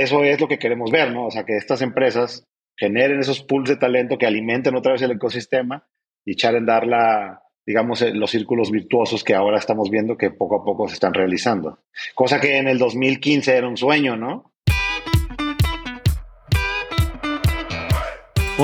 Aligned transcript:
eso 0.00 0.24
es 0.24 0.40
lo 0.40 0.48
que 0.48 0.58
queremos 0.58 0.90
ver, 0.90 1.12
¿no? 1.12 1.26
O 1.26 1.30
sea, 1.30 1.44
que 1.44 1.56
estas 1.56 1.82
empresas 1.82 2.46
generen 2.76 3.20
esos 3.20 3.42
pools 3.42 3.68
de 3.68 3.76
talento 3.76 4.18
que 4.18 4.26
alimenten 4.26 4.74
otra 4.74 4.92
vez 4.92 5.02
el 5.02 5.12
ecosistema 5.12 5.86
y 6.24 6.32
echar 6.32 6.54
en 6.54 6.66
dar 6.66 6.86
la, 6.86 7.42
digamos, 7.66 8.02
eh, 8.02 8.12
los 8.14 8.30
círculos 8.30 8.70
virtuosos 8.70 9.24
que 9.24 9.34
ahora 9.34 9.58
estamos 9.58 9.90
viendo 9.90 10.16
que 10.16 10.30
poco 10.30 10.60
a 10.60 10.64
poco 10.64 10.88
se 10.88 10.94
están 10.94 11.14
realizando. 11.14 11.80
Cosa 12.14 12.40
que 12.40 12.58
en 12.58 12.68
el 12.68 12.78
2015 12.78 13.56
era 13.56 13.68
un 13.68 13.76
sueño, 13.76 14.16
¿no? 14.16 14.51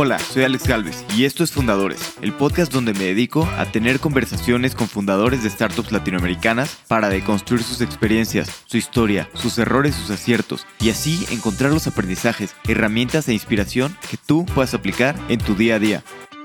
Hola, 0.01 0.21
soy 0.21 0.45
Alex 0.45 0.69
Galvez 0.69 1.05
y 1.17 1.25
esto 1.25 1.43
es 1.43 1.51
Fundadores, 1.51 2.19
el 2.23 2.33
podcast 2.33 2.73
donde 2.73 2.93
me 2.93 3.07
dedico 3.07 3.49
a 3.57 3.67
tener 3.73 3.99
conversaciones 3.99 4.77
con 4.77 4.87
fundadores 4.87 5.43
de 5.43 5.51
startups 5.51 5.91
latinoamericanas 5.91 6.85
para 6.87 7.09
deconstruir 7.09 7.65
sus 7.65 7.81
experiencias, 7.81 8.63
su 8.67 8.77
historia, 8.77 9.29
sus 9.35 9.59
errores, 9.59 9.97
sus 9.97 10.11
aciertos 10.11 10.69
y 10.79 10.91
así 10.91 11.27
encontrar 11.33 11.73
los 11.73 11.89
aprendizajes, 11.89 12.55
herramientas 12.69 13.27
e 13.27 13.33
inspiración 13.33 13.97
que 14.09 14.17
tú 14.25 14.47
puedas 14.47 14.73
aplicar 14.73 15.17
en 15.29 15.41
tu 15.41 15.57
día 15.57 15.75
a 15.75 15.79
día. 15.81 16.05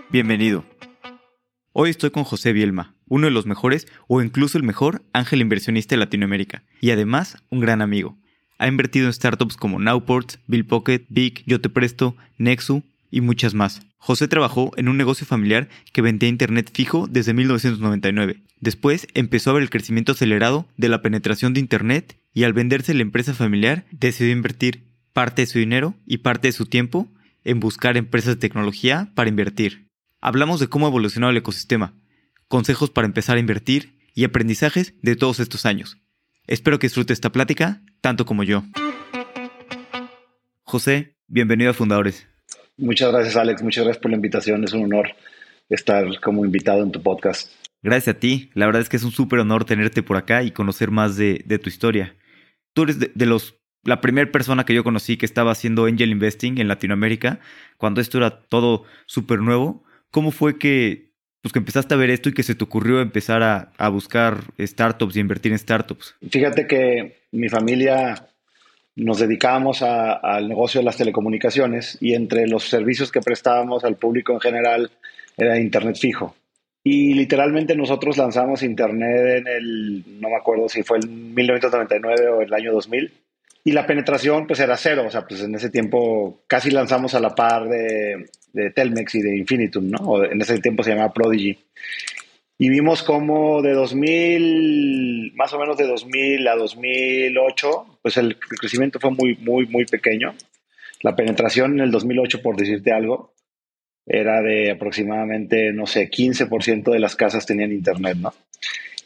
Bienvenido. 0.10 0.66
Hoy 1.74 1.92
estoy 1.92 2.10
con 2.10 2.24
José 2.24 2.54
Bielma, 2.54 2.96
uno 3.06 3.28
de 3.28 3.32
los 3.34 3.46
mejores 3.46 3.86
o 4.08 4.24
incluso 4.24 4.58
el 4.58 4.64
mejor 4.64 5.04
ángel 5.14 5.42
inversionista 5.42 5.94
de 5.94 6.00
Latinoamérica 6.00 6.64
y 6.82 6.90
además 6.90 7.38
un 7.52 7.60
gran 7.60 7.84
amigo. 7.84 8.18
Ha 8.58 8.68
invertido 8.68 9.06
en 9.06 9.14
startups 9.14 9.58
como 9.58 9.78
Nowport, 9.78 10.38
Bill 10.48 10.66
Pocket, 10.66 11.06
Big, 11.10 11.44
Yo 11.46 11.62
Te 11.62 11.70
Presto, 11.70 12.16
Nexu 12.40 12.82
y 13.14 13.22
muchas 13.22 13.54
más. 13.54 13.82
José 13.98 14.28
trabajó 14.28 14.72
en 14.76 14.90
un 14.90 14.98
negocio 14.98 15.28
familiar 15.28 15.70
que 15.94 16.02
vendía 16.02 16.28
internet 16.28 16.72
fijo 16.74 17.06
desde 17.08 17.36
1999. 17.36 18.42
Después 18.60 19.08
empezó 19.14 19.52
a 19.52 19.54
ver 19.54 19.62
el 19.62 19.70
crecimiento 19.70 20.14
acelerado 20.14 20.68
de 20.78 20.90
la 20.90 21.04
penetración 21.04 21.54
de 21.54 21.60
internet 21.60 22.18
y 22.34 22.44
al 22.44 22.54
venderse 22.54 22.96
la 22.96 23.04
empresa 23.04 23.36
familiar 23.36 23.86
decidió 23.92 24.34
invertir 24.34 24.86
parte 25.14 25.44
de 25.44 25.46
su 25.46 25.60
dinero 25.60 25.94
y 26.08 26.18
parte 26.18 26.48
de 26.48 26.54
su 26.54 26.66
tiempo 26.66 27.08
en 27.44 27.60
buscar 27.60 27.98
empresas 27.98 28.36
de 28.36 28.42
tecnología 28.42 29.12
para 29.14 29.30
invertir. 29.30 29.90
Hablamos 30.20 30.60
de 30.60 30.68
cómo 30.68 30.88
ha 30.88 30.90
evolucionado 30.90 31.30
el 31.30 31.38
ecosistema, 31.38 31.94
consejos 32.48 32.90
para 32.90 33.06
empezar 33.06 33.38
a 33.38 33.42
invertir 33.42 34.00
y 34.16 34.24
aprendizajes 34.24 34.96
de 35.04 35.16
todos 35.16 35.40
estos 35.40 35.68
años. 35.68 35.98
Espero 36.48 36.80
que 36.80 36.88
disfrute 36.88 37.14
esta 37.14 37.32
plática 37.32 37.84
tanto 38.02 38.26
como 38.26 38.44
yo. 38.44 38.64
José, 40.64 41.16
bienvenido 41.28 41.70
a 41.70 41.74
Fundadores. 41.76 42.33
Muchas 42.78 43.12
gracias, 43.12 43.36
Alex. 43.36 43.62
Muchas 43.62 43.84
gracias 43.84 44.02
por 44.02 44.12
la 44.12 44.18
invitación. 44.18 44.64
Es 44.64 44.74
un 44.74 44.86
honor 44.86 45.16
estar 45.70 46.20
como 46.22 46.46
invitado 46.46 46.84
en 46.84 46.92
tu 46.92 47.02
podcast. 47.02 47.52
Gracias 47.82 48.16
a 48.16 48.20
ti. 48.20 48.50
La 48.54 48.66
verdad 48.66 48.82
es 48.82 48.90
que 48.90 48.98
es 48.98 49.04
un 49.04 49.12
súper 49.12 49.40
honor 49.40 49.66
tenerte 49.66 50.04
por 50.04 50.18
acá 50.18 50.44
y 50.44 50.52
conocer 50.52 50.90
más 50.90 51.18
de, 51.18 51.44
tu 51.62 51.70
historia. 51.70 52.16
Tú 52.74 52.84
eres 52.84 53.00
de, 53.00 53.26
los 53.26 53.60
la 53.84 54.00
primera 54.00 54.32
persona 54.32 54.66
que 54.66 54.74
yo 54.74 54.84
conocí 54.84 55.18
que 55.18 55.26
estaba 55.26 55.52
haciendo 55.52 55.86
angel 55.86 56.12
investing 56.12 56.58
en 56.58 56.70
Latinoamérica, 56.70 57.42
cuando 57.78 58.00
esto 58.00 58.18
era 58.18 58.32
todo 58.44 58.86
súper 59.06 59.40
nuevo. 59.40 59.84
¿Cómo 60.10 60.32
fue 60.32 60.58
que, 60.58 61.12
pues, 61.42 61.52
que 61.52 61.60
empezaste 61.60 61.94
a 61.94 61.98
ver 61.98 62.10
esto 62.10 62.30
y 62.30 62.34
que 62.34 62.44
se 62.44 62.56
te 62.56 62.64
ocurrió 62.64 63.02
empezar 63.02 63.44
a, 63.44 63.74
a 63.78 63.90
buscar 63.90 64.38
startups 64.58 65.18
y 65.18 65.20
invertir 65.20 65.52
en 65.52 65.60
startups? 65.60 66.16
Fíjate 66.30 66.66
que 66.66 67.24
mi 67.32 67.50
familia 67.50 68.33
nos 68.96 69.20
dedicábamos 69.20 69.82
al 69.82 70.48
negocio 70.48 70.80
de 70.80 70.86
las 70.86 70.98
telecomunicaciones 70.98 71.98
y 72.00 72.14
entre 72.14 72.48
los 72.48 72.70
servicios 72.70 73.12
que 73.12 73.22
prestábamos 73.22 73.84
al 73.84 73.96
público 73.96 74.34
en 74.34 74.40
general 74.40 74.92
era 75.38 75.60
Internet 75.60 75.98
fijo. 75.98 76.36
Y 76.84 77.14
literalmente 77.14 77.76
nosotros 77.76 78.18
lanzamos 78.18 78.62
Internet 78.62 79.38
en 79.38 79.48
el, 79.48 80.04
no 80.20 80.30
me 80.30 80.36
acuerdo 80.36 80.70
si 80.70 80.84
fue 80.84 81.00
en 81.00 81.34
1999 81.34 82.28
o 82.30 82.42
el 82.42 82.54
año 82.54 82.74
2000, 82.74 83.12
y 83.66 83.72
la 83.72 83.88
penetración 83.88 84.46
pues 84.46 84.60
era 84.60 84.76
cero, 84.76 85.06
o 85.08 85.10
sea, 85.10 85.26
pues 85.26 85.42
en 85.42 85.56
ese 85.56 85.70
tiempo 85.70 86.42
casi 86.48 86.70
lanzamos 86.70 87.16
a 87.16 87.22
la 87.22 87.34
par 87.34 87.70
de, 87.70 88.26
de 88.52 88.72
Telmex 88.72 89.16
y 89.16 89.22
de 89.22 89.38
Infinitum, 89.38 89.90
¿no? 89.90 90.24
en 90.26 90.42
ese 90.42 90.60
tiempo 90.60 90.84
se 90.84 90.92
llamaba 90.92 91.14
Prodigy 91.14 91.58
y 92.58 92.70
vimos 92.70 93.04
cómo 93.04 93.62
de 93.62 93.74
2000, 93.74 95.34
más 95.36 95.52
o 95.54 95.60
menos 95.60 95.76
de 95.76 95.88
2000 95.88 96.48
a 96.48 96.56
2008, 96.56 97.93
pues 98.04 98.18
el, 98.18 98.38
crecimiento 98.38 99.00
fue 99.00 99.12
muy, 99.12 99.36
muy, 99.38 99.66
muy 99.66 99.86
pequeño. 99.86 100.36
La 101.02 101.16
penetración 101.16 101.74
en 101.74 101.80
el 101.80 101.92
2008, 101.92 102.42
por 102.42 102.58
decirte 102.58 102.92
algo, 102.92 103.34
era 104.06 104.42
de 104.42 104.72
aproximadamente, 104.72 105.72
no 105.72 105.88
sé, 105.88 106.12
15% 106.12 106.92
de 106.92 107.00
las 107.00 107.16
casas 107.16 107.46
tenían 107.46 107.72
internet, 107.72 108.18
¿no? 108.18 108.34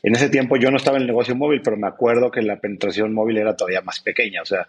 En 0.01 0.15
ese 0.15 0.29
tiempo 0.29 0.57
yo 0.57 0.71
no 0.71 0.77
estaba 0.77 0.97
en 0.97 1.03
el 1.03 1.07
negocio 1.07 1.35
móvil, 1.35 1.61
pero 1.61 1.77
me 1.77 1.87
acuerdo 1.87 2.31
que 2.31 2.41
la 2.41 2.59
penetración 2.59 3.13
móvil 3.13 3.37
era 3.37 3.55
todavía 3.55 3.81
más 3.81 3.99
pequeña, 3.99 4.41
o 4.41 4.45
sea, 4.45 4.67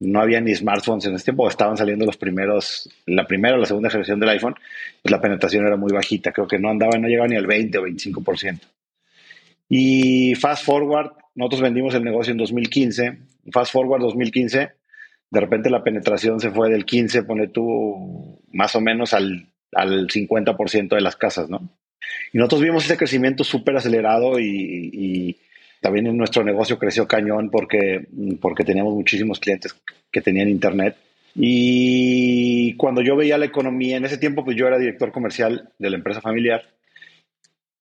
no 0.00 0.20
había 0.20 0.40
ni 0.40 0.54
smartphones 0.54 1.06
en 1.06 1.14
ese 1.14 1.24
tiempo, 1.24 1.48
estaban 1.48 1.76
saliendo 1.76 2.04
los 2.04 2.16
primeros, 2.16 2.88
la 3.06 3.26
primera 3.26 3.56
o 3.56 3.58
la 3.58 3.66
segunda 3.66 3.90
generación 3.90 4.20
del 4.20 4.30
iPhone, 4.30 4.54
pues 5.02 5.10
la 5.10 5.20
penetración 5.20 5.66
era 5.66 5.76
muy 5.76 5.92
bajita, 5.92 6.32
creo 6.32 6.46
que 6.46 6.58
no 6.58 6.70
andaba, 6.70 6.98
no 6.98 7.08
llegaba 7.08 7.28
ni 7.28 7.36
al 7.36 7.46
20 7.46 7.78
o 7.78 7.82
25%. 7.86 8.60
Y 9.68 10.34
fast 10.36 10.64
forward, 10.64 11.12
nosotros 11.34 11.60
vendimos 11.60 11.94
el 11.94 12.04
negocio 12.04 12.32
en 12.32 12.38
2015, 12.38 13.18
fast 13.52 13.72
forward 13.72 14.02
2015, 14.02 14.70
de 15.30 15.40
repente 15.40 15.70
la 15.70 15.82
penetración 15.82 16.40
se 16.40 16.50
fue 16.50 16.70
del 16.70 16.84
15, 16.84 17.22
pone 17.24 17.48
tú, 17.48 18.40
más 18.52 18.74
o 18.74 18.80
menos 18.80 19.14
al, 19.14 19.46
al 19.72 20.08
50% 20.08 20.94
de 20.94 21.00
las 21.00 21.16
casas, 21.16 21.50
¿no? 21.50 21.68
Y 22.32 22.38
nosotros 22.38 22.62
vimos 22.62 22.84
ese 22.84 22.96
crecimiento 22.96 23.44
súper 23.44 23.76
acelerado 23.76 24.38
y 24.38 25.36
también 25.80 26.06
en 26.06 26.16
nuestro 26.16 26.42
negocio 26.42 26.78
creció 26.78 27.06
cañón 27.06 27.50
porque, 27.50 28.06
porque 28.40 28.64
teníamos 28.64 28.94
muchísimos 28.94 29.38
clientes 29.38 29.74
que 30.10 30.20
tenían 30.20 30.48
internet. 30.48 30.96
Y 31.34 32.74
cuando 32.74 33.00
yo 33.00 33.16
veía 33.16 33.38
la 33.38 33.44
economía, 33.44 33.96
en 33.96 34.04
ese 34.04 34.18
tiempo 34.18 34.44
pues 34.44 34.56
yo 34.56 34.66
era 34.66 34.78
director 34.78 35.12
comercial 35.12 35.70
de 35.78 35.90
la 35.90 35.96
empresa 35.96 36.20
familiar 36.20 36.64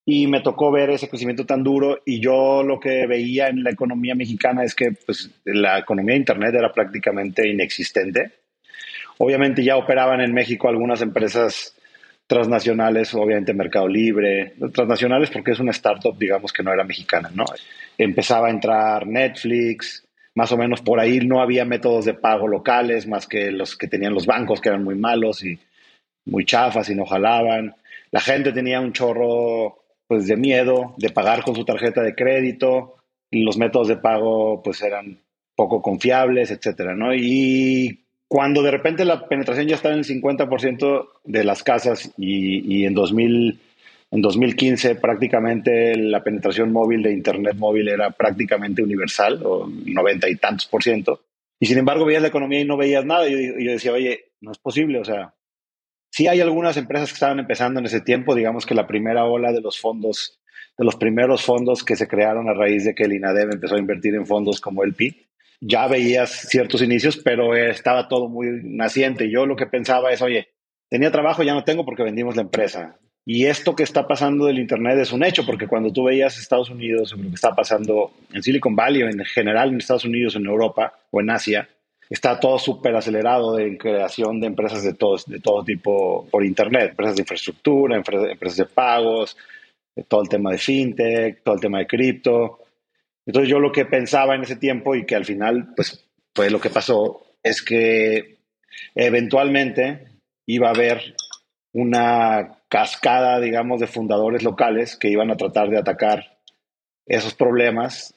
y 0.10 0.26
me 0.28 0.40
tocó 0.40 0.72
ver 0.72 0.90
ese 0.90 1.10
crecimiento 1.10 1.46
tan 1.46 1.64
duro 1.64 2.00
y 2.06 2.22
yo 2.22 2.64
lo 2.64 2.80
que 2.80 3.06
veía 3.08 3.50
en 3.50 3.62
la 3.62 3.72
economía 3.72 4.16
mexicana 4.16 4.64
es 4.64 4.74
que 4.74 4.94
pues 5.06 5.30
la 5.44 5.80
economía 5.80 6.14
de 6.14 6.20
internet 6.20 6.56
era 6.56 6.72
prácticamente 6.72 7.46
inexistente. 7.46 8.32
Obviamente 9.18 9.66
ya 9.66 9.76
operaban 9.76 10.22
en 10.22 10.34
México 10.34 10.70
algunas 10.70 11.02
empresas 11.02 11.76
transnacionales, 12.26 13.14
obviamente 13.16 13.54
Mercado 13.54 13.90
Libre, 13.90 14.54
transnacionales 14.74 15.30
porque 15.30 15.52
es 15.52 15.60
una 15.60 15.72
startup, 15.72 16.18
digamos, 16.18 16.54
que 16.54 16.64
no 16.64 16.72
era 16.72 16.86
mexicana, 16.86 17.30
¿no? 17.36 17.44
Empezaba 17.98 18.48
a 18.48 18.52
entrar 18.52 19.06
Netflix, 19.08 20.08
más 20.36 20.50
o 20.54 20.58
menos 20.58 20.80
por 20.80 21.02
ahí 21.02 21.20
no 21.20 21.42
había 21.42 21.66
métodos 21.66 22.06
de 22.06 22.14
pago 22.14 22.48
locales 22.48 23.08
más 23.08 23.28
que 23.28 23.52
los 23.52 23.76
que 23.76 23.90
tenían 23.90 24.14
los 24.14 24.26
bancos, 24.26 24.62
que 24.62 24.70
eran 24.70 24.86
muy 24.86 24.96
malos 24.96 25.44
y 25.44 25.60
muy 26.24 26.46
chafas 26.46 26.90
y 26.90 26.96
no 26.96 27.06
jalaban. 27.06 27.76
La 28.12 28.22
gente 28.22 28.54
tenía 28.54 28.80
un 28.80 28.94
chorro 28.94 29.84
pues, 30.08 30.28
de 30.28 30.38
miedo 30.38 30.96
de 30.98 31.10
pagar 31.10 31.44
con 31.44 31.56
su 31.56 31.66
tarjeta 31.66 32.02
de 32.02 32.16
crédito 32.16 32.96
y 33.30 33.44
los 33.44 33.58
métodos 33.58 33.88
de 33.88 33.98
pago 33.98 34.62
pues 34.64 34.82
eran 34.82 35.20
poco 35.56 35.82
confiables, 35.82 36.52
etcétera, 36.52 36.96
¿no? 36.96 37.14
Y 37.14 38.06
cuando 38.28 38.62
de 38.62 38.72
repente 38.72 39.06
la 39.06 39.28
penetración 39.28 39.68
ya 39.68 39.76
estaba 39.76 39.94
en 39.94 40.00
el 40.00 40.06
50% 40.06 41.08
de 41.24 41.44
las 41.44 41.64
casas 41.64 42.12
y, 42.18 42.86
en, 42.86 42.94
2000, 42.94 43.60
en 44.12 44.22
2015 44.22 44.96
prácticamente 44.96 45.98
la 45.98 46.24
penetración 46.24 46.72
móvil 46.72 47.02
de 47.02 47.14
Internet 47.14 47.56
móvil 47.56 47.88
era 47.88 48.12
prácticamente 48.12 48.84
universal, 48.84 49.42
o 49.44 49.68
90 49.68 50.30
y 50.30 50.36
tantos 50.36 50.68
por 50.68 50.84
ciento. 50.84 51.22
Y 51.60 51.66
sin 51.66 51.80
embargo 51.80 52.06
veías 52.06 52.22
la 52.22 52.28
economía 52.28 52.60
y 52.60 52.66
no 52.66 52.78
veías 52.78 53.06
nada. 53.06 53.28
Y 53.28 53.32
yo, 53.32 53.60
yo 53.60 53.72
decía, 53.72 53.94
oye, 53.94 54.26
no 54.42 54.52
es 54.52 54.60
posible. 54.60 55.00
O 55.00 55.06
sea, 55.06 55.34
sí 56.18 56.28
hay 56.28 56.42
algunas 56.42 56.78
empresas 56.78 57.10
que 57.10 57.14
estaban 57.14 57.38
empezando 57.38 57.80
en 57.80 57.86
ese 57.86 58.02
tiempo. 58.02 58.34
Digamos 58.34 58.66
que 58.66 58.74
la 58.74 58.88
primera 58.88 59.26
ola 59.26 59.52
de 59.54 59.62
los 59.62 59.80
fondos, 59.80 60.40
de 60.76 60.84
los 60.84 60.96
primeros 60.96 61.44
fondos 61.44 61.84
que 61.84 61.96
se 61.96 62.08
crearon 62.08 62.50
a 62.50 62.56
raíz 62.56 62.86
de 62.86 62.96
que 62.96 63.04
el 63.04 63.14
INADEM 63.14 63.52
empezó 63.52 63.76
a 63.76 63.80
invertir 63.80 64.16
en 64.16 64.26
fondos 64.26 64.60
como 64.60 64.84
el 64.84 64.96
PI, 64.96 65.28
ya 65.62 65.88
veías 65.88 66.32
ciertos 66.50 66.82
inicios, 66.82 67.18
pero 67.18 67.56
estaba 67.56 68.08
todo 68.08 68.30
muy 68.30 68.48
naciente. 68.64 69.30
Yo 69.30 69.46
lo 69.46 69.56
que 69.56 69.68
pensaba 69.68 70.12
es, 70.12 70.24
oye, 70.24 70.48
tenía 70.90 71.12
trabajo, 71.12 71.44
ya 71.44 71.54
no 71.54 71.64
tengo 71.64 71.86
porque 71.86 72.02
vendimos 72.02 72.36
la 72.36 72.42
empresa. 72.42 72.98
Y 73.24 73.46
esto 73.46 73.76
que 73.76 73.84
está 73.84 74.08
pasando 74.08 74.46
del 74.46 74.58
Internet 74.58 74.98
es 74.98 75.12
un 75.12 75.24
hecho, 75.24 75.46
porque 75.46 75.68
cuando 75.68 75.94
tú 75.94 76.06
veías 76.06 76.40
Estados 76.40 76.72
Unidos, 76.72 77.14
lo 77.16 77.30
que 77.30 77.36
está 77.36 77.54
pasando 77.54 78.12
en 78.34 78.42
Silicon 78.42 78.76
Valley 78.76 79.04
en 79.04 79.24
general 79.26 79.70
en 79.70 79.78
Estados 79.78 80.06
Unidos, 80.06 80.36
en 80.36 80.48
Europa 80.48 80.94
o 81.12 81.22
en 81.22 81.30
Asia, 81.30 81.70
está 82.10 82.40
todo 82.40 82.58
súper 82.58 82.96
acelerado 82.96 83.60
en 83.60 83.78
creación 83.78 84.40
de 84.40 84.48
empresas 84.48 84.84
de, 84.84 84.94
todos, 84.94 85.26
de 85.26 85.40
todo 85.40 85.64
tipo 85.64 86.28
por 86.30 86.46
Internet, 86.46 86.92
empresas 86.92 87.16
de 87.16 87.22
infraestructura, 87.24 87.98
empresas 87.98 88.58
de 88.58 88.66
pagos, 88.66 89.38
todo 90.08 90.22
el 90.22 90.30
tema 90.30 90.52
de 90.52 90.58
fintech, 90.58 91.44
todo 91.44 91.56
el 91.56 91.62
tema 91.62 91.80
de 91.80 91.88
cripto. 91.88 92.60
Entonces 93.26 93.50
yo 93.50 93.60
lo 93.60 93.72
que 93.72 93.86
pensaba 93.86 94.36
en 94.36 94.44
ese 94.44 94.56
tiempo 94.56 94.96
y 94.96 95.06
que 95.06 95.16
al 95.16 95.26
final 95.26 95.74
pues 95.76 96.06
fue 96.34 96.50
lo 96.50 96.62
que 96.62 96.70
pasó 96.70 97.24
es 97.44 97.62
que 97.62 98.38
eventualmente 98.96 100.08
iba 100.46 100.68
a 100.68 100.72
haber 100.72 101.16
una 101.74 102.60
cascada, 102.70 103.40
digamos, 103.40 103.80
de 103.80 103.88
fundadores 103.88 104.44
locales 104.44 104.98
que 104.98 105.10
iban 105.10 105.32
a 105.32 105.38
tratar 105.38 105.70
de 105.70 105.78
atacar 105.78 106.38
esos 107.06 107.34
problemas 107.34 108.17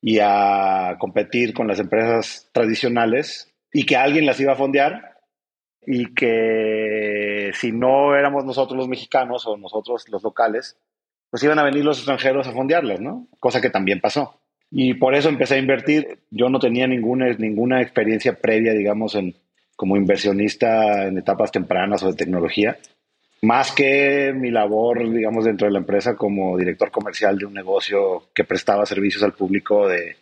y 0.00 0.18
a 0.20 0.96
competir 0.98 1.54
con 1.54 1.66
las 1.66 1.80
empresas 1.80 2.48
tradicionales 2.52 3.52
y 3.72 3.84
que 3.84 3.96
alguien 3.96 4.26
las 4.26 4.40
iba 4.40 4.52
a 4.52 4.56
fondear 4.56 5.18
y 5.86 6.14
que 6.14 7.50
si 7.54 7.72
no 7.72 8.14
éramos 8.14 8.44
nosotros 8.44 8.76
los 8.76 8.88
mexicanos 8.88 9.46
o 9.46 9.56
nosotros 9.56 10.08
los 10.08 10.22
locales, 10.22 10.76
pues 11.30 11.42
iban 11.42 11.58
a 11.58 11.64
venir 11.64 11.84
los 11.84 11.98
extranjeros 11.98 12.46
a 12.46 12.52
fondearlas, 12.52 13.00
¿no? 13.00 13.26
Cosa 13.40 13.60
que 13.60 13.70
también 13.70 14.00
pasó. 14.00 14.40
Y 14.70 14.94
por 14.94 15.14
eso 15.14 15.28
empecé 15.28 15.54
a 15.54 15.58
invertir. 15.58 16.20
Yo 16.30 16.48
no 16.50 16.58
tenía 16.58 16.86
ninguna, 16.86 17.32
ninguna 17.38 17.80
experiencia 17.80 18.34
previa, 18.34 18.72
digamos, 18.74 19.14
en, 19.14 19.34
como 19.76 19.96
inversionista 19.96 21.06
en 21.06 21.18
etapas 21.18 21.52
tempranas 21.52 22.02
o 22.02 22.08
de 22.08 22.16
tecnología, 22.16 22.76
más 23.42 23.72
que 23.72 24.32
mi 24.34 24.50
labor, 24.50 25.10
digamos, 25.10 25.44
dentro 25.44 25.66
de 25.66 25.72
la 25.72 25.78
empresa 25.78 26.16
como 26.16 26.56
director 26.56 26.90
comercial 26.90 27.38
de 27.38 27.46
un 27.46 27.54
negocio 27.54 28.28
que 28.34 28.44
prestaba 28.44 28.84
servicios 28.86 29.22
al 29.22 29.32
público 29.32 29.86
de, 29.88 30.16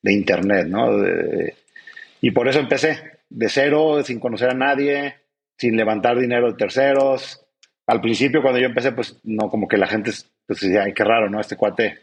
de 0.00 0.12
Internet, 0.12 0.66
¿no? 0.68 0.90
y 2.20 2.30
por 2.30 2.48
eso 2.48 2.60
empecé, 2.60 2.98
de 3.28 3.48
cero, 3.48 4.02
sin 4.02 4.18
conocer 4.18 4.50
a 4.50 4.54
nadie, 4.54 5.14
sin 5.58 5.76
levantar 5.76 6.18
dinero 6.18 6.50
de 6.50 6.56
terceros. 6.56 7.44
Al 7.86 8.00
principio, 8.00 8.40
cuando 8.40 8.60
yo 8.60 8.66
empecé, 8.66 8.92
pues 8.92 9.18
no, 9.24 9.50
como 9.50 9.68
que 9.68 9.76
la 9.76 9.86
gente 9.86 10.10
pues, 10.46 10.60
decía, 10.60 10.84
ay, 10.84 10.94
qué 10.94 11.04
raro, 11.04 11.28
¿no? 11.28 11.40
Este 11.40 11.56
cuate, 11.56 11.98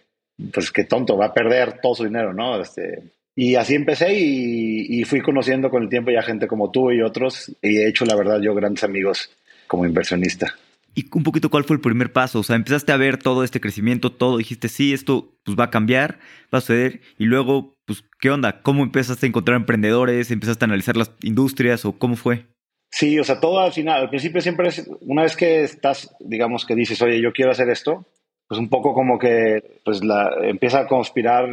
pues 0.54 0.72
qué 0.72 0.84
tonto, 0.84 1.18
va 1.18 1.28
a 1.28 1.34
perder 1.34 1.80
todo 1.82 1.96
su 1.96 2.04
dinero, 2.04 2.34
¿no? 2.34 2.62
Este, 2.62 3.02
y 3.36 3.56
así 3.56 3.74
empecé 3.74 4.14
y, 4.14 5.00
y, 5.00 5.04
fui 5.06 5.22
conociendo 5.22 5.72
con 5.72 5.84
el 5.84 5.90
tiempo 5.90 6.12
ya 6.12 6.22
gente 6.22 6.48
como 6.48 6.70
tú 6.70 6.92
y 6.92 7.02
otros 7.02 7.52
y 7.62 7.78
he 7.78 7.88
hecho, 7.88 8.06
la 8.06 8.16
verdad, 8.16 8.40
yo 8.42 8.54
grandes 8.54 8.84
amigos 8.84 9.32
como 9.72 9.86
inversionista. 9.86 10.54
Y 10.94 11.06
un 11.16 11.24
poquito 11.24 11.50
cuál 11.50 11.64
fue 11.64 11.78
el 11.78 11.82
primer 11.82 12.12
paso, 12.12 12.40
o 12.40 12.44
sea, 12.44 12.58
empezaste 12.58 12.92
a 12.92 12.98
ver 12.98 13.18
todo 13.18 13.46
este 13.46 13.62
crecimiento, 13.62 14.12
todo, 14.12 14.38
dijiste, 14.38 14.68
sí, 14.68 14.92
esto 14.92 15.40
pues 15.46 15.58
va 15.58 15.66
a 15.66 15.70
cambiar, 15.70 16.20
va 16.54 16.58
a 16.58 16.62
suceder, 16.62 17.00
y 17.18 17.24
luego, 17.24 17.78
pues, 17.86 18.04
¿qué 18.20 18.30
onda? 18.30 18.64
¿Cómo 18.64 18.84
empezaste 18.84 19.26
a 19.26 19.30
encontrar 19.30 19.56
emprendedores? 19.56 20.30
¿Empezaste 20.30 20.66
a 20.66 20.68
analizar 20.68 20.98
las 20.98 21.14
industrias 21.22 21.86
o 21.86 21.98
cómo 21.98 22.18
fue? 22.18 22.48
Sí, 22.90 23.18
o 23.18 23.24
sea, 23.24 23.40
todo 23.40 23.62
al 23.62 23.72
final, 23.72 24.02
al 24.02 24.10
principio 24.10 24.42
siempre 24.42 24.68
es, 24.68 24.92
una 25.00 25.22
vez 25.22 25.38
que 25.38 25.64
estás, 25.64 26.14
digamos 26.20 26.66
que 26.66 26.76
dices, 26.76 27.02
oye, 27.02 27.22
yo 27.22 27.32
quiero 27.32 27.52
hacer 27.52 27.70
esto, 27.70 28.06
pues 28.50 28.60
un 28.60 28.68
poco 28.68 28.94
como 28.94 29.18
que, 29.18 29.80
pues 29.86 30.04
la, 30.04 30.34
empieza 30.42 30.82
a 30.82 30.88
conspirar 30.88 31.48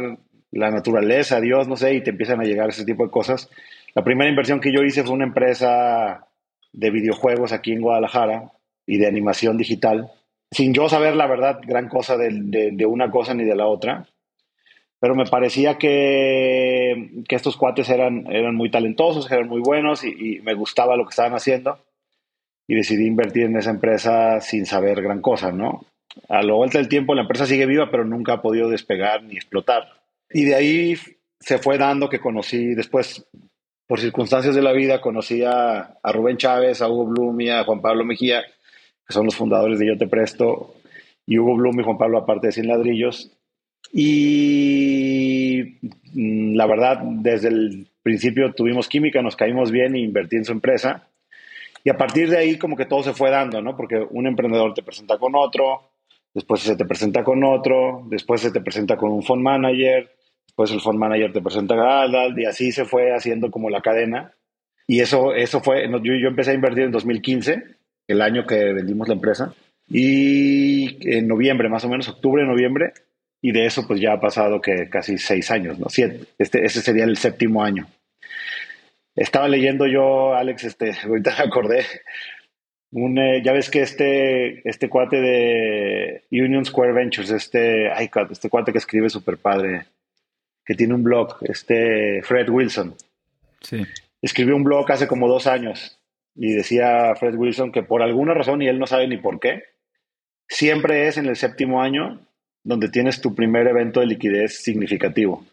la 0.51 0.71
naturaleza, 0.71 1.39
Dios, 1.39 1.69
no 1.69 1.77
sé, 1.77 1.93
y 1.93 2.03
te 2.03 2.09
empiezan 2.09 2.41
a 2.41 2.43
llegar 2.43 2.67
ese 2.67 2.83
tipo 2.83 3.05
de 3.05 3.11
cosas. 3.11 3.49
La 3.95 4.03
primera 4.03 4.29
inversión 4.29 4.59
que 4.59 4.73
yo 4.73 4.81
hice 4.83 5.05
fue 5.05 5.13
una 5.13 5.25
empresa 5.25 6.25
de 6.71 6.91
videojuegos 6.91 7.51
aquí 7.51 7.73
en 7.73 7.81
Guadalajara, 7.81 8.51
y 8.89 8.97
de 8.97 9.05
animación 9.05 9.55
digital, 9.55 10.11
sin 10.51 10.73
yo 10.73 10.89
saber 10.89 11.15
la 11.15 11.27
verdad 11.27 11.59
gran 11.63 11.87
cosa 11.87 12.17
de, 12.17 12.85
una 12.87 13.11
cosa 13.11 13.35
ni 13.35 13.43
de 13.43 13.55
la 13.55 13.67
otra. 13.67 14.07
Pero 14.99 15.15
me 15.15 15.25
parecía 15.25 15.77
que, 15.77 17.23
que, 17.27 17.35
estos 17.35 17.55
cuates 17.55 17.87
eran, 17.89 18.25
eran 18.31 18.55
muy 18.55 18.71
talentosos, 18.71 19.31
eran 19.31 19.47
muy 19.47 19.61
buenos 19.61 20.03
y, 20.03 20.41
me 20.43 20.55
gustaba 20.55 20.97
lo 20.97 21.05
que 21.05 21.11
estaban 21.11 21.35
haciendo. 21.35 21.77
Y 22.67 22.75
decidí 22.75 23.05
invertir 23.05 23.43
en 23.43 23.57
esa 23.57 23.69
empresa 23.69 24.41
sin 24.41 24.65
saber 24.65 25.01
gran 25.01 25.21
cosa, 25.21 25.51
¿no? 25.51 25.85
A 26.27 26.41
lo 26.41 26.57
vuelta 26.57 26.79
del 26.79 26.89
tiempo 26.89 27.13
la 27.13 27.21
empresa 27.21 27.45
sigue 27.45 27.67
viva, 27.67 27.91
pero 27.91 28.03
nunca 28.05 28.33
ha 28.33 28.41
podido 28.41 28.69
despegar 28.69 29.23
ni 29.23 29.35
explotar. 29.35 29.87
Y 30.31 30.45
de 30.45 30.55
ahí 30.55 30.95
se 31.39 31.59
fue 31.59 31.77
dando 31.77 32.09
que 32.09 32.19
conocí 32.19 32.73
después, 32.73 33.25
por 33.89 33.99
circunstancias 33.99 34.53
de 34.53 34.61
la 34.61 34.71
vida, 34.71 35.01
conocí 35.01 35.43
a, 35.43 35.97
Rubén 36.03 36.37
Chávez, 36.37 36.79
a 36.83 36.87
Hugo 36.87 37.07
Blum 37.07 37.41
y 37.41 37.49
a 37.49 37.63
Juan 37.63 37.81
Pablo 37.81 38.05
Mejía, 38.05 38.43
que 38.43 39.13
son 39.13 39.25
los 39.25 39.35
fundadores 39.35 39.79
de 39.79 39.87
Yo 39.87 39.97
Te 39.97 40.05
Presto, 40.05 40.75
y 41.25 41.39
Hugo 41.39 41.55
Blum 41.55 41.79
y 41.79 41.83
Juan 41.83 41.97
Pablo, 41.97 42.19
aparte 42.19 42.47
de 42.47 42.53
Sin 42.53 42.67
Ladrillos. 42.67 43.31
Y 43.91 45.79
mm, 46.13 46.53
la 46.53 46.67
verdad, 46.67 46.99
desde 47.01 47.47
el 47.47 47.87
principio 48.03 48.53
tuvimos 48.53 48.87
química, 48.87 49.23
nos 49.23 49.35
caímos 49.35 49.71
bien 49.71 49.95
e 49.95 50.01
invertí 50.01 50.35
en 50.35 50.45
su 50.45 50.51
empresa. 50.51 51.07
Y 51.83 51.89
a 51.89 51.97
partir 51.97 52.29
de 52.29 52.37
ahí 52.37 52.59
como 52.59 52.77
que 52.77 52.85
todo 52.85 53.01
se 53.01 53.13
fue 53.13 53.31
dando, 53.31 53.59
¿no? 53.59 53.75
Porque 53.75 54.05
un 54.11 54.27
emprendedor 54.27 54.75
te 54.75 54.83
presenta 54.83 55.17
con 55.17 55.33
otro, 55.33 55.89
después 56.31 56.61
se 56.61 56.75
te 56.75 56.85
presenta 56.85 57.23
con 57.23 57.43
otro, 57.43 58.03
después 58.05 58.39
se 58.39 58.51
te 58.51 58.61
presenta 58.61 58.97
con 58.97 59.09
un 59.09 59.23
fund 59.23 59.41
manager, 59.41 60.11
después 60.59 60.71
el 60.71 60.81
fund 60.81 60.99
manager 60.99 61.31
te 61.31 61.41
presenta 61.41 62.05
y 62.35 62.45
así 62.45 62.71
se 62.71 62.83
fue 62.83 63.15
haciendo 63.15 63.49
como 63.49 63.69
la 63.69 63.81
cadena. 63.81 64.33
Y 64.87 64.99
eso, 64.99 65.33
eso 65.33 65.61
fue, 65.61 65.87
yo, 65.87 66.13
yo 66.15 66.27
empecé 66.27 66.51
a 66.51 66.55
invertir 66.55 66.83
en 66.83 66.91
2015 66.91 67.63
el 68.07 68.21
año 68.21 68.45
que 68.45 68.73
vendimos 68.73 69.07
la 69.07 69.13
empresa. 69.13 69.53
Y 69.87 70.97
en 71.17 71.27
noviembre, 71.27 71.69
más 71.69 71.85
o 71.85 71.89
menos, 71.89 72.09
octubre, 72.09 72.45
noviembre, 72.45 72.91
y 73.41 73.51
de 73.51 73.67
eso 73.67 73.87
pues 73.87 74.01
ya 74.01 74.13
ha 74.13 74.19
pasado 74.19 74.59
que 74.59 74.89
casi 74.89 75.17
seis 75.17 75.49
años, 75.49 75.79
¿no? 75.79 75.87
Siete, 75.89 76.25
este, 76.37 76.65
ese 76.65 76.81
sería 76.81 77.05
el 77.05 77.17
séptimo 77.17 77.63
año. 77.63 77.87
Estaba 79.15 79.47
leyendo 79.47 79.87
yo, 79.87 80.33
Alex, 80.35 80.65
este, 80.65 80.91
ahorita 81.03 81.35
me 81.37 81.43
acordé, 81.45 81.85
un, 82.91 83.17
eh, 83.17 83.41
ya 83.43 83.53
ves 83.53 83.69
que 83.69 83.81
este, 83.81 84.67
este 84.67 84.89
cuate 84.89 85.21
de 85.21 86.23
Union 86.31 86.65
Square 86.65 86.93
Ventures, 86.93 87.31
este, 87.31 87.91
ay, 87.91 88.09
este 88.31 88.49
cuate 88.49 88.71
que 88.71 88.79
escribe 88.79 89.09
súper 89.09 89.37
padre, 89.37 89.85
que 90.69 90.75
tiene 90.75 90.93
un 90.93 91.01
blog, 91.01 91.37
este 91.41 92.21
Fred 92.21 92.47
Wilson. 92.47 92.93
Sí. 93.59 93.87
Escribió 94.21 94.55
un 94.55 94.63
blog 94.63 94.91
hace 94.91 95.07
como 95.07 95.27
dos 95.27 95.47
años 95.47 95.99
y 96.35 96.53
decía 96.53 97.15
Fred 97.15 97.33
Wilson 97.33 97.71
que 97.71 97.81
por 97.81 98.03
alguna 98.03 98.35
razón, 98.35 98.61
y 98.61 98.67
él 98.67 98.77
no 98.77 98.85
sabe 98.85 99.07
ni 99.07 99.17
por 99.17 99.39
qué, 99.39 99.63
siempre 100.47 101.07
es 101.07 101.17
en 101.17 101.25
el 101.25 101.37
séptimo 101.37 101.81
año 101.81 102.19
donde 102.63 102.87
tienes 102.89 103.19
tu 103.19 103.33
primer 103.33 103.65
evento 103.65 103.99
de 103.99 104.05
liquidez 104.05 104.61
significativo. 104.61 105.43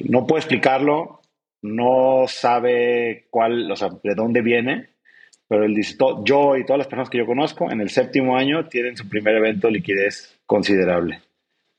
No 0.00 0.26
puede 0.26 0.40
explicarlo, 0.40 1.22
no 1.62 2.26
sabe 2.28 3.24
cuál, 3.30 3.72
o 3.72 3.76
sea, 3.76 3.88
de 4.02 4.14
dónde 4.14 4.42
viene, 4.42 4.90
pero 5.48 5.64
él 5.64 5.74
dice, 5.74 5.96
yo 6.24 6.58
y 6.58 6.66
todas 6.66 6.76
las 6.76 6.88
personas 6.88 7.08
que 7.08 7.16
yo 7.16 7.24
conozco 7.24 7.70
en 7.72 7.80
el 7.80 7.88
séptimo 7.88 8.36
año 8.36 8.68
tienen 8.68 8.98
su 8.98 9.08
primer 9.08 9.34
evento 9.36 9.68
de 9.68 9.72
liquidez 9.72 10.38
considerable. 10.44 11.22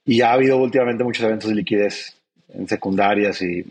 Y 0.05 0.21
ha 0.21 0.31
habido 0.31 0.57
últimamente 0.57 1.03
muchos 1.03 1.23
eventos 1.23 1.49
de 1.49 1.55
liquidez 1.55 2.16
en 2.49 2.67
secundarias 2.67 3.41
y 3.41 3.65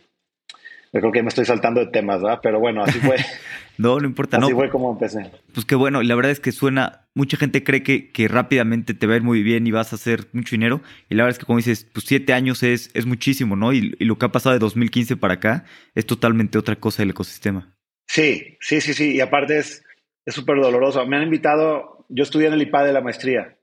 yo 0.92 1.00
creo 1.00 1.12
que 1.12 1.22
me 1.22 1.28
estoy 1.28 1.44
saltando 1.44 1.80
de 1.80 1.90
temas, 1.90 2.22
¿verdad? 2.22 2.40
Pero 2.42 2.58
bueno, 2.58 2.82
así 2.82 2.98
fue. 3.00 3.16
no, 3.78 3.98
no 3.98 4.06
importa, 4.06 4.38
así 4.38 4.50
no. 4.50 4.56
fue 4.56 4.70
como 4.70 4.92
empecé. 4.92 5.30
Pues 5.52 5.66
qué 5.66 5.74
bueno, 5.74 6.02
la 6.02 6.14
verdad 6.14 6.32
es 6.32 6.40
que 6.40 6.52
suena, 6.52 7.08
mucha 7.14 7.36
gente 7.36 7.62
cree 7.64 7.82
que, 7.82 8.10
que 8.12 8.28
rápidamente 8.28 8.94
te 8.94 9.06
va 9.06 9.14
a 9.14 9.16
ir 9.16 9.22
muy 9.22 9.42
bien 9.42 9.66
y 9.66 9.72
vas 9.72 9.92
a 9.92 9.96
hacer 9.96 10.26
mucho 10.32 10.52
dinero. 10.52 10.80
Y 11.10 11.14
la 11.14 11.24
verdad 11.24 11.36
es 11.36 11.38
que 11.38 11.46
como 11.46 11.58
dices, 11.58 11.86
pues 11.92 12.06
siete 12.06 12.32
años 12.32 12.62
es, 12.62 12.90
es 12.94 13.04
muchísimo, 13.04 13.56
¿no? 13.56 13.72
Y, 13.72 13.94
lo 13.98 14.16
que 14.16 14.26
ha 14.26 14.32
pasado 14.32 14.54
de 14.54 14.60
2015 14.60 15.16
para 15.16 15.34
acá 15.34 15.64
es 15.94 16.06
totalmente 16.06 16.56
otra 16.56 16.76
cosa 16.76 17.02
del 17.02 17.10
ecosistema. 17.10 17.76
Sí, 18.06 18.56
sí, 18.60 18.80
sí, 18.80 18.94
sí. 18.94 19.16
Y 19.16 19.20
aparte 19.20 19.58
es 19.58 19.82
súper 20.26 20.60
doloroso. 20.60 21.04
Me 21.06 21.16
han 21.16 21.24
invitado, 21.24 22.06
yo 22.08 22.22
estudié 22.22 22.46
en 22.46 22.54
el 22.54 22.62
IPADE 22.62 22.92
la 22.92 23.00
maestría 23.02 23.58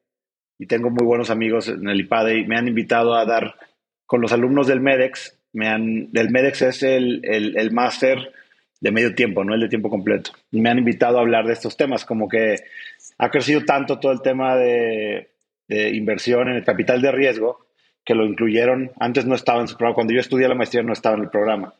y 0.59 0.67
tengo 0.67 0.89
muy 0.89 1.05
buenos 1.05 1.29
amigos 1.31 1.67
en 1.67 1.87
el 1.87 2.01
IPADE 2.01 2.39
y 2.39 2.45
me 2.45 2.57
han 2.57 2.67
invitado 2.67 3.15
a 3.15 3.25
dar 3.25 3.55
con 4.13 4.21
los 4.21 4.31
alumnos 4.31 4.67
del 4.67 4.79
MEDEX 4.79 5.39
me 5.53 5.67
han, 5.69 6.09
el 6.13 6.29
MEDEX 6.29 6.61
es 6.61 6.83
el, 6.83 7.21
el, 7.23 7.71
máster 7.71 8.31
de 8.79 8.91
medio 8.91 9.15
tiempo, 9.15 9.43
no 9.43 9.55
el 9.55 9.61
de 9.61 9.69
tiempo 9.69 9.89
completo. 9.89 10.29
Me 10.51 10.69
han 10.69 10.77
invitado 10.77 11.17
a 11.17 11.21
hablar 11.21 11.47
de 11.47 11.53
estos 11.53 11.77
temas, 11.77 12.05
como 12.05 12.29
que 12.29 12.57
ha 13.17 13.31
crecido 13.31 13.65
tanto 13.65 13.99
todo 13.99 14.11
el 14.11 14.21
tema 14.21 14.55
de, 14.55 15.31
inversión 15.67 16.47
en 16.47 16.57
el 16.57 16.63
capital 16.63 17.01
de 17.01 17.11
riesgo 17.11 17.65
que 18.05 18.13
lo 18.13 18.27
incluyeron, 18.27 18.91
antes 18.99 19.25
no 19.25 19.33
estaba 19.33 19.61
en 19.61 19.67
su 19.67 19.77
programa, 19.77 19.95
cuando 19.95 20.13
yo 20.13 20.19
estudié 20.19 20.47
la 20.47 20.53
maestría 20.53 20.83
no 20.83 20.93
estaba 20.93 21.15
en 21.15 21.23
el 21.23 21.31
programa, 21.31 21.73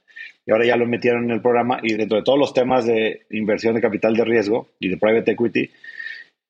y 0.44 0.52
ahora 0.52 0.66
ya 0.66 0.76
lo 0.76 0.88
metieron 0.88 1.26
en 1.26 1.30
el 1.30 1.42
programa 1.42 1.82
y 1.84 1.94
dentro 1.94 2.18
de 2.18 2.24
todos 2.24 2.40
los 2.40 2.52
temas 2.56 2.88
de 2.88 3.28
inversión 3.30 3.76
de 3.76 3.82
capital 3.82 4.16
de 4.16 4.26
riesgo 4.26 4.70
y 4.80 4.90
de 4.90 4.98
private 4.98 5.34
equity, 5.34 5.70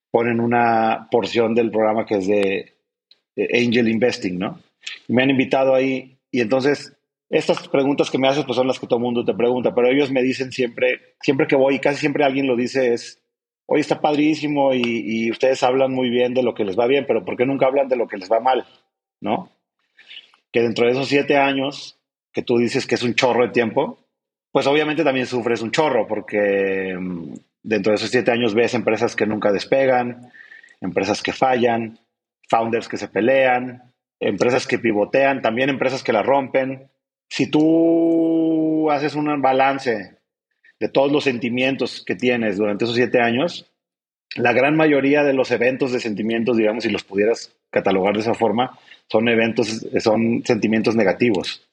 ponen 0.10 0.40
una 0.40 1.10
porción 1.12 1.54
del 1.54 1.72
programa 1.72 2.06
que 2.06 2.16
es 2.20 2.28
de, 2.28 2.72
angel 3.36 3.90
investing, 3.90 4.40
¿no? 4.40 4.62
Me 5.08 5.24
han 5.24 5.30
invitado 5.30 5.76
ahí 5.76 6.18
y 6.32 6.42
entonces 6.42 6.98
estas 7.30 7.68
preguntas 7.68 8.12
que 8.12 8.18
me 8.18 8.28
haces 8.28 8.46
pues 8.46 8.56
son 8.56 8.68
las 8.68 8.80
que 8.80 8.88
todo 8.88 8.98
el 8.98 9.04
mundo 9.06 9.26
te 9.26 9.34
pregunta, 9.34 9.74
pero 9.74 9.90
ellos 9.90 10.12
me 10.12 10.22
dicen 10.22 10.52
siempre, 10.52 11.16
siempre 11.22 11.48
que 11.48 11.56
voy, 11.56 11.80
casi 11.80 12.00
siempre 12.00 12.24
alguien 12.24 12.48
lo 12.48 12.56
dice 12.56 12.94
es, 12.94 13.22
oye, 13.66 13.82
está 13.82 14.02
padrísimo 14.02 14.74
y, 14.74 15.32
ustedes 15.32 15.64
hablan 15.64 15.92
muy 15.92 16.10
bien 16.10 16.34
de 16.34 16.44
lo 16.44 16.54
que 16.54 16.64
les 16.64 16.78
va 16.78 16.86
bien, 16.86 17.06
pero 17.08 17.26
¿por 17.26 17.36
qué 17.38 17.46
nunca 17.46 17.66
hablan 17.66 17.88
de 17.88 17.96
lo 17.96 18.08
que 18.08 18.18
les 18.18 18.32
va 18.32 18.40
mal? 18.40 18.66
¿No? 19.20 19.50
Que 20.52 20.62
dentro 20.62 20.86
de 20.86 20.92
esos 20.92 21.08
siete 21.08 21.38
años 21.38 21.98
que 22.32 22.44
tú 22.44 22.58
dices 22.58 22.86
que 22.86 22.96
es 22.96 23.04
un 23.04 23.16
chorro 23.16 23.46
de 23.46 23.52
tiempo, 23.52 24.00
pues 24.52 24.68
obviamente 24.68 25.04
también 25.04 25.26
sufres 25.26 25.62
un 25.62 25.72
chorro 25.72 26.08
porque 26.08 26.96
mm, 27.00 27.34
dentro 27.64 27.92
de 27.92 27.96
esos 27.96 28.12
siete 28.12 28.32
años 28.32 28.54
ves 28.54 28.74
empresas 28.74 29.16
que 29.16 29.26
nunca 29.26 29.52
despegan, 29.52 30.32
empresas 30.82 31.24
que 31.24 31.34
fallan, 31.34 31.98
founders 32.48 32.88
que 32.88 32.98
se 32.98 33.08
pelean, 33.08 33.93
empresas 34.28 34.68
que 34.68 34.80
pivotean, 34.80 35.42
también 35.42 35.70
empresas 35.70 36.04
que 36.04 36.14
la 36.14 36.24
rompen, 36.24 36.90
si 37.30 37.50
tú 37.50 38.90
haces 38.92 39.16
un 39.16 39.42
balance 39.42 40.18
de 40.80 40.90
todos 40.90 41.12
los 41.12 41.24
sentimientos 41.24 42.04
que 42.06 42.16
tienes 42.16 42.58
durante 42.58 42.86
esos 42.86 42.96
siete 42.96 43.22
años, 43.22 43.72
la 44.36 44.54
gran 44.54 44.76
mayoría 44.76 45.24
de 45.24 45.34
los 45.34 45.52
eventos 45.52 45.92
de 45.92 46.00
sentimientos, 46.00 46.58
digamos, 46.58 46.84
si 46.84 46.90
los 46.90 47.04
pudieras 47.04 47.56
catalogar 47.70 48.14
de 48.14 48.22
esa 48.22 48.34
forma, 48.34 48.78
son 49.08 49.28
eventos, 49.30 49.86
son 50.00 50.44
sentimientos 50.46 50.96
negativos. 50.96 51.68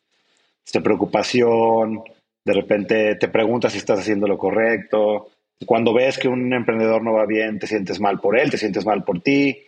Este, 0.64 0.80
preocupación, 0.80 2.02
de 2.44 2.52
repente 2.52 3.14
te 3.16 3.28
preguntas 3.28 3.72
si 3.72 3.78
estás 3.78 4.00
haciendo 4.00 4.26
lo 4.26 4.38
correcto. 4.38 5.28
Cuando 5.66 5.92
ves 5.92 6.18
que 6.18 6.28
un 6.28 6.52
emprendedor 6.52 7.02
no 7.02 7.12
va 7.12 7.26
bien, 7.26 7.58
te 7.58 7.66
sientes 7.66 8.00
mal 8.00 8.20
por 8.20 8.38
él, 8.38 8.50
te 8.50 8.58
sientes 8.58 8.86
mal 8.86 9.04
por 9.04 9.20
ti. 9.20 9.58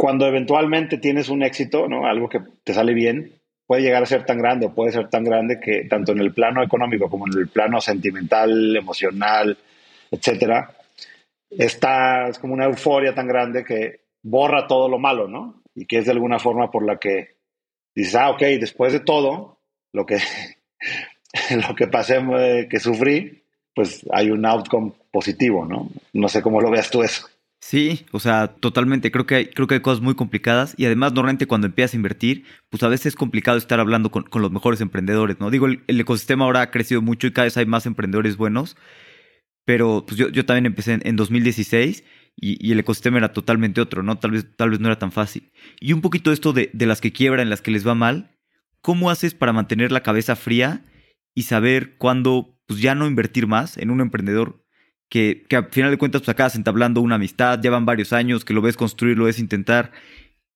Cuando 0.00 0.26
eventualmente 0.26 0.96
tienes 0.96 1.28
un 1.28 1.42
éxito, 1.42 1.86
¿no? 1.86 2.06
algo 2.06 2.26
que 2.26 2.40
te 2.64 2.72
sale 2.72 2.94
bien, 2.94 3.34
puede 3.66 3.82
llegar 3.82 4.02
a 4.02 4.06
ser 4.06 4.24
tan 4.24 4.38
grande 4.38 4.64
o 4.64 4.74
puede 4.74 4.92
ser 4.92 5.10
tan 5.10 5.24
grande 5.24 5.60
que 5.60 5.84
tanto 5.90 6.12
en 6.12 6.20
el 6.20 6.32
plano 6.32 6.62
económico 6.62 7.10
como 7.10 7.26
en 7.26 7.38
el 7.38 7.48
plano 7.48 7.82
sentimental, 7.82 8.74
emocional, 8.74 9.58
etcétera, 10.10 10.74
está 11.50 12.28
es 12.28 12.38
como 12.38 12.54
una 12.54 12.64
euforia 12.64 13.14
tan 13.14 13.28
grande 13.28 13.62
que 13.62 14.06
borra 14.22 14.66
todo 14.66 14.88
lo 14.88 14.98
malo, 14.98 15.28
¿no? 15.28 15.62
Y 15.74 15.84
que 15.84 15.98
es 15.98 16.06
de 16.06 16.12
alguna 16.12 16.38
forma 16.38 16.70
por 16.70 16.86
la 16.86 16.96
que 16.96 17.36
dices, 17.94 18.14
ah, 18.14 18.30
ok, 18.30 18.40
después 18.58 18.94
de 18.94 19.00
todo, 19.00 19.58
lo 19.92 20.06
que, 20.06 20.16
lo 21.68 21.74
que 21.74 21.88
pasé, 21.88 22.22
eh, 22.38 22.68
que 22.70 22.80
sufrí, 22.80 23.42
pues 23.74 24.06
hay 24.10 24.30
un 24.30 24.46
outcome 24.46 24.92
positivo, 25.10 25.66
¿no? 25.66 25.90
No 26.14 26.30
sé 26.30 26.40
cómo 26.40 26.62
lo 26.62 26.70
veas 26.70 26.90
tú 26.90 27.02
eso. 27.02 27.28
Sí, 27.60 28.06
o 28.12 28.20
sea, 28.20 28.48
totalmente. 28.48 29.10
Creo 29.12 29.26
que 29.26 29.34
hay, 29.34 29.46
creo 29.46 29.66
que 29.66 29.74
hay 29.74 29.80
cosas 29.80 30.00
muy 30.00 30.14
complicadas 30.14 30.74
y 30.78 30.86
además 30.86 31.12
normalmente 31.12 31.46
cuando 31.46 31.66
empiezas 31.66 31.94
a 31.94 31.96
invertir, 31.98 32.44
pues 32.70 32.82
a 32.82 32.88
veces 32.88 33.06
es 33.06 33.16
complicado 33.16 33.58
estar 33.58 33.80
hablando 33.80 34.10
con, 34.10 34.24
los 34.40 34.50
mejores 34.50 34.80
emprendedores, 34.80 35.38
¿no? 35.40 35.50
Digo, 35.50 35.66
el, 35.66 35.82
ecosistema 35.86 36.46
ahora 36.46 36.62
ha 36.62 36.70
crecido 36.70 37.02
mucho 37.02 37.26
y 37.26 37.32
cada 37.32 37.44
vez 37.44 37.56
hay 37.58 37.66
más 37.66 37.84
emprendedores 37.84 38.36
buenos, 38.38 38.76
pero 39.64 40.04
pues 40.06 40.18
yo, 40.18 40.28
yo 40.30 40.46
también 40.46 40.66
empecé 40.66 40.98
en, 41.02 41.16
2016 41.16 42.04
y, 42.36 42.72
el 42.72 42.80
ecosistema 42.80 43.18
era 43.18 43.32
totalmente 43.32 43.80
otro, 43.80 44.02
¿no? 44.02 44.18
Tal 44.18 44.32
vez, 44.32 44.46
tal 44.56 44.70
vez 44.70 44.80
no 44.80 44.88
era 44.88 44.98
tan 44.98 45.12
fácil. 45.12 45.52
Y 45.80 45.92
un 45.92 46.00
poquito 46.00 46.32
esto 46.32 46.52
de, 46.52 46.70
de 46.72 46.86
las 46.86 47.00
que 47.00 47.12
quiebran, 47.12 47.50
las 47.50 47.62
que 47.62 47.70
les 47.70 47.86
va 47.86 47.94
mal, 47.94 48.38
¿cómo 48.80 49.10
haces 49.10 49.34
para 49.34 49.52
mantener 49.52 49.92
la 49.92 50.02
cabeza 50.02 50.34
fría 50.34 50.84
y 51.34 51.42
saber 51.42 51.96
cuándo 51.98 52.58
pues 52.66 52.80
ya 52.80 52.94
no 52.94 53.06
invertir 53.06 53.46
más 53.46 53.76
en 53.76 53.90
un 53.90 54.00
emprendedor 54.00 54.64
que, 55.10 55.44
que 55.48 55.56
al 55.56 55.68
final 55.70 55.90
de 55.90 55.98
cuentas 55.98 56.22
pues 56.22 56.30
acabas 56.30 56.54
entablando 56.54 57.02
una 57.02 57.16
amistad, 57.16 57.60
llevan 57.60 57.84
varios 57.84 58.14
años, 58.14 58.44
que 58.44 58.54
lo 58.54 58.62
ves 58.62 58.76
construir, 58.76 59.18
lo 59.18 59.26
ves 59.26 59.38
intentar, 59.38 59.92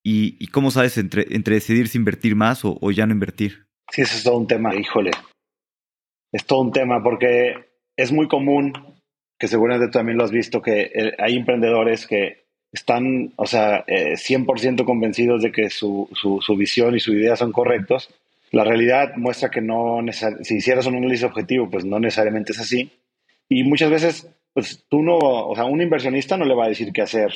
y, 0.07 0.47
cómo 0.49 0.71
sabes 0.71 0.99
entre, 0.99 1.27
entre 1.31 1.55
decidir 1.55 1.89
si 1.89 1.99
invertir 1.99 2.37
más 2.37 2.65
o, 2.65 2.77
o 2.81 2.91
ya 2.91 3.07
no 3.07 3.15
invertir? 3.15 3.67
Sí, 3.91 4.03
eso 4.03 4.17
es 4.17 4.25
todo 4.25 4.37
un 4.37 4.47
tema, 4.47 4.75
híjole. 4.75 5.11
Es 6.31 6.45
todo 6.45 6.61
un 6.61 6.73
tema 6.73 7.03
porque 7.03 7.55
es 7.97 8.13
muy 8.13 8.29
común, 8.29 8.73
que 9.39 9.49
seguramente 9.49 9.91
también 9.91 10.19
lo 10.19 10.25
has 10.25 10.31
visto, 10.31 10.61
que 10.61 10.91
eh, 10.95 11.15
hay 11.19 11.37
emprendedores 11.37 12.07
que 12.07 12.45
están, 12.71 13.33
o 13.37 13.47
sea, 13.47 13.87
100% 13.87 14.81
eh, 14.81 14.85
convencidos 14.85 15.43
de 15.43 15.53
que 15.53 15.71
su, 15.71 16.09
su, 16.13 16.41
su, 16.43 16.57
visión 16.57 16.95
y 16.95 17.01
su 17.01 17.15
idea 17.15 17.37
son 17.37 17.53
correctos. 17.53 18.11
La 18.51 18.65
realidad 18.65 19.15
muestra 19.17 19.51
que 19.51 19.61
no, 19.61 20.01
si 20.43 20.57
hicieras 20.57 20.87
un 20.87 20.97
análisis 20.97 21.25
objetivo, 21.25 21.71
pues 21.71 21.85
no 21.85 21.99
necesariamente 21.99 22.53
es 22.53 22.61
así. 22.61 22.91
Y 23.49 23.63
muchas 23.63 23.91
veces, 23.91 24.29
pues 24.55 24.85
tú 24.89 25.03
no, 25.03 25.19
o 25.19 25.55
sea, 25.55 25.65
un 25.65 25.83
inversionista 25.83 26.37
no 26.37 26.45
le 26.45 26.55
va 26.55 26.67
a 26.67 26.69
decir 26.69 26.93
qué 26.93 27.03
hacer 27.03 27.35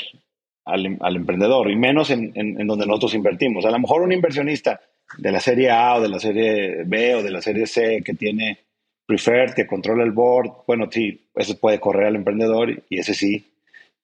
al, 0.64 0.96
al 1.00 1.16
emprendedor, 1.16 1.70
y 1.70 1.76
menos 1.76 2.10
en, 2.10 2.32
en, 2.34 2.60
en, 2.60 2.66
donde 2.66 2.86
nosotros 2.86 3.14
invertimos. 3.14 3.64
A 3.64 3.70
lo 3.70 3.78
mejor 3.78 4.02
un 4.02 4.12
inversionista 4.12 4.80
de 5.16 5.32
la 5.32 5.40
serie 5.40 5.70
A 5.70 5.96
o 5.96 6.00
de 6.00 6.08
la 6.08 6.20
serie 6.20 6.84
B 6.84 7.16
o 7.16 7.22
de 7.22 7.30
la 7.30 7.42
serie 7.42 7.66
C 7.66 8.02
que 8.04 8.14
tiene 8.14 8.58
preferred, 9.04 9.54
que 9.54 9.66
controla 9.66 10.04
el 10.04 10.12
board, 10.12 10.50
bueno, 10.66 10.86
sí, 10.90 11.28
ese 11.34 11.54
puede 11.54 11.80
correr 11.80 12.08
al 12.08 12.16
emprendedor 12.16 12.82
y 12.90 12.98
ese 12.98 13.14
sí, 13.14 13.46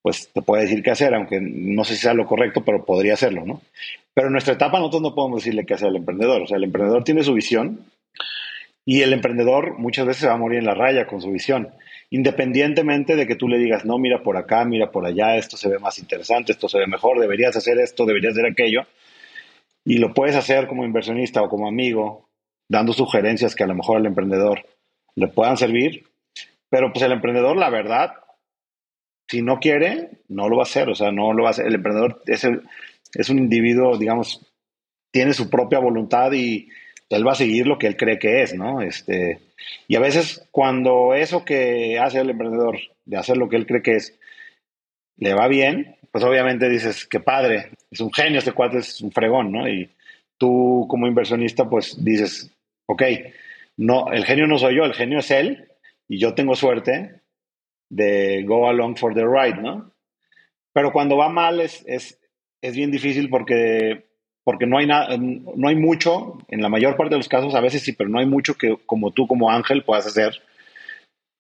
pues 0.01 0.31
te 0.33 0.41
puede 0.41 0.63
decir 0.63 0.83
qué 0.83 0.91
hacer, 0.91 1.15
aunque 1.15 1.41
no 1.41 1.85
sé 1.85 1.95
si 1.95 2.01
sea 2.01 2.15
lo 2.15 2.27
correcto, 2.27 2.65
pero 2.65 2.85
podría 2.85 3.13
hacerlo, 3.13 3.45
¿no? 3.45 3.61
Pero 4.15 4.29
en 4.29 4.33
nuestra 4.33 4.55
etapa 4.55 4.79
nosotros 4.79 5.03
no 5.03 5.15
podemos 5.15 5.41
decirle 5.41 5.67
qué 5.67 5.75
hacer 5.75 5.89
al 5.89 5.97
emprendedor, 5.97 6.43
o 6.43 6.47
sea, 6.47 6.57
el 6.57 6.65
emprendedor 6.65 7.05
tiene 7.05 7.23
su 7.23 7.35
visión 7.35 7.85
y 8.87 9.03
el 9.03 9.13
emprendedor 9.13 9.79
muchas 9.79 10.07
veces 10.07 10.27
va 10.27 10.33
a 10.33 10.39
morir 10.39 10.61
en 10.61 10.67
la 10.67 10.75
raya 10.75 11.07
con 11.07 11.21
su 11.21 11.31
visión, 11.31 11.69
independientemente 12.15 13.17
de 13.17 13.27
que 13.27 13.35
tú 13.35 13.49
le 13.49 13.59
digas, 13.59 13.85
no, 13.85 13.99
mira 13.99 14.23
por 14.23 14.37
acá, 14.37 14.65
mira 14.65 14.93
por 14.93 15.05
allá, 15.05 15.35
esto 15.35 15.57
se 15.57 15.69
ve 15.69 15.81
más 15.81 15.99
interesante, 15.99 16.53
esto 16.53 16.69
se 16.69 16.79
ve 16.79 16.87
mejor, 16.87 17.19
deberías 17.19 17.57
hacer 17.57 17.77
esto, 17.81 18.07
deberías 18.07 18.35
hacer 18.35 18.47
aquello, 18.47 18.83
y 19.85 19.99
lo 19.99 20.15
puedes 20.15 20.37
hacer 20.37 20.69
como 20.69 20.85
inversionista 20.85 21.43
o 21.43 21.49
como 21.49 21.67
amigo, 21.67 22.29
dando 22.69 22.93
sugerencias 22.93 23.57
que 23.57 23.65
a 23.65 23.67
lo 23.67 23.75
mejor 23.75 23.97
al 23.97 24.07
emprendedor 24.07 24.65
le 25.17 25.27
puedan 25.27 25.57
servir, 25.57 26.05
pero 26.69 26.93
pues 26.93 27.05
el 27.05 27.11
emprendedor, 27.11 27.57
la 27.57 27.69
verdad, 27.69 28.13
si 29.29 29.43
no 29.43 29.59
quiere, 29.59 30.21
no 30.29 30.49
lo 30.49 30.59
va 30.59 30.63
a 30.63 30.71
hacer, 30.71 30.89
o 30.89 30.95
sea, 30.95 31.11
no 31.11 31.33
lo 31.33 31.43
va 31.43 31.49
a 31.49 31.51
hacer. 31.51 31.67
El 31.67 31.75
emprendedor 31.75 32.23
es, 32.27 32.47
es 33.13 33.29
un 33.29 33.39
individuo, 33.39 33.99
digamos, 33.99 34.55
tiene 35.11 35.35
su 35.35 35.51
propia 35.51 35.81
voluntad 35.81 36.31
y 36.33 36.69
él 37.09 37.27
va 37.27 37.33
a 37.33 37.37
seguir 37.37 37.67
lo 37.67 37.79
que 37.79 37.87
él 37.87 37.97
cree 37.97 38.19
que 38.19 38.43
es, 38.43 38.55
¿no? 38.55 38.81
Este, 38.81 39.41
y 39.89 39.97
a 39.97 40.01
veces 40.01 40.47
cuando 40.51 41.15
eso 41.15 41.45
que 41.45 41.99
hace 41.99 42.21
el 42.21 42.31
emprendedor, 42.31 42.79
de 43.05 43.17
hacer 43.17 43.37
lo 43.37 43.49
que 43.49 43.57
él 43.57 43.67
cree 43.67 43.83
que 43.83 43.97
es, 43.97 44.19
le 45.17 45.35
va 45.35 45.49
bien, 45.49 45.97
pues 46.11 46.25
obviamente 46.25 46.69
dices, 46.69 47.07
qué 47.07 47.21
padre, 47.21 47.71
es 47.91 48.01
un 48.01 48.13
genio, 48.13 48.39
este 48.39 48.53
cuate 48.53 48.79
es 48.79 49.01
un 49.01 49.13
fregón, 49.13 49.53
¿no? 49.53 49.69
Y 49.69 49.91
tú 50.39 50.87
como 50.89 51.07
inversionista, 51.07 51.69
pues 51.69 52.03
dices, 52.05 52.51
ok, 52.87 53.03
no, 53.77 54.13
el 54.13 54.25
genio 54.25 54.47
no 54.47 54.59
soy 54.59 54.77
yo, 54.77 54.85
el 54.85 54.95
genio 54.95 55.19
es 55.19 55.31
él 55.31 55.69
y 56.09 56.19
yo 56.19 56.35
tengo 56.35 56.55
suerte 56.55 57.21
de 57.89 58.45
go 58.45 58.69
along 58.69 58.97
for 58.97 59.15
the 59.15 59.25
ride, 59.25 59.61
¿no? 59.61 59.93
Pero 60.73 60.93
cuando 60.93 61.17
va 61.17 61.29
mal 61.29 61.61
es, 61.61 61.85
es, 61.87 62.21
es 62.61 62.77
bien 62.77 62.91
difícil 62.91 63.29
porque, 63.29 64.07
porque 64.45 64.67
no, 64.67 64.79
hay 64.79 64.87
nada, 64.87 65.17
no 65.19 65.69
hay 65.69 65.77
mucho, 65.77 66.39
en 66.49 66.63
la 66.63 66.69
mayor 66.69 66.97
parte 66.97 67.15
de 67.15 67.19
los 67.19 67.29
casos 67.29 67.55
a 67.55 67.61
veces 67.61 67.83
sí, 67.83 67.93
pero 67.93 68.11
no 68.11 68.19
hay 68.19 68.27
mucho 68.27 68.55
que 68.55 68.77
como 68.87 69.11
tú 69.11 69.27
como 69.27 69.51
ángel 69.51 69.85
puedas 69.85 70.07
hacer 70.07 70.41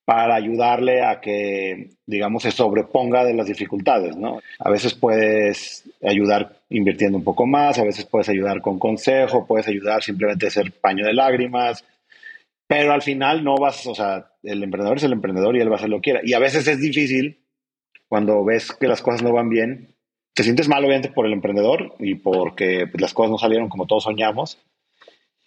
para 0.04 0.34
ayudarle 0.34 1.02
a 1.02 1.20
que, 1.20 1.90
digamos, 2.06 2.42
se 2.42 2.50
sobreponga 2.50 3.25
de 3.25 3.34
las 3.34 3.46
dificultades, 3.46 4.16
¿no? 4.16 4.40
A 4.58 4.70
veces 4.70 4.94
puedes 4.94 5.90
ayudar 6.02 6.58
invirtiendo 6.68 7.16
un 7.16 7.25
poco 7.25 7.46
más, 7.46 7.78
a 7.78 7.84
veces 7.84 8.04
puedes 8.04 8.28
ayudar 8.28 8.61
con 8.61 8.78
consejo, 8.78 9.46
puedes 9.46 9.66
ayudar 9.66 10.02
simplemente 10.02 10.46
a 10.46 10.50
ser 10.50 10.73
paño 10.73 11.06
de 11.06 11.14
lágrimas, 11.14 11.84
pero 12.66 12.92
al 12.92 13.02
final 13.02 13.44
no 13.44 13.56
vas, 13.56 13.87
o 13.87 13.94
sea, 13.94 14.26
el 14.42 14.62
emprendedor 14.62 14.99
es 14.99 15.04
el 15.04 15.12
emprendedor 15.12 15.56
y 15.56 15.61
él 15.61 15.70
va 15.70 15.75
a 15.75 15.78
hacer 15.78 15.88
lo 15.88 15.99
que 15.99 16.11
quiera. 16.11 16.20
Y 16.23 16.34
a 16.34 16.38
veces 16.38 16.66
es 16.66 16.80
difícil 16.80 17.38
cuando 18.08 18.44
ves 18.44 18.73
que 18.73 18.88
las 18.88 19.00
cosas 19.00 19.23
no 19.23 19.32
van 19.32 19.49
bien. 19.49 19.94
Te 20.35 20.43
sientes 20.43 20.69
mal, 20.69 20.85
obviamente, 20.85 21.11
por 21.11 21.26
el 21.26 21.33
emprendedor 21.33 21.95
y 21.99 22.17
porque 22.17 22.87
pues, 22.91 23.00
las 23.00 23.14
cosas 23.14 23.31
no 23.31 23.38
salieron 23.38 23.69
como 23.69 23.87
todos 23.87 24.05
soñamos. 24.05 24.59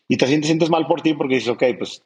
Y 0.07 0.17
te 0.17 0.27
sientes, 0.27 0.47
sientes 0.47 0.69
mal 0.69 0.87
por 0.87 1.01
ti 1.01 1.13
porque 1.13 1.35
dices, 1.35 1.49
ok, 1.49 1.63
pues 1.77 2.03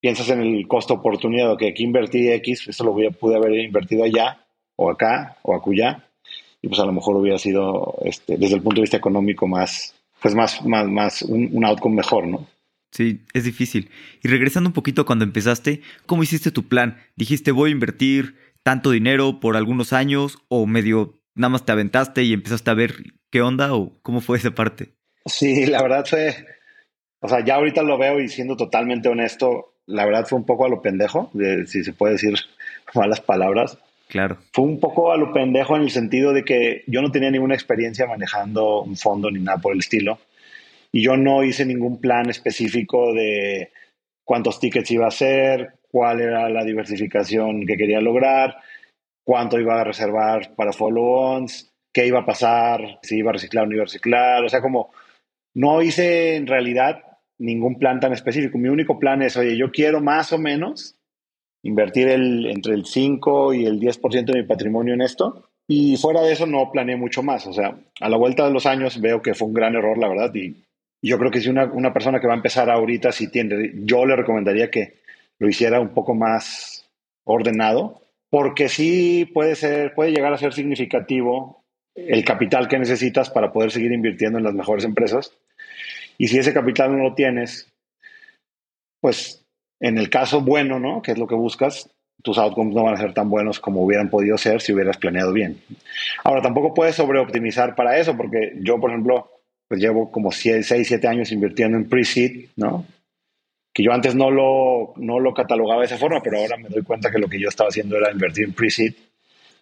piensas 0.00 0.28
en 0.30 0.40
el 0.40 0.68
costo 0.68 0.94
oportunidad, 0.94 1.56
que 1.56 1.68
aquí 1.68 1.82
invertí 1.82 2.30
X, 2.30 2.68
esto 2.68 2.84
lo 2.84 2.94
pude 2.94 3.36
haber 3.36 3.58
invertido 3.58 4.04
allá, 4.04 4.46
o 4.76 4.90
acá, 4.90 5.38
o 5.42 5.54
acullá, 5.54 6.04
y 6.62 6.68
pues 6.68 6.80
a 6.80 6.86
lo 6.86 6.92
mejor 6.92 7.16
hubiera 7.16 7.38
sido, 7.38 7.96
este, 8.04 8.36
desde 8.36 8.56
el 8.56 8.62
punto 8.62 8.76
de 8.76 8.82
vista 8.82 8.96
económico, 8.96 9.48
más, 9.48 9.94
pues 10.22 10.34
más, 10.34 10.64
más, 10.64 10.86
más 10.86 11.22
un, 11.22 11.48
un 11.52 11.64
outcome 11.64 11.96
mejor, 11.96 12.26
¿no? 12.26 12.46
Sí, 12.92 13.20
es 13.34 13.44
difícil. 13.44 13.90
Y 14.22 14.28
regresando 14.28 14.68
un 14.68 14.74
poquito 14.74 15.02
a 15.02 15.06
cuando 15.06 15.24
empezaste, 15.24 15.82
¿cómo 16.06 16.22
hiciste 16.22 16.50
tu 16.50 16.68
plan? 16.68 16.98
¿Dijiste 17.16 17.50
voy 17.50 17.70
a 17.70 17.72
invertir 17.72 18.36
tanto 18.62 18.90
dinero 18.90 19.38
por 19.40 19.56
algunos 19.56 19.92
años 19.92 20.38
o 20.48 20.66
medio 20.66 21.15
nada 21.36 21.50
más 21.50 21.64
te 21.64 21.72
aventaste 21.72 22.24
y 22.24 22.32
empezaste 22.32 22.70
a 22.70 22.74
ver 22.74 22.94
qué 23.30 23.42
onda 23.42 23.74
o 23.74 24.00
cómo 24.02 24.20
fue 24.20 24.38
esa 24.38 24.50
parte? 24.50 24.94
Sí, 25.26 25.66
la 25.66 25.82
verdad 25.82 26.04
fue, 26.04 26.34
o 27.20 27.28
sea, 27.28 27.44
ya 27.44 27.54
ahorita 27.54 27.82
lo 27.82 27.98
veo 27.98 28.20
y 28.20 28.28
siendo 28.28 28.56
totalmente 28.56 29.08
honesto, 29.08 29.74
la 29.86 30.04
verdad 30.04 30.26
fue 30.26 30.38
un 30.38 30.46
poco 30.46 30.64
a 30.64 30.68
lo 30.68 30.82
pendejo, 30.82 31.30
si 31.66 31.84
se 31.84 31.92
puede 31.92 32.14
decir 32.14 32.34
malas 32.94 33.20
palabras. 33.20 33.78
Claro. 34.08 34.38
Fue 34.52 34.64
un 34.64 34.80
poco 34.80 35.12
a 35.12 35.16
lo 35.16 35.32
pendejo 35.32 35.76
en 35.76 35.82
el 35.82 35.90
sentido 35.90 36.32
de 36.32 36.44
que 36.44 36.84
yo 36.86 37.02
no 37.02 37.10
tenía 37.10 37.30
ninguna 37.30 37.54
experiencia 37.54 38.06
manejando 38.06 38.82
un 38.82 38.96
fondo 38.96 39.30
ni 39.30 39.40
nada 39.40 39.58
por 39.58 39.72
el 39.72 39.80
estilo 39.80 40.18
y 40.92 41.02
yo 41.02 41.16
no 41.16 41.42
hice 41.42 41.66
ningún 41.66 42.00
plan 42.00 42.30
específico 42.30 43.12
de 43.12 43.72
cuántos 44.24 44.60
tickets 44.60 44.90
iba 44.92 45.06
a 45.06 45.08
hacer, 45.08 45.74
cuál 45.90 46.20
era 46.20 46.48
la 46.48 46.64
diversificación 46.64 47.66
que 47.66 47.76
quería 47.76 48.00
lograr, 48.00 48.56
cuánto 49.26 49.58
iba 49.58 49.80
a 49.80 49.84
reservar 49.84 50.54
para 50.54 50.72
follow-ons, 50.72 51.72
qué 51.92 52.06
iba 52.06 52.20
a 52.20 52.24
pasar, 52.24 53.00
si 53.02 53.18
iba 53.18 53.30
a 53.30 53.32
reciclar 53.32 53.64
o 53.64 53.66
no 53.66 53.74
iba 53.74 53.82
a 53.82 53.86
reciclar. 53.86 54.44
O 54.44 54.48
sea, 54.48 54.60
como 54.60 54.92
no 55.52 55.82
hice 55.82 56.36
en 56.36 56.46
realidad 56.46 57.02
ningún 57.38 57.76
plan 57.76 57.98
tan 57.98 58.12
específico. 58.12 58.56
Mi 58.56 58.68
único 58.68 59.00
plan 59.00 59.22
es, 59.22 59.36
oye, 59.36 59.56
yo 59.58 59.72
quiero 59.72 60.00
más 60.00 60.32
o 60.32 60.38
menos 60.38 60.94
invertir 61.64 62.08
el, 62.08 62.46
entre 62.46 62.74
el 62.74 62.86
5 62.86 63.54
y 63.54 63.66
el 63.66 63.80
10% 63.80 64.24
de 64.26 64.42
mi 64.42 64.46
patrimonio 64.46 64.94
en 64.94 65.02
esto. 65.02 65.48
Y 65.66 65.96
fuera 65.96 66.22
de 66.22 66.32
eso 66.32 66.46
no 66.46 66.70
planeé 66.70 66.96
mucho 66.96 67.24
más. 67.24 67.48
O 67.48 67.52
sea, 67.52 67.76
a 68.00 68.08
la 68.08 68.16
vuelta 68.16 68.46
de 68.46 68.52
los 68.52 68.64
años 68.64 69.00
veo 69.00 69.22
que 69.22 69.34
fue 69.34 69.48
un 69.48 69.54
gran 69.54 69.74
error, 69.74 69.98
la 69.98 70.08
verdad, 70.08 70.32
y 70.34 70.62
yo 71.02 71.18
creo 71.18 71.32
que 71.32 71.40
si 71.40 71.48
una, 71.48 71.64
una, 71.64 71.92
persona 71.92 72.20
que 72.20 72.28
va 72.28 72.34
a 72.34 72.36
empezar 72.36 72.70
ahorita, 72.70 73.10
si 73.10 73.28
tiene, 73.28 73.72
yo 73.74 74.06
le 74.06 74.14
recomendaría 74.14 74.70
que 74.70 74.94
lo 75.38 75.48
hiciera 75.48 75.80
un 75.80 75.90
poco 75.90 76.14
más 76.14 76.88
ordenado, 77.24 78.05
porque 78.30 78.68
sí 78.68 79.30
puede 79.32 79.54
ser, 79.56 79.94
puede 79.94 80.12
llegar 80.12 80.32
a 80.32 80.38
ser 80.38 80.52
significativo 80.52 81.64
el 81.94 82.24
capital 82.24 82.68
que 82.68 82.78
necesitas 82.78 83.30
para 83.30 83.52
poder 83.52 83.70
seguir 83.70 83.92
invirtiendo 83.92 84.38
en 84.38 84.44
las 84.44 84.54
mejores 84.54 84.84
empresas. 84.84 85.32
Y 86.18 86.28
si 86.28 86.38
ese 86.38 86.52
capital 86.52 86.92
no 86.92 87.02
lo 87.02 87.14
tienes, 87.14 87.72
pues 89.00 89.46
en 89.80 89.98
el 89.98 90.10
caso 90.10 90.40
bueno, 90.40 90.78
¿no? 90.78 91.02
Que 91.02 91.12
es 91.12 91.18
lo 91.18 91.26
que 91.26 91.34
buscas, 91.34 91.90
tus 92.22 92.38
outcomes 92.38 92.74
no 92.74 92.82
van 92.84 92.94
a 92.94 92.98
ser 92.98 93.12
tan 93.14 93.30
buenos 93.30 93.60
como 93.60 93.82
hubieran 93.82 94.10
podido 94.10 94.36
ser 94.38 94.60
si 94.60 94.72
hubieras 94.72 94.96
planeado 94.96 95.32
bien. 95.32 95.60
Ahora, 96.24 96.42
tampoco 96.42 96.74
puedes 96.74 96.96
sobreoptimizar 96.96 97.74
para 97.74 97.98
eso, 97.98 98.16
porque 98.16 98.54
yo, 98.60 98.80
por 98.80 98.90
ejemplo, 98.90 99.30
pues 99.68 99.80
llevo 99.80 100.10
como 100.10 100.32
6, 100.32 100.66
7 100.66 101.06
años 101.08 101.32
invirtiendo 101.32 101.76
en 101.76 101.88
pre-seed, 101.88 102.46
¿no? 102.56 102.86
Que 103.76 103.82
yo 103.82 103.92
antes 103.92 104.14
no 104.14 104.30
lo, 104.30 104.94
no 104.96 105.20
lo 105.20 105.34
catalogaba 105.34 105.80
de 105.80 105.86
esa 105.86 105.98
forma, 105.98 106.22
pero 106.22 106.38
ahora 106.38 106.56
me 106.56 106.70
doy 106.70 106.82
cuenta 106.82 107.10
que 107.10 107.18
lo 107.18 107.28
que 107.28 107.38
yo 107.38 107.50
estaba 107.50 107.68
haciendo 107.68 107.98
era 107.98 108.10
invertir 108.10 108.44
en 108.44 108.54
pre-seed, 108.54 108.94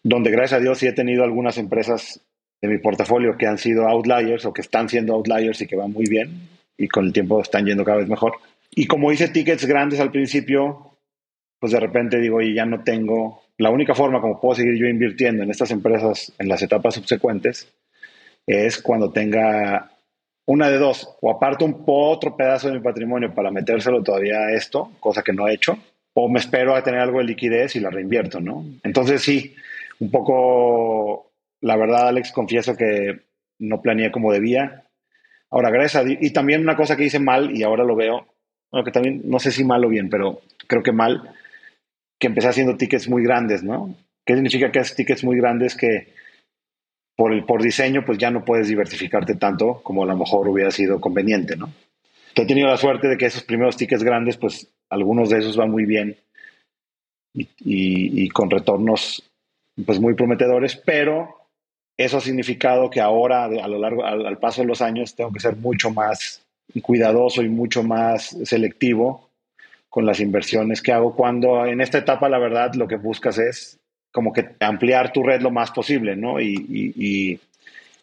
donde 0.05 0.31
gracias 0.31 0.61
a 0.61 0.63
Dios 0.63 0.79
sí 0.79 0.87
he 0.87 0.93
tenido 0.93 1.25
algunas 1.25 1.59
empresas 1.59 2.21
de 2.63 2.69
mi 2.69 2.79
portafolio 2.79 3.37
que 3.37 3.49
han 3.49 3.59
sido 3.59 3.89
outliers 3.89 4.45
o 4.45 4.53
que 4.53 4.61
están 4.61 4.89
siendo 4.89 5.15
outliers 5.15 5.61
y 5.63 5.67
que 5.67 5.75
van 5.75 5.91
muy 5.91 6.05
bien 6.09 6.49
y 6.79 6.87
con 6.87 7.07
el 7.07 7.13
tiempo 7.13 7.41
están 7.41 7.67
yendo 7.67 7.83
cada 7.85 7.99
vez 7.99 8.09
mejor. 8.09 8.35
Y 8.71 8.87
como 8.87 9.11
hice 9.11 9.31
tickets 9.31 9.67
grandes 9.67 9.99
al 9.99 10.13
principio, 10.13 10.97
pues 11.59 11.73
de 11.73 11.81
repente 11.81 12.21
digo, 12.21 12.41
y 12.41 12.55
ya 12.55 12.67
no 12.67 12.85
tengo, 12.85 13.43
la 13.59 13.71
única 13.71 13.97
forma 13.97 14.21
como 14.21 14.41
puedo 14.41 14.55
seguir 14.55 14.79
yo 14.79 14.87
invirtiendo 14.87 15.43
en 15.43 15.51
estas 15.51 15.73
empresas 15.73 16.33
en 16.39 16.47
las 16.47 16.63
etapas 16.63 16.95
subsecuentes 16.95 17.67
es 18.47 18.81
cuando 18.81 19.11
tenga 19.11 19.91
una 20.47 20.69
de 20.69 20.79
dos, 20.79 21.17
o 21.21 21.31
aparto 21.31 21.65
un 21.65 21.83
otro 21.87 22.37
pedazo 22.37 22.69
de 22.69 22.75
mi 22.75 22.81
patrimonio 22.81 23.35
para 23.35 23.51
metérselo 23.51 24.03
todavía 24.03 24.39
a 24.41 24.53
esto, 24.53 24.93
cosa 25.01 25.23
que 25.23 25.33
no 25.33 25.49
he 25.49 25.55
hecho, 25.55 25.79
o 26.13 26.29
me 26.29 26.39
espero 26.39 26.75
a 26.75 26.83
tener 26.83 27.01
algo 27.01 27.19
de 27.19 27.25
liquidez 27.25 27.77
y 27.77 27.81
la 27.81 27.91
reinvierto, 27.91 28.41
¿no? 28.41 28.65
Entonces 28.83 29.23
sí, 29.23 29.55
un 30.01 30.11
poco, 30.11 31.33
la 31.61 31.77
verdad, 31.77 32.09
Alex, 32.09 32.33
confieso 32.33 32.77
que 32.77 33.23
no 33.59 33.81
planeé 33.81 34.11
como 34.11 34.33
debía. 34.33 34.85
Ahora, 35.51 35.71
gracias 35.71 36.05
y 36.21 36.33
también 36.33 36.63
una 36.63 36.77
cosa 36.77 36.97
que 36.97 37.05
hice 37.05 37.21
mal 37.21 37.57
y 37.57 37.63
ahora 37.63 37.85
lo 37.85 37.97
veo, 37.97 38.27
bueno, 38.71 38.85
que 38.85 38.91
también 38.91 39.23
no 39.25 39.39
sé 39.39 39.51
si 39.51 39.65
mal 39.65 39.85
o 39.85 39.89
bien, 39.89 40.11
pero 40.11 40.41
creo 40.67 40.83
que 40.83 40.93
mal, 40.93 41.31
que 42.19 42.27
empecé 42.27 42.49
haciendo 42.49 42.77
tickets 42.77 43.09
muy 43.09 43.23
grandes, 43.23 43.63
¿no? 43.63 43.95
¿Qué 44.27 44.35
significa 44.35 44.73
que 44.73 44.81
haces 44.81 44.97
tickets 44.97 45.25
muy 45.25 45.37
grandes 45.37 45.77
que 45.77 46.13
por, 47.17 47.47
por 47.47 47.63
diseño 47.63 48.05
pues 48.05 48.19
ya 48.19 48.31
no 48.31 48.45
puedes 48.45 48.69
diversificarte 48.69 49.37
tanto 49.37 49.81
como 49.83 50.03
a 50.03 50.07
lo 50.07 50.17
mejor 50.17 50.49
hubiera 50.49 50.71
sido 50.71 51.01
conveniente, 51.01 51.57
¿no? 51.57 51.73
He 52.35 52.47
tenido 52.47 52.67
la 52.67 52.77
suerte 52.77 53.09
de 53.09 53.17
que 53.17 53.27
esos 53.27 53.45
primeros 53.45 53.77
tickets 53.77 54.03
grandes, 54.03 54.37
pues 54.37 54.69
algunos 54.91 55.31
de 55.31 55.39
esos 55.39 55.57
van 55.57 55.71
muy 55.71 55.87
bien 55.87 56.17
y, 57.35 58.29
con 58.31 58.51
retornos 58.51 59.23
pues 59.87 60.01
muy 60.01 60.15
prometedores, 60.15 60.77
pero 60.77 61.37
eso 61.97 62.17
ha 62.17 62.21
significado 62.21 62.91
que 62.91 63.01
ahora, 63.01 63.45
a 63.45 63.69
lo 63.69 63.79
largo, 63.79 64.05
al, 64.05 64.39
paso 64.39 64.63
de 64.63 64.69
los 64.69 64.83
años, 64.83 65.15
tengo 65.15 65.33
que 65.33 65.41
ser 65.41 65.57
mucho 65.57 65.91
más 65.91 66.45
cuidadoso 66.83 67.43
y 67.43 67.49
mucho 67.49 67.83
más 67.83 68.37
selectivo 68.45 69.29
con 69.89 70.07
las 70.07 70.19
inversiones 70.19 70.83
que 70.83 70.93
hago, 70.93 71.15
cuando 71.15 71.67
en 71.67 71.81
esta 71.81 71.99
etapa, 71.99 72.29
la 72.29 72.39
verdad, 72.39 72.75
lo 72.75 72.89
que 72.89 72.97
buscas 72.97 73.39
es 73.39 73.79
como 74.15 74.33
que 74.33 74.51
ampliar 74.61 75.13
tu 75.13 75.25
red 75.25 75.43
lo 75.43 75.51
más 75.51 75.73
posible, 75.73 76.15
¿no? 76.15 76.41
Y, 76.41 77.41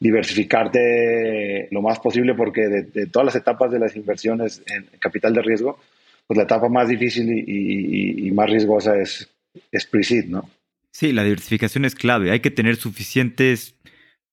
diversificarte 0.01 1.67
lo 1.69 1.83
más 1.83 1.99
posible, 1.99 2.33
porque 2.33 2.61
de, 2.61 3.05
todas 3.05 3.27
las 3.27 3.35
etapas 3.35 3.71
de 3.71 3.77
las 3.77 3.95
inversiones 3.95 4.63
en 4.65 4.87
capital 4.97 5.31
de 5.31 5.43
riesgo, 5.43 5.79
pues 6.25 6.37
la 6.37 6.43
etapa 6.43 6.67
más 6.69 6.89
difícil 6.89 7.31
y, 7.31 8.29
más 8.31 8.49
riesgosa 8.49 8.97
es, 8.99 9.29
es 9.71 9.85
pre-seed, 9.85 10.25
¿no? 10.25 10.49
Sí, 10.91 11.13
la 11.13 11.23
diversificación 11.23 11.85
es 11.85 11.93
clave. 11.93 12.31
Hay 12.31 12.39
que 12.39 12.49
tener 12.49 12.77
suficientes 12.77 13.75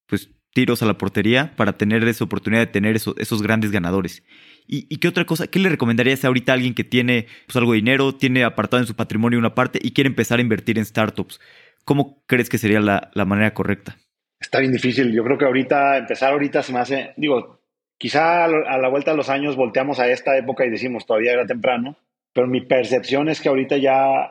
pues, 0.07 0.31
tiros 0.55 0.83
a 0.83 0.87
la 0.87 0.99
portería 0.99 1.53
para 1.55 1.77
tener 1.77 2.03
esa 2.09 2.25
oportunidad 2.25 2.63
de 2.63 2.73
tener 2.73 2.97
esos 2.97 3.43
grandes 3.43 3.71
ganadores. 3.71 4.23
¿Y, 4.71 4.99
qué 4.99 5.09
otra 5.09 5.25
cosa? 5.25 5.47
¿Qué 5.47 5.59
le 5.59 5.71
recomendarías 5.71 6.27
ahorita 6.27 6.53
a 6.53 6.55
alguien 6.55 6.75
que 6.75 6.85
tiene 6.85 7.27
pues, 7.47 7.57
algo 7.57 7.73
de 7.73 7.77
dinero, 7.77 8.15
tiene 8.15 8.45
apartado 8.45 8.83
en 8.83 8.87
su 8.87 8.95
patrimonio 8.95 9.39
una 9.39 9.55
parte 9.55 9.79
y 9.83 9.93
quiere 9.93 10.09
empezar 10.09 10.39
a 10.39 10.43
invertir 10.43 10.77
en 10.77 10.85
startups? 10.85 11.41
¿Cómo 11.89 12.23
crees 12.27 12.51
que 12.51 12.59
sería 12.59 12.81
la, 12.81 13.25
manera 13.25 13.55
correcta? 13.55 13.97
Está 14.39 14.59
bien 14.59 14.73
difícil. 14.73 15.11
Yo 15.11 15.25
creo 15.25 15.39
que 15.39 15.47
ahorita, 15.47 15.97
empezar 15.97 16.33
ahorita 16.33 16.63
se 16.63 16.75
me 16.75 16.81
hace, 16.81 17.15
digo, 17.17 17.61
quizá 17.97 18.45
a 18.45 18.79
la 18.79 18.91
vuelta 18.91 19.13
de 19.13 19.17
los 19.17 19.31
años 19.31 19.57
volteamos 19.57 19.99
a 19.99 20.07
esta 20.07 20.37
época 20.37 20.67
y 20.67 20.71
decimos 20.71 21.07
todavía 21.07 21.33
era 21.33 21.47
temprano, 21.47 21.97
pero 22.35 22.47
mi 22.47 22.61
percepción 22.61 23.31
es 23.31 23.41
que 23.41 23.49
ahorita 23.49 23.79
ya 23.79 24.31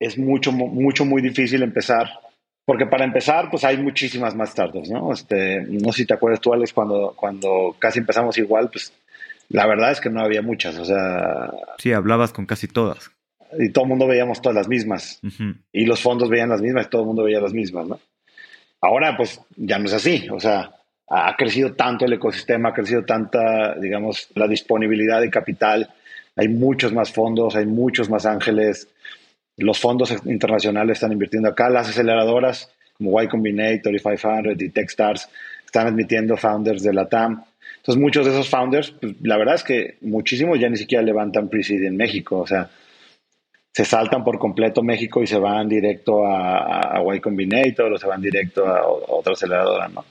es 0.00 0.16
mucho, 0.16 0.50
mucho, 0.50 1.04
muy 1.04 1.20
difícil 1.20 1.62
empezar. 1.62 2.08
Porque 2.64 2.86
para 2.86 3.04
empezar, 3.04 3.50
pues 3.50 3.64
hay 3.64 3.76
muchísimas 3.76 4.34
más 4.34 4.52
startups, 4.52 4.88
¿no? 4.88 5.12
Este, 5.12 5.60
no 5.60 5.92
sé 5.92 5.98
si 5.98 6.06
te 6.06 6.14
acuerdas 6.14 6.40
tú, 6.40 6.54
Alex, 6.54 6.72
cuando, 6.72 7.12
cuando 7.14 7.76
casi 7.78 7.98
empezamos 7.98 8.38
igual, 8.38 8.70
pues 8.70 8.94
la 9.50 9.66
verdad 9.66 9.92
es 9.92 10.00
que 10.00 10.08
no 10.08 10.22
había 10.22 10.40
muchas, 10.40 10.78
o 10.78 10.86
sea... 10.86 11.52
Sí, 11.76 11.92
hablabas 11.92 12.32
con 12.32 12.46
casi 12.46 12.66
todas. 12.66 13.10
Y 13.58 13.70
todo 13.70 13.84
el 13.84 13.90
mundo 13.90 14.06
veíamos 14.06 14.40
todas 14.40 14.56
las 14.56 14.68
mismas. 14.68 15.20
Y 15.72 15.86
los 15.86 16.00
fondos 16.00 16.28
veían 16.28 16.48
las 16.48 16.62
mismas 16.62 16.86
y 16.86 16.90
todo 16.90 17.02
el 17.02 17.06
mundo 17.06 17.24
veía 17.24 17.40
las 17.40 17.52
mismas, 17.52 17.86
¿no? 17.86 18.00
Ahora, 18.80 19.16
pues 19.16 19.40
ya 19.56 19.78
no 19.78 19.86
es 19.86 19.94
así, 19.94 20.28
o 20.30 20.38
sea, 20.38 20.70
ha 21.08 21.34
crecido 21.36 21.72
tanto 21.72 22.04
el 22.04 22.12
ecosistema, 22.12 22.68
ha 22.68 22.74
crecido 22.74 23.02
tanta, 23.04 23.74
digamos, 23.80 24.28
la 24.34 24.46
disponibilidad 24.46 25.22
de 25.22 25.30
capital, 25.30 25.90
hay 26.36 26.48
muchos 26.48 26.92
más 26.92 27.10
fondos, 27.10 27.56
hay 27.56 27.64
muchos 27.64 28.10
más 28.10 28.26
ángeles, 28.26 28.88
los 29.56 29.78
fondos 29.78 30.14
internacionales 30.26 30.98
están 30.98 31.12
invirtiendo 31.12 31.48
acá, 31.48 31.70
las 31.70 31.88
aceleradoras 31.88 32.70
como 32.98 33.20
Y 33.22 33.28
Combinator 33.28 33.94
y 33.94 33.98
500 33.98 34.60
y 34.60 34.68
Techstars 34.70 35.28
están 35.64 35.86
admitiendo 35.86 36.36
founders 36.36 36.82
de 36.82 36.92
la 36.92 37.08
TAM. 37.08 37.42
Entonces, 37.76 38.00
muchos 38.00 38.24
de 38.24 38.32
esos 38.32 38.48
founders, 38.48 38.92
pues, 39.00 39.14
la 39.22 39.36
verdad 39.36 39.56
es 39.56 39.64
que 39.64 39.96
muchísimos 40.00 40.58
ya 40.58 40.68
ni 40.68 40.76
siquiera 40.76 41.02
levantan 41.02 41.48
pre 41.48 41.62
en 41.68 41.96
México. 41.96 42.38
O 42.38 42.46
sea, 42.46 42.70
se 43.74 43.84
saltan 43.84 44.22
por 44.22 44.38
completo 44.38 44.82
México 44.82 45.20
y 45.20 45.26
se 45.26 45.38
van 45.38 45.68
directo 45.68 46.24
a, 46.24 46.96
a 46.96 47.16
Y 47.16 47.20
Combinator 47.20 47.92
o 47.92 47.98
se 47.98 48.06
van 48.06 48.22
directo 48.22 48.66
a, 48.66 48.86
otra 48.86 49.32
aceleradora, 49.32 49.88
¿no? 49.88 50.04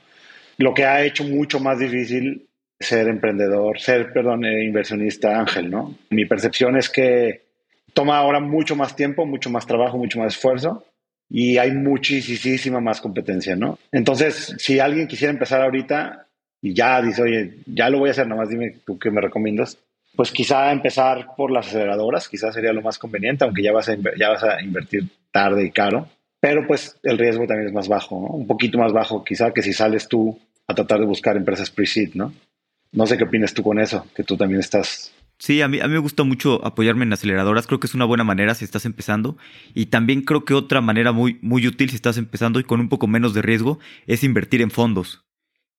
Lo 0.58 0.74
que 0.74 0.84
ha 0.84 1.02
hecho 1.02 1.24
mucho 1.24 1.58
más 1.60 1.78
difícil 1.78 2.46
ser 2.78 3.08
emprendedor, 3.08 3.80
ser, 3.80 4.12
perdón, 4.12 4.44
eh, 4.44 4.64
inversionista 4.64 5.38
ángel, 5.38 5.70
¿no? 5.70 5.94
Mi 6.10 6.26
percepción 6.26 6.76
es 6.76 6.90
que 6.90 7.42
toma 7.94 8.18
ahora 8.18 8.38
mucho 8.38 8.76
más 8.76 8.94
tiempo, 8.94 9.24
mucho 9.24 9.48
más 9.48 9.66
trabajo, 9.66 9.96
mucho 9.96 10.18
más 10.18 10.34
esfuerzo 10.34 10.84
y 11.30 11.56
hay 11.56 11.72
muchísima 11.72 12.80
más 12.80 13.00
competencia, 13.00 13.56
¿no? 13.56 13.78
Entonces, 13.90 14.54
si 14.58 14.78
alguien 14.78 15.08
quisiera 15.08 15.32
empezar 15.32 15.62
ahorita, 15.62 16.26
y 16.60 16.74
ya 16.74 17.00
dice, 17.00 17.22
oye, 17.22 17.54
ya 17.66 17.90
lo 17.90 17.98
voy 17.98 18.08
a 18.08 18.12
hacer, 18.12 18.26
nomás 18.26 18.48
dime 18.48 18.74
tú 18.86 18.98
qué 18.98 19.10
me 19.10 19.20
recomiendas. 19.20 19.78
Pues 20.16 20.30
quizá 20.30 20.70
empezar 20.70 21.34
por 21.36 21.50
las 21.50 21.66
aceleradoras, 21.68 22.28
quizás 22.28 22.54
sería 22.54 22.72
lo 22.72 22.82
más 22.82 22.98
conveniente, 22.98 23.44
aunque 23.44 23.62
ya 23.62 23.72
vas 23.72 23.88
a, 23.88 24.62
invertir 24.62 25.08
tarde 25.30 25.66
y 25.66 25.70
caro, 25.70 26.08
pero 26.40 26.66
pues 26.66 26.98
el 27.02 27.18
riesgo 27.18 27.46
también 27.46 27.68
es 27.68 27.74
más 27.74 27.88
bajo, 27.88 28.16
un 28.16 28.46
poquito 28.46 28.78
más 28.78 28.92
bajo 28.92 29.24
quizá 29.24 29.52
que 29.52 29.62
si 29.62 29.72
sales 29.72 30.08
tú 30.08 30.38
a 30.66 30.74
tratar 30.74 31.00
de 31.00 31.06
buscar 31.06 31.36
empresas 31.36 31.70
pre-seed, 31.70 32.14
¿no? 32.14 32.32
No 32.92 33.06
sé 33.06 33.18
qué 33.18 33.24
opinas 33.24 33.52
tú 33.52 33.62
con 33.62 33.80
eso, 33.80 34.06
que 34.14 34.22
tú 34.22 34.36
también 34.36 34.60
estás 34.60 35.12
Sí, 35.36 35.60
a 35.62 35.68
mí, 35.68 35.80
a 35.80 35.88
mí 35.88 35.94
me 35.94 35.98
gusta 35.98 36.22
mucho 36.22 36.64
apoyarme 36.64 37.04
en 37.04 37.12
aceleradoras. 37.12 37.66
Creo 37.66 37.80
que 37.80 37.88
es 37.88 37.94
una 37.94 38.04
buena 38.04 38.22
manera 38.22 38.54
si 38.54 38.64
estás 38.64 38.86
empezando. 38.86 39.36
Y 39.74 39.86
también 39.86 40.22
creo 40.22 40.44
que 40.44 40.54
otra 40.54 40.80
manera 40.80 41.10
muy, 41.10 41.38
muy 41.42 41.66
útil 41.66 41.90
si 41.90 41.96
estás 41.96 42.18
empezando 42.18 42.60
y 42.60 42.64
con 42.64 42.78
un 42.80 42.88
poco 42.88 43.08
menos 43.08 43.34
de 43.34 43.42
riesgo 43.42 43.80
es 44.06 44.22
invertir 44.22 44.62
en 44.62 44.70
fondos 44.70 45.23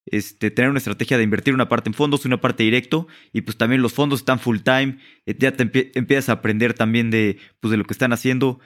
este, 0.05 0.51
tener 0.51 0.69
una 0.69 0.77
estrategia 0.77 1.17
de 1.17 1.23
invertir 1.23 1.53
una 1.53 1.67
parte 1.67 1.89
en 1.89 1.93
fondos, 1.93 2.25
una 2.25 2.39
parte 2.39 2.63
directo, 2.63 3.07
y 3.33 3.41
pues 3.41 3.57
también 3.57 3.81
los 3.81 3.93
fondos 3.93 4.19
están 4.19 4.39
full 4.39 4.59
time, 4.59 4.97
eh, 5.25 5.35
ya 5.37 5.51
te 5.51 5.63
empiezas 5.95 6.29
a 6.29 6.33
aprender 6.33 6.73
también 6.73 7.11
de, 7.11 7.37
pues, 7.59 7.71
de 7.71 7.77
lo 7.77 7.85
que 7.85 7.93
están 7.93 8.13
haciendo. 8.13 8.59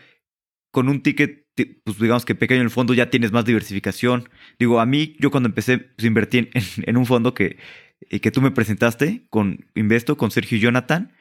Con 0.71 0.87
un 0.87 1.01
ticket, 1.01 1.47
pues 1.83 1.97
digamos 1.99 2.25
que 2.25 2.35
pequeño 2.35 2.61
en 2.61 2.65
el 2.65 2.71
fondo 2.71 2.93
ya 2.93 3.09
tienes 3.09 3.31
más 3.31 3.43
diversificación. 3.43 4.29
Digo, 4.59 4.79
a 4.79 4.85
mí, 4.85 5.15
yo 5.19 5.31
cuando 5.31 5.49
empecé, 5.49 5.79
pues 5.79 6.05
invertí 6.05 6.49
en, 6.83 6.97
un 6.97 7.05
fondo 7.07 7.33
que, 7.33 7.57
eh, 8.09 8.19
que 8.19 8.31
tú 8.31 8.41
me 8.41 8.51
presentaste 8.51 9.25
con 9.29 9.65
Investo, 9.75 10.15
con 10.15 10.29
Sergio 10.29 10.57
y 10.57 10.61
Jonathan, 10.61 11.13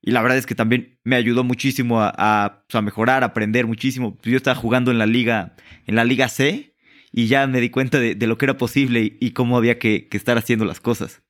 y 0.00 0.10
la 0.10 0.22
verdad 0.22 0.38
es 0.38 0.46
que 0.46 0.54
también 0.54 0.98
me 1.02 1.16
ayudó 1.16 1.44
muchísimo 1.44 2.00
a, 2.00 2.12
a, 2.16 2.64
pues, 2.66 2.74
a 2.74 2.82
mejorar, 2.82 3.22
a 3.22 3.26
aprender 3.26 3.66
muchísimo. 3.66 4.18
Yo 4.22 4.36
estaba 4.36 4.54
jugando 4.54 4.90
en 4.90 4.98
la 4.98 5.06
liga, 5.06 5.54
en 5.86 5.96
la 5.96 6.04
liga 6.04 6.28
C, 6.28 6.73
y 7.16 7.28
ya 7.28 7.46
me 7.46 7.60
di 7.60 7.70
cuenta 7.70 8.00
de, 8.00 8.26
lo 8.26 8.36
que 8.36 8.46
era 8.46 8.58
posible 8.58 9.16
y, 9.20 9.30
cómo 9.30 9.56
había 9.56 9.78
que, 9.78 10.08
estar 10.10 10.36
haciendo 10.36 10.64
las 10.64 10.80
cosas. 10.80 11.22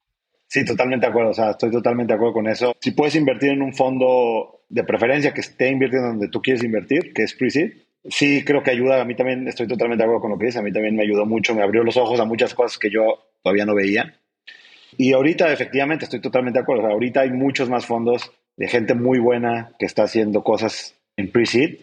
Sí, 0.49 0.65
totalmente 0.65 1.05
de 1.05 1.11
acuerdo. 1.11 1.33
O 1.33 1.35
sea, 1.35 1.51
estoy 1.51 1.71
totalmente 1.71 2.15
de 2.15 2.17
acuerdo 2.17 2.33
con 2.33 2.49
eso. 2.49 2.75
Si 2.81 2.93
puedes 2.93 3.15
invertir 3.17 3.51
en 3.51 3.61
un 3.61 3.75
fondo 3.75 4.63
de 4.71 4.83
preferencia 4.85 5.35
que 5.35 5.43
esté 5.43 5.69
invirtiendo 5.69 6.09
donde 6.09 6.29
tú 6.29 6.41
quieres 6.41 6.65
invertir, 6.65 7.13
que 7.13 7.23
es 7.23 7.35
pre-seed, 7.35 7.73
sí 8.05 8.45
creo 8.45 8.63
que 8.63 8.71
ayuda. 8.71 9.03
A 9.03 9.05
mí 9.05 9.15
también 9.15 9.47
estoy 9.47 9.67
totalmente 9.67 9.99
de 9.99 10.05
acuerdo 10.05 10.23
con 10.23 10.31
lo 10.31 10.39
que 10.39 10.47
dice. 10.47 10.59
A 10.59 10.63
mí 10.63 10.73
también 10.73 10.97
me 10.97 11.03
ayudó 11.03 11.27
mucho, 11.27 11.55
me 11.55 11.63
abrió 11.63 11.85
los 11.85 11.99
ojos 11.99 12.19
a 12.19 12.25
muchas 12.25 12.55
cosas 12.55 12.79
que 12.79 12.89
yo 12.89 13.23
todavía 13.43 13.67
no 13.67 13.75
veía. 13.75 14.15
Y 14.97 15.13
ahorita, 15.13 15.53
efectivamente, 15.53 16.07
estoy 16.07 16.23
totalmente 16.23 16.61
de 16.61 16.63
acuerdo. 16.63 16.87
ahorita 16.87 17.21
hay 17.21 17.31
muchos 17.31 17.69
más 17.69 17.85
fondos 17.85 18.33
de 18.57 18.69
gente 18.69 18.95
muy 18.95 19.19
buena 19.19 19.73
que 19.79 19.85
está 19.85 20.05
haciendo 20.05 20.43
cosas 20.45 20.97
en 21.19 21.31
pre-seed. 21.31 21.81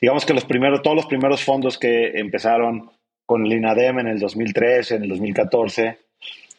Digamos 0.00 0.24
que 0.24 0.34
los 0.34 0.44
primeros, 0.44 0.82
todos 0.82 0.94
los 0.94 1.06
primeros 1.06 1.42
fondos 1.42 1.78
que 1.78 2.12
empezaron 2.20 2.90
con 3.26 3.46
el 3.46 3.52
INADEM 3.52 4.00
en 4.00 4.08
el 4.08 4.18
2013, 4.18 4.96
en 4.96 5.02
el 5.04 5.08
2014, 5.10 5.98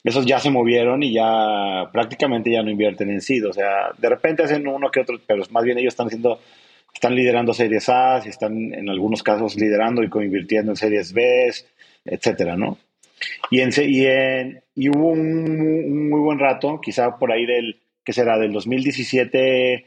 esos 0.03 0.25
ya 0.25 0.39
se 0.39 0.51
movieron 0.51 1.01
y 1.01 1.13
ya 1.13 1.89
prácticamente 1.91 2.51
ya 2.51 2.61
no 2.61 2.69
invierten 2.69 3.09
en 3.09 3.21
SID. 3.21 3.47
O 3.49 3.53
sea, 3.53 3.91
de 3.97 4.09
repente 4.09 4.43
hacen 4.43 4.67
uno 4.67 4.91
que 4.91 4.99
otro, 4.99 5.19
pero 5.25 5.43
más 5.49 5.63
bien 5.63 5.79
ellos 5.79 5.93
están 5.93 6.07
haciendo, 6.07 6.39
están 6.93 7.15
liderando 7.15 7.53
series 7.53 7.89
A, 7.89 8.21
y 8.23 8.29
están 8.29 8.73
en 8.73 8.87
algunos 8.87 9.23
casos 9.23 9.55
liderando 9.55 10.03
y 10.03 10.09
convirtiendo 10.09 10.71
en 10.71 10.75
series 10.75 11.11
B, 11.11 11.51
etcétera, 12.05 12.55
¿no? 12.55 12.77
Y, 13.49 13.61
en, 13.61 13.71
y, 13.77 14.05
en, 14.05 14.61
y 14.75 14.89
hubo 14.89 15.09
un, 15.09 16.09
muy 16.09 16.19
buen 16.19 16.37
rato, 16.37 16.79
quizá 16.81 17.17
por 17.17 17.31
ahí 17.31 17.47
del, 17.47 17.79
que 18.03 18.13
será 18.13 18.37
del 18.37 18.53
2017 18.53 19.85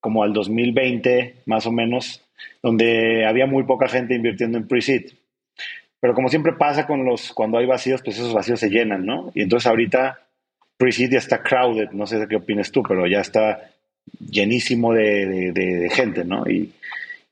como 0.00 0.22
al 0.22 0.32
2020, 0.32 1.42
más 1.44 1.66
o 1.66 1.72
menos, 1.72 2.24
donde 2.62 3.26
había 3.26 3.46
muy 3.46 3.64
poca 3.64 3.88
gente 3.88 4.14
invirtiendo 4.14 4.56
en 4.56 4.66
pre-seed. 4.66 5.12
Pero 6.00 6.14
como 6.14 6.28
siempre 6.28 6.52
pasa 6.52 6.86
con 6.86 7.04
los, 7.04 7.32
cuando 7.32 7.58
hay 7.58 7.66
vacíos, 7.66 8.02
pues 8.02 8.16
esos 8.16 8.32
vacíos 8.32 8.60
se 8.60 8.70
llenan, 8.70 9.04
¿no? 9.04 9.32
Y 9.34 9.42
entonces 9.42 9.66
ahorita 9.66 10.20
pre-seed 10.76 11.10
ya 11.12 11.18
está 11.18 11.42
crowded, 11.42 11.90
no 11.90 12.06
sé 12.06 12.26
qué 12.28 12.36
opinas 12.36 12.70
tú, 12.70 12.82
pero 12.82 13.06
ya 13.06 13.20
está 13.20 13.70
llenísimo 14.20 14.94
de, 14.94 15.52
de, 15.52 15.90
gente, 15.90 16.24
¿no? 16.24 16.48
Y, 16.48 16.72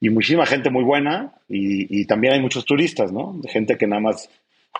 y, 0.01 0.11
muchísima 0.11 0.47
gente 0.47 0.69
muy 0.69 0.83
buena 0.83 1.33
y, 1.49 2.01
y, 2.01 2.07
también 2.07 2.35
hay 2.35 2.41
muchos 2.41 2.65
turistas, 2.65 3.13
¿no? 3.13 3.39
De 3.41 3.49
gente 3.49 3.79
que 3.79 3.87
nada 3.87 4.01
más, 4.01 4.29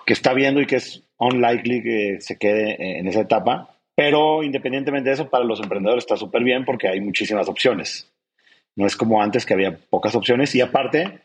que 0.05 0.13
está 0.13 0.33
viendo 0.33 0.61
y 0.61 0.67
que 0.67 0.75
es 0.75 1.01
unlikely 1.17 1.81
que 1.81 2.17
se 2.19 2.37
quede 2.37 2.99
en 2.99 3.07
esa 3.07 3.21
etapa. 3.21 3.69
Pero 3.95 4.43
independientemente 4.43 5.09
de 5.09 5.15
eso, 5.15 5.29
para 5.29 5.43
los 5.43 5.59
emprendedores 5.59 6.03
está 6.03 6.17
súper 6.17 6.43
bien 6.43 6.65
porque 6.65 6.87
hay 6.87 7.01
muchísimas 7.01 7.47
opciones. 7.47 8.07
No 8.75 8.85
es 8.85 8.95
como 8.95 9.23
antes 9.23 9.45
que 9.45 9.55
había 9.55 9.75
pocas 9.89 10.13
opciones 10.13 10.53
y 10.53 10.61
aparte 10.61 11.21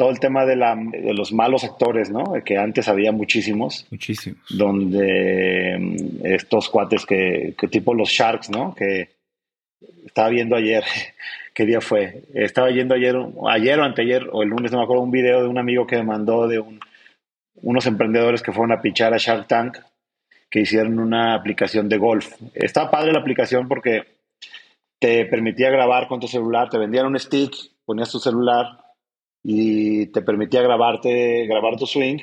todo 0.00 0.08
el 0.08 0.18
tema 0.18 0.46
de, 0.46 0.56
la, 0.56 0.74
de 0.74 1.12
los 1.12 1.30
malos 1.30 1.62
actores, 1.62 2.08
¿no? 2.10 2.32
Que 2.42 2.56
antes 2.56 2.88
había 2.88 3.12
muchísimos. 3.12 3.86
Muchísimos. 3.90 4.40
Donde 4.48 5.76
mm, 5.78 6.24
estos 6.24 6.70
cuates 6.70 7.04
que, 7.04 7.54
que 7.58 7.68
tipo 7.68 7.92
los 7.92 8.08
Sharks, 8.08 8.48
¿no? 8.48 8.74
Que 8.74 9.10
estaba 10.06 10.30
viendo 10.30 10.56
ayer, 10.56 10.84
¿qué 11.54 11.66
día 11.66 11.82
fue? 11.82 12.22
Estaba 12.32 12.70
yendo 12.70 12.94
ayer, 12.94 13.14
ayer 13.50 13.78
o 13.78 13.84
anteayer, 13.84 14.26
o 14.32 14.42
el 14.42 14.48
lunes, 14.48 14.72
no 14.72 14.78
me 14.78 14.84
acuerdo, 14.84 15.02
un 15.02 15.10
video 15.10 15.42
de 15.42 15.48
un 15.48 15.58
amigo 15.58 15.86
que 15.86 15.96
me 15.96 16.04
mandó 16.04 16.48
de 16.48 16.60
un, 16.60 16.80
unos 17.56 17.84
emprendedores 17.84 18.42
que 18.42 18.52
fueron 18.52 18.72
a 18.72 18.80
pichar 18.80 19.12
a 19.12 19.18
Shark 19.18 19.48
Tank, 19.48 19.76
que 20.48 20.60
hicieron 20.60 20.98
una 20.98 21.34
aplicación 21.34 21.90
de 21.90 21.98
golf. 21.98 22.36
Estaba 22.54 22.90
padre 22.90 23.12
la 23.12 23.18
aplicación 23.18 23.68
porque 23.68 24.04
te 24.98 25.26
permitía 25.26 25.68
grabar 25.68 26.08
con 26.08 26.20
tu 26.20 26.26
celular, 26.26 26.70
te 26.70 26.78
vendían 26.78 27.04
un 27.04 27.18
stick, 27.18 27.52
ponías 27.84 28.10
tu 28.10 28.18
celular 28.18 28.89
y 29.42 30.06
te 30.06 30.22
permitía 30.22 30.62
grabarte, 30.62 31.46
grabar 31.46 31.76
tu 31.76 31.86
swing 31.86 32.18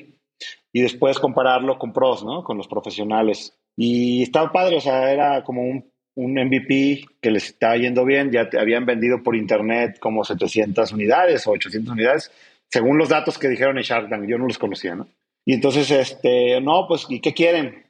y 0.72 0.82
después 0.82 1.20
compararlo 1.20 1.80
con 1.80 1.94
pros, 1.94 2.24
¿no? 2.24 2.44
Con 2.44 2.58
los 2.58 2.68
profesionales. 2.68 3.58
Y 3.76 4.24
estaba 4.24 4.52
padre, 4.52 4.78
o 4.78 4.82
sea, 4.82 5.12
era 5.12 5.44
como 5.44 5.64
un, 5.64 5.92
un 6.16 6.34
MVP 6.34 7.06
que 7.22 7.32
les 7.32 7.46
estaba 7.46 7.78
yendo 7.78 8.04
bien, 8.04 8.32
ya 8.32 8.50
te 8.50 8.60
habían 8.60 8.86
vendido 8.86 9.22
por 9.24 9.36
internet 9.36 10.00
como 10.00 10.24
700 10.24 10.92
unidades 10.92 11.46
o 11.48 11.52
800 11.52 11.94
unidades, 11.94 12.32
según 12.70 12.98
los 12.98 13.10
datos 13.10 13.38
que 13.38 13.48
dijeron 13.48 13.78
en 13.78 13.84
Shark 13.84 14.10
Tank, 14.10 14.28
yo 14.28 14.38
no 14.38 14.48
los 14.48 14.58
conocía, 14.58 14.96
¿no? 14.96 15.08
Y 15.46 15.54
entonces, 15.54 15.90
este, 15.92 16.60
no, 16.60 16.88
pues, 16.88 17.06
¿y 17.10 17.22
qué 17.22 17.34
quieren? 17.34 17.86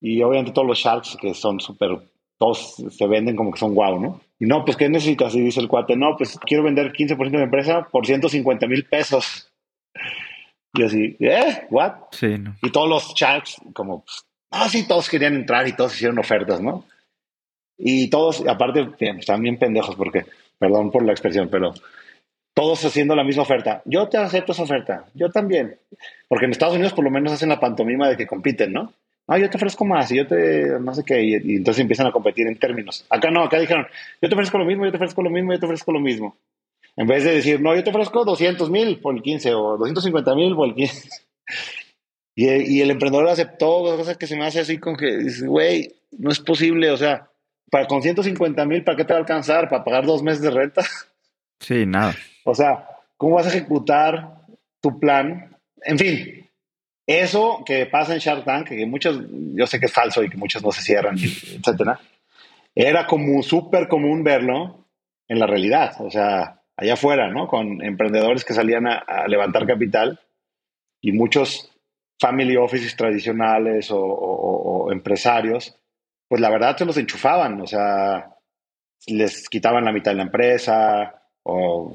Y 0.00 0.22
obviamente 0.22 0.52
todos 0.52 0.66
los 0.66 0.78
Sharks 0.78 1.16
que 1.20 1.34
son 1.34 1.60
súper, 1.60 1.98
todos 2.44 2.76
se 2.90 3.06
venden 3.06 3.36
como 3.36 3.52
que 3.52 3.58
son 3.58 3.74
guau, 3.74 3.98
¿no? 3.98 4.20
Y 4.38 4.44
no, 4.44 4.64
pues, 4.64 4.76
¿qué 4.76 4.88
necesitas? 4.90 5.34
Y 5.34 5.40
dice 5.40 5.60
el 5.60 5.68
cuate, 5.68 5.96
no, 5.96 6.14
pues 6.18 6.38
quiero 6.40 6.62
vender 6.62 6.92
15% 6.92 7.16
de 7.30 7.38
mi 7.38 7.42
empresa 7.42 7.88
por 7.90 8.04
150 8.04 8.66
mil 8.66 8.84
pesos. 8.84 9.50
Y 10.74 10.82
así, 10.82 11.16
¿eh? 11.20 11.66
¿What? 11.70 11.92
Sí, 12.10 12.36
no. 12.38 12.54
Y 12.62 12.70
todos 12.70 12.88
los 12.88 13.14
Sharks, 13.14 13.56
como, 13.72 14.04
ah, 14.50 14.68
sí, 14.68 14.86
todos 14.86 15.08
querían 15.08 15.34
entrar 15.34 15.66
y 15.66 15.72
todos 15.72 15.94
hicieron 15.94 16.18
ofertas, 16.18 16.60
¿no? 16.60 16.84
Y 17.78 18.10
todos, 18.10 18.46
aparte, 18.46 18.88
están 19.18 19.40
bien 19.40 19.58
pendejos 19.58 19.96
porque, 19.96 20.26
perdón 20.58 20.90
por 20.90 21.02
la 21.02 21.12
expresión, 21.12 21.48
pero 21.50 21.72
todos 22.52 22.84
haciendo 22.84 23.16
la 23.16 23.24
misma 23.24 23.44
oferta. 23.44 23.80
Yo 23.86 24.08
te 24.08 24.18
acepto 24.18 24.52
esa 24.52 24.64
oferta, 24.64 25.06
yo 25.14 25.30
también. 25.30 25.78
Porque 26.28 26.44
en 26.44 26.50
Estados 26.50 26.74
Unidos 26.74 26.92
por 26.92 27.04
lo 27.04 27.10
menos 27.10 27.32
hacen 27.32 27.48
la 27.48 27.60
pantomima 27.60 28.08
de 28.08 28.18
que 28.18 28.26
compiten, 28.26 28.72
¿no? 28.72 28.92
No, 29.26 29.38
yo 29.38 29.48
te 29.48 29.56
ofrezco 29.56 29.84
más 29.84 30.10
y 30.10 30.16
yo 30.16 30.26
te, 30.26 30.78
no 30.80 30.94
sé 30.94 31.02
qué, 31.04 31.22
y, 31.22 31.56
entonces 31.56 31.80
empiezan 31.80 32.06
a 32.06 32.12
competir 32.12 32.46
en 32.46 32.58
términos. 32.58 33.06
Acá 33.08 33.30
no, 33.30 33.42
acá 33.42 33.58
dijeron, 33.58 33.86
yo 34.20 34.28
te 34.28 34.34
ofrezco 34.34 34.58
lo 34.58 34.64
mismo, 34.64 34.84
yo 34.84 34.90
te 34.90 34.96
ofrezco 34.96 35.22
lo 35.22 35.30
mismo, 35.30 35.52
yo 35.52 35.60
te 35.60 35.66
ofrezco 35.66 35.92
lo 35.92 36.00
mismo. 36.00 36.36
En 36.96 37.06
vez 37.06 37.24
de 37.24 37.34
decir, 37.34 37.60
no, 37.60 37.74
yo 37.74 37.82
te 37.82 37.90
ofrezco 37.90 38.24
200 38.24 38.70
mil 38.70 39.00
por 39.00 39.14
el 39.14 39.22
15 39.22 39.54
o 39.54 39.78
250 39.78 40.34
mil 40.34 40.54
por 40.54 40.68
el 40.68 40.74
15. 40.74 41.08
y, 42.36 42.76
y, 42.76 42.80
el 42.82 42.90
emprendedor 42.90 43.28
aceptó, 43.28 43.82
cosas 43.96 44.16
que 44.16 44.26
se 44.26 44.36
me 44.36 44.44
hace 44.44 44.60
así 44.60 44.78
con 44.78 44.96
que, 44.96 45.26
güey, 45.46 45.94
no 46.18 46.30
es 46.30 46.40
posible, 46.40 46.90
o 46.90 46.96
sea, 46.96 47.28
para 47.70 47.86
con 47.86 48.02
150 48.02 48.64
mil, 48.66 48.84
¿para 48.84 48.96
qué 48.96 49.04
te 49.04 49.14
va 49.14 49.18
a 49.18 49.22
alcanzar? 49.22 49.68
¿Para 49.68 49.84
pagar 49.84 50.06
dos 50.06 50.22
meses 50.22 50.42
de 50.42 50.50
renta? 50.50 50.82
Sí, 51.60 51.86
nada. 51.86 52.14
O 52.44 52.54
sea, 52.54 52.86
¿cómo 53.16 53.36
vas 53.36 53.46
a 53.46 53.48
ejecutar 53.48 54.42
tu 54.80 55.00
plan? 55.00 55.56
En 55.82 55.98
fin, 55.98 56.43
eso 57.06 57.62
que 57.66 57.86
pasa 57.86 58.14
en 58.14 58.20
Shark 58.20 58.44
Tank, 58.44 58.68
que 58.68 58.86
muchos, 58.86 59.20
yo 59.28 59.66
sé 59.66 59.78
que 59.78 59.86
es 59.86 59.92
falso 59.92 60.22
y 60.22 60.30
que 60.30 60.36
muchos 60.36 60.62
no 60.62 60.72
se 60.72 60.82
cierran, 60.82 61.16
etcétera, 61.18 62.00
era 62.74 63.06
como 63.06 63.42
súper 63.42 63.88
común 63.88 64.24
verlo 64.24 64.86
en 65.28 65.38
la 65.38 65.46
realidad, 65.46 65.94
o 66.00 66.10
sea, 66.10 66.62
allá 66.76 66.94
afuera, 66.94 67.30
¿no? 67.30 67.46
Con 67.46 67.82
emprendedores 67.82 68.44
que 68.44 68.54
salían 68.54 68.86
a, 68.86 69.26
levantar 69.28 69.66
capital 69.66 70.20
y 71.00 71.12
muchos 71.12 71.70
family 72.18 72.56
offices 72.56 72.96
tradicionales 72.96 73.90
o, 73.90 74.00
o, 74.00 74.92
empresarios, 74.92 75.76
pues 76.28 76.40
la 76.40 76.50
verdad 76.50 76.76
se 76.76 76.84
los 76.84 76.96
enchufaban, 76.96 77.60
o 77.60 77.66
sea, 77.66 78.34
les 79.06 79.48
quitaban 79.48 79.84
la 79.84 79.92
mitad 79.92 80.12
de 80.12 80.16
la 80.16 80.22
empresa, 80.24 81.23
o 81.44 81.94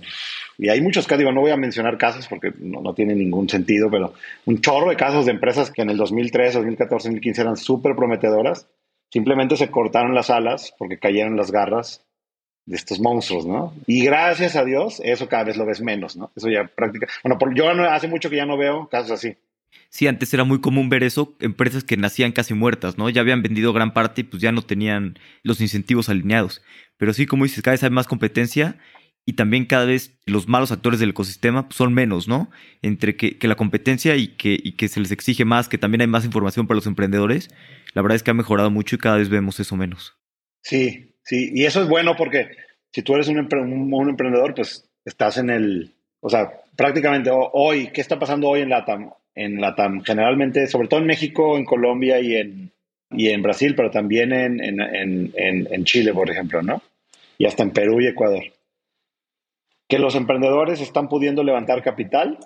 y 0.58 0.70
hay 0.70 0.82
muchos 0.82 1.08
casos, 1.08 1.20
digo, 1.20 1.32
no 1.32 1.42
voy 1.42 1.52
a 1.52 1.58
mencionar 1.58 1.98
casos 1.98 2.28
porque 2.28 2.52
no, 2.60 2.82
no, 2.82 2.94
tiene 2.94 3.16
ningún 3.16 3.48
sentido, 3.48 3.90
pero 3.90 4.14
un 4.46 4.60
chorro 4.60 4.90
de 4.90 4.98
casos 4.98 5.26
de 5.26 5.32
empresas 5.32 5.72
que 5.72 5.82
en 5.82 5.90
el 5.90 5.98
2003, 5.98 6.56
2014, 6.56 7.08
2015 7.08 7.42
eran 7.42 7.56
súper 7.56 7.96
prometedoras, 7.96 8.68
simplemente 9.10 9.56
se 9.56 9.72
cortaron 9.72 10.14
las 10.14 10.30
alas 10.30 10.74
porque 10.78 11.00
cayeron 11.00 11.38
las 11.38 11.52
garras 11.52 12.06
de 12.66 12.76
estos 12.76 13.00
monstruos, 13.00 13.46
¿no? 13.46 13.74
Y 13.88 14.04
gracias 14.04 14.56
a 14.58 14.66
Dios, 14.66 15.02
eso 15.04 15.30
cada 15.30 15.46
vez 15.46 15.58
lo 15.58 15.66
ves 15.66 15.82
menos, 15.82 16.18
¿no? 16.18 16.30
Eso 16.36 16.50
ya 16.50 16.66
práctica. 16.68 17.08
Bueno, 17.24 17.40
por, 17.40 17.56
yo 17.56 17.70
hace 17.70 18.10
mucho 18.10 18.30
que 18.30 18.36
ya 18.36 18.46
no 18.46 18.58
veo 18.58 18.90
casos 18.90 19.12
así. 19.12 19.38
Sí, 19.90 20.08
antes 20.08 20.34
era 20.34 20.44
muy 20.44 20.60
común 20.62 20.90
ver 20.90 21.04
eso, 21.04 21.36
empresas 21.40 21.84
que 21.84 21.98
nacían 21.98 22.32
casi 22.32 22.54
muertas, 22.54 22.98
¿no? 22.98 23.10
Ya 23.10 23.22
habían 23.22 23.42
vendido 23.42 23.72
gran 23.72 23.94
parte 23.94 24.22
y 24.22 24.24
pues 24.26 24.42
ya 24.42 24.52
no 24.52 24.62
tenían 24.62 25.18
los 25.42 25.62
incentivos 25.62 26.10
alineados. 26.10 26.62
Pero 26.98 27.14
sí, 27.14 27.26
como 27.26 27.46
dices, 27.46 27.64
cada 27.64 27.74
vez 27.74 27.84
hay 27.84 27.90
más 27.90 28.08
competencia 28.08 28.78
y 29.30 29.34
también 29.34 29.66
cada 29.66 29.86
vez 29.86 30.18
los 30.26 30.48
malos 30.48 30.72
actores 30.72 31.00
del 31.00 31.12
ecosistema 31.12 31.68
son 31.70 31.94
menos, 31.94 32.28
¿no? 32.28 32.50
Entre 32.82 33.16
que, 33.16 33.38
la 33.48 33.54
competencia 33.54 34.16
y 34.16 34.30
que, 34.30 34.58
que 34.76 34.88
se 34.88 35.00
les 35.00 35.12
exige 35.12 35.46
más, 35.46 35.70
que 35.70 35.78
también 35.78 36.02
hay 36.02 36.08
más 36.08 36.26
información 36.26 36.66
para 36.66 36.78
los 36.78 36.88
emprendedores, 36.88 37.52
la 37.94 38.02
verdad 38.02 38.16
es 38.16 38.24
que 38.24 38.32
ha 38.32 38.34
mejorado 38.34 38.72
mucho 38.72 38.96
y 38.96 38.98
cada 38.98 39.18
vez 39.18 39.30
vemos 39.30 39.60
eso 39.60 39.76
menos. 39.76 40.18
Sí, 40.64 41.14
sí, 41.22 41.52
y 41.54 41.66
eso 41.66 41.84
es 41.84 41.88
bueno 41.88 42.16
porque 42.18 42.48
si 42.92 43.04
tú 43.04 43.14
eres 43.14 43.28
un, 43.28 43.38
un, 43.94 44.10
emprendedor, 44.10 44.56
pues 44.56 44.90
estás 45.06 45.38
en 45.38 45.52
el, 45.52 45.94
o 46.22 46.30
sea, 46.32 46.50
prácticamente 46.76 47.30
hoy, 47.32 47.92
¿qué 47.94 48.02
está 48.02 48.18
pasando 48.18 48.50
hoy 48.50 48.62
en 48.62 48.70
LATAM? 48.70 49.12
En 49.36 49.62
LATAM, 49.62 50.02
generalmente, 50.02 50.66
sobre 50.66 50.88
todo 50.88 51.02
en 51.02 51.06
México, 51.06 51.56
en 51.56 51.66
Colombia 51.66 52.20
y 52.20 52.36
en, 52.36 52.72
y 53.12 53.30
en 53.30 53.44
Brasil, 53.44 53.76
pero 53.76 53.92
también 53.92 54.34
en, 54.34 54.60
en, 54.60 55.32
en 55.36 55.84
Chile, 55.84 56.16
por 56.16 56.32
ejemplo, 56.32 56.64
¿no? 56.64 56.82
Y 57.38 57.46
hasta 57.46 57.62
en 57.62 57.70
Perú 57.70 58.02
y 58.02 58.08
Ecuador 58.08 58.44
que 59.90 60.00
los 60.00 60.16
emprendedores 60.16 60.80
están 60.80 61.10
pudiendo 61.10 61.44
levantar 61.44 61.84
capital 61.84 62.38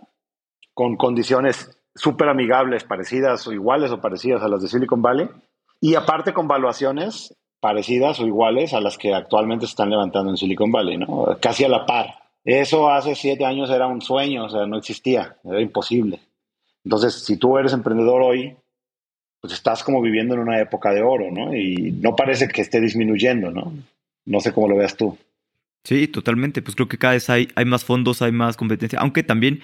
con 0.73 0.95
condiciones 0.95 1.77
súper 1.93 2.29
amigables, 2.29 2.85
parecidas 2.85 3.45
o 3.47 3.51
iguales 3.51 3.91
o 3.91 4.01
parecidas 4.01 4.41
a 4.41 4.47
las 4.47 4.61
de 4.61 4.69
Silicon 4.69 5.01
Valley, 5.03 5.29
y 5.79 5.95
aparte 5.95 6.33
con 6.33 6.47
valuaciones 6.47 7.35
parecidas 7.59 8.19
o 8.19 8.25
iguales 8.25 8.73
a 8.73 8.81
las 8.81 8.97
que 8.97 9.13
actualmente 9.13 9.65
están 9.65 9.89
levantando 9.89 10.31
en 10.31 10.37
Silicon 10.37 10.71
Valley, 10.71 10.97
¿no? 10.97 11.37
Casi 11.41 11.65
a 11.65 11.69
la 11.69 11.85
par. 11.85 12.15
Eso 12.45 12.89
hace 12.89 13.13
siete 13.13 13.45
años 13.45 13.69
era 13.69 13.87
un 13.87 14.01
sueño, 14.01 14.45
o 14.45 14.49
sea, 14.49 14.65
no 14.65 14.77
existía, 14.77 15.35
era 15.43 15.61
imposible. 15.61 16.19
Entonces, 16.83 17.25
si 17.25 17.37
tú 17.37 17.57
eres 17.57 17.73
emprendedor 17.73 18.21
hoy, 18.21 18.55
pues 19.41 19.53
estás 19.53 19.83
como 19.83 20.01
viviendo 20.01 20.33
en 20.33 20.41
una 20.41 20.59
época 20.59 20.91
de 20.91 21.01
oro, 21.01 21.29
¿no? 21.29 21.53
Y 21.53 21.91
no 22.01 22.15
parece 22.15 22.47
que 22.47 22.61
esté 22.61 22.79
disminuyendo, 22.79 23.51
¿no? 23.51 23.73
No 24.25 24.39
sé 24.39 24.53
cómo 24.53 24.69
lo 24.69 24.77
veas 24.77 24.95
tú. 24.95 25.17
Sí, 25.83 26.07
totalmente. 26.07 26.61
Pues 26.61 26.75
creo 26.75 26.87
que 26.87 26.97
cada 26.97 27.13
vez 27.13 27.29
hay, 27.29 27.49
hay 27.55 27.65
más 27.65 27.85
fondos, 27.85 28.21
hay 28.21 28.31
más 28.31 28.57
competencia, 28.57 28.99
aunque 28.99 29.23
también 29.23 29.61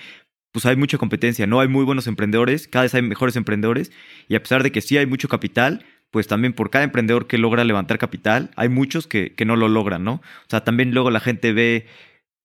pues 0.52 0.66
hay 0.66 0.76
mucha 0.76 0.98
competencia, 0.98 1.46
¿no? 1.46 1.60
Hay 1.60 1.68
muy 1.68 1.86
buenos 1.86 2.08
emprendedores, 2.08 2.68
cada 2.68 2.84
vez 2.84 2.96
hay 2.96 3.04
mejores 3.04 3.36
emprendedores 3.36 3.92
y 4.28 4.36
a 4.36 4.42
pesar 4.42 4.64
de 4.64 4.72
que 4.72 4.82
sí 4.82 4.98
hay 4.98 5.06
mucho 5.06 5.28
capital, 5.28 5.86
pues 6.10 6.28
también 6.28 6.54
por 6.54 6.72
cada 6.72 6.84
emprendedor 6.84 7.28
que 7.28 7.38
logra 7.38 7.64
levantar 7.64 8.00
capital, 8.00 8.50
hay 8.56 8.68
muchos 8.68 9.06
que, 9.06 9.36
que 9.36 9.46
no 9.46 9.56
lo 9.56 9.68
logran, 9.68 10.04
¿no? 10.04 10.14
O 10.14 10.50
sea, 10.50 10.64
también 10.64 10.92
luego 10.92 11.12
la 11.12 11.20
gente 11.20 11.54
ve 11.54 11.86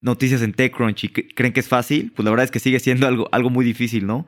noticias 0.03 0.43
en 0.43 0.53
TechCrunch 0.53 1.05
y 1.05 1.09
creen 1.09 1.55
que 1.55 1.61
es 1.61 1.69
fácil, 1.69 2.13
pues 2.15 2.25
la 2.25 2.31
verdad 2.31 2.45
es 2.45 2.51
que 2.51 2.61
sigue 2.61 2.79
siendo 2.79 3.07
algo, 3.07 3.29
algo 3.33 3.49
muy 3.49 3.65
difícil, 3.65 4.07
¿no? 4.07 4.27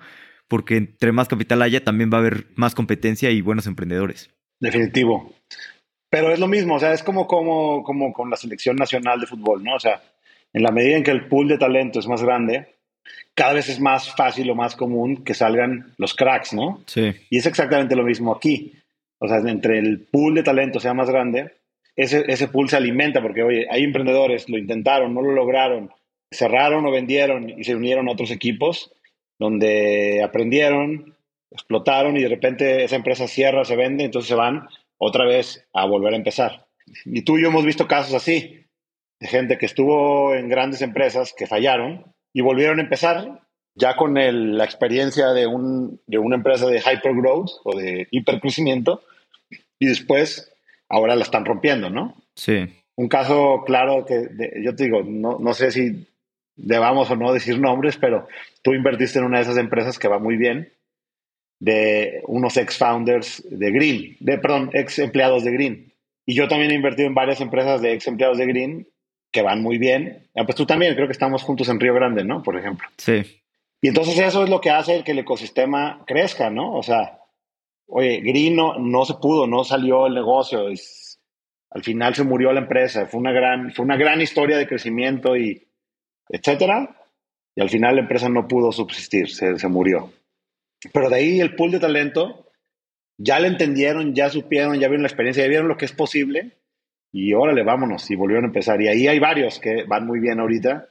porque 0.49 0.77
entre 0.77 1.13
más 1.13 1.29
capital 1.29 1.63
haya, 1.63 1.83
también 1.83 2.11
va 2.13 2.19
a 2.19 2.21
haber 2.21 2.47
más 2.55 2.75
competencia 2.75 3.31
y 3.31 3.41
buenos 3.41 3.67
emprendedores. 3.67 4.31
Definitivo. 4.61 5.35
Pero 6.09 6.33
es 6.33 6.39
lo 6.39 6.47
mismo, 6.47 6.77
o 6.77 6.79
sea, 6.79 6.93
es 6.93 7.03
como, 7.03 7.27
como, 7.27 7.83
como 7.83 8.13
con 8.13 8.31
la 8.31 8.37
selección 8.37 8.77
nacional 8.77 9.21
de 9.21 9.27
fútbol, 9.27 9.63
¿no? 9.65 9.75
O 9.75 9.81
sea, 9.81 10.03
en 10.53 10.63
la 10.63 10.71
medida 10.71 10.97
en 10.97 11.03
que 11.03 11.11
el 11.11 11.27
pool 11.27 11.49
de 11.49 11.59
talento 11.59 11.99
es 11.99 12.07
más 12.07 12.23
grande, 12.23 12.77
cada 13.35 13.55
vez 13.55 13.69
es 13.69 13.81
más 13.81 14.15
fácil 14.15 14.51
o 14.51 14.55
más 14.55 14.77
común 14.77 15.25
que 15.25 15.35
salgan 15.35 15.93
los 15.99 16.15
cracks, 16.15 16.53
¿no? 16.53 16.83
Sí. 16.87 17.13
Y 17.29 17.39
es 17.39 17.47
exactamente 17.47 17.97
lo 17.97 18.05
mismo 18.05 18.33
aquí. 18.33 18.73
O 19.19 19.29
sea, 19.29 19.39
entre 19.39 19.79
el 19.79 20.07
pool 20.11 20.35
de 20.35 20.43
talento 20.43 20.81
sea 20.81 20.95
más 20.95 21.11
grande, 21.11 21.53
ese, 21.97 22.25
ese 22.29 22.49
pool 22.49 22.69
se 22.69 22.77
alimenta 22.77 23.23
porque, 23.23 23.43
oye, 23.43 23.67
hay 23.71 23.83
emprendedores, 23.83 24.49
lo 24.49 24.59
intentaron, 24.59 25.15
no 25.15 25.23
lo 25.23 25.33
lograron, 25.33 25.91
cerraron 26.31 26.85
o 26.87 26.91
vendieron 26.91 27.51
y 27.51 27.65
se 27.65 27.75
unieron 27.75 28.09
a 28.09 28.13
otros 28.13 28.31
equipos 28.31 28.93
donde 29.39 30.23
aprendieron, 30.23 31.15
explotaron 31.51 32.17
y 32.17 32.23
de 32.23 32.29
repente 32.29 32.85
esa 32.85 32.97
empresa 32.97 33.29
cierra, 33.29 33.65
se 33.65 33.77
vende, 33.77 34.05
entonces 34.05 34.29
se 34.29 34.35
van 34.35 34.69
otra 34.99 35.25
vez 35.25 35.67
a 35.73 35.87
volver 35.87 36.15
a 36.15 36.17
empezar. 36.17 36.67
Y 37.05 37.23
tú 37.23 37.39
y 37.39 37.43
yo 37.43 37.49
hemos 37.49 37.65
visto 37.65 37.87
casos 37.87 38.15
así, 38.15 38.67
de 39.21 39.27
gente 39.27 39.59
que 39.59 39.67
estuvo 39.67 40.35
en 40.35 40.49
grandes 40.49 40.83
empresas 40.83 41.35
que 41.37 41.47
fallaron 41.47 42.15
y 42.33 42.43
volvieron 42.43 42.79
a 42.79 42.83
empezar 42.83 43.47
ya 43.75 43.97
con 43.97 44.15
la 44.15 44.65
experiencia 44.65 45.29
de, 45.29 45.47
un, 45.47 46.01
de 46.07 46.19
una 46.19 46.37
empresa 46.37 46.67
de 46.67 46.81
hypergrowth 46.81 47.51
o 47.65 47.77
de 47.77 48.09
hipercrecimiento 48.11 49.03
y 49.79 49.87
después 49.87 50.53
ahora 50.89 51.15
la 51.15 51.23
están 51.23 51.45
rompiendo, 51.45 51.91
¿no? 51.91 52.17
Sí. 52.35 52.67
Un 52.97 53.09
caso 53.09 53.63
claro 53.67 54.07
que 54.07 54.29
yo 54.63 54.75
te 54.75 54.85
digo, 54.85 55.03
no, 55.03 55.39
no 55.39 55.53
sé 55.53 55.71
si 55.71 56.07
debamos 56.57 57.11
o 57.11 57.17
no 57.17 57.33
decir 57.33 57.61
nombres, 57.61 57.99
pero 57.99 58.27
tú 58.63 58.73
invertiste 58.73 59.19
en 59.19 59.27
una 59.27 59.39
de 59.39 59.45
esas 59.45 59.59
empresas 59.59 59.99
que 59.99 60.09
va 60.09 60.19
muy 60.19 60.37
bien, 60.37 60.73
de 61.59 62.23
unos 62.27 62.57
ex-founders 62.57 63.43
de 63.49 63.71
Green, 63.71 64.17
de, 64.21 64.39
perdón, 64.39 64.71
ex 64.73 64.99
empleados 64.99 65.45
de 65.45 65.53
Green. 65.53 65.93
Y 66.27 66.35
yo 66.35 66.49
también 66.49 66.71
he 66.71 66.75
invertido 66.75 67.09
en 67.09 67.15
varias 67.15 67.41
empresas 67.41 67.81
de 67.81 67.93
ex 67.93 68.07
empleados 68.07 68.39
de 68.39 68.47
Green 68.47 68.89
que 69.31 69.43
van 69.43 69.63
muy 69.63 69.79
bien. 69.79 70.29
Ah, 70.35 70.45
pues 70.45 70.57
tú 70.57 70.67
también, 70.67 70.95
creo 70.95 71.07
que 71.07 71.13
estamos 71.13 71.43
juntos 71.43 71.69
en 71.69 71.81
Río 71.81 71.95
Grande, 71.95 72.25
¿no? 72.25 72.43
Por 72.43 72.59
ejemplo. 72.59 72.89
Sí. 72.97 73.23
Y 73.81 73.89
entonces 73.89 74.19
eso 74.19 74.43
es 74.43 74.51
lo 74.51 74.61
que 74.61 74.71
hace 74.71 75.05
que 75.05 75.13
el 75.13 75.19
ecosistema 75.19 76.03
crezca, 76.07 76.51
¿no? 76.51 76.75
O 76.75 76.83
sea, 76.83 77.21
oye, 77.87 78.21
Green 78.21 78.57
no, 78.57 79.05
se 79.05 79.15
pudo, 79.15 79.47
no 79.47 79.65
salió 79.65 80.07
el 80.07 80.15
negocio, 80.15 80.69
es, 80.69 81.21
al 81.71 81.83
final 81.83 82.15
se 82.15 82.25
murió 82.25 82.53
la 82.53 82.61
empresa, 82.61 83.07
fue 83.07 83.21
una 83.21 83.33
gran, 83.33 83.73
fue 83.73 83.85
una 83.85 83.97
gran 83.97 84.21
historia 84.21 84.57
de 84.57 84.67
crecimiento 84.67 85.37
y 85.37 85.69
etcétera, 86.29 86.97
y 87.55 87.61
al 87.61 87.71
final 87.71 87.97
la 87.97 88.03
empresa 88.03 88.29
no 88.29 88.49
pudo 88.49 88.73
subsistir, 88.73 89.29
se, 89.31 89.59
se 89.59 89.69
murió. 89.69 90.11
Pero 90.93 91.09
de 91.11 91.17
ahí 91.17 91.41
el 91.41 91.55
pool 91.55 91.73
de 91.73 91.81
talento, 91.81 92.51
ya 93.19 93.41
le 93.41 93.49
entendieron, 93.49 94.15
ya 94.15 94.29
supieron, 94.29 94.75
ya 94.75 94.89
vieron 94.89 95.03
la 95.03 95.09
experiencia, 95.09 95.43
ya 95.43 95.49
vieron 95.49 95.69
lo 95.69 95.77
que 95.77 95.85
es 95.85 95.93
posible 95.93 96.53
y 97.13 97.33
órale, 97.33 97.63
vámonos, 97.63 98.11
y 98.11 98.15
volvieron 98.15 98.45
a 98.45 98.49
empezar. 98.49 98.81
Y 98.83 98.89
ahí 98.89 99.09
hay 99.09 99.19
varios 99.19 99.59
que 99.59 99.85
van 99.85 100.07
muy 100.07 100.21
bien 100.21 100.39
ahorita. 100.39 100.89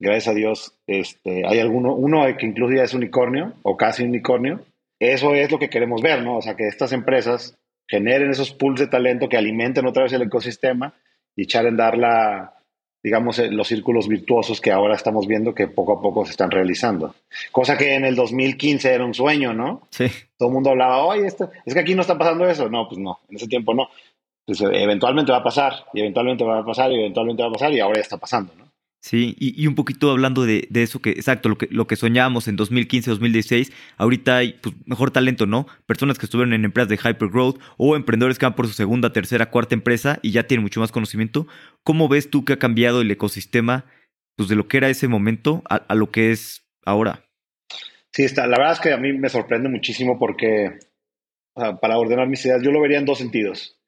Gracias 0.00 0.28
a 0.28 0.34
Dios, 0.34 0.78
este, 0.86 1.46
hay 1.46 1.60
alguno, 1.60 1.94
uno 1.94 2.24
que 2.36 2.46
incluso 2.46 2.74
ya 2.74 2.82
es 2.82 2.94
unicornio 2.94 3.54
o 3.62 3.76
casi 3.76 4.04
unicornio. 4.04 4.64
Eso 4.98 5.34
es 5.34 5.50
lo 5.50 5.58
que 5.58 5.70
queremos 5.70 6.02
ver, 6.02 6.22
¿no? 6.22 6.38
O 6.38 6.42
sea, 6.42 6.56
que 6.56 6.66
estas 6.66 6.92
empresas 6.92 7.56
generen 7.86 8.30
esos 8.30 8.52
pools 8.52 8.80
de 8.80 8.88
talento 8.88 9.28
que 9.28 9.36
alimenten 9.36 9.86
otra 9.86 10.04
vez 10.04 10.12
el 10.12 10.22
ecosistema 10.22 10.94
y 11.36 11.44
echar 11.44 11.66
en 11.66 11.76
dar 11.76 11.96
la, 11.96 12.57
digamos, 13.02 13.38
eh, 13.38 13.50
los 13.50 13.68
círculos 13.68 14.08
virtuosos 14.08 14.60
que 14.60 14.72
ahora 14.72 14.94
estamos 14.94 15.26
viendo 15.26 15.54
que 15.54 15.68
poco 15.68 15.92
a 15.92 16.00
poco 16.00 16.24
se 16.24 16.32
están 16.32 16.50
realizando. 16.50 17.14
Cosa 17.52 17.76
que 17.76 17.94
en 17.94 18.04
el 18.04 18.14
2015 18.14 18.92
era 18.92 19.04
un 19.04 19.14
sueño, 19.14 19.52
¿no? 19.52 19.88
Sí. 19.90 20.06
Todo 20.36 20.48
el 20.48 20.54
mundo 20.54 20.70
hablaba, 20.70 21.04
oye, 21.04 21.26
esto, 21.26 21.50
es 21.64 21.74
que 21.74 21.80
aquí 21.80 21.94
no 21.94 22.02
está 22.02 22.18
pasando 22.18 22.48
eso. 22.48 22.68
No, 22.68 22.88
pues 22.88 22.98
no, 22.98 23.20
en 23.28 23.36
ese 23.36 23.48
tiempo 23.48 23.74
no. 23.74 23.88
Pues 24.44 24.60
eventualmente 24.62 25.30
va 25.30 25.38
a 25.38 25.44
pasar, 25.44 25.74
y 25.92 26.00
eventualmente 26.00 26.42
va 26.42 26.60
a 26.60 26.64
pasar, 26.64 26.90
y 26.90 26.98
eventualmente 26.98 27.42
va 27.42 27.50
a 27.50 27.52
pasar, 27.52 27.72
y 27.72 27.80
ahora 27.80 27.96
ya 27.96 28.02
está 28.02 28.16
pasando, 28.16 28.54
¿no? 28.56 28.67
Sí, 29.00 29.36
y, 29.38 29.64
un 29.68 29.76
poquito 29.76 30.10
hablando 30.10 30.44
de, 30.44 30.68
eso 30.74 31.00
que, 31.00 31.10
exacto, 31.10 31.48
lo 31.48 31.56
que, 31.56 31.68
lo 31.70 31.86
que 31.86 31.94
soñábamos 31.94 32.48
en 32.48 32.56
2015, 32.56 33.10
2016, 33.10 33.72
ahorita 33.96 34.38
hay 34.38 34.54
pues, 34.54 34.74
mejor 34.86 35.12
talento, 35.12 35.46
¿no? 35.46 35.66
Personas 35.86 36.18
que 36.18 36.26
estuvieron 36.26 36.52
en 36.52 36.64
empresas 36.64 36.88
de 36.88 36.96
hypergrowth 36.96 37.60
o 37.76 37.94
emprendedores 37.94 38.38
que 38.38 38.46
van 38.46 38.56
por 38.56 38.66
su 38.66 38.72
segunda, 38.72 39.12
tercera, 39.12 39.50
cuarta 39.50 39.76
empresa 39.76 40.18
y 40.20 40.32
ya 40.32 40.48
tienen 40.48 40.64
mucho 40.64 40.80
más 40.80 40.90
conocimiento. 40.90 41.46
¿Cómo 41.84 42.08
ves 42.08 42.28
tú 42.28 42.44
que 42.44 42.54
ha 42.54 42.58
cambiado 42.58 43.00
el 43.00 43.10
ecosistema 43.10 43.84
pues, 44.36 44.48
de 44.48 44.56
lo 44.56 44.66
que 44.66 44.78
era 44.78 44.90
ese 44.90 45.06
momento 45.06 45.62
a, 45.70 45.94
lo 45.94 46.10
que 46.10 46.32
es 46.32 46.66
ahora? 46.84 47.24
Sí, 48.12 48.24
está. 48.24 48.48
la 48.48 48.58
verdad 48.58 48.72
es 48.72 48.80
que 48.80 48.92
a 48.92 48.98
mí 48.98 49.12
me 49.12 49.28
sorprende 49.28 49.68
muchísimo 49.68 50.18
porque, 50.18 50.80
para 51.54 51.98
ordenar 51.98 52.28
mis 52.28 52.44
ideas, 52.44 52.62
yo 52.62 52.72
lo 52.72 52.80
vería 52.80 52.98
en 52.98 53.04
dos 53.04 53.18
sentidos 53.18 53.78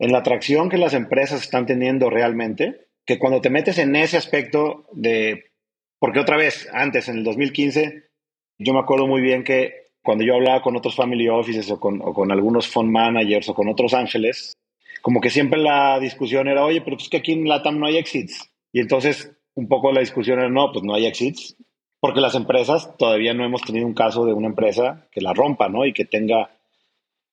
en 0.00 0.12
la 0.12 0.18
atracción 0.18 0.70
que 0.70 0.78
las 0.78 0.94
empresas 0.94 1.42
están 1.42 1.66
teniendo 1.66 2.08
realmente, 2.10 2.88
que 3.04 3.18
cuando 3.18 3.40
te 3.40 3.50
metes 3.50 3.78
en 3.78 3.96
ese 3.96 4.16
aspecto 4.16 4.86
de, 4.92 5.52
porque 5.98 6.20
otra 6.20 6.36
vez, 6.36 6.68
antes, 6.72 7.08
en 7.08 7.18
el 7.18 7.24
2015, 7.24 8.10
yo 8.58 8.72
me 8.72 8.80
acuerdo 8.80 9.06
muy 9.06 9.20
bien 9.20 9.44
que 9.44 9.80
cuando 10.02 10.24
yo 10.24 10.34
hablaba 10.34 10.62
con 10.62 10.76
otros 10.76 10.96
family 10.96 11.28
offices 11.28 11.70
o 11.70 11.78
con, 11.78 12.32
algunos 12.32 12.68
fund 12.68 12.90
managers 12.90 13.48
o 13.48 13.54
con 13.54 13.68
otros 13.68 13.94
ángeles, 13.94 14.54
como 15.02 15.20
que 15.20 15.30
siempre 15.30 15.60
la 15.60 15.98
discusión 15.98 16.48
era, 16.48 16.64
oye, 16.64 16.80
pero 16.80 16.96
es 16.96 17.08
que 17.08 17.18
aquí 17.18 17.32
en 17.32 17.48
LATAM 17.48 17.78
no 17.78 17.86
hay 17.86 17.96
exits. 17.96 18.50
Y 18.72 18.80
entonces 18.80 19.36
un 19.54 19.68
poco 19.68 19.92
la 19.92 20.00
discusión 20.00 20.38
era, 20.38 20.48
no, 20.48 20.72
pues 20.72 20.84
no 20.84 20.94
hay 20.94 21.06
exits, 21.06 21.56
porque 22.00 22.20
las 22.20 22.34
empresas 22.34 22.96
todavía 22.96 23.34
no 23.34 23.44
hemos 23.44 23.62
tenido 23.62 23.86
un 23.86 23.94
caso 23.94 24.24
de 24.24 24.32
una 24.32 24.48
empresa 24.48 25.06
que 25.10 25.20
la 25.20 25.34
rompa, 25.34 25.68
¿no? 25.68 25.84
Y 25.84 25.92
que 25.92 26.04
tenga 26.04 26.50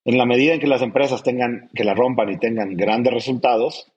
en 0.04 0.18
la 0.18 0.26
medida 0.26 0.54
en 0.54 0.60
que 0.60 0.68
las 0.68 0.82
empresas 0.82 1.24
tengan, 1.24 1.70
que 1.74 1.84
la 1.84 1.94
rompan 1.94 2.30
y 2.30 2.38
tengan 2.38 2.76
grandes 2.76 3.14
resultados, 3.14 3.92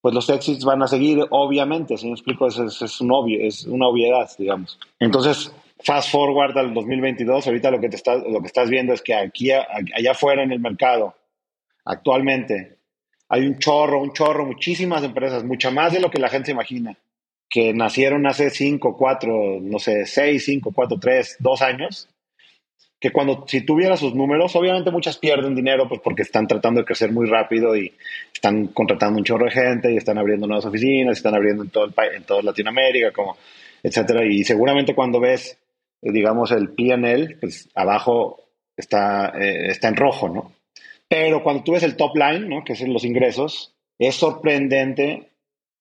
pues 0.00 0.14
los 0.14 0.28
exits 0.30 0.64
van 0.64 0.82
a 0.82 0.88
seguir, 0.88 1.24
obviamente, 1.30 1.96
si 1.96 2.06
me 2.06 2.12
explico, 2.12 2.46
es, 2.46 2.58
es, 2.58 3.00
un 3.00 3.12
obvio, 3.12 3.40
es 3.40 3.64
una 3.66 3.88
obviedad, 3.88 4.30
digamos. 4.38 4.78
Entonces, 5.00 5.52
fast 5.82 6.10
forward 6.10 6.56
al 6.56 6.74
2022, 6.74 7.46
ahorita 7.46 7.70
lo 7.70 7.80
que, 7.80 7.88
te 7.88 7.98
lo 8.28 8.40
que 8.40 8.46
estás 8.46 8.70
viendo 8.70 8.92
es 8.92 9.02
que 9.02 9.14
aquí, 9.14 9.50
allá 9.50 10.10
afuera 10.12 10.42
en 10.42 10.52
el 10.52 10.60
mercado, 10.60 11.14
actualmente, 11.84 12.78
hay 13.28 13.46
un 13.46 13.58
chorro, 13.58 14.00
un 14.00 14.12
chorro, 14.12 14.46
muchísimas 14.46 15.02
empresas, 15.02 15.44
mucha 15.44 15.70
más 15.70 15.92
de 15.92 16.00
lo 16.00 16.10
que 16.10 16.20
la 16.20 16.28
gente 16.28 16.46
se 16.46 16.52
imagina, 16.52 16.96
que 17.48 17.72
nacieron 17.72 18.26
hace 18.26 18.50
5, 18.50 18.96
4, 18.96 19.58
no 19.62 19.78
sé, 19.78 20.06
6, 20.06 20.44
5, 20.44 20.72
4, 20.72 20.98
3, 21.00 21.36
2 21.40 21.62
años, 21.62 22.08
que 23.06 23.12
cuando 23.12 23.44
si 23.46 23.60
tuviera 23.60 23.96
sus 23.96 24.16
números, 24.16 24.56
obviamente 24.56 24.90
muchas 24.90 25.16
pierden 25.16 25.54
dinero 25.54 25.88
pues 25.88 26.00
porque 26.02 26.22
están 26.22 26.48
tratando 26.48 26.80
de 26.80 26.84
crecer 26.84 27.12
muy 27.12 27.28
rápido 27.28 27.76
y 27.76 27.92
están 28.34 28.66
contratando 28.68 29.18
un 29.18 29.24
chorro 29.24 29.44
de 29.44 29.52
gente 29.52 29.92
y 29.92 29.96
están 29.96 30.18
abriendo 30.18 30.48
nuevas 30.48 30.66
oficinas, 30.66 31.16
están 31.16 31.36
abriendo 31.36 31.62
en 31.62 31.70
todo 31.70 31.84
el 31.84 31.94
en 32.12 32.24
toda 32.24 32.42
Latinoamérica, 32.42 33.12
como 33.12 33.36
etcétera 33.80 34.24
y 34.26 34.42
seguramente 34.42 34.92
cuando 34.92 35.20
ves 35.20 35.56
digamos 36.02 36.50
el 36.50 36.70
P&L, 36.70 37.36
pues 37.40 37.68
abajo 37.76 38.40
está 38.76 39.32
eh, 39.40 39.68
está 39.68 39.86
en 39.86 39.96
rojo, 39.96 40.28
¿no? 40.28 40.52
Pero 41.06 41.44
cuando 41.44 41.62
tú 41.62 41.72
ves 41.72 41.84
el 41.84 41.94
top 41.94 42.16
line, 42.16 42.48
¿no? 42.48 42.64
que 42.64 42.72
es 42.72 42.80
los 42.88 43.04
ingresos, 43.04 43.72
es 44.00 44.16
sorprendente 44.16 45.28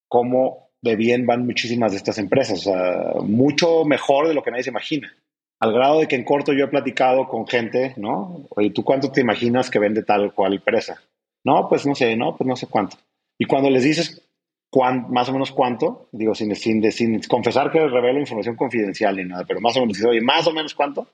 cómo 0.07 0.69
de 0.79 0.95
bien 0.95 1.25
van 1.25 1.47
muchísimas 1.47 1.91
de 1.91 1.97
estas 1.97 2.19
empresas, 2.19 2.67
o 2.67 2.71
sea, 2.71 3.21
mucho 3.23 3.83
mejor 3.83 4.27
de 4.27 4.35
lo 4.35 4.43
que 4.43 4.51
nadie 4.51 4.63
se 4.63 4.69
imagina 4.69 5.11
al 5.59 5.73
grado 5.73 5.99
de 5.99 6.07
que 6.07 6.15
en 6.15 6.23
corto 6.23 6.53
yo 6.53 6.65
he 6.65 6.69
platicado 6.69 7.27
con 7.27 7.47
gente, 7.47 7.93
¿no? 7.97 8.45
Oye, 8.49 8.71
¿tú 8.71 8.83
cuánto 8.83 9.11
te 9.11 9.21
imaginas 9.21 9.69
que 9.69 9.79
vende 9.79 10.03
tal 10.03 10.33
cual 10.33 10.53
empresa? 10.53 11.01
No, 11.43 11.67
pues 11.69 11.85
no 11.85 11.95
sé, 11.95 12.15
no, 12.15 12.35
pues 12.35 12.47
no 12.47 12.55
sé 12.55 12.67
cuánto. 12.67 12.97
Y 13.37 13.45
cuando 13.45 13.69
les 13.69 13.83
dices 13.83 14.25
más 14.81 15.29
o 15.29 15.31
menos 15.31 15.51
cuánto, 15.51 16.09
digo, 16.11 16.35
sin, 16.35 16.53
sin, 16.55 16.91
sin 16.91 17.21
confesar 17.21 17.71
que 17.71 17.79
revelo 17.79 18.19
información 18.19 18.55
confidencial 18.55 19.15
ni 19.15 19.23
nada, 19.23 19.45
pero 19.47 19.61
más 19.61 19.77
o 19.77 19.81
menos, 19.81 20.03
oye, 20.03 20.21
más 20.21 20.45
o 20.47 20.51
menos 20.51 20.75
cuánto, 20.75 21.07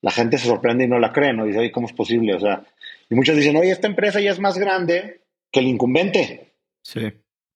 la 0.00 0.10
gente 0.10 0.38
se 0.38 0.46
sorprende 0.46 0.84
y 0.84 0.88
no 0.88 0.98
la 0.98 1.12
cree, 1.12 1.32
¿no? 1.32 1.44
Dice, 1.44 1.58
oye, 1.58 1.72
¿cómo 1.72 1.86
es 1.86 1.92
posible? 1.92 2.34
O 2.34 2.40
sea, 2.40 2.64
y 3.10 3.14
muchos 3.14 3.36
dicen, 3.36 3.56
oye, 3.56 3.70
esta 3.70 3.88
empresa 3.88 4.20
ya 4.20 4.30
es 4.30 4.38
más 4.38 4.58
grande 4.58 5.22
que 5.50 5.60
el 5.60 5.66
incumbente. 5.66 6.52
Sí. 6.82 7.12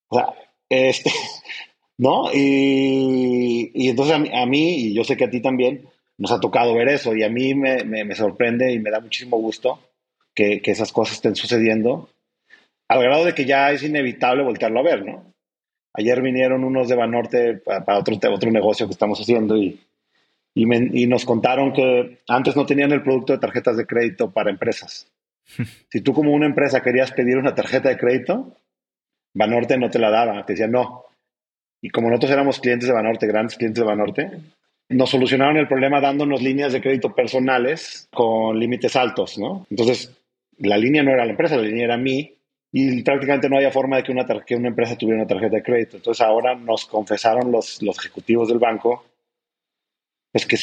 O 0.09 0.17
sea, 0.17 0.35
este, 0.69 1.11
¿no? 1.99 2.33
Y, 2.33 3.71
y 3.75 3.89
entonces 3.91 4.17
a 4.33 4.47
mí, 4.47 4.77
y 4.77 4.95
yo 4.95 5.05
sé 5.05 5.17
que 5.17 5.25
a 5.25 5.31
ti 5.31 5.41
también, 5.41 5.89
nos 6.19 6.33
ha 6.33 6.41
tocado 6.41 6.75
ver 6.75 6.89
eso 6.89 7.15
y 7.15 7.23
a 7.23 7.31
mí 7.31 7.55
me, 7.55 7.85
me, 7.85 8.15
sorprende 8.15 8.73
y 8.73 8.81
me 8.81 8.91
da 8.91 9.01
muchísimo 9.01 9.39
gusto 9.39 9.81
que, 10.35 10.61
que, 10.61 10.73
esas 10.73 10.93
cosas 10.93 11.17
estén 11.17 11.37
sucediendo, 11.37 12.11
al 12.89 13.03
grado 13.03 13.25
de 13.25 13.35
que 13.35 13.45
ya 13.45 13.71
es 13.71 13.83
inevitable 13.83 14.43
voltearlo 14.43 14.81
a 14.81 14.85
ver, 14.85 15.05
¿no? 15.07 15.33
Ayer 15.95 16.21
vinieron 16.21 16.65
unos 16.65 16.89
de 16.89 16.97
Banorte 16.97 17.55
para, 17.55 17.99
otro, 17.99 18.17
otro 18.31 18.51
negocio 18.51 18.87
que 18.87 18.93
estamos 18.93 19.21
haciendo 19.21 19.57
y, 19.57 19.81
y, 20.55 21.03
y, 21.03 21.07
nos 21.07 21.25
contaron 21.25 21.73
que 21.73 22.19
antes 22.29 22.55
no 22.55 22.67
tenían 22.67 22.93
el 22.93 23.03
producto 23.03 23.33
de 23.33 23.39
tarjetas 23.39 23.77
de 23.77 23.87
crédito 23.87 24.31
para 24.31 24.51
empresas. 24.51 25.11
si 25.91 26.01
tú 26.01 26.13
como 26.13 26.33
una 26.33 26.47
empresa 26.47 26.83
querías 26.83 27.13
pedir 27.13 27.37
una 27.37 27.55
tarjeta 27.55 27.89
de 27.89 27.97
crédito, 27.97 28.57
Banorte 29.35 29.79
no 29.79 29.91
te 29.91 29.99
la 29.99 30.11
daba, 30.11 30.45
te 30.45 30.53
decía 30.53 30.69
no. 30.69 31.05
Y 31.81 31.91
como 31.91 32.09
nosotros 32.09 32.33
éramos 32.33 32.61
clientes 32.61 32.89
de 32.89 32.95
Banorte, 32.95 33.27
grandes 33.27 33.57
clientes 33.57 33.81
de 33.81 33.87
Banorte, 33.87 34.31
nos 34.89 35.11
solucionaron 35.11 35.57
el 35.59 35.69
problema 35.69 36.01
dándonos 36.01 36.43
líneas 36.43 36.73
de 36.73 36.81
crédito 36.81 37.15
personales 37.15 38.09
con 38.13 38.59
límites 38.59 38.97
altos, 38.97 39.39
¿no? 39.39 39.67
Entonces, 39.71 40.17
la 40.59 40.79
línea 40.79 41.03
no 41.03 41.11
era 41.11 41.25
la 41.25 41.33
empresa, 41.33 41.57
la 41.57 41.63
línea 41.63 41.85
era 41.85 41.97
mí 41.97 42.35
y 42.73 43.03
prácticamente 43.03 43.49
no 43.49 43.57
había 43.57 43.71
forma 43.71 43.97
de 43.97 44.03
que 44.03 44.13
una, 44.13 44.27
que 44.45 44.57
una 44.57 44.69
empresa 44.69 44.97
tuviera 44.97 45.21
una 45.21 45.29
tarjeta 45.29 45.57
de 45.57 45.63
crédito. 45.63 45.97
Entonces, 45.97 46.25
ahora 46.25 46.55
nos 46.55 46.87
confesaron 46.87 47.53
los, 47.53 47.83
los 47.83 47.99
ejecutivos 47.99 48.49
del 48.49 48.59
banco, 48.59 49.05
pues 50.33 50.47
que 50.47 50.57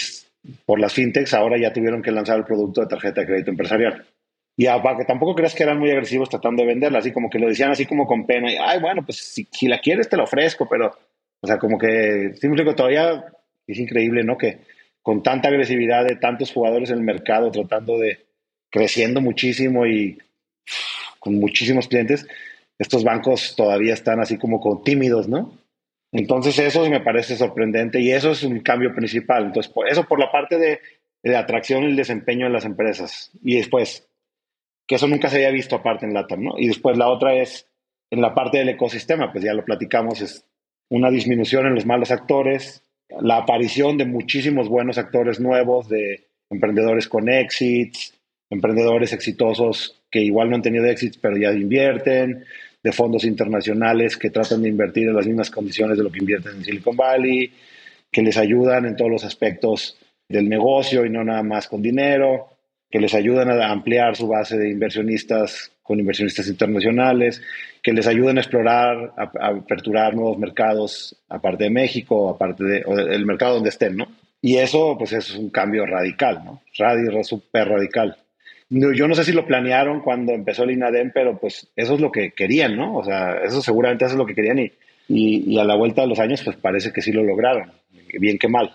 por 0.66 0.80
las 0.80 0.94
fintechs 0.94 1.34
ahora 1.34 1.58
ya 1.58 1.74
tuvieron 1.74 2.02
que 2.02 2.12
lanzar 2.12 2.38
el 2.38 2.46
producto 2.46 2.82
de 2.82 2.88
tarjeta 2.88 3.22
de 3.22 3.28
crédito 3.28 3.52
empresarial. 3.52 4.06
Y 4.58 4.66
para 4.66 4.98
que 4.98 5.06
tampoco 5.06 5.36
creas 5.36 5.54
que 5.54 5.64
eran 5.64 5.80
muy 5.80 5.92
agresivos 5.92 6.30
tratando 6.30 6.64
de 6.64 6.70
venderla, 6.70 7.00
así 7.00 7.12
como 7.12 7.30
que 7.30 7.40
lo 7.40 7.48
decían 7.48 7.72
así 7.72 7.86
como 7.86 8.08
con 8.08 8.26
pena, 8.26 8.52
y, 8.52 8.56
ay, 8.56 8.80
bueno, 8.80 9.04
pues 9.04 9.18
si, 9.18 9.48
si 9.52 9.68
la 9.68 9.80
quieres 9.80 10.08
te 10.08 10.16
la 10.16 10.24
ofrezco, 10.24 10.68
pero, 10.70 10.94
o 11.42 11.48
sea, 11.48 11.58
como 11.58 11.78
que, 11.78 12.32
sí, 12.36 12.48
todavía 12.76 13.26
es 13.68 13.80
increíble, 13.80 14.24
¿no? 14.24 14.38
Que 14.38 14.60
con 15.02 15.22
tanta 15.24 15.50
agresividad 15.50 16.06
de 16.06 16.16
tantos 16.16 16.52
jugadores 16.52 16.90
en 16.90 16.98
el 16.98 17.04
mercado 17.04 17.52
tratando 17.52 17.98
de 17.98 18.26
creciendo 18.70 19.22
muchísimo 19.22 19.86
y 19.86 20.18
con 21.20 21.36
muchísimos 21.36 21.88
clientes, 21.88 22.28
estos 22.78 23.04
bancos 23.04 23.56
todavía 23.56 23.94
están 23.94 24.20
así 24.20 24.38
como 24.38 24.60
con 24.60 24.84
tímidos, 24.84 25.28
¿no? 25.28 25.58
Entonces 26.12 26.58
eso 26.60 26.88
me 26.90 27.02
parece 27.02 27.36
sorprendente 27.36 28.00
y 28.00 28.12
eso 28.12 28.32
es 28.32 28.44
un 28.44 28.60
cambio 28.60 28.94
principal. 28.94 29.46
Entonces, 29.46 29.72
por 29.72 29.88
eso 29.88 30.06
por 30.06 30.20
la 30.20 30.32
parte 30.32 30.58
de, 30.58 30.80
de 31.24 31.36
atracción 31.36 31.84
y 31.84 31.88
el 31.88 31.96
desempeño 31.96 32.46
en 32.46 32.54
las 32.54 32.66
empresas. 32.66 33.32
Y 33.44 33.58
después, 33.58 34.08
que 34.88 34.96
eso 34.96 35.08
nunca 35.08 35.30
se 35.30 35.38
había 35.38 35.52
visto 35.52 35.76
aparte 35.76 36.06
en 36.06 36.14
LATAM, 36.14 36.44
¿no? 36.44 36.54
Y 36.58 36.68
después 36.68 36.98
la 36.98 37.10
otra 37.10 37.36
es 37.36 37.68
en 38.12 38.22
la 38.22 38.34
parte 38.34 38.60
del 38.60 38.70
ecosistema, 38.70 39.32
pues 39.32 39.44
ya 39.44 39.54
lo 39.54 39.66
platicamos, 39.66 40.22
es 40.22 40.46
una 40.90 41.10
disminución 41.10 41.66
en 41.66 41.76
los 41.76 41.86
malos 41.86 42.12
actores, 42.12 42.85
la 43.10 43.38
aparición 43.38 43.98
de 43.98 44.06
muchísimos 44.06 44.68
buenos 44.68 44.98
actores 44.98 45.40
nuevos, 45.40 45.88
de 45.90 46.28
emprendedores 46.50 47.08
con 47.08 47.30
exits, 47.30 48.14
emprendedores 48.50 49.14
exitosos 49.14 50.02
que 50.10 50.22
igual 50.22 50.50
no 50.50 50.56
han 50.56 50.62
tenido 50.62 50.86
éxitos, 50.86 51.20
pero 51.22 51.38
ya 51.38 51.52
invierten, 51.52 52.46
de 52.84 52.92
fondos 52.92 53.26
internacionales 53.26 54.16
que 54.16 54.30
tratan 54.30 54.62
de 54.62 54.70
invertir 54.70 55.08
en 55.08 55.16
las 55.16 55.26
mismas 55.26 55.50
condiciones 55.50 55.98
de 55.98 56.04
lo 56.04 56.12
que 56.12 56.20
invierten 56.20 56.58
en 56.58 56.64
Silicon 56.64 56.96
Valley, 56.96 57.52
que 58.12 58.22
les 58.22 58.38
ayudan 58.38 58.86
en 58.86 58.96
todos 58.96 59.10
los 59.10 59.24
aspectos 59.26 59.98
del 60.30 60.48
negocio 60.48 61.06
y 61.06 61.10
no 61.10 61.24
nada 61.24 61.44
más 61.44 61.68
con 61.68 61.82
dinero, 61.82 62.55
que 62.96 63.02
les 63.02 63.14
ayudan 63.14 63.50
a 63.50 63.72
ampliar 63.74 64.16
su 64.16 64.26
base 64.26 64.58
de 64.58 64.70
inversionistas 64.70 65.70
con 65.84 66.00
inversionistas 66.00 66.48
internacionales, 66.48 67.42
que 67.84 67.92
les 67.92 68.08
ayuden 68.08 68.38
a 68.38 68.40
explorar, 68.40 69.12
a, 69.18 69.48
aperturar 69.48 70.16
nuevos 70.16 70.38
mercados, 70.38 71.14
aparte 71.28 71.66
de 71.66 71.72
México, 71.72 72.30
aparte 72.30 72.64
del 72.64 73.26
mercado 73.26 73.56
donde 73.56 73.72
estén, 73.72 73.98
¿no? 73.98 74.08
Y 74.42 74.60
eso, 74.60 74.96
pues, 74.98 75.12
es 75.12 75.36
un 75.36 75.50
cambio 75.50 75.86
radical, 75.86 76.42
¿no? 76.46 76.62
Radio, 76.78 77.22
súper 77.26 77.68
radical. 77.68 78.16
Yo 78.70 79.10
no 79.10 79.14
sé 79.14 79.26
si 79.26 79.34
lo 79.34 79.46
planearon 79.46 80.00
cuando 80.00 80.32
empezó 80.32 80.64
el 80.64 80.72
INADEM, 80.72 81.12
pero 81.14 81.38
pues 81.38 81.68
eso 81.76 81.96
es 81.96 82.00
lo 82.00 82.14
que 82.14 82.32
querían, 82.32 82.78
¿no? 82.78 82.96
O 82.96 83.04
sea, 83.04 83.44
eso 83.44 83.62
seguramente 83.62 84.06
eso 84.06 84.14
es 84.14 84.18
lo 84.18 84.26
que 84.26 84.36
querían 84.36 84.60
y, 84.60 84.72
y, 85.10 85.60
a 85.60 85.66
la 85.66 85.76
vuelta 85.76 86.04
de 86.04 86.08
los 86.08 86.20
años, 86.20 86.42
pues 86.44 86.56
parece 86.56 86.94
que 86.94 87.02
sí 87.02 87.12
lo 87.12 87.26
lograron, 87.26 87.74
bien 88.22 88.38
que 88.38 88.48
mal. 88.48 88.74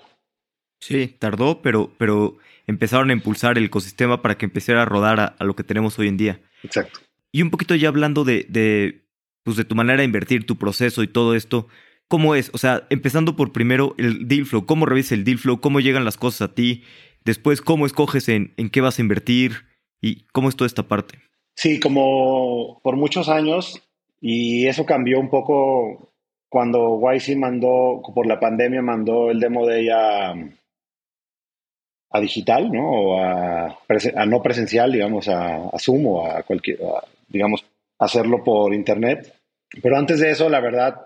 Sí, 0.78 1.16
tardó, 1.18 1.62
pero, 1.62 1.90
pero 1.96 2.36
empezaron 2.70 3.10
a 3.10 3.12
impulsar 3.12 3.58
el 3.58 3.64
ecosistema 3.64 4.22
para 4.22 4.38
que 4.38 4.46
empezara 4.46 4.82
a 4.82 4.86
rodar 4.86 5.20
a, 5.38 5.44
lo 5.44 5.54
que 5.54 5.64
tenemos 5.64 5.98
hoy 5.98 6.08
en 6.08 6.16
día. 6.16 6.40
Exacto. 6.62 7.00
Y 7.32 7.42
un 7.42 7.50
poquito 7.50 7.74
ya 7.74 7.88
hablando 7.88 8.24
de, 8.24 8.46
de, 8.48 9.04
pues 9.42 9.56
de 9.56 9.64
tu 9.64 9.74
manera 9.74 9.98
de 9.98 10.04
invertir, 10.04 10.46
tu 10.46 10.56
proceso 10.56 11.02
y 11.02 11.08
todo 11.08 11.34
esto, 11.34 11.68
¿cómo 12.08 12.34
es? 12.34 12.50
O 12.54 12.58
sea, 12.58 12.86
empezando 12.90 13.36
por 13.36 13.52
primero 13.52 13.94
el 13.98 14.26
deal 14.26 14.46
flow, 14.46 14.66
¿cómo 14.66 14.86
revisas 14.86 15.12
el 15.12 15.24
deal 15.24 15.38
flow? 15.38 15.60
¿Cómo 15.60 15.80
llegan 15.80 16.04
las 16.04 16.16
cosas 16.16 16.50
a 16.50 16.54
ti? 16.54 16.84
Después, 17.24 17.60
¿cómo 17.60 17.86
escoges 17.86 18.28
en, 18.28 18.54
en 18.56 18.70
qué 18.70 18.80
vas 18.80 18.98
a 18.98 19.02
invertir? 19.02 19.66
¿Y 20.00 20.24
cómo 20.32 20.48
es 20.48 20.56
toda 20.56 20.66
esta 20.66 20.88
parte? 20.88 21.18
Sí, 21.54 21.78
como 21.78 22.80
por 22.82 22.96
muchos 22.96 23.28
años, 23.28 23.82
y 24.20 24.66
eso 24.66 24.86
cambió 24.86 25.20
un 25.20 25.28
poco 25.28 26.10
cuando 26.50 27.00
YC 27.00 27.36
mandó, 27.36 28.02
por 28.14 28.26
la 28.26 28.40
pandemia, 28.40 28.82
mandó 28.82 29.30
el 29.30 29.40
demo 29.40 29.66
de 29.66 29.82
ella 29.82 30.34
a 32.10 32.20
digital, 32.20 32.70
¿no? 32.72 32.90
O 32.90 33.20
a, 33.20 33.78
no 34.26 34.42
presencial, 34.42 34.92
digamos, 34.92 35.28
a, 35.28 35.70
Zoom 35.78 36.06
o 36.06 36.26
a 36.26 36.42
cualquier, 36.42 36.78
digamos, 37.28 37.64
hacerlo 37.98 38.42
por 38.42 38.74
internet. 38.74 39.32
Pero 39.82 39.96
antes 39.96 40.20
de 40.20 40.30
eso, 40.30 40.48
la 40.48 40.60
verdad, 40.60 41.00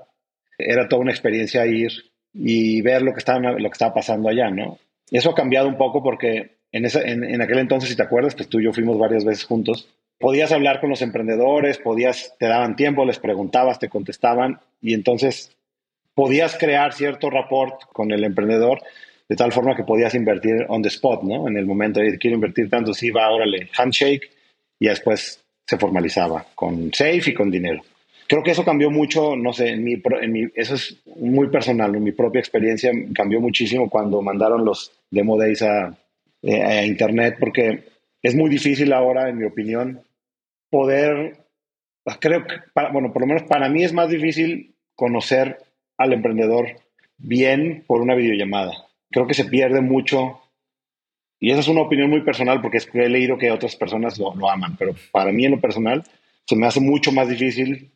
era 0.56 0.88
toda 0.88 1.02
una 1.02 1.12
experiencia 1.12 1.66
ir 1.66 1.92
y 2.32 2.80
ver 2.82 3.02
lo 3.02 3.12
que 3.12 3.18
estaba, 3.18 3.52
lo 3.52 3.68
que 3.68 3.74
estaba 3.74 3.94
pasando 3.94 4.28
allá, 4.28 4.50
¿no? 4.50 4.78
Eso 5.10 5.30
ha 5.30 5.34
cambiado 5.34 5.68
un 5.68 5.76
poco 5.76 6.02
porque 6.02 6.56
en, 6.72 6.84
esa, 6.86 7.02
en, 7.02 7.40
aquel 7.40 7.58
entonces, 7.58 7.90
si 7.90 7.96
te 7.96 8.02
acuerdas, 8.02 8.34
pues 8.34 8.48
tú 8.48 8.58
y 8.58 8.64
yo 8.64 8.72
fuimos 8.72 8.98
varias 8.98 9.24
veces 9.24 9.44
juntos. 9.44 9.88
Podías 10.18 10.52
hablar 10.52 10.80
con 10.80 10.90
los 10.90 11.02
emprendedores, 11.02 11.78
podías, 11.78 12.34
te 12.38 12.46
daban 12.46 12.76
tiempo, 12.76 13.04
les 13.04 13.18
preguntabas, 13.18 13.78
te 13.78 13.88
contestaban 13.88 14.58
y 14.80 14.94
entonces 14.94 15.54
podías 16.14 16.56
crear 16.56 16.92
cierto 16.92 17.30
rapport 17.30 17.82
con 17.92 18.10
el 18.10 18.24
emprendedor 18.24 18.80
de 19.28 19.36
tal 19.36 19.52
forma 19.52 19.74
que 19.74 19.84
podías 19.84 20.14
invertir 20.14 20.66
on 20.68 20.82
the 20.82 20.88
spot, 20.88 21.22
¿no? 21.22 21.48
En 21.48 21.56
el 21.56 21.66
momento 21.66 22.00
de 22.00 22.18
quiero 22.18 22.36
invertir 22.36 22.68
tanto, 22.68 22.92
sí, 22.92 23.10
va, 23.10 23.30
órale, 23.30 23.68
handshake, 23.76 24.30
y 24.78 24.88
después 24.88 25.42
se 25.66 25.78
formalizaba 25.78 26.46
con 26.54 26.92
safe 26.92 27.30
y 27.30 27.34
con 27.34 27.50
dinero. 27.50 27.82
Creo 28.26 28.42
que 28.42 28.50
eso 28.50 28.64
cambió 28.64 28.90
mucho, 28.90 29.36
no 29.36 29.52
sé, 29.52 29.70
en 29.70 29.84
mi, 29.84 30.00
eso 30.54 30.74
es 30.74 31.02
muy 31.16 31.48
personal, 31.48 31.94
en 31.94 32.02
mi 32.02 32.12
propia 32.12 32.38
experiencia 32.38 32.90
cambió 33.14 33.40
muchísimo 33.40 33.88
cuando 33.88 34.22
mandaron 34.22 34.64
los 34.64 34.92
demo 35.10 35.38
days 35.38 35.62
a, 35.62 35.96
eh, 36.42 36.62
a 36.62 36.84
internet, 36.84 37.36
porque 37.38 37.84
es 38.22 38.34
muy 38.34 38.50
difícil 38.50 38.92
ahora, 38.92 39.28
en 39.28 39.38
mi 39.38 39.44
opinión, 39.44 40.00
poder, 40.70 41.36
creo 42.20 42.46
que, 42.46 42.54
bueno, 42.92 43.12
por 43.12 43.22
lo 43.22 43.28
menos 43.28 43.42
para 43.44 43.68
mí 43.68 43.84
es 43.84 43.92
más 43.92 44.08
difícil 44.08 44.74
conocer 44.94 45.58
al 45.98 46.12
emprendedor 46.12 46.68
bien 47.18 47.84
por 47.86 48.00
una 48.00 48.14
videollamada 48.14 48.72
creo 49.14 49.28
que 49.28 49.34
se 49.34 49.44
pierde 49.44 49.80
mucho. 49.80 50.40
Y 51.38 51.52
esa 51.52 51.60
es 51.60 51.68
una 51.68 51.82
opinión 51.82 52.10
muy 52.10 52.22
personal 52.22 52.60
porque 52.60 52.78
es 52.78 52.86
que 52.86 53.04
he 53.04 53.08
leído 53.08 53.38
que 53.38 53.52
otras 53.52 53.76
personas 53.76 54.18
lo, 54.18 54.50
aman, 54.50 54.76
pero 54.76 54.92
para 55.12 55.30
mí 55.30 55.44
en 55.44 55.52
lo 55.52 55.60
personal 55.60 56.02
se 56.44 56.56
me 56.56 56.66
hace 56.66 56.80
mucho 56.80 57.12
más 57.12 57.28
difícil 57.28 57.92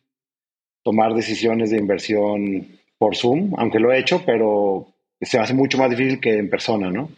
tomar 0.81 1.13
decisiones 1.13 1.71
de 1.71 1.77
inversión 1.77 2.67
por 2.97 3.17
Zoom, 3.17 3.53
aunque 3.57 3.79
lo 3.79 3.91
he 3.91 3.99
hecho, 3.99 4.23
pero 4.25 4.87
se 5.19 5.37
me 5.37 5.43
hace 5.43 5.53
mucho 5.53 5.77
más 5.77 5.89
difícil 5.89 6.21
que 6.21 6.37
en 6.37 6.49
persona, 6.49 6.89
¿no? 6.89 7.09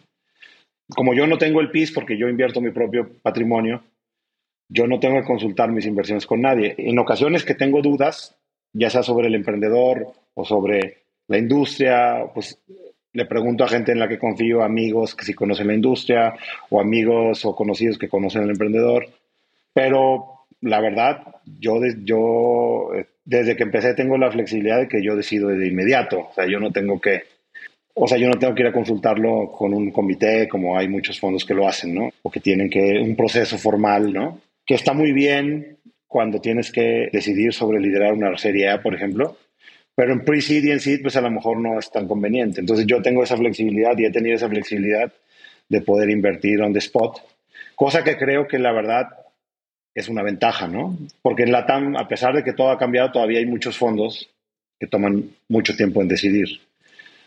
Como 0.96 1.14
yo 1.14 1.28
no 1.28 1.38
tengo 1.38 1.62
el 1.62 1.70
PIS 1.70 1.92
porque 1.92 2.18
yo 2.18 2.28
invierto 2.28 2.60
mi 2.60 2.72
propio 2.72 3.08
patrimonio, 3.22 3.84
yo 4.68 4.88
no 4.88 5.00
tengo 5.00 5.22
que 5.22 5.28
consultar 5.28 5.72
mis 5.72 5.86
inversiones 5.86 6.26
con 6.26 6.42
nadie. 6.42 6.74
En 6.78 6.98
ocasiones 6.98 7.46
que 7.46 7.54
tengo 7.54 7.82
dudas, 7.84 8.36
ya 8.74 8.90
sea 8.90 9.04
sobre 9.04 9.28
el 9.28 9.36
emprendedor 9.36 10.12
o 10.34 10.44
sobre 10.44 11.04
la 11.28 11.38
industria, 11.38 12.26
pues 12.34 12.60
le 13.14 13.26
pregunto 13.26 13.64
a 13.64 13.68
gente 13.68 13.92
en 13.92 14.00
la 14.00 14.08
que 14.08 14.20
confío, 14.20 14.64
amigos 14.64 15.16
que 15.16 15.26
sí 15.26 15.34
conocen 15.34 15.68
la 15.68 15.74
industria 15.74 16.34
o 16.70 16.80
amigos 16.80 17.46
o 17.46 17.56
conocidos 17.56 17.98
que 17.98 18.10
conocen 18.10 18.44
al 18.44 18.52
emprendedor. 18.52 19.08
Pero 19.74 20.46
la 20.62 20.80
verdad, 20.80 21.24
yo, 21.60 21.80
yo 22.04 22.94
eh, 22.96 23.08
desde 23.26 23.56
que 23.56 23.64
empecé 23.64 23.94
tengo 23.94 24.18
la 24.18 24.32
flexibilidad 24.32 24.80
de 24.80 24.88
que 24.88 25.04
yo 25.04 25.16
decido 25.16 25.50
de 25.50 25.68
inmediato. 25.68 26.30
O 26.30 26.34
sea, 26.34 26.46
yo 26.48 26.60
no 26.60 26.72
tengo 26.72 27.00
que, 27.02 27.24
o 27.94 28.08
sea, 28.08 28.18
yo 28.18 28.30
no 28.30 28.40
tengo 28.40 28.56
que 28.56 28.62
ir 28.62 28.68
a 28.68 28.74
consultarlo 28.74 29.52
con 29.52 29.74
un 29.74 29.92
comité 29.92 30.48
como 30.48 30.78
hay 30.78 30.88
muchos 30.88 31.20
fondos 31.20 31.46
que 31.46 31.54
lo 31.54 31.68
hacen, 31.68 31.94
¿no? 31.94 32.10
O 32.22 32.32
que 32.32 32.40
tienen 32.40 32.70
que 32.70 33.00
un 33.00 33.16
proceso 33.16 33.58
formal, 33.58 34.14
¿no? 34.14 34.40
Que 34.66 34.76
está 34.76 34.94
muy 34.94 35.12
bien 35.12 35.78
cuando 36.08 36.40
tienes 36.40 36.72
que 36.72 37.10
decidir 37.12 37.54
sobre 37.54 37.80
liderar 37.80 38.14
una 38.14 38.38
serie 38.38 38.70
A, 38.70 38.82
por 38.82 38.94
ejemplo, 38.94 39.38
pero 40.02 40.14
en 40.14 40.26
pre-seed 40.26 40.64
y 40.64 40.72
en 40.72 40.80
seed, 40.80 41.04
pues 41.04 41.16
a 41.16 41.22
lo 41.22 41.30
mejor 41.30 41.60
no 41.60 41.78
es 41.78 41.92
tan 41.92 42.08
conveniente. 42.08 42.60
Entonces 42.60 42.88
yo 42.88 43.04
tengo 43.04 43.22
esa 43.22 43.38
flexibilidad 43.38 43.96
y 44.00 44.06
he 44.06 44.10
tenido 44.10 44.36
esa 44.36 44.50
flexibilidad 44.50 45.14
de 45.70 45.82
poder 45.82 46.10
invertir 46.10 46.60
on 46.64 46.74
the 46.74 46.80
spot, 46.80 47.20
cosa 47.76 48.04
que 48.04 48.18
creo 48.18 48.48
que 48.48 48.58
la 48.58 48.72
verdad 48.72 49.10
es 49.94 50.10
una 50.10 50.24
ventaja, 50.24 50.68
¿no? 50.68 50.98
Porque 51.22 51.44
en 51.44 51.52
la 51.52 51.68
TAM, 51.68 51.96
a 51.98 52.08
pesar 52.08 52.34
de 52.36 52.44
que 52.44 52.54
todo 52.54 52.72
ha 52.72 52.80
cambiado, 52.80 53.12
todavía 53.12 53.38
hay 53.38 53.46
muchos 53.46 53.78
fondos 53.78 54.28
que 54.80 54.88
toman 54.88 55.30
mucho 55.48 55.76
tiempo 55.76 56.02
en 56.02 56.08
decidir. 56.08 56.48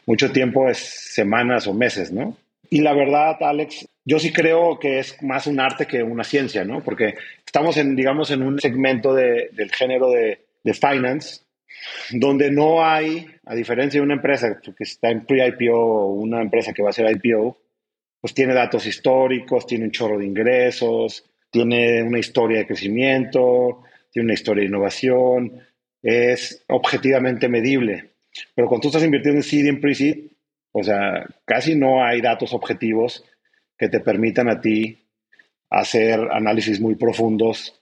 Mucho 0.05 0.33
tiempo 0.33 0.68
es 0.68 0.79
semanas 0.79 1.68
o 1.68 1.75
meses, 1.75 2.11
¿no? 2.11 2.37
Y 2.70 2.81
la 2.81 2.93
verdad, 2.93 3.37
Alex, 3.41 3.87
yo 4.05 4.18
sí 4.18 4.33
creo 4.33 4.81
que 4.81 4.99
es 4.99 5.22
más 5.22 5.47
un 5.47 5.61
arte 5.61 5.87
que 5.87 6.03
una 6.03 6.25
ciencia, 6.25 6.64
¿no? 6.64 6.83
Porque 6.83 7.14
estamos 7.47 7.77
en, 7.77 7.95
digamos, 7.95 8.33
en 8.33 8.43
un 8.43 8.59
segmento 8.59 9.14
del 9.14 9.70
género 9.70 10.11
de, 10.11 10.41
de 10.64 10.75
finance 10.75 11.44
donde 12.11 12.51
no 12.51 12.85
hay, 12.85 13.26
a 13.45 13.55
diferencia 13.55 14.01
de 14.01 14.05
una 14.05 14.14
empresa 14.14 14.61
que 14.61 14.85
está 14.85 15.11
en 15.11 15.26
pre-IPO 15.26 15.76
o 15.76 16.12
una 16.14 16.43
empresa 16.43 16.72
que 16.72 16.82
va 16.82 16.91
a 16.91 16.93
ser 16.93 17.11
IPO, 17.11 17.59
pues 18.20 18.35
tiene 18.35 18.55
datos 18.55 18.87
históricos, 18.87 19.66
tiene 19.66 19.85
un 19.85 19.91
chorro 19.91 20.18
de 20.18 20.26
ingresos, 20.26 21.24
tiene 21.51 22.03
una 22.03 22.18
historia 22.18 22.59
de 22.59 22.66
crecimiento, 22.66 23.82
tiene 24.11 24.26
una 24.26 24.35
historia 24.35 24.62
de 24.62 24.68
innovación, 24.68 25.61
es 26.03 26.64
objetivamente 26.68 27.49
medible. 27.49 28.11
Pero 28.55 28.68
cuando 28.68 28.82
tú 28.82 28.89
estás 28.89 29.05
invirtiendo 29.05 29.41
en 29.41 29.43
seed 29.43 29.64
y 29.66 29.68
en 29.68 29.80
pre-seed, 29.80 30.18
O 30.76 30.82
sea, 30.82 31.24
casi 31.45 31.76
no 31.76 32.05
hay 32.05 32.20
datos 32.20 32.53
objetivos 32.53 33.24
que 33.78 33.89
te 33.89 34.01
permitan 34.01 34.49
a 34.49 34.61
ti 34.61 35.07
hacer 35.70 36.18
análisis 36.32 36.80
muy 36.80 36.97
profundos. 36.97 37.80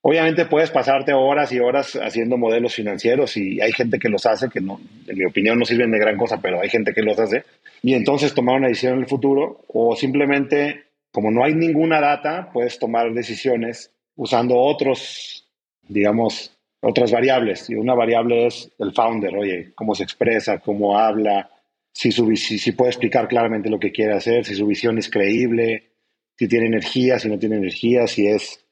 Obviamente 0.00 0.46
puedes 0.46 0.70
pasarte 0.70 1.12
horas 1.12 1.52
y 1.52 1.58
horas 1.58 1.98
haciendo 2.00 2.36
modelos 2.36 2.74
financieros 2.74 3.36
y 3.36 3.60
hay 3.60 3.72
gente 3.72 3.98
que 3.98 4.08
los 4.08 4.24
hace, 4.26 4.48
que 4.48 4.60
no, 4.60 4.80
en 5.06 5.18
mi 5.18 5.24
opinión 5.24 5.58
no 5.58 5.64
sirven 5.64 5.90
de 5.90 5.98
gran 5.98 6.16
cosa, 6.16 6.40
pero 6.40 6.60
hay 6.60 6.68
gente 6.68 6.92
que 6.94 7.02
los 7.02 7.18
hace. 7.18 7.44
Y 7.82 7.94
entonces 7.94 8.32
tomar 8.32 8.56
una 8.56 8.68
decisión 8.68 8.94
en 8.94 9.00
el 9.00 9.06
futuro 9.06 9.64
o 9.68 9.96
simplemente, 9.96 10.84
como 11.10 11.30
no 11.30 11.44
hay 11.44 11.54
ninguna 11.54 12.00
data, 12.00 12.50
puedes 12.52 12.78
tomar 12.78 13.12
decisiones 13.12 13.92
usando 14.14 14.56
otros, 14.56 15.48
digamos, 15.88 16.56
otras 16.80 17.10
variables. 17.10 17.68
Y 17.68 17.74
una 17.74 17.94
variable 17.94 18.46
es 18.46 18.70
el 18.78 18.92
founder, 18.92 19.36
oye, 19.36 19.72
cómo 19.74 19.94
se 19.94 20.04
expresa, 20.04 20.58
cómo 20.58 20.96
habla, 20.96 21.50
si, 21.92 22.12
su, 22.12 22.36
si, 22.36 22.58
si 22.58 22.72
puede 22.72 22.90
explicar 22.90 23.26
claramente 23.26 23.68
lo 23.68 23.80
que 23.80 23.90
quiere 23.90 24.14
hacer, 24.14 24.44
si 24.44 24.54
su 24.54 24.66
visión 24.66 24.98
es 24.98 25.10
creíble, 25.10 25.88
si 26.36 26.46
tiene 26.46 26.66
energía, 26.66 27.18
si 27.18 27.28
no 27.28 27.38
tiene 27.38 27.56
energía, 27.56 28.06
si 28.06 28.28
es, 28.28 28.64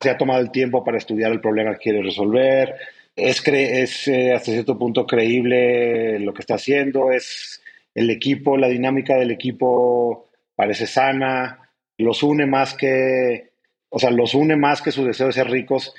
se 0.00 0.10
ha 0.10 0.18
tomado 0.18 0.40
el 0.40 0.50
tiempo 0.50 0.84
para 0.84 0.98
estudiar 0.98 1.32
el 1.32 1.40
problema 1.40 1.72
que 1.72 1.84
quiere 1.84 2.02
resolver, 2.02 2.74
es, 3.14 3.42
es 3.46 4.08
eh, 4.08 4.32
hasta 4.34 4.52
cierto 4.52 4.78
punto 4.78 5.06
creíble 5.06 6.18
lo 6.18 6.34
que 6.34 6.42
está 6.42 6.56
haciendo, 6.56 7.10
es 7.10 7.62
el 7.94 8.10
equipo, 8.10 8.58
la 8.58 8.68
dinámica 8.68 9.16
del 9.16 9.30
equipo 9.30 10.28
parece 10.54 10.86
sana, 10.86 11.70
los 11.96 12.22
une 12.22 12.46
más 12.46 12.74
que, 12.74 13.52
o 13.88 13.98
sea, 13.98 14.10
los 14.10 14.34
une 14.34 14.56
más 14.56 14.82
que 14.82 14.92
su 14.92 15.04
deseo 15.04 15.28
de 15.28 15.32
ser 15.32 15.48
ricos, 15.50 15.94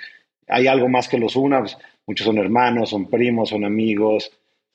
hay 0.48 0.68
algo 0.68 0.88
más 0.90 1.08
que 1.08 1.18
los 1.18 1.36
una, 1.36 1.60
pues, 1.60 1.78
muchos 2.06 2.26
son 2.26 2.38
hermanos, 2.38 2.92
son 2.92 3.10
primos, 3.10 3.50
son 3.50 3.66
amigos, 3.66 4.32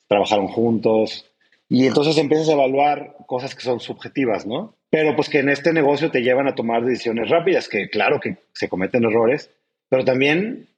trabajaron 0.09 0.49
juntos, 0.49 1.32
y 1.73 1.87
entonces 1.87 2.19
empiezas 2.19 2.49
a 2.49 2.53
evaluar 2.53 3.17
cosas 3.27 3.55
que 3.55 3.63
son 3.63 3.81
subjetivas, 3.81 4.47
¿no? 4.47 4.77
pero 4.93 5.17
pues 5.17 5.31
que 5.31 5.39
en 5.39 5.49
este 5.49 5.73
negocio 5.73 6.11
te 6.11 6.21
llevan 6.21 6.49
a 6.49 6.55
tomar 6.55 6.85
decisiones 6.85 7.31
rápidas, 7.31 7.67
que 7.67 7.89
claro 7.89 8.21
que 8.21 8.37
se 8.53 8.69
cometen 8.69 9.05
errores, 9.05 9.49
pero 9.89 10.05
también 10.05 10.69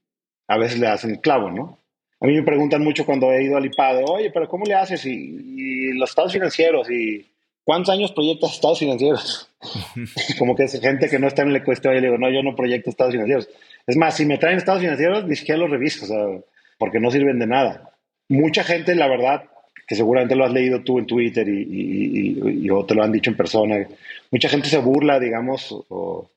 a 0.47 0.57
veces 0.57 0.79
le 0.79 0.87
hacen 0.87 1.17
clavo, 1.17 1.51
¿no? 1.51 1.81
A 2.21 2.27
mí 2.29 2.35
me 2.37 2.45
preguntan 2.45 2.85
mucho 2.85 3.05
cuando 3.05 3.33
he 3.33 3.43
ido 3.43 3.57
al 3.57 3.67
IPADE, 3.67 4.05
oye, 4.07 4.31
pero 4.31 4.49
¿cómo 4.49 4.67
le 4.67 4.75
haces? 4.75 5.05
Y, 5.05 5.93
los 5.95 6.11
estados 6.11 6.33
financieros, 6.33 6.89
y 6.89 7.27
¿cuántos 7.65 7.93
años 7.93 8.13
proyectas 8.13 8.53
estados 8.53 8.79
financieros? 8.79 9.51
Como 10.39 10.55
que 10.55 10.63
es 10.63 10.81
gente 10.81 11.09
que 11.09 11.19
no 11.19 11.27
está 11.27 11.43
en 11.43 11.51
el 11.51 11.65
cuestión 11.65 11.95
y 11.95 12.01
le 12.01 12.07
digo, 12.07 12.19
no, 12.19 12.31
yo 12.31 12.45
no 12.45 12.55
proyecto 12.55 12.91
estados 12.91 13.15
financieros. 13.15 13.49
Es 13.85 13.97
más, 13.97 14.17
si 14.17 14.27
me 14.27 14.39
traen 14.39 14.59
estados 14.59 14.81
financieros, 14.81 15.25
ni 15.25 15.35
siquiera 15.35 15.59
los 15.59 15.71
reviso, 15.71 16.05
o 16.05 16.09
sea, 16.09 16.41
porque 16.79 17.01
no 17.01 17.11
sirven 17.11 17.41
de 17.41 17.49
nada. 17.49 17.91
Mucha 18.29 18.63
gente, 18.63 18.95
la 18.95 19.09
verdad, 19.09 19.51
que 19.87 19.95
seguramente 19.95 20.35
lo 20.35 20.45
has 20.45 20.53
leído 20.53 20.83
tú 20.83 20.99
en 20.99 21.07
Twitter 21.07 21.47
y, 21.49 22.69
o 22.71 22.85
te 22.85 22.95
lo 22.95 23.03
han 23.03 23.13
dicho 23.13 23.31
en 23.31 23.37
persona. 23.37 23.87
Mucha 24.31 24.49
gente 24.49 24.69
se 24.69 24.79
burla, 24.79 25.21
digamos, 25.21 25.75
o 25.89 26.31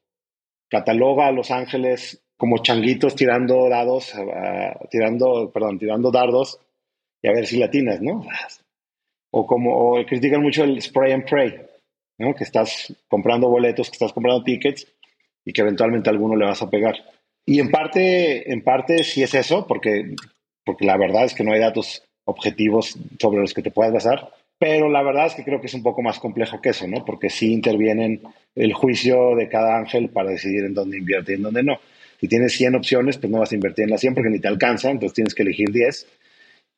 cataloga 0.69 1.27
a 1.27 1.31
Los 1.31 1.51
Ángeles 1.51 2.21
como 2.35 2.59
changuitos 2.59 3.15
tirando 3.15 3.67
dados, 3.69 4.13
tirando, 4.91 5.49
perdón, 5.51 5.79
tirando 5.79 6.11
dardos 6.11 6.59
y 7.21 7.27
a 7.27 7.31
ver 7.31 7.47
si 7.47 7.57
latinas, 7.57 8.01
¿no? 8.01 8.25
O 9.31 9.47
como 9.47 9.95
critican 10.05 10.41
mucho 10.41 10.63
el 10.63 10.81
spray 10.81 11.13
and 11.13 11.27
pray, 11.27 11.55
¿no? 12.19 12.35
Que 12.35 12.43
estás 12.43 12.93
comprando 13.07 13.49
boletos, 13.49 13.89
que 13.89 13.95
estás 13.95 14.13
comprando 14.13 14.43
tickets 14.43 14.87
y 15.43 15.53
que 15.53 15.61
eventualmente 15.61 16.09
a 16.09 16.13
alguno 16.13 16.35
le 16.35 16.45
vas 16.45 16.61
a 16.61 16.69
pegar. 16.69 16.95
Y 17.45 17.59
en 17.59 17.71
parte, 17.71 18.51
en 18.51 18.61
parte 18.61 19.03
sí 19.03 19.23
es 19.23 19.33
eso, 19.33 19.65
porque, 19.65 20.15
porque 20.65 20.85
la 20.85 20.97
verdad 20.97 21.23
es 21.23 21.33
que 21.33 21.43
no 21.43 21.53
hay 21.53 21.59
datos 21.59 22.06
objetivos 22.27 22.97
sobre 23.19 23.41
los 23.41 23.53
que 23.53 23.63
te 23.63 23.71
puedas 23.71 23.93
basar. 23.93 24.29
Pero 24.59 24.89
la 24.89 25.03
verdad 25.03 25.27
es 25.27 25.35
que 25.35 25.43
creo 25.43 25.59
que 25.61 25.67
es 25.67 25.73
un 25.73 25.83
poco 25.83 26.01
más 26.01 26.19
complejo 26.19 26.61
que 26.61 26.69
eso, 26.69 26.87
¿no? 26.87 27.05
Porque 27.05 27.29
sí 27.29 27.53
intervienen 27.53 28.21
el 28.55 28.73
juicio 28.73 29.35
de 29.35 29.47
cada 29.49 29.77
ángel 29.77 30.09
para 30.09 30.31
decidir 30.31 30.65
en 30.65 30.73
dónde 30.73 30.97
invierte 30.97 31.33
y 31.33 31.35
en 31.35 31.43
dónde 31.43 31.63
no. 31.63 31.79
Si 32.19 32.27
tienes 32.27 32.53
100 32.53 32.75
opciones, 32.75 33.17
pues 33.17 33.31
no 33.31 33.39
vas 33.39 33.51
a 33.51 33.55
invertir 33.55 33.83
en 33.83 33.91
las 33.91 34.01
100 34.01 34.15
porque 34.15 34.29
ni 34.29 34.39
te 34.39 34.47
alcanza, 34.47 34.89
entonces 34.89 35.13
tienes 35.13 35.35
que 35.35 35.43
elegir 35.43 35.71
10. 35.71 36.07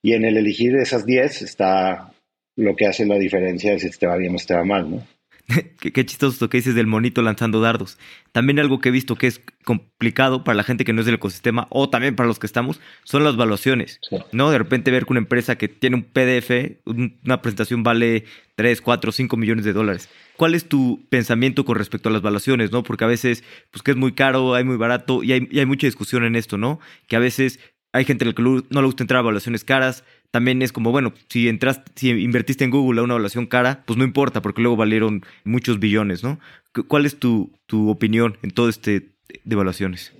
Y 0.04 0.14
en 0.14 0.26
el 0.26 0.38
elegir 0.38 0.76
esas 0.76 1.06
10 1.06 1.42
está 1.42 2.12
lo 2.58 2.76
que 2.76 2.88
hace 2.88 3.06
la 3.06 3.18
diferencia 3.18 3.72
de 3.72 3.80
si 3.80 3.90
te 3.90 4.08
va 4.08 4.18
bien 4.18 4.36
o 4.36 4.38
te 4.38 4.54
va 4.54 4.66
mal, 4.66 4.92
¿no? 4.92 5.04
qué, 5.80 6.06
chistoso 6.06 6.38
lo 6.46 6.50
que 6.50 6.58
dices 6.58 6.76
del 6.76 6.88
monito 6.88 7.22
lanzando 7.22 7.60
dardos. 7.60 7.98
También 8.32 8.60
algo 8.60 8.80
que 8.80 8.90
he 8.90 8.92
visto 8.92 9.16
que 9.16 9.28
es 9.28 9.42
complicado 9.66 10.44
para 10.44 10.56
la 10.56 10.64
gente 10.64 10.86
que 10.86 10.94
no 10.94 11.02
es 11.02 11.06
del 11.06 11.16
ecosistema 11.16 11.68
o 11.70 11.90
también 11.90 12.16
para 12.16 12.28
los 12.28 12.40
que 12.40 12.46
estamos 12.46 12.80
son 13.04 13.24
las 13.24 13.36
valuaciones. 13.36 14.00
¿No? 14.32 14.52
De 14.52 14.58
repente 14.58 14.92
ver 14.92 15.06
que 15.06 15.14
una 15.14 15.20
empresa 15.20 15.58
que 15.58 15.68
tiene 15.68 15.96
un 15.96 16.04
PDF, 16.04 16.78
una 16.86 17.42
presentación 17.42 17.84
vale 17.84 18.26
3, 18.56 18.82
4, 18.82 19.12
5 19.12 19.38
millones 19.38 19.66
de 19.66 19.74
dólares. 19.74 20.10
¿Cuál 20.38 20.56
es 20.56 20.70
tu 20.70 21.06
pensamiento 21.10 21.66
con 21.66 21.78
respecto 21.78 22.10
a 22.10 22.12
las 22.12 22.22
valuaciones, 22.22 22.72
no? 22.72 22.84
Porque 22.84 23.04
a 23.04 23.08
veces, 23.08 23.44
pues 23.72 23.82
que 23.82 23.92
es 23.92 23.98
muy 23.98 24.14
caro, 24.14 24.54
hay 24.54 24.64
muy 24.64 24.78
barato 24.78 25.24
y 25.24 25.34
hay, 25.34 25.48
y 25.52 25.60
hay 25.60 25.66
mucha 25.66 25.88
discusión 25.88 26.24
en 26.24 26.36
esto, 26.36 26.58
¿no? 26.58 26.80
Que 27.08 27.16
a 27.16 27.20
veces 27.20 27.60
hay 27.92 28.06
gente 28.06 28.24
a 28.24 28.28
la 28.28 28.34
que 28.34 28.44
no 28.44 28.62
le 28.70 28.86
gusta 28.86 29.04
entrar 29.04 29.18
a 29.18 29.22
evaluaciones 29.22 29.64
caras. 29.64 30.04
También 30.32 30.62
es 30.62 30.72
como, 30.72 30.92
bueno, 30.92 31.14
si 31.28 31.48
entras, 31.48 31.82
si 31.96 32.10
invertiste 32.10 32.64
en 32.64 32.70
Google 32.72 33.02
a 33.02 33.04
una 33.04 33.14
evaluación 33.14 33.48
cara, 33.48 33.82
pues 33.86 33.98
no 33.98 34.04
importa, 34.04 34.42
porque 34.42 34.62
luego 34.62 34.78
valieron 34.78 35.24
muchos 35.44 35.80
billones, 35.80 36.24
¿no? 36.24 36.40
¿Cuál 36.88 37.06
es 37.06 37.18
tu, 37.18 37.52
tu 37.66 37.90
opinión 37.90 38.38
en 38.44 38.52
todo 38.52 38.70
este 38.70 39.00
de 39.44 39.54
evaluaciones? 39.54 40.14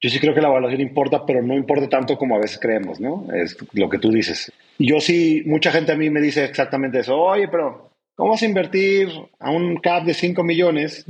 Yo 0.00 0.10
sí 0.10 0.18
creo 0.18 0.34
que 0.34 0.40
la 0.40 0.48
evaluación 0.48 0.80
importa, 0.80 1.24
pero 1.24 1.42
no 1.42 1.54
importa 1.54 1.88
tanto 1.88 2.18
como 2.18 2.36
a 2.36 2.40
veces 2.40 2.58
creemos, 2.60 3.00
¿no? 3.00 3.26
Es 3.34 3.56
lo 3.72 3.88
que 3.88 3.98
tú 3.98 4.10
dices. 4.10 4.52
Yo 4.78 5.00
sí, 5.00 5.42
mucha 5.46 5.70
gente 5.70 5.92
a 5.92 5.96
mí 5.96 6.10
me 6.10 6.20
dice 6.20 6.44
exactamente 6.44 7.00
eso. 7.00 7.16
Oye, 7.16 7.48
pero 7.48 7.90
¿cómo 8.14 8.30
vas 8.32 8.42
a 8.42 8.46
invertir 8.46 9.08
a 9.38 9.50
un 9.50 9.76
cap 9.76 10.04
de 10.04 10.12
5 10.12 10.42
millones 10.42 11.04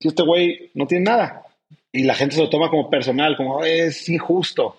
si 0.00 0.08
este 0.08 0.22
güey 0.22 0.70
no 0.74 0.86
tiene 0.86 1.04
nada? 1.04 1.42
Y 1.92 2.04
la 2.04 2.14
gente 2.14 2.36
se 2.36 2.40
lo 2.40 2.48
toma 2.48 2.70
como 2.70 2.88
personal, 2.88 3.36
como 3.36 3.62
es 3.64 4.08
injusto. 4.08 4.76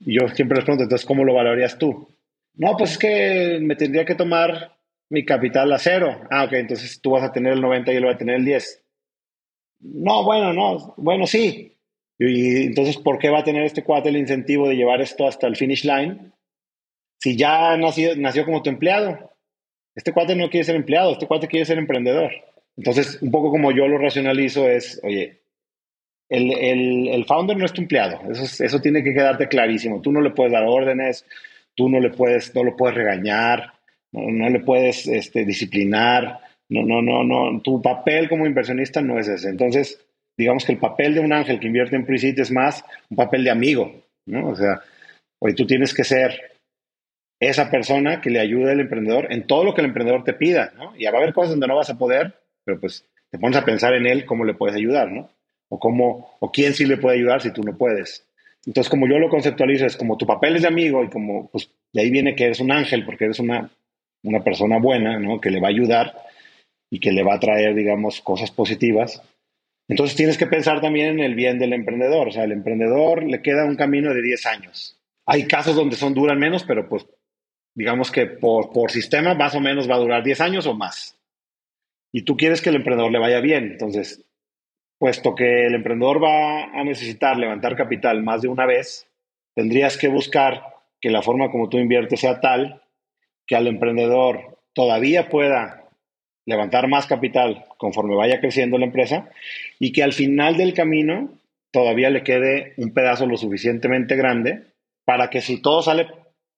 Y 0.00 0.18
yo 0.18 0.28
siempre 0.28 0.56
les 0.56 0.64
pregunto, 0.64 0.84
entonces, 0.84 1.06
¿cómo 1.06 1.24
lo 1.24 1.34
valorarías 1.34 1.78
tú? 1.78 2.08
No, 2.54 2.76
pues 2.76 2.92
es 2.92 2.98
que 2.98 3.58
me 3.60 3.76
tendría 3.76 4.04
que 4.04 4.14
tomar 4.14 4.76
mi 5.08 5.24
capital 5.24 5.72
a 5.72 5.78
cero. 5.78 6.20
Ah, 6.30 6.44
ok, 6.44 6.52
entonces 6.54 7.00
tú 7.00 7.10
vas 7.10 7.22
a 7.22 7.32
tener 7.32 7.52
el 7.52 7.60
90 7.60 7.92
y 7.92 7.96
él 7.96 8.06
va 8.06 8.12
a 8.12 8.18
tener 8.18 8.36
el 8.36 8.44
10. 8.44 8.84
No, 9.80 10.24
bueno, 10.24 10.52
no, 10.52 10.94
bueno, 10.96 11.26
sí. 11.26 11.76
Y, 12.18 12.66
entonces, 12.66 12.96
¿por 12.98 13.18
qué 13.18 13.30
va 13.30 13.40
a 13.40 13.44
tener 13.44 13.64
este 13.64 13.82
cuate 13.82 14.10
el 14.10 14.16
incentivo 14.16 14.68
de 14.68 14.76
llevar 14.76 15.00
esto 15.00 15.26
hasta 15.26 15.46
el 15.46 15.56
finish 15.56 15.84
line? 15.84 16.32
Si 17.18 17.36
ya 17.36 17.76
nació, 17.76 18.16
nació 18.16 18.44
como 18.44 18.62
tu 18.62 18.70
empleado. 18.70 19.32
Este 19.94 20.12
cuate 20.12 20.34
no 20.34 20.48
quiere 20.48 20.64
ser 20.64 20.76
empleado, 20.76 21.12
este 21.12 21.26
cuate 21.26 21.48
quiere 21.48 21.66
ser 21.66 21.78
emprendedor. 21.78 22.32
Entonces, 22.76 23.20
un 23.20 23.30
poco 23.30 23.50
como 23.50 23.70
yo 23.72 23.86
lo 23.88 23.98
racionalizo 23.98 24.68
es, 24.68 25.00
oye, 25.02 25.42
el, 26.30 27.08
el, 27.08 27.24
founder 27.26 27.58
no 27.58 27.66
es 27.66 27.74
tu 27.74 27.82
empleado, 27.82 28.18
eso, 28.30 28.64
eso 28.64 28.80
tiene 28.80 29.04
que 29.04 29.12
quedarte 29.12 29.48
clarísimo. 29.48 30.00
Tú 30.00 30.10
no 30.10 30.22
le 30.22 30.30
puedes 30.30 30.52
dar 30.52 30.64
órdenes, 30.64 31.26
tú 31.74 31.88
no 31.88 32.00
le 32.00 32.10
puedes, 32.10 32.54
no 32.54 32.64
lo 32.64 32.76
puedes 32.76 32.96
regañar, 32.96 33.72
no, 34.12 34.48
le 34.48 34.60
puedes 34.60 35.06
este, 35.06 35.44
disciplinar, 35.44 36.40
no, 36.68 36.82
no, 36.82 37.02
no, 37.02 37.24
no, 37.24 37.60
tu 37.60 37.80
papel 37.80 38.28
como 38.28 38.46
inversionista 38.46 39.00
no 39.00 39.18
es 39.18 39.28
ese. 39.28 39.48
Entonces, 39.48 40.04
digamos 40.36 40.64
que 40.64 40.72
el 40.72 40.78
papel 40.78 41.14
de 41.14 41.20
un 41.20 41.32
ángel 41.32 41.60
que 41.60 41.66
invierte 41.66 41.96
en 41.96 42.04
pre 42.04 42.16
es 42.16 42.50
más 42.50 42.84
un 43.10 43.16
papel 43.16 43.44
de 43.44 43.50
amigo, 43.50 43.92
¿no? 44.26 44.48
O 44.48 44.56
sea, 44.56 44.80
hoy 45.38 45.54
tú 45.54 45.66
tienes 45.66 45.94
que 45.94 46.04
ser 46.04 46.52
esa 47.40 47.70
persona 47.70 48.20
que 48.20 48.30
le 48.30 48.40
ayude 48.40 48.72
al 48.72 48.80
emprendedor 48.80 49.32
en 49.32 49.46
todo 49.46 49.64
lo 49.64 49.74
que 49.74 49.80
el 49.80 49.88
emprendedor 49.88 50.24
te 50.24 50.34
pida, 50.34 50.72
¿no? 50.76 50.94
Y 50.96 51.04
va 51.04 51.12
a 51.12 51.16
haber 51.16 51.32
cosas 51.32 51.50
donde 51.50 51.66
no 51.66 51.76
vas 51.76 51.90
a 51.90 51.98
poder, 51.98 52.34
pero 52.64 52.78
pues 52.78 53.04
te 53.30 53.38
pones 53.38 53.56
a 53.56 53.64
pensar 53.64 53.94
en 53.94 54.06
él 54.06 54.24
cómo 54.24 54.44
le 54.44 54.54
puedes 54.54 54.76
ayudar, 54.76 55.10
¿no? 55.10 55.30
o 55.72 55.78
cómo, 55.78 56.36
o 56.38 56.52
quién 56.52 56.74
sí 56.74 56.84
le 56.84 56.98
puede 56.98 57.16
ayudar 57.16 57.40
si 57.40 57.50
tú 57.50 57.62
no 57.62 57.74
puedes. 57.74 58.26
Entonces, 58.66 58.88
como 58.88 59.08
yo 59.08 59.18
lo 59.18 59.28
conceptualizo, 59.28 59.86
es 59.86 59.96
como 59.96 60.16
tu 60.16 60.26
papel 60.26 60.56
es 60.56 60.62
de 60.62 60.68
amigo 60.68 61.02
y 61.02 61.10
como, 61.10 61.50
pues, 61.50 61.70
de 61.92 62.02
ahí 62.02 62.10
viene 62.10 62.34
que 62.34 62.44
eres 62.44 62.60
un 62.60 62.70
ángel, 62.70 63.04
porque 63.04 63.24
eres 63.24 63.40
una, 63.40 63.70
una 64.22 64.44
persona 64.44 64.78
buena, 64.78 65.18
¿no? 65.18 65.40
Que 65.40 65.50
le 65.50 65.60
va 65.60 65.68
a 65.68 65.70
ayudar 65.70 66.14
y 66.90 67.00
que 67.00 67.12
le 67.12 67.22
va 67.22 67.34
a 67.34 67.40
traer, 67.40 67.74
digamos, 67.74 68.20
cosas 68.20 68.50
positivas. 68.50 69.22
Entonces 69.88 70.16
tienes 70.16 70.38
que 70.38 70.46
pensar 70.46 70.80
también 70.80 71.18
en 71.18 71.20
el 71.20 71.34
bien 71.34 71.58
del 71.58 71.72
emprendedor. 71.72 72.28
O 72.28 72.30
sea, 72.30 72.44
al 72.44 72.52
emprendedor 72.52 73.24
le 73.24 73.42
queda 73.42 73.64
un 73.64 73.76
camino 73.76 74.14
de 74.14 74.22
10 74.22 74.46
años. 74.46 74.98
Hay 75.26 75.46
casos 75.46 75.74
donde 75.74 75.96
son 75.96 76.14
duran 76.14 76.38
menos, 76.38 76.64
pero 76.64 76.88
pues 76.88 77.06
digamos 77.74 78.10
que 78.10 78.26
por, 78.26 78.72
por 78.72 78.90
sistema 78.90 79.34
más 79.34 79.54
o 79.54 79.60
menos 79.60 79.90
va 79.90 79.96
a 79.96 80.00
durar 80.00 80.22
10 80.22 80.40
años 80.40 80.66
o 80.66 80.74
más. 80.74 81.18
Y 82.12 82.22
tú 82.22 82.36
quieres 82.36 82.60
que 82.60 82.68
el 82.70 82.76
emprendedor 82.76 83.10
le 83.10 83.18
vaya 83.18 83.40
bien. 83.40 83.72
Entonces, 83.72 84.24
puesto 85.02 85.34
que 85.34 85.66
el 85.66 85.74
emprendedor 85.74 86.22
va 86.22 86.66
a 86.66 86.84
necesitar 86.84 87.36
levantar 87.36 87.74
capital 87.74 88.22
más 88.22 88.40
de 88.40 88.46
una 88.46 88.66
vez, 88.66 89.08
tendrías 89.52 89.98
que 89.98 90.06
buscar 90.06 90.62
que 91.00 91.10
la 91.10 91.22
forma 91.22 91.50
como 91.50 91.68
tú 91.68 91.78
inviertes 91.78 92.20
sea 92.20 92.40
tal 92.40 92.82
que 93.44 93.56
al 93.56 93.66
emprendedor 93.66 94.60
todavía 94.72 95.28
pueda 95.28 95.88
levantar 96.46 96.86
más 96.86 97.08
capital 97.08 97.64
conforme 97.78 98.14
vaya 98.14 98.38
creciendo 98.38 98.78
la 98.78 98.86
empresa 98.86 99.28
y 99.80 99.90
que 99.90 100.04
al 100.04 100.12
final 100.12 100.56
del 100.56 100.72
camino 100.72 101.30
todavía 101.72 102.08
le 102.08 102.22
quede 102.22 102.74
un 102.76 102.94
pedazo 102.94 103.26
lo 103.26 103.36
suficientemente 103.36 104.14
grande 104.14 104.66
para 105.04 105.30
que 105.30 105.40
si 105.40 105.60
todo 105.60 105.82
sale 105.82 106.06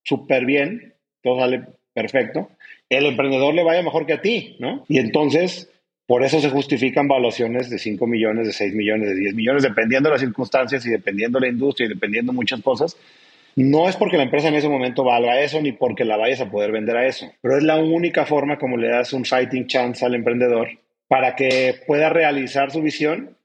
súper 0.02 0.44
bien, 0.44 0.92
todo 1.22 1.40
sale 1.40 1.62
perfecto, 1.94 2.50
el 2.90 3.06
emprendedor 3.06 3.54
le 3.54 3.64
vaya 3.64 3.82
mejor 3.82 4.04
que 4.04 4.12
a 4.12 4.20
ti, 4.20 4.56
¿no? 4.58 4.84
Y 4.86 4.98
entonces, 4.98 5.70
por 6.06 6.22
eso 6.22 6.40
se 6.40 6.50
justifican 6.50 7.08
valuaciones 7.08 7.70
de 7.70 7.78
5 7.78 8.06
millones, 8.06 8.46
de 8.46 8.52
6 8.52 8.74
millones, 8.74 9.08
de 9.08 9.14
10 9.14 9.34
millones, 9.34 9.62
dependiendo 9.62 10.08
de 10.08 10.14
las 10.14 10.20
circunstancias 10.20 10.84
y 10.84 10.90
dependiendo 10.90 11.38
de 11.38 11.46
la 11.46 11.52
industria 11.52 11.86
y 11.86 11.88
dependiendo 11.88 12.32
de 12.32 12.36
muchas 12.36 12.60
cosas. 12.60 12.96
No 13.56 13.88
es 13.88 13.96
porque 13.96 14.16
la 14.16 14.24
empresa 14.24 14.48
en 14.48 14.54
ese 14.54 14.68
momento 14.68 15.04
valga 15.04 15.40
eso 15.40 15.62
ni 15.62 15.72
porque 15.72 16.04
la 16.04 16.16
vayas 16.16 16.40
a 16.40 16.50
poder 16.50 16.72
vender 16.72 16.96
a 16.96 17.06
eso, 17.06 17.32
pero 17.40 17.56
es 17.56 17.62
la 17.62 17.76
única 17.76 18.26
forma 18.26 18.58
como 18.58 18.76
le 18.76 18.88
das 18.88 19.12
un 19.12 19.24
fighting 19.24 19.66
chance 19.66 20.04
al 20.04 20.14
emprendedor 20.14 20.68
para 21.06 21.36
que 21.36 21.76
pueda 21.86 22.10
realizar 22.10 22.70
su 22.70 22.82
visión 22.82 23.36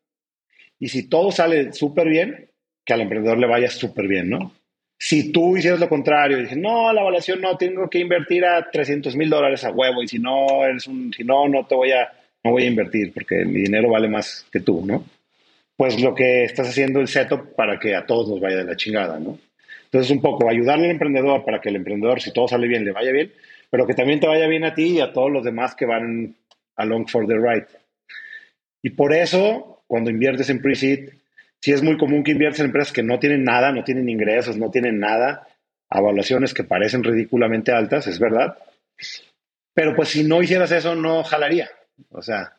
y 0.80 0.90
si 0.90 1.08
todo 1.08 1.32
sale 1.32 1.74
súper 1.74 2.10
bien, 2.10 2.50
que 2.84 2.94
al 2.94 3.02
emprendedor 3.02 3.38
le 3.38 3.48
vaya 3.48 3.70
súper 3.70 4.08
bien, 4.08 4.30
¿no? 4.30 4.54
Si 4.98 5.32
tú 5.32 5.56
hicieras 5.56 5.80
lo 5.80 5.88
contrario 5.88 6.40
y 6.40 6.42
dices, 6.42 6.58
no, 6.58 6.92
la 6.92 7.02
evaluación 7.02 7.40
no, 7.40 7.56
tengo 7.56 7.90
que 7.90 8.00
invertir 8.00 8.44
a 8.46 8.70
300 8.70 9.16
mil 9.16 9.30
dólares 9.30 9.64
a 9.64 9.72
huevo 9.72 10.02
y 10.02 10.08
si 10.08 10.20
no, 10.20 10.66
eres 10.66 10.88
un, 10.88 11.14
si 11.14 11.24
no, 11.24 11.48
no 11.48 11.66
te 11.68 11.76
voy 11.76 11.92
a, 11.92 12.10
no 12.44 12.52
voy 12.52 12.64
a 12.64 12.68
invertir 12.68 13.14
porque 13.14 13.46
mi 13.46 13.62
dinero 13.62 13.90
vale 13.90 14.08
más 14.08 14.46
que 14.52 14.60
tú, 14.60 14.86
¿no? 14.86 15.04
Pues 15.76 16.02
lo 16.02 16.14
que 16.14 16.44
estás 16.44 16.70
haciendo 16.70 17.00
el 17.00 17.08
setup 17.08 17.56
para 17.56 17.80
que 17.80 17.96
a 17.96 18.06
todos 18.06 18.28
nos 18.28 18.40
vaya 18.40 18.58
de 18.58 18.66
la 18.66 18.76
chingada, 18.76 19.20
¿no? 19.20 19.40
Entonces, 19.86 20.12
un 20.12 20.22
poco 20.22 20.48
ayudarle 20.48 20.86
al 20.86 20.92
emprendedor 20.92 21.44
para 21.44 21.60
que 21.62 21.70
el 21.70 21.78
emprendedor, 21.78 22.22
si 22.22 22.32
todo 22.32 22.48
sale 22.48 22.68
bien, 22.68 22.86
le 22.86 22.92
vaya 22.92 23.12
bien, 23.12 23.32
pero 23.72 23.88
que 23.88 23.96
también 23.96 24.20
te 24.20 24.28
vaya 24.28 24.48
bien 24.48 24.64
a 24.64 24.76
ti 24.76 24.98
y 24.98 25.02
a 25.02 25.14
todos 25.14 25.32
los 25.32 25.44
demás 25.44 25.74
que 25.74 25.86
van 25.86 26.36
along 26.76 27.08
for 27.08 27.26
the 27.26 27.36
ride. 27.36 27.68
Y 28.84 28.92
por 28.92 29.14
eso, 29.14 29.84
cuando 29.88 30.12
inviertes 30.12 30.50
en 30.50 30.62
pre-seed, 30.62 31.10
sí 31.60 31.72
es 31.72 31.82
muy 31.82 31.98
común 31.98 32.24
que 32.24 32.32
inviertas 32.32 32.60
en 32.60 32.68
empresas 32.68 32.94
que 32.94 33.02
no 33.02 33.18
tienen 33.18 33.44
nada, 33.44 33.72
no 33.72 33.84
tienen 33.84 34.10
ingresos, 34.10 34.58
no 34.58 34.70
tienen 34.70 35.00
nada, 35.00 35.48
evaluaciones 35.90 36.54
que 36.54 36.64
parecen 36.64 37.04
ridículamente 37.04 37.72
altas, 37.72 38.06
es 38.06 38.20
verdad. 38.20 38.58
Pero 39.74 39.96
pues 39.96 40.10
si 40.10 40.24
no 40.24 40.42
hicieras 40.44 40.72
eso, 40.72 40.96
no 40.96 41.24
jalaría. 41.24 41.70
O 42.10 42.22
sea, 42.22 42.58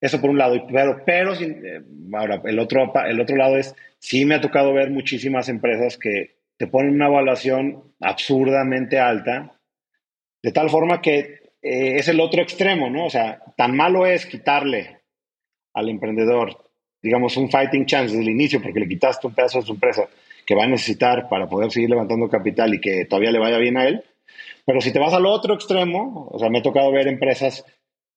eso 0.00 0.20
por 0.20 0.30
un 0.30 0.38
lado. 0.38 0.66
Pero, 0.66 1.02
pero 1.04 1.34
eh, 1.34 1.82
ahora, 2.14 2.40
el 2.44 2.58
otro, 2.58 2.92
el 3.06 3.20
otro 3.20 3.36
lado 3.36 3.56
es, 3.56 3.74
sí 3.98 4.24
me 4.24 4.36
ha 4.36 4.40
tocado 4.40 4.72
ver 4.72 4.90
muchísimas 4.90 5.48
empresas 5.48 5.96
que 5.96 6.38
te 6.56 6.66
ponen 6.66 6.94
una 6.94 7.06
evaluación 7.06 7.94
absurdamente 8.00 8.98
alta, 8.98 9.58
de 10.42 10.52
tal 10.52 10.70
forma 10.70 11.00
que 11.00 11.52
eh, 11.62 11.96
es 11.96 12.08
el 12.08 12.20
otro 12.20 12.42
extremo, 12.42 12.90
¿no? 12.90 13.06
O 13.06 13.10
sea, 13.10 13.42
tan 13.56 13.76
malo 13.76 14.06
es 14.06 14.26
quitarle 14.26 15.00
al 15.74 15.88
emprendedor 15.88 16.68
digamos, 17.02 17.36
un 17.36 17.50
fighting 17.50 17.86
chance 17.86 18.14
desde 18.14 18.28
el 18.28 18.34
inicio 18.34 18.60
porque 18.60 18.80
le 18.80 18.88
quitaste 18.88 19.26
un 19.26 19.34
pedazo 19.34 19.60
de 19.60 19.66
su 19.66 19.72
empresa 19.72 20.08
que 20.46 20.54
va 20.54 20.64
a 20.64 20.68
necesitar 20.68 21.28
para 21.28 21.48
poder 21.48 21.70
seguir 21.70 21.90
levantando 21.90 22.28
capital 22.28 22.74
y 22.74 22.80
que 22.80 23.04
todavía 23.04 23.30
le 23.30 23.38
vaya 23.38 23.58
bien 23.58 23.76
a 23.76 23.86
él. 23.86 24.02
Pero 24.64 24.80
si 24.80 24.92
te 24.92 24.98
vas 24.98 25.14
al 25.14 25.26
otro 25.26 25.54
extremo, 25.54 26.28
o 26.30 26.38
sea, 26.38 26.50
me 26.50 26.58
ha 26.58 26.62
tocado 26.62 26.90
ver 26.90 27.06
empresas 27.06 27.64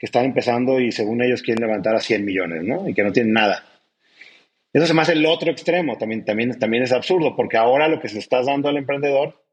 que 0.01 0.07
están 0.07 0.25
empezando 0.25 0.79
y 0.79 0.91
según 0.91 1.21
ellos 1.21 1.43
quieren 1.43 1.63
levantar 1.63 1.95
a 1.95 1.99
100 1.99 2.25
millones, 2.25 2.63
¿no? 2.63 2.89
Y 2.89 2.95
que 2.95 3.03
no 3.03 3.11
tienen 3.11 3.33
nada. 3.33 3.63
Eso 4.73 4.87
se 4.87 4.95
me 4.95 5.03
hace 5.03 5.13
el 5.13 5.23
otro 5.27 5.51
extremo, 5.51 5.95
también, 5.99 6.25
también, 6.25 6.57
también 6.57 6.81
es 6.81 6.91
absurdo, 6.91 7.35
porque 7.35 7.57
ahora 7.57 7.87
lo 7.87 7.99
que 7.99 8.09
se 8.09 8.17
está 8.17 8.41
dando 8.41 8.67
al 8.67 8.77
emprendedor, 8.77 9.43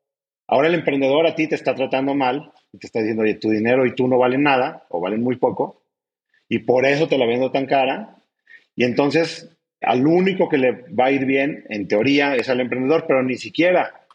ahora 0.47 0.69
el 0.69 0.75
emprendedor 0.75 1.27
a 1.27 1.35
ti 1.35 1.49
te 1.49 1.55
está 1.55 1.75
tratando 1.75 2.15
mal, 2.15 2.51
y 2.73 2.79
te 2.79 2.87
está 2.87 3.01
diciendo, 3.01 3.25
oye, 3.25 3.35
tu 3.35 3.51
dinero 3.51 3.85
y 3.85 3.95
tú 3.95 4.09
no 4.09 4.17
valen 4.17 4.43
nada, 4.43 4.87
o 4.89 5.03
valen 5.03 5.21
muy 5.21 5.37
poco, 5.37 5.83
y 6.49 6.61
por 6.61 6.87
eso 6.87 7.09
te 7.09 7.19
la 7.19 7.27
vendo 7.27 7.51
tan 7.51 7.67
cara, 7.67 8.17
y 8.75 8.85
entonces, 8.85 9.55
al 9.83 10.07
único 10.07 10.49
que 10.49 10.57
le 10.57 10.73
va 10.99 11.09
a 11.09 11.13
ir 11.13 11.27
bien, 11.27 11.67
en 11.69 11.89
teoría, 11.89 12.35
es 12.37 12.49
al 12.49 12.61
emprendedor, 12.61 13.05
pero 13.07 13.23
ni 13.23 13.37
siquiera 13.37 14.07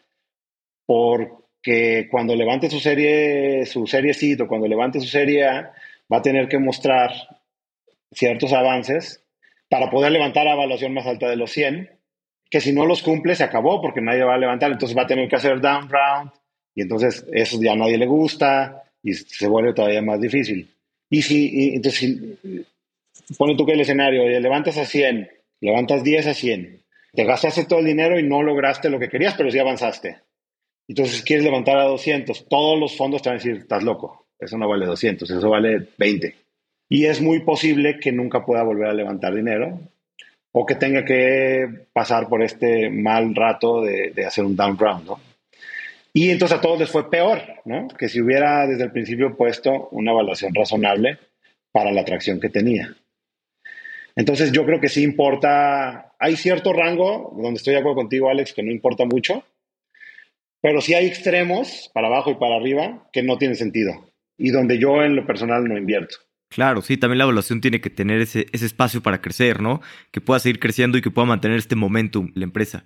porque 0.88 2.08
cuando 2.10 2.36
levante 2.36 2.72
su 2.72 2.80
serie, 2.80 3.68
su 3.68 3.86
serie 3.86 4.16
C 4.16 4.36
o 4.42 4.48
cuando 4.48 4.68
levante 4.68 5.00
su 5.00 5.08
serie 5.08 5.46
A, 5.46 5.74
va 6.12 6.18
a 6.18 6.22
tener 6.22 6.48
que 6.48 6.60
mostrar 6.60 7.12
ciertos 8.12 8.54
avances 8.54 9.24
para 9.70 9.90
poder 9.90 10.12
levantar 10.12 10.46
la 10.46 10.54
evaluación 10.54 10.94
más 10.94 11.08
alta 11.08 11.30
de 11.30 11.36
los 11.36 11.52
100, 11.52 11.90
que 12.50 12.62
si 12.62 12.72
no 12.72 12.86
los 12.86 13.02
cumple 13.02 13.36
se 13.36 13.44
acabó 13.44 13.82
porque 13.82 14.02
nadie 14.02 14.24
va 14.24 14.36
a 14.36 14.38
levantar, 14.38 14.72
entonces 14.72 14.96
va 14.98 15.04
a 15.04 15.08
tener 15.08 15.28
que 15.28 15.36
hacer 15.36 15.60
down 15.60 15.90
round 15.90 16.32
y 16.76 16.82
entonces 16.82 17.26
eso 17.32 17.60
ya 17.62 17.74
a 17.74 17.76
nadie 17.76 17.98
le 17.98 18.06
gusta 18.06 18.84
y 19.02 19.14
se 19.14 19.48
vuelve 19.48 19.74
todavía 19.74 20.02
más 20.02 20.20
difícil. 20.20 20.70
Y 21.10 21.22
si, 21.22 21.74
entonces, 21.76 22.18
pone 23.38 23.56
tú 23.56 23.66
que 23.66 23.74
el 23.74 23.82
escenario, 23.82 24.28
levantas 24.40 24.78
a 24.78 24.86
100, 24.86 25.30
levantas 25.62 26.04
10 26.04 26.28
a 26.28 26.34
100, 26.34 26.82
te 27.14 27.24
gastaste 27.24 27.66
todo 27.66 27.80
el 27.80 27.86
dinero 27.86 28.20
y 28.20 28.24
no 28.24 28.42
lograste 28.42 28.90
lo 28.90 29.00
que 29.00 29.10
querías, 29.10 29.36
pero 29.36 29.52
sí 29.52 29.60
avanzaste. 29.60 30.18
Entonces 30.88 31.22
quieres 31.22 31.46
levantar 31.46 31.78
a 31.78 31.86
200, 31.86 32.48
todos 32.48 32.80
los 32.80 32.98
fondos 32.98 33.22
te 33.22 33.30
van 33.30 33.38
a 33.38 33.40
decir, 33.40 33.58
estás 33.58 33.84
loco, 33.84 34.23
eso 34.44 34.58
no 34.58 34.68
vale 34.68 34.86
200, 34.86 35.30
eso 35.30 35.50
vale 35.50 35.88
20. 35.98 36.36
Y 36.90 37.06
es 37.06 37.22
muy 37.22 37.40
posible 37.40 38.00
que 38.00 38.12
nunca 38.12 38.46
pueda 38.46 38.64
volver 38.64 38.88
a 38.88 38.94
levantar 38.94 39.34
dinero 39.34 39.80
o 40.52 40.66
que 40.66 40.76
tenga 40.76 41.04
que 41.04 41.88
pasar 41.92 42.30
por 42.30 42.44
este 42.44 42.90
mal 42.90 43.34
rato 43.34 43.82
de, 43.82 44.12
de 44.12 44.26
hacer 44.26 44.46
un 44.46 44.56
down 44.56 44.78
round, 44.78 45.06
¿no? 45.06 45.20
Y 46.14 46.30
entonces 46.30 46.60
a 46.60 46.62
todos 46.62 46.80
les 46.80 46.92
fue 46.92 47.10
peor, 47.10 47.42
¿no? 47.66 47.88
Que 47.88 48.08
si 48.08 48.22
hubiera 48.22 48.68
desde 48.68 48.84
el 48.84 48.92
principio 48.92 49.36
puesto 49.36 49.90
una 49.90 50.12
evaluación 50.12 50.54
razonable 50.54 51.18
para 51.72 51.92
la 51.92 52.02
atracción 52.02 52.40
que 52.40 52.50
tenía. 52.50 52.96
Entonces 54.16 54.52
yo 54.52 54.64
creo 54.64 54.80
que 54.80 54.90
sí 54.90 55.02
importa, 55.02 56.14
hay 56.20 56.36
cierto 56.36 56.72
rango, 56.72 57.34
donde 57.36 57.58
estoy 57.58 57.74
de 57.74 57.80
acuerdo 57.80 57.96
contigo, 57.96 58.30
Alex, 58.30 58.54
que 58.54 58.62
no 58.62 58.72
importa 58.72 59.06
mucho, 59.06 59.44
pero 60.62 60.82
sí 60.82 60.94
hay 60.94 61.08
extremos, 61.08 61.90
para 61.94 62.08
abajo 62.08 62.30
y 62.30 62.36
para 62.36 62.56
arriba, 62.56 63.10
que 63.12 63.24
no 63.24 63.40
tienen 63.40 63.58
sentido 63.58 64.13
y 64.38 64.52
donde 64.52 64.80
yo 64.80 65.04
en 65.04 65.16
lo 65.16 65.26
personal 65.26 65.64
no 65.66 65.78
invierto. 65.78 66.18
Claro, 66.50 66.82
sí, 66.82 66.98
también 66.98 67.18
la 67.18 67.24
evaluación 67.24 67.62
tiene 67.62 67.82
que 67.82 67.90
tener 67.90 68.22
ese, 68.22 68.46
ese 68.52 68.68
espacio 68.68 69.02
para 69.02 69.22
crecer, 69.22 69.60
¿no? 69.60 69.82
Que 70.12 70.22
pueda 70.22 70.40
seguir 70.40 70.60
creciendo 70.60 70.98
y 70.98 71.02
que 71.02 71.10
pueda 71.10 71.26
mantener 71.26 71.58
este 71.58 71.76
momentum 71.76 72.32
la 72.36 72.44
empresa. 72.44 72.86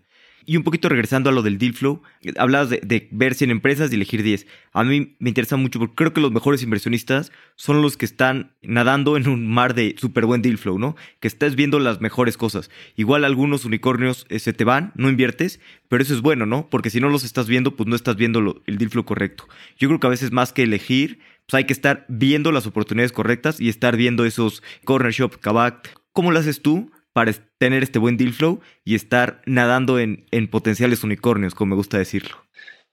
Y 0.50 0.56
un 0.56 0.64
poquito 0.64 0.88
regresando 0.88 1.30
a 1.30 1.34
lo 1.34 1.42
del 1.42 1.58
deal 1.58 1.74
flow, 1.74 2.02
hablabas 2.38 2.70
de, 2.70 3.10
ver 3.12 3.36
100 3.36 3.52
empresas 3.52 3.92
y 3.92 3.96
elegir 3.96 4.24
10. 4.24 4.48
A 4.72 4.86
mí 4.86 5.18
me 5.20 5.30
interesa 5.30 5.58
mucho 5.58 5.78
porque 5.78 5.96
creo 5.96 6.14
que 6.14 6.22
los 6.22 6.32
mejores 6.32 6.64
inversionistas 6.64 7.34
son 7.58 7.82
los 7.82 7.98
que 7.98 8.06
están 8.06 8.56
nadando 8.62 9.18
en 9.18 9.28
un 9.28 9.46
mar 9.46 9.74
de 9.74 9.96
súper 9.98 10.26
buen 10.26 10.42
deal 10.42 10.58
flow, 10.58 10.80
¿no? 10.80 10.96
Que 11.20 11.28
estás 11.28 11.58
viendo 11.58 11.80
las 11.80 12.00
mejores 12.00 12.38
cosas. 12.38 12.70
Igual 12.96 13.26
algunos 13.26 13.66
unicornios 13.66 14.26
eh, 14.30 14.40
se 14.40 14.54
te 14.54 14.64
van, 14.64 14.94
no 14.96 15.10
inviertes, 15.10 15.60
pero 15.90 16.02
eso 16.02 16.14
es 16.14 16.22
bueno, 16.22 16.46
¿no? 16.46 16.70
Porque 16.70 16.92
si 16.92 17.02
no 17.02 17.10
los 17.10 17.26
estás 17.26 17.50
viendo, 17.50 17.76
pues 17.76 17.90
no 17.90 17.98
estás 17.98 18.16
viendo 18.16 18.62
el 18.66 18.78
deal 18.78 18.90
flow 18.90 19.04
correcto. 19.04 19.50
Yo 19.78 19.90
creo 19.90 20.00
que 20.00 20.08
a 20.08 20.12
veces 20.12 20.32
más 20.32 20.54
que 20.54 20.64
elegir, 20.64 21.20
pues 21.46 21.56
hay 21.56 21.66
que 21.66 21.74
estar 21.74 22.06
viendo 22.08 22.54
las 22.54 22.66
oportunidades 22.66 23.12
correctas 23.12 23.60
y 23.60 23.68
estar 23.68 23.98
viendo 23.98 24.24
esos 24.24 24.64
corner 24.86 25.12
shop, 25.12 25.42
kabak. 25.42 26.00
¿Cómo 26.14 26.32
lo 26.32 26.40
haces 26.40 26.62
tú? 26.62 26.90
Para 27.18 27.32
tener 27.58 27.82
este 27.82 27.98
buen 27.98 28.16
deal 28.16 28.32
flow 28.32 28.62
y 28.86 28.94
estar 28.94 29.42
nadando 29.48 29.98
en, 29.98 30.28
potenciales 30.52 31.04
unicornios, 31.04 31.56
como 31.56 31.72
me 31.72 31.76
gusta 31.76 31.98
decirlo? 31.98 32.38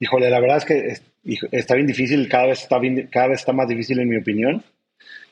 Híjole, 0.01 0.31
la 0.31 0.41
verdad 0.41 0.57
es 0.57 0.65
que 0.65 0.97
está 1.53 1.75
bien 1.75 1.87
difícil, 1.87 2.27
cada 2.31 2.47
vez 2.47 2.63
está, 2.63 2.81
cada 3.11 3.29
vez 3.29 3.41
está 3.41 3.53
más 3.53 3.69
difícil 3.69 3.99
en 3.99 4.09
mi 4.09 4.17
opinión. 4.17 4.65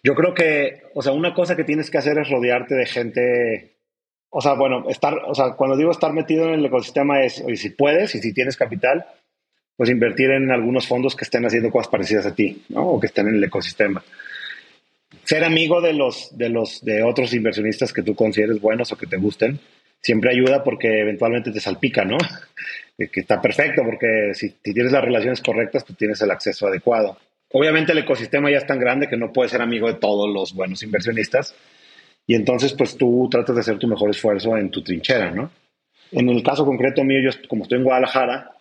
Yo 0.03 0.14
creo 0.14 0.34
que, 0.34 0.82
o 0.95 1.01
sea, 1.01 1.12
una 1.12 1.32
cosa 1.32 1.57
que 1.57 1.64
tienes 1.64 1.90
que 1.90 1.97
hacer 1.97 2.18
es 2.18 2.28
rodearte 2.28 2.74
de 2.74 2.84
gente, 2.84 3.78
o 4.28 4.43
sea, 4.43 4.53
bueno, 4.57 4.84
estar, 4.90 5.14
o 5.26 5.34
sea, 5.34 5.53
cuando 5.53 5.78
digo 5.78 5.90
estar 5.90 6.12
metido 6.12 6.49
en 6.49 6.61
el 6.61 6.66
ecosistema 6.66 7.22
es, 7.22 7.40
oye, 7.40 7.57
si 7.57 7.70
puedes 7.70 8.14
y 8.14 8.18
si 8.18 8.34
tienes 8.34 8.59
capital, 8.59 9.07
pues 9.74 9.88
invertir 9.88 10.32
en 10.32 10.51
algunos 10.51 10.86
fondos 10.86 11.16
que 11.16 11.24
estén 11.24 11.47
haciendo 11.47 11.70
cosas 11.70 11.90
parecidas 11.90 12.26
a 12.26 12.34
ti, 12.34 12.62
¿no? 12.68 12.86
O 12.86 13.01
que 13.01 13.07
estén 13.07 13.26
en 13.26 13.36
el 13.36 13.45
ecosistema 13.45 14.05
ser 15.24 15.44
amigo 15.44 15.80
de 15.80 15.92
los, 15.92 16.36
de 16.36 16.48
los, 16.48 16.84
de 16.84 17.02
otros 17.02 17.32
inversionistas 17.34 17.92
que 17.92 18.02
tú 18.02 18.14
consideres 18.14 18.60
buenos 18.60 18.92
o 18.92 18.96
que 18.96 19.06
te 19.06 19.16
gusten, 19.16 19.60
siempre 20.00 20.30
ayuda 20.30 20.64
porque 20.64 21.00
eventualmente 21.00 21.52
te 21.52 21.60
salpica, 21.60 22.04
¿no? 22.04 22.18
que 22.96 23.20
está 23.20 23.40
perfecto 23.40 23.82
porque 23.84 24.32
si, 24.34 24.50
tienes 24.62 24.92
las 24.92 25.04
relaciones 25.04 25.40
correctas, 25.40 25.84
tú 25.84 25.94
tienes 25.94 26.20
el 26.22 26.30
acceso 26.30 26.66
adecuado. 26.66 27.16
Obviamente 27.52 27.92
el 27.92 27.98
ecosistema 27.98 28.50
ya 28.50 28.58
es 28.58 28.66
tan 28.66 28.78
grande 28.78 29.08
que 29.08 29.16
no 29.16 29.32
puedes 29.32 29.52
ser 29.52 29.62
amigo 29.62 29.88
de 29.88 29.98
todos 29.98 30.32
los 30.32 30.54
buenos 30.54 30.82
inversionistas 30.82 31.54
y 32.26 32.34
entonces 32.34 32.72
pues 32.74 32.96
tú 32.96 33.28
tratas 33.30 33.54
de 33.54 33.60
hacer 33.60 33.78
tu 33.78 33.88
mejor 33.88 34.10
esfuerzo 34.10 34.56
en 34.56 34.70
tu 34.70 34.82
trinchera, 34.82 35.30
¿no? 35.30 35.50
En 36.12 36.28
el 36.28 36.42
caso 36.42 36.64
concreto 36.64 37.02
mío, 37.04 37.20
yo 37.20 37.30
como 37.48 37.62
estoy 37.62 37.78
en 37.78 37.84
Guadalajara, 37.84 38.52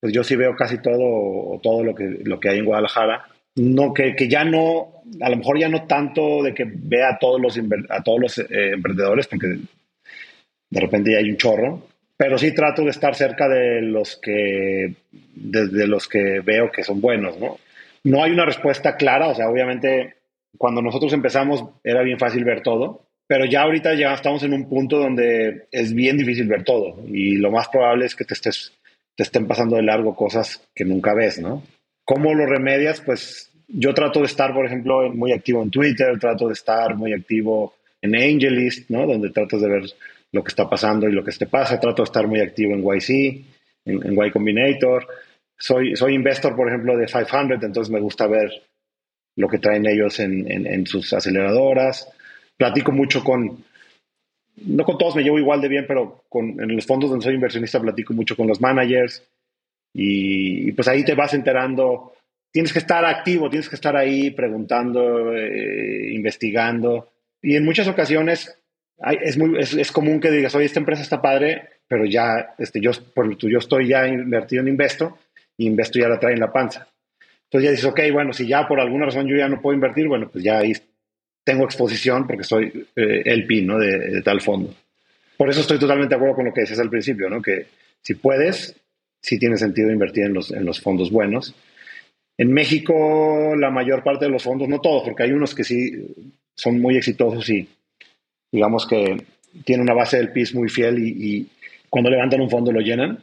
pues 0.00 0.12
yo 0.12 0.22
sí 0.22 0.36
veo 0.36 0.54
casi 0.54 0.80
todo, 0.80 1.58
todo 1.62 1.82
lo 1.82 1.94
que, 1.94 2.04
lo 2.24 2.38
que 2.38 2.50
hay 2.50 2.58
en 2.58 2.66
Guadalajara 2.66 3.33
no, 3.56 3.94
que, 3.94 4.14
que, 4.16 4.28
ya 4.28 4.44
no, 4.44 5.02
a 5.20 5.28
lo 5.28 5.36
mejor 5.36 5.58
ya 5.58 5.68
no 5.68 5.86
tanto 5.86 6.42
de 6.42 6.54
que 6.54 6.64
vea 6.66 7.10
a 7.10 7.18
todos 7.18 7.40
los, 7.40 7.58
a 7.88 8.02
todos 8.02 8.20
los 8.20 8.38
eh, 8.38 8.72
emprendedores, 8.72 9.26
porque 9.26 9.58
de 10.70 10.80
repente 10.80 11.12
ya 11.12 11.18
hay 11.18 11.30
un 11.30 11.36
chorro, 11.36 11.86
pero 12.16 12.38
sí 12.38 12.52
trato 12.52 12.82
de 12.82 12.90
estar 12.90 13.14
cerca 13.14 13.48
de 13.48 13.82
los 13.82 14.16
que, 14.16 14.94
de, 15.10 15.86
los 15.86 16.08
que 16.08 16.40
veo 16.40 16.70
que 16.70 16.84
son 16.84 17.00
buenos, 17.00 17.38
¿no? 17.38 17.58
No 18.04 18.22
hay 18.22 18.32
una 18.32 18.44
respuesta 18.44 18.96
clara, 18.96 19.28
o 19.28 19.34
sea, 19.34 19.48
obviamente 19.48 20.14
cuando 20.58 20.82
nosotros 20.82 21.12
empezamos 21.12 21.64
era 21.82 22.02
bien 22.02 22.18
fácil 22.18 22.44
ver 22.44 22.62
todo, 22.62 23.06
pero 23.26 23.44
ya 23.44 23.62
ahorita 23.62 23.94
ya 23.94 24.14
estamos 24.14 24.42
en 24.42 24.52
un 24.52 24.68
punto 24.68 24.98
donde 24.98 25.66
es 25.70 25.94
bien 25.94 26.16
difícil 26.18 26.46
ver 26.46 26.64
todo 26.64 27.02
y 27.08 27.36
lo 27.36 27.50
más 27.50 27.68
probable 27.68 28.06
es 28.06 28.14
que 28.14 28.24
te 28.24 28.34
estés 28.34 28.72
te 29.16 29.22
estén 29.22 29.46
pasando 29.46 29.76
de 29.76 29.82
largo 29.82 30.14
cosas 30.16 30.60
que 30.74 30.84
nunca 30.84 31.14
ves, 31.14 31.38
¿no? 31.38 31.62
¿Cómo 32.04 32.34
lo 32.34 32.46
remedias? 32.46 33.00
Pues 33.00 33.50
yo 33.68 33.94
trato 33.94 34.20
de 34.20 34.26
estar, 34.26 34.52
por 34.52 34.66
ejemplo, 34.66 35.10
muy 35.12 35.32
activo 35.32 35.62
en 35.62 35.70
Twitter, 35.70 36.18
trato 36.18 36.48
de 36.48 36.52
estar 36.52 36.94
muy 36.96 37.12
activo 37.12 37.74
en 38.02 38.14
AngelList, 38.14 38.90
¿no? 38.90 39.06
Donde 39.06 39.30
tratas 39.30 39.60
de 39.60 39.68
ver 39.68 39.84
lo 40.32 40.44
que 40.44 40.48
está 40.48 40.68
pasando 40.68 41.08
y 41.08 41.12
lo 41.12 41.24
que 41.24 41.32
te 41.32 41.46
pasa. 41.46 41.80
Trato 41.80 42.02
de 42.02 42.06
estar 42.06 42.26
muy 42.26 42.40
activo 42.40 42.74
en 42.74 42.82
YC, 42.82 43.44
en, 43.86 44.26
Y 44.26 44.30
Combinator. 44.30 45.06
Soy, 45.56 45.96
soy 45.96 46.14
investor, 46.14 46.54
por 46.54 46.68
ejemplo, 46.68 46.96
de 46.96 47.06
500, 47.06 47.62
entonces 47.62 47.90
me 47.90 48.00
gusta 48.00 48.26
ver 48.26 48.50
lo 49.36 49.48
que 49.48 49.58
traen 49.58 49.86
ellos 49.86 50.20
en, 50.20 50.86
sus 50.86 51.12
aceleradoras. 51.12 52.08
Platico 52.56 52.92
mucho 52.92 53.24
con, 53.24 53.64
no 54.56 54.84
con 54.84 54.98
todos 54.98 55.16
me 55.16 55.22
llevo 55.22 55.38
igual 55.38 55.60
de 55.60 55.68
bien, 55.68 55.86
pero 55.88 56.24
con, 56.28 56.60
en 56.60 56.76
los 56.76 56.86
fondos 56.86 57.10
donde 57.10 57.24
soy 57.24 57.34
inversionista 57.34 57.80
platico 57.80 58.12
mucho 58.12 58.36
con 58.36 58.46
los 58.46 58.60
managers 58.60 59.22
y, 59.94 60.72
pues 60.72 60.88
ahí 60.88 61.04
te 61.04 61.14
vas 61.14 61.32
enterando. 61.32 62.12
Tienes 62.50 62.72
que 62.72 62.80
estar 62.80 63.04
activo, 63.04 63.48
tienes 63.48 63.68
que 63.68 63.76
estar 63.76 63.96
ahí 63.96 64.30
preguntando, 64.32 65.32
eh, 65.34 66.12
investigando. 66.12 67.12
Y 67.40 67.56
en 67.56 67.64
muchas 67.64 67.88
ocasiones 67.88 68.58
es, 69.22 69.38
muy, 69.38 69.58
es, 69.58 69.92
común 69.92 70.20
que 70.20 70.30
digas, 70.30 70.54
oye, 70.54 70.66
esta 70.66 70.80
empresa 70.80 71.02
está 71.02 71.22
padre, 71.22 71.68
pero 71.88 72.04
ya, 72.04 72.54
este, 72.58 72.80
yo, 72.80 72.90
por, 73.14 73.36
yo 73.36 73.58
estoy 73.58 73.88
ya 73.88 74.06
invertido 74.06 74.62
en 74.62 74.68
Investo 74.68 75.18
y 75.56 75.66
Investo 75.66 75.98
ya 75.98 76.08
la 76.08 76.18
trae 76.18 76.34
en 76.34 76.40
la 76.40 76.52
panza. 76.52 76.88
Entonces 77.44 77.64
ya 77.66 77.70
dices, 77.70 77.84
ok, 77.84 78.00
bueno, 78.12 78.32
si 78.32 78.46
ya 78.48 78.66
por 78.66 78.80
alguna 78.80 79.06
razón 79.06 79.28
yo 79.28 79.36
ya 79.36 79.48
no 79.48 79.60
puedo 79.60 79.74
invertir, 79.74 80.08
bueno, 80.08 80.28
pues 80.28 80.42
ya 80.42 80.58
ahí 80.58 80.72
tengo 81.44 81.64
exposición 81.64 82.26
porque 82.26 82.42
soy 82.42 82.88
eh, 82.96 83.22
el 83.24 83.46
PIN 83.46 83.66
¿no? 83.66 83.78
de, 83.78 84.22
tal 84.22 84.40
fondo. 84.40 84.74
Por 85.36 85.50
eso 85.50 85.60
estoy 85.60 85.78
totalmente 85.78 86.14
de 86.14 86.16
acuerdo 86.16 86.36
con 86.36 86.46
lo 86.46 86.52
que 86.52 86.62
decías 86.62 86.80
al 86.80 86.90
principio, 86.90 87.28
¿no? 87.28 87.42
que 87.42 87.66
si 88.00 88.14
puedes, 88.14 88.74
sí 89.24 89.38
tiene 89.38 89.56
sentido 89.56 89.90
invertir 89.90 90.24
en 90.24 90.34
los, 90.34 90.50
en 90.50 90.66
los 90.66 90.80
fondos 90.82 91.10
buenos. 91.10 91.54
En 92.36 92.52
México, 92.52 93.54
la 93.56 93.70
mayor 93.70 94.02
parte 94.02 94.26
de 94.26 94.30
los 94.30 94.42
fondos, 94.42 94.68
no 94.68 94.80
todos, 94.80 95.04
porque 95.04 95.22
hay 95.22 95.32
unos 95.32 95.54
que 95.54 95.64
sí 95.64 95.90
son 96.54 96.78
muy 96.78 96.96
exitosos 96.96 97.48
y 97.48 97.66
digamos 98.52 98.86
que 98.86 99.16
tienen 99.64 99.84
una 99.84 99.94
base 99.94 100.18
del 100.18 100.30
PIS 100.30 100.54
muy 100.54 100.68
fiel 100.68 100.98
y 100.98 101.48
cuando 101.88 102.10
levantan 102.10 102.42
un 102.42 102.50
fondo 102.50 102.70
lo 102.70 102.80
llenan. 102.80 103.22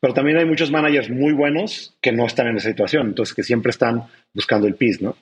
Pero 0.00 0.14
también 0.14 0.36
hay 0.36 0.44
muchos 0.44 0.70
managers 0.70 1.10
muy 1.10 1.32
buenos 1.32 1.96
que 2.00 2.12
no 2.12 2.26
están 2.26 2.48
en 2.48 2.56
esa 2.56 2.68
situación, 2.68 3.08
entonces 3.08 3.34
que 3.34 3.42
siempre 3.42 3.70
están 3.70 4.04
buscando 4.34 4.66
el 4.66 4.74
PIS, 4.74 5.00
¿no? 5.00 5.16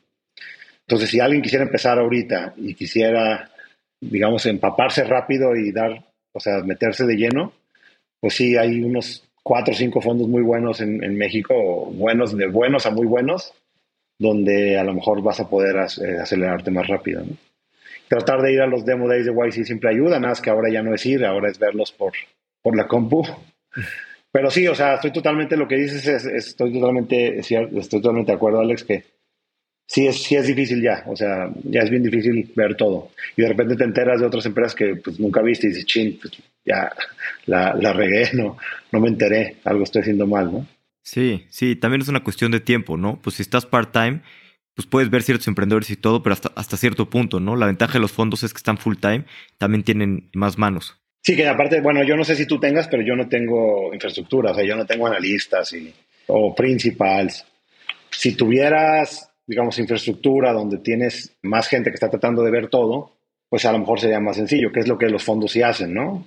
Entonces, 0.87 1.09
si 1.09 1.21
alguien 1.21 1.41
quisiera 1.41 1.65
empezar 1.65 1.99
ahorita 1.99 2.55
y 2.57 2.75
quisiera, 2.75 3.51
digamos, 4.01 4.45
empaparse 4.47 5.05
rápido 5.05 5.55
y 5.55 5.71
dar, 5.71 6.05
o 6.33 6.41
sea, 6.41 6.65
meterse 6.65 7.07
de 7.07 7.15
lleno, 7.15 7.53
pues 8.21 8.35
sí, 8.35 8.57
hay 8.57 8.83
unos 8.83 9.23
cuatro 9.43 9.73
o 9.73 9.77
cinco 9.77 10.01
fondos 10.01 10.29
muy 10.29 10.43
buenos 10.43 10.81
en, 10.81 11.17
México, 11.17 11.55
buenos, 11.93 12.37
de 12.37 12.47
buenos 12.47 12.87
a 12.87 12.91
muy 12.91 13.07
buenos, 13.07 13.55
donde 14.19 14.79
a 14.79 14.85
lo 14.85 14.95
mejor 14.95 15.23
vas 15.23 15.41
a 15.41 15.49
poder 15.49 15.77
eh, 15.77 16.19
acelerarte 16.21 16.71
más 16.71 16.87
rápido, 16.87 17.23
¿no? 17.25 17.37
Tratar 18.09 18.43
de 18.43 18.53
ir 18.53 18.61
a 18.61 18.67
los 18.67 18.85
demo 18.85 19.09
days 19.09 19.25
de 19.25 19.33
YC 19.33 19.65
siempre 19.65 19.91
ayuda, 19.91 20.19
nada 20.19 20.31
más 20.31 20.41
que 20.41 20.51
ahora 20.51 20.69
ya 20.69 20.83
no 20.83 20.93
es 20.93 21.07
ir, 21.07 21.25
ahora 21.25 21.49
es 21.49 21.61
verlos 21.61 21.93
por, 21.93 22.13
por 22.61 22.77
la 22.77 22.89
compu. 22.89 23.25
Pero 24.33 24.51
sí, 24.51 24.67
o 24.67 24.75
sea, 24.75 24.95
estoy 24.95 25.13
totalmente, 25.13 25.57
lo 25.57 25.69
que 25.69 25.77
dices 25.77 26.07
es, 26.07 26.25
estoy 26.25 26.73
totalmente, 26.73 27.39
estoy 27.39 28.01
totalmente 28.01 28.33
de 28.33 28.37
acuerdo, 28.37 28.61
Alex, 28.61 28.85
que 28.85 29.05
sí 29.91 30.07
es, 30.07 30.23
sí 30.23 30.37
es 30.37 30.47
difícil 30.47 30.81
ya, 30.81 31.03
o 31.07 31.17
sea, 31.17 31.51
ya 31.65 31.81
es 31.81 31.91
bien 31.91 32.05
difícil 32.05 32.49
ver 32.55 32.77
todo. 32.77 33.11
Y 33.37 33.43
de 33.43 33.49
repente 33.49 33.75
te 33.75 33.83
enteras 33.83 34.21
de 34.21 34.27
otras 34.27 34.47
empresas 34.47 34.75
que 34.77 34.95
pues, 34.95 35.19
nunca 35.19 35.43
viste 35.43 35.67
y 35.67 35.71
dices, 35.71 35.85
chin, 35.85 36.17
pues, 36.21 36.35
ya 36.65 36.93
la, 37.47 37.75
la 37.75 37.93
regué, 37.93 38.31
no, 38.35 38.57
no 38.93 39.01
me 39.01 39.09
enteré, 39.09 39.57
algo 39.65 39.83
estoy 39.83 40.03
haciendo 40.03 40.29
mal, 40.29 40.53
¿no? 40.53 40.67
Sí, 41.03 41.45
sí, 41.49 41.75
también 41.75 42.03
es 42.03 42.09
una 42.09 42.23
cuestión 42.23 42.53
de 42.53 42.61
tiempo, 42.61 42.97
¿no? 42.97 43.21
Pues 43.21 43.37
si 43.37 43.43
estás 43.43 43.67
part-time, 43.67 44.21
pues 44.77 44.87
puedes 44.87 45.11
ver 45.11 45.25
ciertos 45.25 45.49
emprendedores 45.49 45.91
y 45.91 45.97
todo, 45.97 46.23
pero 46.23 46.35
hasta, 46.35 46.53
hasta 46.55 46.77
cierto 46.77 47.11
punto, 47.11 47.41
¿no? 47.41 47.57
La 47.57 47.67
ventaja 47.67 47.95
de 47.95 48.01
los 48.01 48.13
fondos 48.13 48.45
es 48.45 48.53
que 48.53 48.59
están 48.59 48.79
full-time, 48.79 49.25
también 49.59 49.83
tienen 49.83 50.31
más 50.35 50.57
manos. 50.57 51.01
Sí, 51.23 51.35
que 51.35 51.49
aparte, 51.49 51.81
bueno, 51.81 52.05
yo 52.05 52.17
no 52.17 52.23
sé 52.23 52.37
si 52.37 52.47
tú 52.47 52.61
tengas, 52.61 52.87
pero 52.87 53.03
yo 53.03 53.17
no 53.17 53.29
tengo 53.29 53.93
infraestructura, 53.93 54.53
o 54.53 54.55
sea, 54.55 54.65
yo 54.65 54.77
no 54.77 54.87
tengo 54.87 55.09
analistas 55.09 55.73
y, 55.73 55.93
o 56.29 56.55
principals. 56.55 57.45
Si 58.11 58.37
tuvieras, 58.37 59.30
digamos, 59.51 59.81
infraestructura 59.81 60.53
donde 60.53 60.79
tienes 60.79 61.37
más 61.43 61.67
gente 61.67 61.91
que 61.91 61.95
está 61.95 62.09
tratando 62.09 62.45
de 62.45 62.53
ver 62.53 62.69
todo, 62.69 63.17
pues 63.49 63.65
a 63.65 63.73
lo 63.73 63.81
mejor 63.81 63.99
sería 63.99 64.21
más 64.21 64.37
sencillo, 64.37 64.71
que 64.71 64.79
es 64.79 64.87
lo 64.87 64.97
que 64.97 65.09
los 65.09 65.25
fondos 65.25 65.51
sí 65.51 65.61
hacen, 65.61 65.93
¿no? 65.93 66.25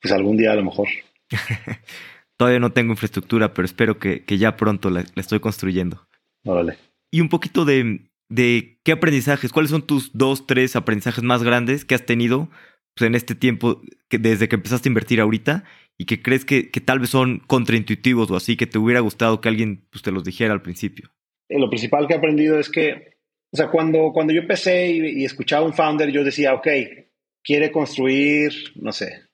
Pues 0.00 0.14
algún 0.14 0.36
día 0.36 0.52
a 0.52 0.54
lo 0.54 0.62
mejor. 0.62 0.86
Todavía 2.38 2.60
no 2.60 2.70
tengo 2.70 2.92
infraestructura, 2.92 3.52
pero 3.54 3.66
espero 3.66 3.98
que, 3.98 4.24
ya 4.38 4.56
pronto 4.56 4.88
la, 4.88 5.04
estoy 5.16 5.40
construyendo. 5.40 6.06
Órale. 6.44 6.78
Y 7.10 7.20
un 7.20 7.28
poquito 7.28 7.64
de, 7.64 8.08
de 8.28 8.78
qué 8.84 8.92
aprendizajes, 8.92 9.50
cuáles 9.52 9.72
son 9.72 9.82
tus 9.82 10.12
dos, 10.14 10.46
tres 10.46 10.76
aprendizajes 10.76 11.24
más 11.24 11.42
grandes 11.42 11.84
que 11.84 11.96
has 11.96 12.06
tenido 12.06 12.50
pues, 12.94 13.08
en 13.08 13.16
este 13.16 13.34
tiempo, 13.34 13.82
que 14.08 14.18
desde 14.18 14.48
que 14.48 14.54
empezaste 14.54 14.88
a 14.88 14.90
invertir 14.90 15.20
ahorita, 15.20 15.64
y 15.98 16.06
que 16.06 16.22
crees 16.22 16.44
que, 16.44 16.62
tal 16.62 17.00
vez 17.00 17.10
son 17.10 17.40
contraintuitivos 17.46 18.30
o 18.30 18.36
así, 18.36 18.56
que 18.56 18.66
te 18.66 18.78
hubiera 18.78 19.00
gustado 19.00 19.40
que 19.40 19.48
alguien 19.48 19.86
pues, 19.90 20.02
te 20.02 20.12
los 20.12 20.22
dijera 20.22 20.54
al 20.54 20.62
principio? 20.62 21.10
Eh, 21.50 21.58
lo 21.58 21.68
principal 21.68 22.06
que 22.06 22.14
he 22.14 22.16
aprendido 22.16 22.58
es 22.58 22.70
que, 22.70 23.16
o 23.50 23.56
sea, 23.56 23.68
cuando, 23.68 24.12
cuando 24.12 24.32
yo 24.32 24.40
empecé 24.40 24.88
y, 24.88 25.24
escuchaba 25.24 25.64
a 25.64 25.66
un 25.66 25.74
founder, 25.74 26.10
yo 26.10 26.22
decía, 26.22 26.54
ok, 26.54 26.68
quiere 27.42 27.72
construir, 27.72 28.52
no 28.76 28.92
sé, 28.92 29.24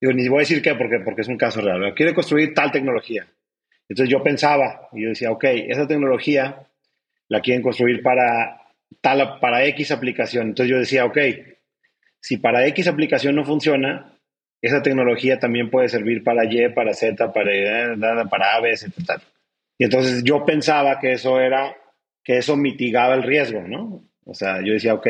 digo, 0.00 0.12
ni 0.12 0.28
voy 0.28 0.38
a 0.38 0.40
decir 0.40 0.60
qué, 0.60 0.74
porque, 0.74 1.00
porque 1.00 1.22
es 1.22 1.28
un 1.28 1.38
caso 1.38 1.62
real, 1.62 1.94
quiere 1.94 2.12
construir 2.12 2.52
tal 2.52 2.70
tecnología. 2.70 3.26
Entonces 3.88 4.10
yo 4.10 4.22
pensaba, 4.22 4.88
y 4.92 5.02
yo 5.02 5.08
decía, 5.10 5.30
ok, 5.30 5.44
esa 5.44 5.86
tecnología 5.86 6.66
la 7.28 7.40
quieren 7.40 7.62
construir 7.62 8.02
para 8.02 8.60
tal, 9.00 9.38
para 9.40 9.64
X 9.66 9.90
aplicación. 9.90 10.48
Entonces 10.48 10.70
yo 10.70 10.78
decía, 10.78 11.04
ok, 11.04 11.18
si 12.20 12.36
para 12.36 12.66
X 12.66 12.86
aplicación 12.88 13.34
no 13.34 13.44
funciona, 13.44 14.18
esa 14.62 14.82
tecnología 14.82 15.38
también 15.38 15.70
puede 15.70 15.88
servir 15.88 16.22
para 16.22 16.44
Y, 16.44 16.68
para 16.70 16.94
Z, 16.94 17.32
para, 17.32 17.50
eh, 17.52 17.96
para 18.30 18.56
A, 18.56 18.60
B, 18.60 18.70
etc. 18.70 19.22
Y 19.78 19.84
entonces 19.84 20.22
yo 20.24 20.44
pensaba 20.44 20.98
que 21.00 21.12
eso 21.12 21.40
era, 21.40 21.76
que 22.22 22.38
eso 22.38 22.56
mitigaba 22.56 23.14
el 23.14 23.22
riesgo, 23.22 23.62
¿no? 23.62 24.04
O 24.24 24.34
sea, 24.34 24.60
yo 24.64 24.72
decía, 24.72 24.94
ok, 24.94 25.06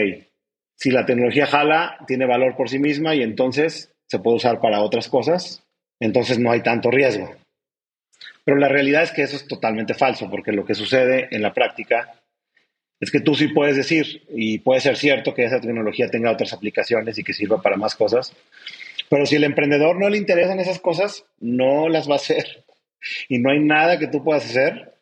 si 0.76 0.90
la 0.90 1.06
tecnología 1.06 1.46
jala, 1.46 1.98
tiene 2.06 2.26
valor 2.26 2.56
por 2.56 2.68
sí 2.68 2.78
misma 2.78 3.14
y 3.14 3.22
entonces 3.22 3.94
se 4.06 4.18
puede 4.18 4.36
usar 4.36 4.60
para 4.60 4.80
otras 4.80 5.08
cosas, 5.08 5.62
entonces 6.00 6.38
no 6.38 6.50
hay 6.50 6.62
tanto 6.62 6.90
riesgo. 6.90 7.34
Pero 8.44 8.58
la 8.58 8.68
realidad 8.68 9.02
es 9.02 9.12
que 9.12 9.22
eso 9.22 9.36
es 9.36 9.46
totalmente 9.46 9.94
falso, 9.94 10.28
porque 10.30 10.52
lo 10.52 10.64
que 10.64 10.74
sucede 10.74 11.28
en 11.30 11.42
la 11.42 11.54
práctica 11.54 12.20
es 13.00 13.10
que 13.10 13.20
tú 13.20 13.34
sí 13.34 13.48
puedes 13.48 13.76
decir, 13.76 14.22
y 14.30 14.58
puede 14.58 14.80
ser 14.80 14.96
cierto 14.96 15.34
que 15.34 15.44
esa 15.44 15.60
tecnología 15.60 16.08
tenga 16.08 16.30
otras 16.30 16.52
aplicaciones 16.52 17.18
y 17.18 17.24
que 17.24 17.32
sirva 17.32 17.60
para 17.60 17.76
más 17.76 17.94
cosas, 17.94 18.34
pero 19.08 19.26
si 19.26 19.36
el 19.36 19.44
emprendedor 19.44 19.98
no 19.98 20.08
le 20.08 20.18
interesan 20.18 20.60
esas 20.60 20.80
cosas, 20.80 21.24
no 21.38 21.88
las 21.88 22.08
va 22.08 22.14
a 22.14 22.16
hacer. 22.16 22.64
Y 23.28 23.38
no 23.38 23.50
hay 23.50 23.60
nada 23.60 23.98
que 23.98 24.08
tú 24.08 24.22
puedas 24.22 24.44
hacer 24.44 24.94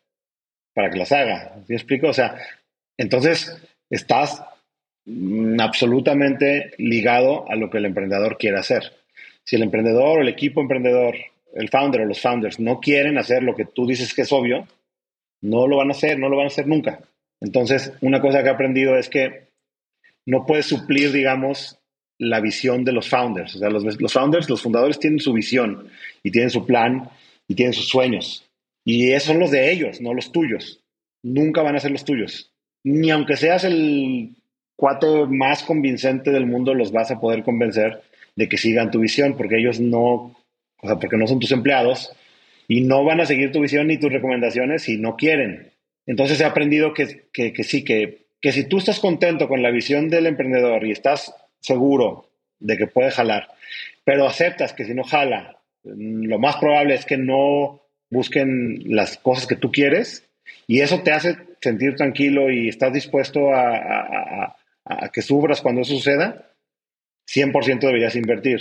para 0.73 0.89
que 0.89 0.99
las 0.99 1.11
haga. 1.11 1.55
¿Me 1.67 1.75
explico? 1.75 2.07
O 2.07 2.13
sea, 2.13 2.35
entonces 2.97 3.55
estás 3.89 4.43
mm, 5.05 5.59
absolutamente 5.59 6.71
ligado 6.77 7.49
a 7.49 7.55
lo 7.55 7.69
que 7.69 7.77
el 7.77 7.85
emprendedor 7.85 8.37
quiere 8.37 8.59
hacer. 8.59 8.93
Si 9.43 9.55
el 9.55 9.63
emprendedor 9.63 10.21
el 10.21 10.29
equipo 10.29 10.61
emprendedor, 10.61 11.15
el 11.53 11.69
founder 11.69 12.01
o 12.01 12.05
los 12.05 12.21
founders 12.21 12.59
no 12.59 12.79
quieren 12.79 13.17
hacer 13.17 13.43
lo 13.43 13.55
que 13.55 13.65
tú 13.65 13.85
dices 13.85 14.13
que 14.13 14.23
es 14.23 14.31
obvio, 14.31 14.67
no 15.41 15.67
lo 15.67 15.77
van 15.77 15.89
a 15.89 15.91
hacer, 15.91 16.17
no 16.17 16.29
lo 16.29 16.37
van 16.37 16.45
a 16.45 16.47
hacer 16.47 16.67
nunca. 16.67 16.99
Entonces, 17.41 17.91
una 18.01 18.21
cosa 18.21 18.41
que 18.41 18.47
he 18.47 18.53
aprendido 18.53 18.97
es 18.97 19.09
que 19.09 19.47
no 20.25 20.45
puedes 20.45 20.65
suplir, 20.65 21.11
digamos, 21.11 21.77
la 22.17 22.39
visión 22.39 22.85
de 22.85 22.93
los 22.93 23.09
founders. 23.09 23.55
O 23.55 23.59
sea, 23.59 23.69
los, 23.69 24.13
founders, 24.13 24.49
los 24.49 24.61
fundadores 24.61 24.99
tienen 24.99 25.19
su 25.19 25.33
visión 25.33 25.89
y 26.23 26.31
tienen 26.31 26.49
su 26.49 26.65
plan 26.65 27.09
y 27.47 27.55
tienen 27.55 27.73
sus 27.73 27.87
sueños. 27.87 28.49
Y 28.85 29.11
esos 29.11 29.27
son 29.27 29.39
los 29.39 29.51
de 29.51 29.71
ellos, 29.71 30.01
no 30.01 30.13
los 30.13 30.31
tuyos. 30.31 30.81
Nunca 31.21 31.61
van 31.61 31.75
a 31.75 31.79
ser 31.79 31.91
los 31.91 32.03
tuyos. 32.05 32.51
Ni 32.83 33.11
aunque 33.11 33.37
seas 33.37 33.63
el 33.63 34.35
cuate 34.75 35.07
más 35.27 35.63
convincente 35.63 36.31
del 36.31 36.45
mundo, 36.45 36.73
los 36.73 36.91
vas 36.91 37.11
a 37.11 37.19
poder 37.19 37.43
convencer 37.43 38.01
de 38.35 38.49
que 38.49 38.57
sigan 38.57 38.91
tu 38.91 38.99
visión, 38.99 39.37
porque 39.37 39.57
ellos 39.57 39.79
no, 39.79 40.35
o 40.81 40.87
sea, 40.87 40.97
porque 40.97 41.17
no 41.17 41.27
son 41.27 41.39
tus 41.39 41.51
empleados 41.51 42.13
y 42.67 42.81
no 42.81 43.03
van 43.03 43.21
a 43.21 43.25
seguir 43.25 43.51
tu 43.51 43.61
visión 43.61 43.87
ni 43.87 43.97
tus 43.97 44.11
recomendaciones 44.11 44.83
si 44.83 44.97
no 44.97 45.15
quieren. 45.15 45.71
Entonces 46.05 46.41
he 46.41 46.45
aprendido 46.45 46.93
que, 46.93 47.05
sí, 47.63 47.83
que, 47.83 48.25
que 48.41 48.51
si 48.51 48.65
tú 48.65 48.77
estás 48.77 48.99
contento 48.99 49.47
con 49.47 49.61
la 49.61 49.71
visión 49.71 50.09
del 50.09 50.25
emprendedor 50.25 50.85
y 50.85 50.91
estás 50.91 51.33
seguro 51.61 52.29
de 52.59 52.77
que 52.77 52.87
puede 52.87 53.11
jalar, 53.11 53.49
pero 54.03 54.27
aceptas 54.27 54.73
que 54.73 54.85
si 54.85 54.93
no 54.93 55.03
jala, 55.03 55.59
lo 55.83 56.39
más 56.39 56.57
probable 56.57 56.95
es 56.95 57.05
que 57.05 57.17
no 57.17 57.81
busquen 58.09 58.83
las 58.85 59.17
cosas 59.17 59.47
que 59.47 59.55
tú 59.55 59.71
quieres 59.71 60.29
y 60.67 60.81
eso 60.81 61.01
te 61.01 61.11
hace 61.11 61.37
sentir 61.61 61.95
tranquilo 61.95 62.51
y 62.51 62.69
estás 62.69 62.93
dispuesto 62.93 63.53
a, 63.53 64.55
que 65.13 65.21
sufras 65.21 65.61
cuando 65.61 65.81
eso 65.81 65.95
suceda, 65.95 66.51
100% 67.33 67.79
deberías 67.79 68.15
invertir. 68.15 68.59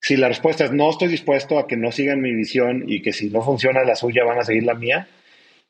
Si 0.00 0.16
la 0.16 0.28
respuesta 0.28 0.64
es 0.64 0.72
no 0.72 0.90
estoy 0.90 1.08
dispuesto 1.08 1.58
a 1.58 1.66
que 1.66 1.76
no 1.76 1.90
sigan 1.90 2.20
mi 2.20 2.34
visión 2.34 2.84
y 2.86 3.02
que 3.02 3.12
si 3.12 3.30
no 3.30 3.42
funciona 3.42 3.82
la 3.82 3.96
suya 3.96 4.24
van 4.24 4.38
a 4.38 4.44
seguir 4.44 4.64
la 4.64 4.74
mía, 4.74 5.08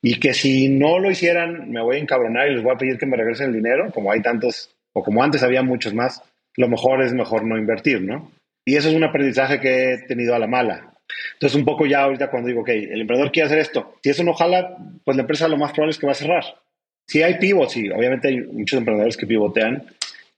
y 0.03 0.20
que 0.20 0.35
si 0.35 0.68
no 0.68 0.99
lo 0.99 1.11
hicieran 1.11 1.70
me 1.70 1.83
voy 1.83 1.97
a 1.97 2.01
encabronar 2.01 2.49
y 2.49 2.55
les 2.55 2.62
voy 2.62 2.74
a 2.74 2.79
pedir 2.79 2.99
que 2.99 3.07
me 3.07 3.16
regresen 3.16 3.49
el 3.49 3.55
dinero, 3.55 3.91
como 3.93 4.12
hay 4.12 4.20
tantos, 4.20 4.70
o 4.93 5.03
como 5.03 5.22
antes 5.22 5.43
había 5.43 5.62
muchos 5.62 5.95
más, 5.95 6.22
lo 6.57 6.68
mejor 6.68 7.03
es 7.03 7.14
mejor 7.14 7.45
no 7.45 7.57
invertir, 7.57 8.03
¿no? 8.03 8.31
Y 8.69 8.77
eso 8.77 8.91
es 8.91 8.95
un 8.95 9.03
aprendizaje 9.03 9.61
que 9.61 9.95
he 9.95 9.99
tenido 10.03 10.35
a 10.35 10.39
la 10.39 10.47
mala. 10.47 10.93
Entonces, 11.33 11.59
un 11.59 11.64
poco 11.64 11.87
ya 11.87 12.03
ahorita 12.03 12.29
cuando 12.29 12.49
digo, 12.49 12.61
ok, 12.61 12.69
el 12.69 13.01
emprendedor 13.01 13.33
quiere 13.33 13.47
hacer 13.47 13.61
esto, 13.61 13.95
si 14.03 14.11
eso 14.11 14.23
no 14.23 14.35
jala, 14.35 14.77
pues 15.07 15.16
la 15.16 15.23
empresa 15.23 15.49
lo 15.49 15.57
más 15.57 15.73
probable 15.73 15.93
es 15.93 15.99
que 15.99 16.05
va 16.05 16.12
a 16.12 16.14
cerrar. 16.14 16.45
Si 17.07 17.23
hay 17.23 17.39
pivots, 17.39 17.73
sí, 17.73 17.89
obviamente 17.89 18.29
hay 18.29 18.41
muchos 18.43 18.77
emprendedores 18.77 19.16
que 19.16 19.27
pivotean 19.27 19.87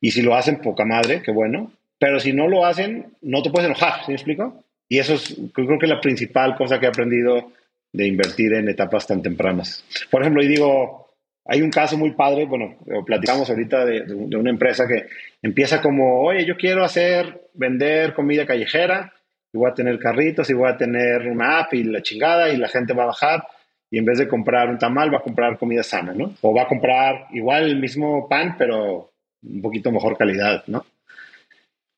y 0.01 0.13
si 0.13 0.23
lo 0.23 0.37
hacen, 0.37 0.61
poca 0.61 0.85
madre, 0.85 1.23
qué 1.23 1.33
bueno. 1.33 1.73
Pero 1.99 2.21
si 2.21 2.33
no 2.33 2.47
lo 2.47 2.65
hacen, 2.65 3.07
no 3.21 3.43
te 3.43 3.51
puedes 3.51 3.67
enojar, 3.67 4.05
¿sí 4.05 4.13
me 4.13 4.15
explico? 4.15 4.63
Y 4.89 4.99
eso 4.99 5.15
es, 5.15 5.37
creo 5.53 5.77
que 5.81 5.87
es 5.87 5.91
la 5.91 6.01
principal 6.01 6.55
cosa 6.55 6.79
que 6.79 6.87
he 6.87 6.89
aprendido 6.89 7.51
de 7.93 8.07
invertir 8.07 8.53
en 8.53 8.69
etapas 8.69 9.09
tan 9.09 9.23
tempranas. 9.23 9.85
Por 10.09 10.23
ejemplo, 10.23 10.41
y 10.41 10.47
digo, 10.47 11.09
hay 11.47 11.63
un 11.63 11.71
caso 11.71 11.99
muy 11.99 12.13
padre, 12.13 12.45
bueno, 12.45 12.77
platicamos 13.05 13.51
ahorita 13.51 13.85
de, 13.85 14.05
de, 14.05 14.37
una 14.37 14.51
empresa 14.51 14.87
que 14.87 15.07
empieza 15.43 15.83
como, 15.83 16.21
oye, 16.21 16.47
yo 16.47 16.57
quiero 16.57 16.85
hacer, 16.85 17.40
vender 17.61 18.15
comida 18.15 18.47
callejera, 18.47 19.13
y 19.53 19.59
voy 19.59 19.71
a 19.71 19.75
tener 19.75 19.99
carritos, 19.99 20.49
y 20.49 20.55
voy 20.55 20.71
a 20.71 20.77
tener 20.79 21.29
una 21.29 21.59
app 21.59 21.75
y 21.75 21.85
la 21.85 22.03
chingada, 22.03 22.49
y 22.49 22.57
la 22.57 22.69
gente 22.69 22.95
va 22.95 23.03
a 23.03 23.13
bajar, 23.13 23.47
y 23.91 23.99
en 23.99 24.07
vez 24.07 24.19
de 24.19 24.29
comprar 24.29 24.71
un 24.71 24.79
tamal, 24.79 25.13
va 25.13 25.19
a 25.19 25.23
comprar 25.23 25.59
comida 25.59 25.83
sana, 25.83 26.15
¿no? 26.15 26.35
O 26.41 26.55
va 26.55 26.63
a 26.63 26.69
comprar 26.69 27.27
igual 27.33 27.65
el 27.65 27.77
mismo 27.77 28.29
pan, 28.29 28.57
pero 28.57 29.11
un 29.43 29.61
poquito 29.61 29.93
mejor 29.93 30.17
calidad, 30.17 30.65
¿no? 30.69 30.87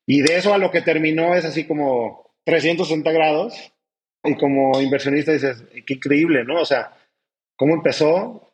Y 0.05 0.21
de 0.21 0.35
eso 0.35 0.53
a 0.53 0.57
lo 0.57 0.69
que 0.69 0.81
terminó 0.81 1.33
es 1.33 1.45
así 1.45 1.65
como 1.65 2.29
360 2.43 3.11
grados, 3.11 3.71
y 4.25 4.35
como 4.35 4.81
inversionista 4.81 5.31
dices, 5.31 5.63
qué 5.85 5.93
increíble, 5.93 6.43
¿no? 6.43 6.59
O 6.59 6.65
sea, 6.65 6.91
¿cómo 7.55 7.73
empezó? 7.73 8.49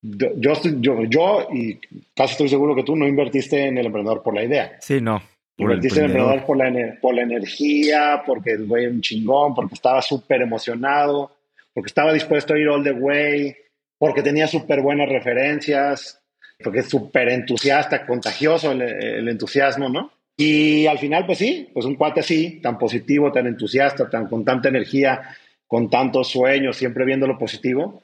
Yo, 0.00 0.54
yo, 0.80 1.04
yo, 1.04 1.48
y 1.52 1.78
casi 2.14 2.32
estoy 2.32 2.48
seguro 2.48 2.74
que 2.74 2.84
tú 2.84 2.96
no 2.96 3.06
invertiste 3.06 3.66
en 3.66 3.76
el 3.76 3.86
emprendedor 3.86 4.22
por 4.22 4.34
la 4.34 4.44
idea. 4.44 4.76
Sí, 4.80 5.00
no. 5.00 5.20
Invertiste 5.58 6.00
en 6.00 6.04
el 6.04 6.10
emprendedor 6.10 6.46
por 6.46 6.56
la, 6.56 6.98
por 7.00 7.14
la 7.14 7.22
energía, 7.22 8.22
porque 8.26 8.52
es 8.52 8.60
un 8.60 9.00
chingón, 9.00 9.54
porque 9.54 9.74
estaba 9.74 10.02
súper 10.02 10.42
emocionado, 10.42 11.32
porque 11.72 11.88
estaba 11.88 12.12
dispuesto 12.12 12.54
a 12.54 12.58
ir 12.58 12.68
all 12.68 12.84
the 12.84 12.92
way, 12.92 13.56
porque 13.98 14.22
tenía 14.22 14.46
súper 14.46 14.82
buenas 14.82 15.08
referencias, 15.08 16.22
porque 16.62 16.80
es 16.80 16.88
súper 16.88 17.30
entusiasta, 17.30 18.06
contagioso 18.06 18.72
el, 18.72 18.82
el, 18.82 19.28
entusiasmo, 19.28 19.88
¿no? 19.88 20.10
Y 20.36 20.86
al 20.86 20.98
final, 20.98 21.24
pues 21.24 21.38
sí, 21.38 21.70
pues 21.72 21.86
un 21.86 21.94
cuate 21.94 22.20
así, 22.20 22.60
tan 22.60 22.78
positivo, 22.78 23.32
tan 23.32 23.46
entusiasta, 23.46 24.10
tan 24.10 24.28
con 24.28 24.44
tanta 24.44 24.68
energía, 24.68 25.22
con 25.66 25.88
tantos 25.88 26.28
sueños, 26.28 26.76
siempre 26.76 27.06
viendo 27.06 27.26
lo 27.26 27.38
positivo, 27.38 28.02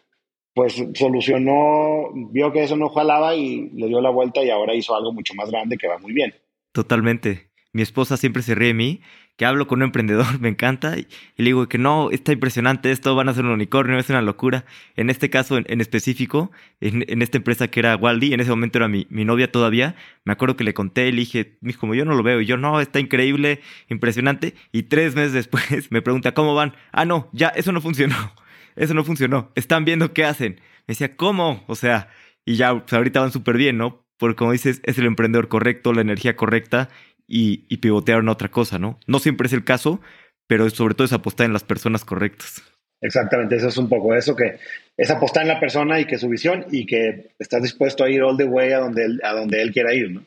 pues 0.54 0.82
solucionó, 0.94 2.10
vio 2.30 2.52
que 2.52 2.64
eso 2.64 2.76
no 2.76 2.88
jalaba 2.88 3.34
y 3.34 3.70
le 3.70 3.86
dio 3.86 4.00
la 4.00 4.10
vuelta 4.10 4.42
y 4.42 4.50
ahora 4.50 4.74
hizo 4.74 4.94
algo 4.94 5.12
mucho 5.12 5.34
más 5.34 5.50
grande 5.50 5.76
que 5.76 5.88
va 5.88 5.98
muy 5.98 6.12
bien. 6.12 6.34
Totalmente. 6.72 7.50
Mi 7.74 7.80
esposa 7.80 8.18
siempre 8.18 8.42
se 8.42 8.54
ríe 8.54 8.68
de 8.68 8.74
mí, 8.74 9.00
que 9.36 9.46
hablo 9.46 9.66
con 9.66 9.78
un 9.78 9.84
emprendedor, 9.84 10.26
me 10.40 10.48
encanta, 10.48 10.98
y, 10.98 11.06
le 11.36 11.44
digo 11.44 11.68
que 11.68 11.78
no, 11.78 12.10
está 12.10 12.32
impresionante 12.32 12.90
esto, 12.90 13.14
van 13.14 13.28
a 13.28 13.34
ser 13.34 13.44
un 13.44 13.52
unicornio, 13.52 13.98
es 13.98 14.10
una 14.10 14.22
locura. 14.22 14.64
En 14.96 15.10
este 15.10 15.30
caso 15.30 15.56
en, 15.56 15.80
específico, 15.80 16.50
en, 16.80 17.22
esta 17.22 17.38
empresa 17.38 17.68
que 17.68 17.80
era 17.80 17.96
Waldi, 17.96 18.34
en 18.34 18.40
ese 18.40 18.50
momento 18.50 18.78
era 18.78 18.88
mi, 18.88 19.06
novia 19.10 19.50
todavía, 19.50 19.96
me 20.24 20.32
acuerdo 20.32 20.56
que 20.56 20.64
le 20.64 20.74
conté, 20.74 21.10
le 21.12 21.20
dije, 21.20 21.58
como 21.78 21.94
yo 21.94 22.04
no 22.04 22.14
lo 22.14 22.22
veo, 22.22 22.40
y 22.40 22.46
yo 22.46 22.56
no, 22.56 22.80
está 22.80 23.00
increíble, 23.00 23.60
impresionante, 23.88 24.54
y 24.72 24.84
tres 24.84 25.14
meses 25.14 25.32
después 25.32 25.90
me 25.90 26.02
pregunta, 26.02 26.34
¿cómo 26.34 26.54
van? 26.54 26.74
Ah, 26.92 27.04
no, 27.04 27.30
ya, 27.32 27.48
eso 27.48 27.72
no 27.72 27.80
funcionó, 27.80 28.16
eso 28.76 28.94
no 28.94 29.04
funcionó, 29.04 29.50
están 29.54 29.84
viendo 29.84 30.12
qué 30.12 30.24
hacen. 30.24 30.60
Me 30.86 30.94
decía, 30.94 31.16
¿cómo? 31.16 31.64
O 31.68 31.74
sea, 31.76 32.08
y 32.44 32.56
ya, 32.56 32.76
pues 32.78 32.92
ahorita 32.92 33.20
van 33.20 33.32
súper 33.32 33.56
bien, 33.56 33.78
¿no? 33.78 34.01
Porque 34.22 34.36
como 34.36 34.52
dices, 34.52 34.80
es 34.84 34.98
el 34.98 35.06
emprendedor 35.06 35.48
correcto, 35.48 35.92
la 35.92 36.00
energía 36.00 36.36
correcta 36.36 36.90
y, 37.26 37.76
pivotear 37.78 38.20
en 38.20 38.28
otra 38.28 38.52
cosa, 38.52 38.78
¿no? 38.78 39.00
No 39.08 39.18
siempre 39.18 39.48
es 39.48 39.52
el 39.52 39.64
caso, 39.64 40.00
pero 40.46 40.70
sobre 40.70 40.94
todo 40.94 41.06
es 41.06 41.12
apostar 41.12 41.46
en 41.46 41.52
las 41.52 41.64
personas 41.64 42.04
correctas. 42.04 42.62
Exactamente, 43.00 43.56
eso 43.56 43.66
es 43.66 43.76
un 43.78 43.88
poco 43.88 44.14
eso, 44.14 44.36
que 44.36 44.60
es 44.96 45.10
apostar 45.10 45.42
en 45.42 45.48
la 45.48 45.58
persona 45.58 45.98
y 45.98 46.04
que 46.04 46.18
su 46.18 46.28
visión 46.28 46.66
y 46.70 46.86
que 46.86 47.32
estás 47.40 47.62
dispuesto 47.62 48.04
a 48.04 48.10
ir 48.10 48.22
all 48.22 48.36
the 48.36 48.44
way 48.44 48.70
a 48.70 48.78
donde 48.78 49.06
él, 49.06 49.20
a 49.24 49.32
donde 49.32 49.60
él 49.60 49.72
quiera 49.72 49.92
ir, 49.92 50.12
¿no? 50.12 50.24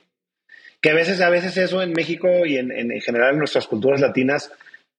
Que 0.82 0.89
a 0.89 0.93
veces, 0.93 1.22
a 1.22 1.30
veces 1.30 1.56
eso 1.56 1.82
en 1.82 1.93
México 1.93 2.46
y 2.46 2.58
en, 2.58 2.74
en, 2.74 3.00
general 3.00 3.32
en 3.32 3.39
nuestras 3.39 3.66
culturas 3.66 4.02
latinas 4.02 4.52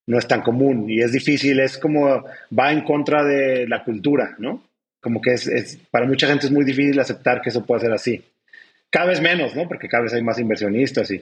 no 0.07 0.19
es 0.19 0.27
tan 0.27 0.41
común 0.41 0.89
y 0.89 1.03
es 1.03 1.13
difícil, 1.13 1.61
es 1.61 1.77
como 1.77 2.25
va 2.59 2.73
en 2.73 2.81
contra 2.81 3.25
de 3.25 3.69
la 3.69 3.85
cultura, 3.85 4.37
¿no? 4.39 4.65
Como 5.03 5.21
que 5.21 5.35
es, 5.35 5.47
es 5.49 5.77
para 5.91 6.07
mucha 6.07 6.29
gente 6.29 6.47
es 6.47 6.51
muy 6.51 6.65
difícil 6.65 6.99
aceptar 6.99 7.43
que 7.43 7.51
eso 7.51 7.67
pueda 7.67 7.83
ser 7.83 7.93
así 7.93 8.25
cada 8.97 9.09
vez 9.09 9.21
menos, 9.21 9.55
¿no? 9.55 9.69
Porque 9.69 9.89
cada 9.89 10.05
vez 10.05 10.15
hay 10.15 10.23
más 10.23 10.39
inversionistas 10.39 11.11
y... 11.11 11.21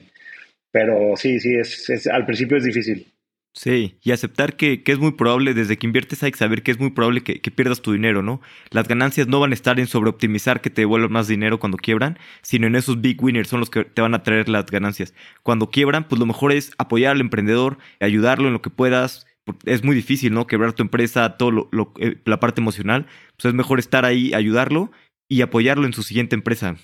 Pero 0.71 1.17
sí, 1.17 1.41
sí, 1.41 1.55
es, 1.55 2.07
al 2.07 2.25
principio 2.25 2.55
es 2.55 2.63
difícil. 2.63 3.05
Sí, 3.53 3.97
y 4.01 4.11
aceptar 4.11 4.55
que, 4.55 4.81
es 4.85 4.97
muy 4.97 5.11
probable, 5.11 5.53
desde 5.53 5.77
que 5.77 5.85
inviertes 5.85 6.23
hay 6.23 6.31
que 6.31 6.37
saber 6.37 6.63
que 6.63 6.71
es 6.71 6.79
muy 6.79 6.91
probable 6.91 7.21
que, 7.21 7.51
pierdas 7.51 7.81
tu 7.81 7.91
dinero, 7.91 8.21
¿no? 8.21 8.39
Las 8.69 8.87
ganancias 8.87 9.27
no 9.27 9.41
van 9.41 9.51
a 9.51 9.55
estar 9.55 9.77
en 9.77 9.87
sobreoptimizar 9.87 10.61
que 10.61 10.69
te 10.69 10.83
devuelvan 10.83 11.11
más 11.11 11.27
dinero 11.27 11.59
cuando 11.59 11.77
quiebran, 11.77 12.17
sino 12.43 12.65
en 12.65 12.77
esos 12.77 13.01
big 13.01 13.21
winners 13.21 13.49
son 13.49 13.59
los 13.59 13.69
que 13.69 13.83
te 13.83 14.01
van 14.01 14.13
a 14.13 14.23
traer 14.23 14.47
las 14.47 14.65
ganancias. 14.67 15.13
Cuando 15.43 15.69
quiebran, 15.69 16.07
pues 16.07 16.17
lo 16.19 16.25
mejor 16.25 16.53
es 16.53 16.71
apoyar 16.77 17.11
al 17.11 17.21
emprendedor, 17.21 17.77
ayudarlo 17.99 18.47
en 18.47 18.53
lo 18.53 18.61
que 18.61 18.69
puedas. 18.69 19.27
Es 19.65 19.83
muy 19.83 19.95
difícil, 19.95 20.33
¿no? 20.33 20.47
Quebrar 20.47 20.71
tu 20.73 20.83
empresa, 20.83 21.35
todo 21.35 21.51
lo, 21.51 21.93
eh, 21.99 22.21
la 22.23 22.39
parte 22.39 22.61
emocional. 22.61 23.07
Pues 23.37 23.45
es 23.45 23.53
mejor 23.53 23.79
estar 23.79 24.05
ahí, 24.05 24.33
ayudarlo 24.33 24.91
y 25.27 25.41
apoyarlo 25.41 25.85
en 25.85 25.93
su 25.93 26.03
siguiente 26.03 26.35
empresa. 26.35 26.77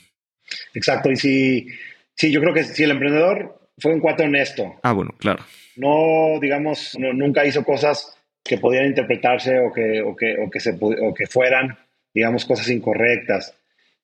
Exacto, 0.74 1.12
y 1.12 1.16
si, 1.16 1.68
sí, 2.16 2.32
yo 2.32 2.42
creo 2.42 2.54
que 2.54 2.64
si 2.64 2.84
el 2.84 2.92
emprendedor 2.92 3.60
fue 3.78 3.94
un 3.94 4.00
cuate 4.00 4.24
honesto. 4.24 4.76
Ah, 4.84 4.94
bueno, 4.94 5.12
claro. 5.18 5.44
No, 5.76 6.40
digamos, 6.40 6.98
nunca 7.00 7.46
hizo 7.46 7.64
cosas 7.64 8.16
que 8.44 8.58
podían 8.58 8.86
interpretarse 8.86 9.60
o 9.60 9.72
que, 9.72 10.02
o 10.02 10.16
que, 10.16 10.38
o 10.38 10.50
que, 10.50 10.60
se, 10.60 10.78
o 10.80 11.14
que 11.14 11.28
fueran, 11.28 11.78
digamos, 12.14 12.46
cosas 12.46 12.70
incorrectas. 12.70 13.56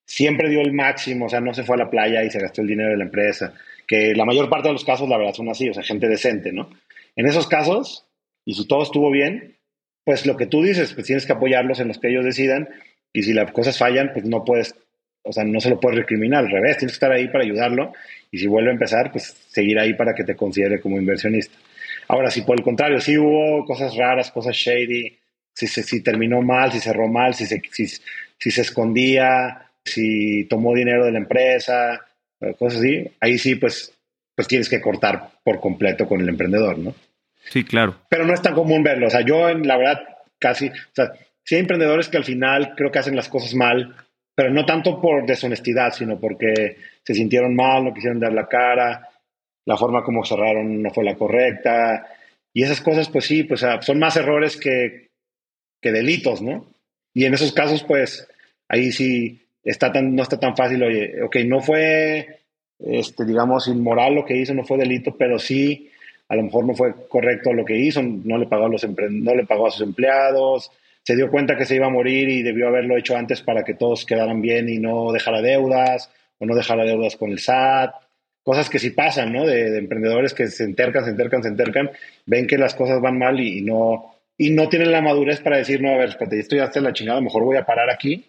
Siempre 0.06 0.50
dio 0.50 0.62
el 0.62 0.74
máximo, 0.74 1.26
o 1.26 1.30
sea, 1.30 1.41
no 1.41 1.54
se 1.54 1.64
fue 1.64 1.76
a 1.76 1.80
la 1.80 1.89
playa 1.89 2.24
y 2.24 2.32
se 2.32 2.39
gastó 2.39 2.62
el 2.62 2.68
dinero 2.68 2.91
de 2.91 2.98
la 2.98 3.04
empresa. 3.04 3.54
Que 3.86 4.14
la 4.16 4.26
mayor 4.26 4.50
parte 4.50 4.70
de 4.70 4.74
los 4.74 4.86
casos, 4.86 5.10
la 5.10 5.18
verdad, 5.18 5.34
son 5.34 5.50
así, 5.50 5.70
o 5.70 5.74
sea, 5.74 5.84
gente 5.84 6.08
decente, 6.08 6.52
¿no? 6.52 6.70
En 7.16 7.26
esos 7.26 7.48
casos, 7.48 8.06
y 8.45 8.54
si 8.54 8.68
todo 8.68 8.84
estuvo 8.84 9.12
bien, 9.12 9.58
pues 10.04 10.26
lo 10.26 10.38
que 10.38 10.45
tú 10.45 10.62
dices, 10.64 10.93
pues 10.93 11.08
tienes 11.08 11.26
que 11.26 11.34
apoyarlos 11.34 11.80
en 11.80 11.89
los 11.89 12.00
que 12.00 12.10
ellos 12.10 12.24
decidan, 12.24 12.70
y 13.12 13.24
si 13.24 13.34
las 13.34 13.52
cosas 13.52 13.78
fallan, 13.78 14.12
pues 14.14 14.26
no 14.26 14.45
puedes 14.45 14.76
o 15.28 15.34
sea, 15.34 15.43
no 15.43 15.59
se 15.59 15.69
lo 15.69 15.80
puedes 15.80 15.99
recriminar, 15.99 16.45
al 16.45 16.51
revés, 16.51 16.78
tienes 16.78 16.93
que 16.93 17.05
estar 17.05 17.11
ahí 17.11 17.28
para 17.28 17.43
ayudarlo 17.43 17.93
y 18.32 18.38
si 18.38 18.47
vuelve 18.47 18.69
a 18.69 18.73
empezar, 18.73 19.11
pues 19.11 19.36
seguir 19.49 19.80
ahí 19.80 19.93
para 19.93 20.13
que 20.13 20.23
te 20.23 20.36
considere 20.36 20.80
como 20.80 20.97
inversionista. 20.97 21.57
Ahora, 22.07 22.32
si 22.32 22.41
por 22.41 22.57
el 22.57 22.63
contrario, 22.63 23.01
si 23.01 23.17
hubo 23.17 23.65
cosas 23.65 23.95
raras, 23.95 24.32
cosas 24.32 24.55
shady, 24.55 25.17
si, 25.53 25.67
si 25.67 26.01
terminó 26.01 26.41
mal, 26.41 26.71
si 26.71 26.80
cerró 26.80 27.07
mal, 27.07 27.34
si 27.34 27.45
se, 27.45 27.61
si, 27.71 27.88
si 27.88 28.51
se 28.51 28.61
escondía, 28.61 29.67
si 29.84 30.45
tomó 30.45 30.73
dinero 30.73 31.05
de 31.05 31.11
la 31.11 31.19
empresa, 31.19 32.05
eh, 32.39 32.53
cosas 32.57 32.80
así, 32.80 33.09
ahí 33.19 33.38
sí, 33.38 33.55
pues, 33.55 33.93
pues 34.36 34.47
tienes 34.47 34.69
que 34.69 34.82
cortar 34.82 35.30
por 35.43 35.59
completo 35.59 36.07
con 36.07 36.21
el 36.21 36.30
emprendedor, 36.30 36.78
¿no? 36.78 36.95
Sí, 37.49 37.63
claro. 37.63 37.95
Pero 38.09 38.25
no 38.25 38.34
es 38.34 38.41
tan 38.41 38.53
común 38.53 38.84
verlo. 38.84 39.07
O 39.07 39.09
sea, 39.09 39.21
yo, 39.21 39.49
en 39.49 39.67
la 39.67 39.78
verdad, 39.78 40.03
casi, 40.38 40.67
o 40.67 40.93
sea, 40.93 41.11
sí 41.43 41.55
hay 41.55 41.61
emprendedores 41.61 42.09
que 42.09 42.17
al 42.17 42.25
final 42.25 42.73
creo 42.75 42.91
que 42.91 42.99
hacen 42.99 43.15
las 43.15 43.30
cosas 43.30 43.53
mal 43.55 43.95
pero 44.38 44.52
no 44.52 44.68
tanto 44.68 45.02
por 45.02 45.26
deshonestidad, 45.26 45.92
sino 45.92 46.20
porque 46.20 46.78
se 47.04 47.16
sintieron 47.16 47.56
mal, 47.56 47.84
no 47.84 47.92
quisieron 47.92 48.20
dar 48.20 48.32
la 48.34 48.48
cara, 48.48 49.10
la 49.66 49.78
forma 49.78 50.04
como 50.04 50.24
cerraron 50.24 50.80
no 50.80 50.92
fue 50.92 51.04
la 51.04 51.16
correcta, 51.16 52.06
y 52.54 52.62
esas 52.62 52.80
cosas, 52.80 53.10
pues 53.10 53.26
sí, 53.26 53.46
pues 53.46 53.64
ah, 53.64 53.82
son 53.82 53.98
más 53.98 54.16
errores 54.16 54.56
que, 54.56 55.10
delitos, 55.82 56.42
¿no? 56.42 56.68
Y 57.16 57.26
en 57.26 57.34
esos 57.34 57.52
casos, 57.52 57.84
pues 57.84 58.28
ahí 58.68 58.92
sí 58.92 59.42
está 59.64 59.92
tan, 59.92 60.14
no 60.14 60.22
está 60.22 60.40
tan 60.40 60.56
fácil, 60.56 60.84
oye, 60.84 61.24
ok, 61.24 61.38
no 61.46 61.62
fue, 61.62 62.42
este, 62.78 63.26
digamos, 63.26 63.68
inmoral 63.68 64.16
lo 64.16 64.26
que 64.26 64.38
hizo, 64.38 64.54
no 64.54 64.66
fue 64.66 64.78
delito, 64.78 65.16
pero 65.18 65.40
sí, 65.40 65.90
a 66.28 66.36
lo 66.36 66.44
mejor 66.44 66.66
no 66.66 66.76
fue 66.76 66.94
correcto 67.08 67.54
lo 67.54 67.66
que 67.66 67.76
hizo, 67.76 68.04
no 68.04 68.38
le 68.38 68.46
pagó 68.46 68.66
a, 68.66 68.70
los 68.70 68.86
no 68.88 69.34
le 69.34 69.46
pagó 69.48 69.66
a 69.66 69.72
sus 69.72 69.82
empleados, 69.82 70.70
se 71.08 71.16
dio 71.16 71.32
cuenta 71.32 71.55
que 71.55 71.64
se 71.64 71.76
iba 71.76 71.86
a 71.86 71.89
morir 71.89 72.28
y 72.28 72.43
debió 72.43 72.68
haberlo 72.68 72.97
hecho 72.97 73.16
antes 73.16 73.41
para 73.41 73.64
que 73.64 73.74
todos 73.74 74.05
quedaran 74.05 74.41
bien 74.41 74.68
y 74.68 74.78
no 74.78 75.14
dejara 75.14 75.41
deudas 75.41 76.12
o 76.38 76.45
no 76.45 76.53
dejara 76.53 76.84
deudas 76.84 77.16
con 77.16 77.32
el 77.32 77.39
SAT. 77.39 77.95
Cosas 78.43 78.70
que 78.70 78.78
sí 78.78 78.89
pasan, 78.89 79.32
¿no? 79.32 79.45
De, 79.45 79.78
emprendedores 79.78 80.34
que 80.34 80.47
se 80.47 80.66
entercan, 80.66 81.05
se 81.05 81.12
entercan, 81.12 81.43
se 81.43 81.47
entercan, 81.47 81.91
ven 82.26 82.45
que 82.45 82.58
las 82.58 82.76
cosas 82.76 82.99
van 82.99 83.18
mal 83.18 83.39
y, 83.39 83.62
no, 83.62 84.18
y 84.38 84.49
no 84.49 84.68
tienen 84.68 84.91
la 84.91 84.99
madurez 84.99 85.39
para 85.39 85.55
decir, 85.55 85.82
no, 85.82 85.91
a 85.91 85.97
ver, 85.97 86.10
espérate, 86.10 86.41
esto 86.41 86.58
ya 86.58 86.66
está 86.66 86.82
la 86.82 86.91
chingada, 86.91 87.22
mejor 87.22 87.45
voy 87.45 87.55
a 87.55 87.66
parar 87.66 87.89
aquí. 87.89 88.26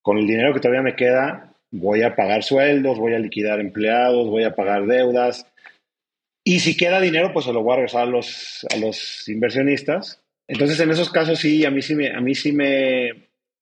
Con 0.00 0.16
el 0.16 0.28
dinero 0.28 0.54
que 0.54 0.60
todavía 0.60 0.82
me 0.82 0.94
queda, 0.94 1.54
voy 1.72 2.02
a 2.02 2.14
pagar 2.14 2.44
sueldos, 2.44 3.00
voy 3.00 3.14
a 3.14 3.18
liquidar 3.18 3.58
empleados, 3.58 4.28
voy 4.28 4.44
a 4.44 4.54
pagar 4.54 4.86
deudas. 4.86 5.44
Y 6.44 6.60
si 6.60 6.76
queda 6.76 7.00
dinero, 7.00 7.32
pues 7.32 7.46
se 7.46 7.52
lo 7.52 7.64
voy 7.64 7.72
a 7.72 7.76
regresar 7.78 8.02
a 8.02 8.06
los, 8.06 8.64
a 8.72 8.76
los 8.76 9.28
inversionistas 9.28 10.19
entonces, 10.50 10.80
en 10.80 10.90
esos 10.90 11.10
casos 11.10 11.38
sí, 11.38 11.64
a 11.64 11.70
mí 11.70 11.80
sí 11.80 11.94
me, 11.94 12.08
a 12.10 12.20
mí 12.20 12.34
sí 12.34 12.50
me, 12.50 13.12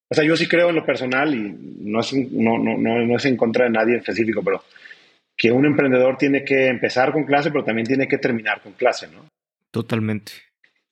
O 0.08 0.14
sea, 0.14 0.24
yo 0.24 0.34
sí 0.38 0.48
creo 0.48 0.70
en 0.70 0.76
lo 0.76 0.86
personal 0.86 1.34
y 1.34 1.54
no 1.80 2.00
es, 2.00 2.14
no, 2.14 2.56
no, 2.56 2.78
no, 2.78 3.14
es 3.14 3.26
en 3.26 3.36
contra 3.36 3.66
de 3.66 3.70
nadie 3.70 3.92
en 3.92 4.00
específico, 4.00 4.42
pero 4.42 4.64
que 5.36 5.52
un 5.52 5.66
emprendedor 5.66 6.16
tiene 6.16 6.42
que 6.42 6.66
empezar 6.66 7.12
con 7.12 7.24
clase, 7.24 7.50
pero 7.50 7.62
también 7.62 7.86
tiene 7.86 8.08
que 8.08 8.16
terminar 8.16 8.62
con 8.62 8.72
clase, 8.72 9.06
¿no? 9.08 9.28
Totalmente. 9.70 10.32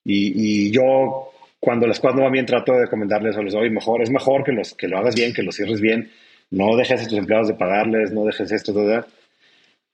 Y, 0.05 0.66
y 0.66 0.70
yo, 0.70 1.32
cuando 1.59 1.86
las 1.86 1.99
cosas 1.99 2.16
no 2.16 2.24
van 2.24 2.32
bien, 2.32 2.44
trato 2.44 2.72
de 2.72 2.82
recomendarles 2.82 3.34
a 3.34 3.40
los 3.40 3.55
hoy 3.55 3.70
mejor, 3.70 4.03
es 4.03 4.11
mejor 4.11 4.44
que, 4.44 4.53
los, 4.53 4.74
que 4.74 4.88
lo 4.88 4.99
hagas 4.99 5.14
bien, 5.14 5.32
que 5.32 5.42
lo 5.42 5.51
cierres 5.51 5.80
bien, 5.80 6.11
no 6.51 6.76
dejes 6.76 7.03
a 7.03 7.09
tus 7.09 7.16
empleados 7.16 7.49
de 7.49 7.55
pagarles, 7.55 8.12
no 8.12 8.26
dejes 8.26 8.53
esto, 8.53 8.74
todo, 8.74 9.07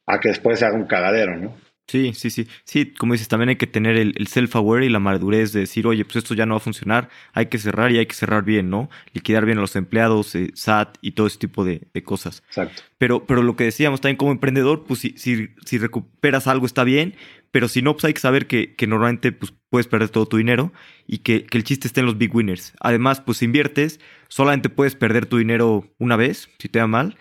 a 0.08 0.18
que 0.18 0.30
después 0.30 0.58
se 0.58 0.66
haga 0.66 0.74
un 0.74 0.86
cagadero, 0.86 1.36
¿no? 1.36 1.54
Sí, 1.88 2.12
sí, 2.14 2.30
sí. 2.30 2.48
Sí, 2.64 2.92
como 2.92 3.12
dices, 3.12 3.28
también 3.28 3.50
hay 3.50 3.56
que 3.56 3.66
tener 3.66 3.96
el, 3.96 4.14
self-aware 4.28 4.84
y 4.84 4.88
la 4.88 4.98
madurez 4.98 5.52
de 5.52 5.60
decir, 5.60 5.86
oye, 5.86 6.04
pues 6.04 6.16
esto 6.16 6.34
ya 6.34 6.46
no 6.46 6.54
va 6.54 6.58
a 6.58 6.60
funcionar, 6.60 7.10
hay 7.32 7.46
que 7.46 7.58
cerrar 7.58 7.92
y 7.92 7.98
hay 7.98 8.06
que 8.06 8.14
cerrar 8.14 8.44
bien, 8.44 8.70
¿no? 8.70 8.88
Liquidar 9.12 9.44
bien 9.44 9.58
a 9.58 9.60
los 9.60 9.76
empleados, 9.76 10.34
eh, 10.34 10.52
SAT 10.54 10.96
y 11.00 11.12
todo 11.12 11.26
ese 11.26 11.38
tipo 11.38 11.64
de, 11.64 11.88
cosas. 12.04 12.42
Exacto. 12.48 12.82
Pero, 12.98 13.26
pero 13.26 13.42
lo 13.42 13.56
que 13.56 13.64
decíamos 13.64 14.00
también 14.00 14.16
como 14.16 14.32
emprendedor, 14.32 14.84
pues 14.84 15.00
si, 15.00 15.14
si, 15.16 15.50
si 15.64 15.78
recuperas 15.78 16.46
algo 16.46 16.66
está 16.66 16.84
bien, 16.84 17.14
pero 17.50 17.68
si 17.68 17.82
no, 17.82 17.92
pues 17.92 18.06
hay 18.06 18.14
que 18.14 18.20
saber 18.20 18.46
que, 18.46 18.74
que 18.74 18.86
normalmente 18.86 19.30
pues, 19.30 19.52
puedes 19.68 19.86
perder 19.86 20.08
todo 20.08 20.26
tu 20.26 20.38
dinero 20.38 20.72
y 21.06 21.18
que, 21.18 21.44
que, 21.44 21.58
el 21.58 21.64
chiste 21.64 21.86
está 21.86 22.00
en 22.00 22.06
los 22.06 22.16
big 22.16 22.34
winners. 22.34 22.72
Además, 22.80 23.20
pues 23.20 23.38
si 23.38 23.44
inviertes, 23.44 24.00
solamente 24.28 24.70
puedes 24.70 24.96
perder 24.96 25.26
tu 25.26 25.36
dinero 25.36 25.92
una 25.98 26.16
vez, 26.16 26.48
si 26.58 26.68
te 26.68 26.78
va 26.78 26.86
mal, 26.86 27.18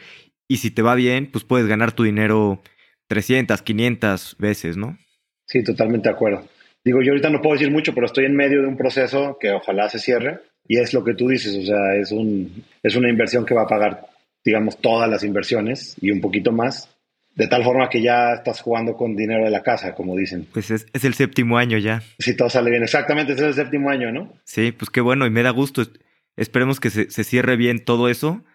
y 0.47 0.57
si 0.57 0.71
te 0.71 0.81
va 0.81 0.95
bien, 0.95 1.29
pues 1.31 1.43
puedes 1.43 1.67
ganar 1.67 1.91
tu 1.91 2.03
dinero 2.03 2.61
300, 3.11 3.61
500 3.61 4.37
veces, 4.39 4.77
¿no? 4.77 4.97
Sí, 5.45 5.61
totalmente 5.65 6.07
de 6.07 6.15
acuerdo. 6.15 6.47
Digo, 6.81 7.01
yo 7.01 7.11
ahorita 7.11 7.29
no 7.29 7.41
puedo 7.41 7.55
decir 7.55 7.69
mucho, 7.69 7.93
pero 7.93 8.05
estoy 8.05 8.23
en 8.23 8.37
medio 8.37 8.61
de 8.61 8.69
un 8.69 8.77
proceso 8.77 9.37
que 9.37 9.51
ojalá 9.51 9.89
se 9.89 9.99
cierre 9.99 10.39
y 10.65 10.77
es 10.77 10.93
lo 10.93 11.03
que 11.03 11.13
tú 11.13 11.27
dices, 11.27 11.57
o 11.57 11.61
sea, 11.61 11.93
es, 11.95 12.13
un, 12.13 12.63
es 12.81 12.95
una 12.95 13.09
inversión 13.09 13.45
que 13.45 13.53
va 13.53 13.63
a 13.63 13.67
pagar, 13.67 14.05
digamos, 14.45 14.79
todas 14.79 15.09
las 15.09 15.25
inversiones 15.25 15.97
y 15.99 16.09
un 16.09 16.21
poquito 16.21 16.53
más, 16.53 16.89
de 17.35 17.47
tal 17.47 17.65
forma 17.65 17.89
que 17.89 18.01
ya 18.01 18.31
estás 18.31 18.61
jugando 18.61 18.95
con 18.95 19.17
dinero 19.17 19.43
de 19.43 19.51
la 19.51 19.61
casa, 19.61 19.93
como 19.93 20.15
dicen. 20.15 20.47
Pues 20.53 20.71
es, 20.71 20.85
el 21.03 21.13
séptimo 21.13 21.57
año 21.57 21.77
ya. 21.79 22.01
Si 22.17 22.37
todo 22.37 22.49
sale 22.49 22.69
bien, 22.69 22.83
exactamente, 22.83 23.33
es 23.33 23.41
el 23.41 23.53
séptimo 23.53 23.89
año, 23.89 24.13
¿no? 24.13 24.31
Sí, 24.45 24.71
pues 24.71 24.89
qué 24.89 25.01
bueno 25.01 25.25
y 25.25 25.31
me 25.31 25.43
da 25.43 25.49
gusto. 25.49 25.83
Esperemos 26.37 26.79
que 26.79 26.89
se, 26.89 27.11
se 27.11 27.25
cierre 27.25 27.57
bien 27.57 27.83
todo 27.83 28.07
eso 28.07 28.45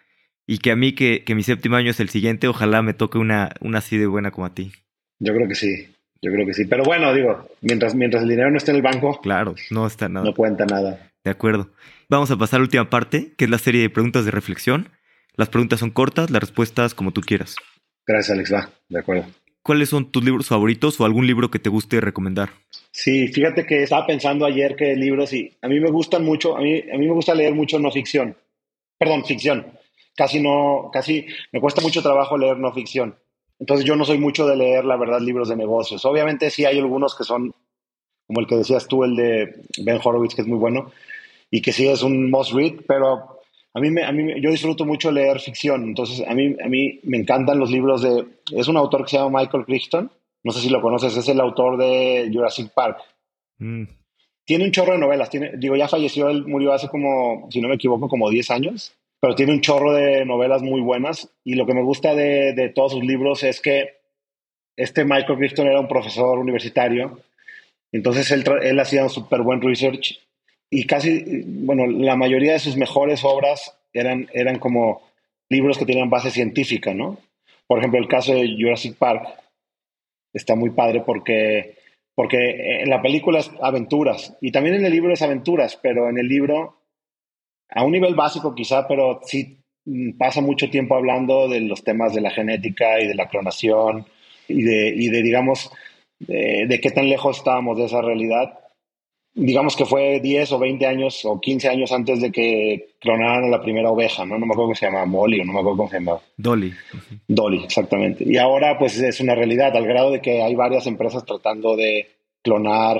y 0.47 0.59
que 0.59 0.71
a 0.71 0.77
mí, 0.77 0.93
que, 0.93 1.23
que, 1.25 1.35
mi 1.35 1.43
séptimo 1.43 1.75
año 1.75 1.91
es 1.91 1.99
el 1.99 2.07
siguiente, 2.07 2.47
ojalá 2.47 2.81
me 2.81 2.93
toque 2.93 3.17
una, 3.17 3.51
una 3.59 3.79
así 3.79 3.97
de 3.97 4.07
buena 4.07 4.31
como 4.31 4.47
a 4.47 4.55
ti. 4.55 4.71
Yo 5.19 5.33
creo 5.33 5.47
que 5.47 5.55
sí, 5.55 5.93
yo 6.21 6.31
creo 6.31 6.47
que 6.47 6.53
sí. 6.53 6.65
Pero 6.65 6.85
bueno, 6.85 7.13
digo, 7.13 7.49
mientras, 7.61 7.93
mientras 7.93 8.23
el 8.23 8.29
dinero 8.29 8.49
no 8.49 8.57
esté 8.57 8.71
en 8.71 8.77
el 8.77 8.81
banco. 8.81 9.19
Claro, 9.21 9.55
no 9.71 9.85
está 9.85 10.07
nada. 10.07 10.25
No 10.25 10.33
cuenta 10.33 10.65
nada. 10.65 11.11
De 11.23 11.31
acuerdo. 11.31 11.69
Vamos 12.09 12.31
a 12.31 12.37
pasar 12.37 12.57
a 12.57 12.59
la 12.59 12.63
última 12.63 12.89
parte, 12.89 13.33
que 13.37 13.43
es 13.43 13.51
la 13.51 13.57
serie 13.57 13.81
de 13.81 13.89
preguntas 13.89 14.23
de 14.23 14.31
reflexión. 14.31 14.87
Las 15.35 15.49
preguntas 15.49 15.81
son 15.81 15.91
cortas, 15.91 16.31
las 16.31 16.41
respuestas 16.41 16.93
como 16.95 17.11
tú 17.11 17.19
quieras. 17.19 17.57
Gracias, 18.07 18.33
Alex. 18.33 18.53
Va, 18.53 18.69
de 18.87 18.99
acuerdo. 18.99 19.25
¿Cuáles 19.61 19.89
son 19.89 20.09
tus 20.09 20.23
libros 20.23 20.47
favoritos 20.47 20.97
o 21.01 21.03
algún 21.03 21.27
libro 21.27 21.51
que 21.51 21.59
te 21.59 21.69
guste 21.69 21.99
recomendar? 21.99 22.51
Sí, 22.91 23.27
fíjate 23.27 23.65
que 23.65 23.83
estaba 23.83 24.07
pensando 24.07 24.45
ayer 24.45 24.77
que 24.77 24.95
libros 24.95 25.33
y 25.33 25.57
a 25.61 25.67
mí 25.67 25.81
me 25.81 25.91
gustan 25.91 26.23
mucho, 26.23 26.55
a 26.55 26.61
mí, 26.61 26.79
a 26.89 26.97
mí 26.97 27.05
me 27.05 27.13
gusta 27.13 27.35
leer 27.35 27.53
mucho 27.53 27.77
no 27.77 27.91
ficción. 27.91 28.37
Perdón, 28.97 29.25
ficción 29.25 29.65
casi 30.17 30.41
no, 30.41 30.89
casi 30.91 31.27
me 31.53 31.61
cuesta 31.61 31.79
mucho 31.79 32.01
trabajo 32.01 32.37
leer 32.37 32.57
no 32.57 32.73
ficción. 32.73 33.15
Entonces 33.59 33.85
yo 33.85 33.95
no 33.95 34.03
soy 34.03 34.17
mucho 34.17 34.45
de 34.47 34.57
leer, 34.57 34.83
la 34.83 34.97
verdad, 34.97 35.21
libros 35.21 35.47
de 35.47 35.55
negocios. 35.55 36.03
Obviamente 36.05 36.49
sí 36.49 36.65
hay 36.65 36.79
algunos 36.79 37.15
que 37.15 37.23
son, 37.23 37.53
como 38.25 38.39
el 38.39 38.47
que 38.47 38.57
decías 38.57 38.87
tú, 38.87 39.03
el 39.03 39.15
de 39.15 39.63
Ben 39.77 39.99
Horowitz, 40.03 40.35
que 40.35 40.41
es 40.41 40.47
muy 40.47 40.57
bueno, 40.57 40.91
y 41.49 41.61
que 41.61 41.71
sí 41.71 41.87
es 41.87 42.01
un 42.01 42.29
must 42.29 42.51
read, 42.51 42.73
pero 42.87 43.39
a 43.73 43.79
mí, 43.79 43.91
me, 43.91 44.03
a 44.03 44.11
mí 44.11 44.41
yo 44.41 44.49
disfruto 44.49 44.85
mucho 44.85 45.11
leer 45.11 45.39
ficción. 45.39 45.83
Entonces 45.83 46.27
a 46.27 46.33
mí, 46.33 46.55
a 46.63 46.67
mí 46.67 46.99
me 47.03 47.17
encantan 47.17 47.59
los 47.59 47.69
libros 47.69 48.01
de... 48.01 48.25
Es 48.51 48.67
un 48.67 48.77
autor 48.77 49.03
que 49.03 49.11
se 49.11 49.17
llama 49.17 49.39
Michael 49.39 49.65
Crichton, 49.65 50.11
no 50.43 50.51
sé 50.51 50.61
si 50.61 50.69
lo 50.69 50.81
conoces, 50.81 51.15
es 51.15 51.29
el 51.29 51.39
autor 51.39 51.77
de 51.77 52.29
Jurassic 52.33 52.73
Park. 52.73 52.97
Mm. 53.59 53.83
Tiene 54.45 54.65
un 54.65 54.71
chorro 54.71 54.93
de 54.93 54.99
novelas, 54.99 55.29
tiene, 55.29 55.51
digo, 55.57 55.75
ya 55.75 55.87
falleció, 55.87 56.29
él 56.29 56.45
murió 56.45 56.73
hace 56.73 56.87
como, 56.87 57.47
si 57.51 57.61
no 57.61 57.67
me 57.67 57.75
equivoco, 57.75 58.07
como 58.07 58.29
10 58.29 58.49
años 58.51 58.97
pero 59.19 59.35
tiene 59.35 59.53
un 59.53 59.61
chorro 59.61 59.93
de 59.93 60.25
novelas 60.25 60.61
muy 60.61 60.81
buenas 60.81 61.29
y 61.43 61.55
lo 61.55 61.65
que 61.65 61.73
me 61.73 61.83
gusta 61.83 62.15
de, 62.15 62.71
todos 62.75 62.93
sus 62.93 63.03
libros 63.03 63.43
es 63.43 63.61
que 63.61 63.97
este 64.75 65.05
Michael 65.05 65.39
Crichton 65.39 65.67
era 65.67 65.79
un 65.79 65.87
profesor 65.87 66.37
universitario, 66.37 67.19
entonces 67.91 68.29
él, 68.31 68.43
él 68.61 68.79
hacía 68.79 69.03
un 69.03 69.09
súper 69.09 69.41
buen 69.41 69.61
research 69.61 70.19
y 70.69 70.85
casi, 70.85 71.43
bueno, 71.45 71.87
la 71.87 72.15
mayoría 72.15 72.53
de 72.53 72.59
sus 72.59 72.75
mejores 72.75 73.23
obras 73.23 73.79
eran, 73.93 74.27
eran 74.33 74.59
como 74.59 75.01
libros 75.49 75.77
que 75.77 75.85
tenían 75.85 76.09
base 76.09 76.29
científica, 76.29 76.93
¿no? 76.93 77.17
Por 77.67 77.79
ejemplo, 77.79 77.99
el 77.99 78.07
caso 78.07 78.33
de 78.33 78.55
Jurassic 78.59 78.97
Park 78.97 79.27
está 80.33 80.55
muy 80.55 80.71
padre 80.71 81.03
porque, 81.05 81.77
porque 82.15 82.81
en 82.81 82.89
la 82.89 83.01
película 83.01 83.39
es 83.39 83.49
aventuras 83.61 84.35
y 84.41 84.51
también 84.51 84.75
en 84.75 84.85
el 84.85 84.91
libro 84.91 85.13
es 85.13 85.21
aventuras, 85.21 85.79
pero 85.81 86.09
en 86.09 86.17
el 86.17 86.27
libro 86.27 86.75
a 87.69 87.83
un 87.83 87.91
nivel 87.91 88.15
básico 88.15 88.55
quizá, 88.55 88.87
pero 88.87 89.19
sí 89.25 89.59
mm, 89.85 90.17
pasa 90.17 90.41
mucho 90.41 90.69
tiempo 90.69 90.95
hablando 90.95 91.47
de 91.47 91.61
los 91.61 91.83
temas 91.83 92.13
de 92.13 92.21
la 92.21 92.31
genética 92.31 92.99
y 92.99 93.07
de 93.07 93.15
la 93.15 93.27
clonación 93.27 94.05
y 94.47 94.61
de, 94.63 94.93
y 94.95 95.09
de 95.09 95.21
digamos, 95.21 95.71
de, 96.19 96.79
qué 96.81 96.91
tan 96.91 97.09
lejos 97.09 97.37
estábamos 97.37 97.77
de 97.77 97.85
esa 97.85 98.01
realidad. 98.01 98.59
Digamos 99.33 99.75
que 99.75 99.85
fue 99.85 100.19
10 100.19 100.51
o 100.53 100.59
20 100.59 100.85
años 100.87 101.23
o 101.23 101.39
15 101.39 101.69
años 101.69 101.91
antes 101.91 102.21
de 102.21 102.31
que 102.31 102.95
clonaran 102.99 103.43
a 103.43 103.49
la 103.49 103.61
primera 103.61 103.91
oveja, 103.91 104.25
¿no? 104.25 104.39
No 104.39 104.47
me 104.47 104.53
acuerdo 104.53 104.69
cómo 104.69 104.75
se 104.75 104.87
llama, 104.87 105.05
Molly 105.05 105.41
o 105.41 105.45
no 105.45 105.53
me 105.53 105.59
acuerdo 105.59 105.77
cómo 105.77 105.89
se 105.89 105.99
llama. 105.99 106.19
Dolly. 106.37 106.73
Dolly, 107.27 107.63
exactamente. 107.63 108.23
Y 108.25 108.37
ahora 108.37 108.79
pues 108.79 108.97
es 108.97 109.19
una 109.19 109.35
realidad, 109.35 109.75
al 109.75 109.85
grado 109.85 110.11
de 110.11 110.21
que 110.21 110.41
hay 110.41 110.55
varias 110.55 110.87
empresas 110.87 111.23
tratando 111.23 111.75
de 111.75 112.07
clonar 112.41 112.99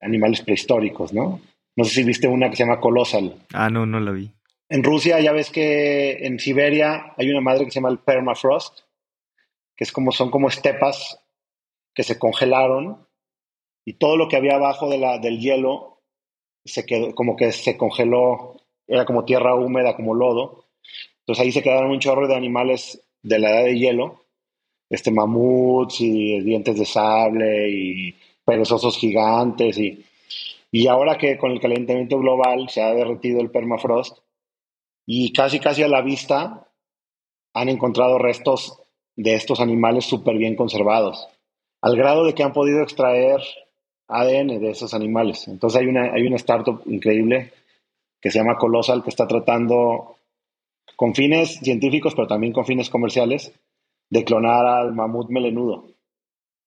animales 0.00 0.42
prehistóricos, 0.42 1.14
¿no? 1.14 1.40
No 1.78 1.84
sé 1.84 1.94
si 1.94 2.02
viste 2.02 2.26
una 2.26 2.50
que 2.50 2.56
se 2.56 2.64
llama 2.64 2.80
Colossal. 2.80 3.36
Ah, 3.54 3.70
no, 3.70 3.86
no 3.86 4.00
la 4.00 4.10
vi. 4.10 4.32
En 4.68 4.82
Rusia 4.82 5.20
ya 5.20 5.30
ves 5.30 5.48
que 5.48 6.26
en 6.26 6.40
Siberia 6.40 7.14
hay 7.16 7.30
una 7.30 7.40
madre 7.40 7.64
que 7.64 7.70
se 7.70 7.76
llama 7.76 7.90
el 7.90 8.00
permafrost, 8.00 8.80
que 9.76 9.84
es 9.84 9.92
como, 9.92 10.10
son 10.10 10.28
como 10.32 10.48
estepas 10.48 11.20
que 11.94 12.02
se 12.02 12.18
congelaron 12.18 13.06
y 13.84 13.92
todo 13.92 14.16
lo 14.16 14.26
que 14.26 14.34
había 14.34 14.56
abajo 14.56 14.90
de 14.90 14.98
la, 14.98 15.18
del 15.18 15.38
hielo 15.38 16.02
se 16.64 16.84
quedó, 16.84 17.14
como 17.14 17.36
que 17.36 17.52
se 17.52 17.76
congeló, 17.76 18.56
era 18.88 19.04
como 19.04 19.24
tierra 19.24 19.54
húmeda, 19.54 19.94
como 19.94 20.16
lodo. 20.16 20.64
Entonces 21.20 21.44
ahí 21.44 21.52
se 21.52 21.62
quedaron 21.62 21.92
un 21.92 22.00
chorro 22.00 22.26
de 22.26 22.34
animales 22.34 23.06
de 23.22 23.38
la 23.38 23.50
edad 23.50 23.64
de 23.66 23.78
hielo, 23.78 24.24
este 24.90 25.12
mamuts 25.12 26.00
y 26.00 26.40
dientes 26.40 26.76
de 26.76 26.84
sable 26.84 27.70
y 27.70 28.16
perezosos 28.44 28.98
gigantes 28.98 29.78
y 29.78 30.04
y 30.70 30.86
ahora 30.86 31.16
que 31.18 31.38
con 31.38 31.52
el 31.52 31.60
calentamiento 31.60 32.18
global 32.18 32.68
se 32.68 32.82
ha 32.82 32.92
derretido 32.92 33.40
el 33.40 33.50
permafrost 33.50 34.18
y 35.06 35.32
casi 35.32 35.60
casi 35.60 35.82
a 35.82 35.88
la 35.88 36.02
vista 36.02 36.68
han 37.54 37.68
encontrado 37.68 38.18
restos 38.18 38.78
de 39.16 39.34
estos 39.34 39.60
animales 39.60 40.04
súper 40.04 40.36
bien 40.36 40.54
conservados, 40.54 41.28
al 41.80 41.96
grado 41.96 42.24
de 42.24 42.34
que 42.34 42.42
han 42.42 42.52
podido 42.52 42.82
extraer 42.82 43.40
ADN 44.06 44.60
de 44.60 44.70
esos 44.70 44.94
animales. 44.94 45.48
Entonces 45.48 45.80
hay 45.80 45.86
una, 45.86 46.12
hay 46.12 46.26
una 46.26 46.36
startup 46.36 46.82
increíble 46.86 47.52
que 48.20 48.30
se 48.30 48.38
llama 48.38 48.58
Colossal 48.58 49.02
que 49.02 49.10
está 49.10 49.26
tratando 49.26 50.16
con 50.96 51.14
fines 51.14 51.58
científicos, 51.60 52.14
pero 52.14 52.26
también 52.26 52.52
con 52.52 52.64
fines 52.64 52.90
comerciales, 52.90 53.52
de 54.10 54.24
clonar 54.24 54.66
al 54.66 54.94
mamut 54.94 55.30
melenudo. 55.30 55.84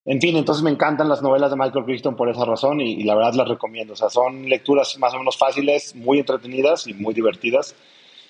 En 0.04 0.20
fin, 0.20 0.36
entonces 0.36 0.64
me 0.64 0.72
encantan 0.72 1.10
las 1.10 1.22
novelas 1.22 1.52
de 1.52 1.58
Michael 1.58 1.86
Crichton 1.86 2.16
por 2.16 2.28
esa 2.28 2.44
razón 2.44 2.82
y, 2.82 3.04
la 3.04 3.16
verdad 3.16 3.34
las 3.36 3.48
recomiendo. 3.48 3.94
O 3.94 3.96
sea, 3.96 4.10
son 4.10 4.50
lecturas 4.50 4.98
más 4.98 5.14
o 5.14 5.20
menos 5.20 5.38
fáciles, 5.38 5.96
muy 5.96 6.20
entretenidas 6.20 6.88
y 6.88 6.94
muy 6.94 7.14
divertidas 7.14 7.76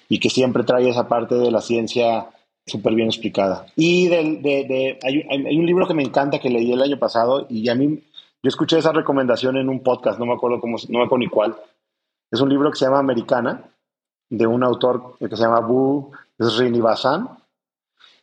y 0.10 0.20
que 0.20 0.30
siempre 0.30 0.64
trae 0.64 0.90
esa 0.90 1.08
parte 1.08 1.36
de 1.36 1.50
la 1.50 1.62
ciencia 1.62 2.28
súper 2.66 2.94
bien 2.94 3.08
explicada. 3.08 3.68
Y 3.78 4.12
hay, 4.12 5.58
un 5.58 5.66
libro 5.66 5.88
que 5.88 5.94
me 5.94 6.04
encanta 6.04 6.40
que 6.40 6.50
leí 6.50 6.74
el 6.74 6.82
año 6.82 7.00
pasado 7.00 7.48
y 7.50 7.70
a 7.70 7.76
mí, 7.76 8.04
yo 8.44 8.50
escuché 8.50 8.78
esa 8.78 8.92
recomendación 8.92 9.56
en 9.56 9.70
un 9.70 9.82
podcast, 9.82 10.20
no 10.20 10.26
me 10.26 10.34
acuerdo, 10.34 10.60
cómo, 10.60 10.76
no 10.90 11.00
me 11.00 11.06
acuerdo 11.06 11.20
ni 11.20 11.30
cuál. 11.30 11.56
Es 12.30 12.42
un 12.42 12.50
libro 12.50 12.70
que 12.70 12.78
se 12.78 12.86
llama 12.86 13.00
Americana, 13.00 13.64
de 14.30 14.46
un 14.46 14.64
autor 14.64 15.16
que 15.20 15.36
se 15.36 15.44
llama 15.44 15.62
Bu 15.62 16.12
Srinivasan. 16.40 17.30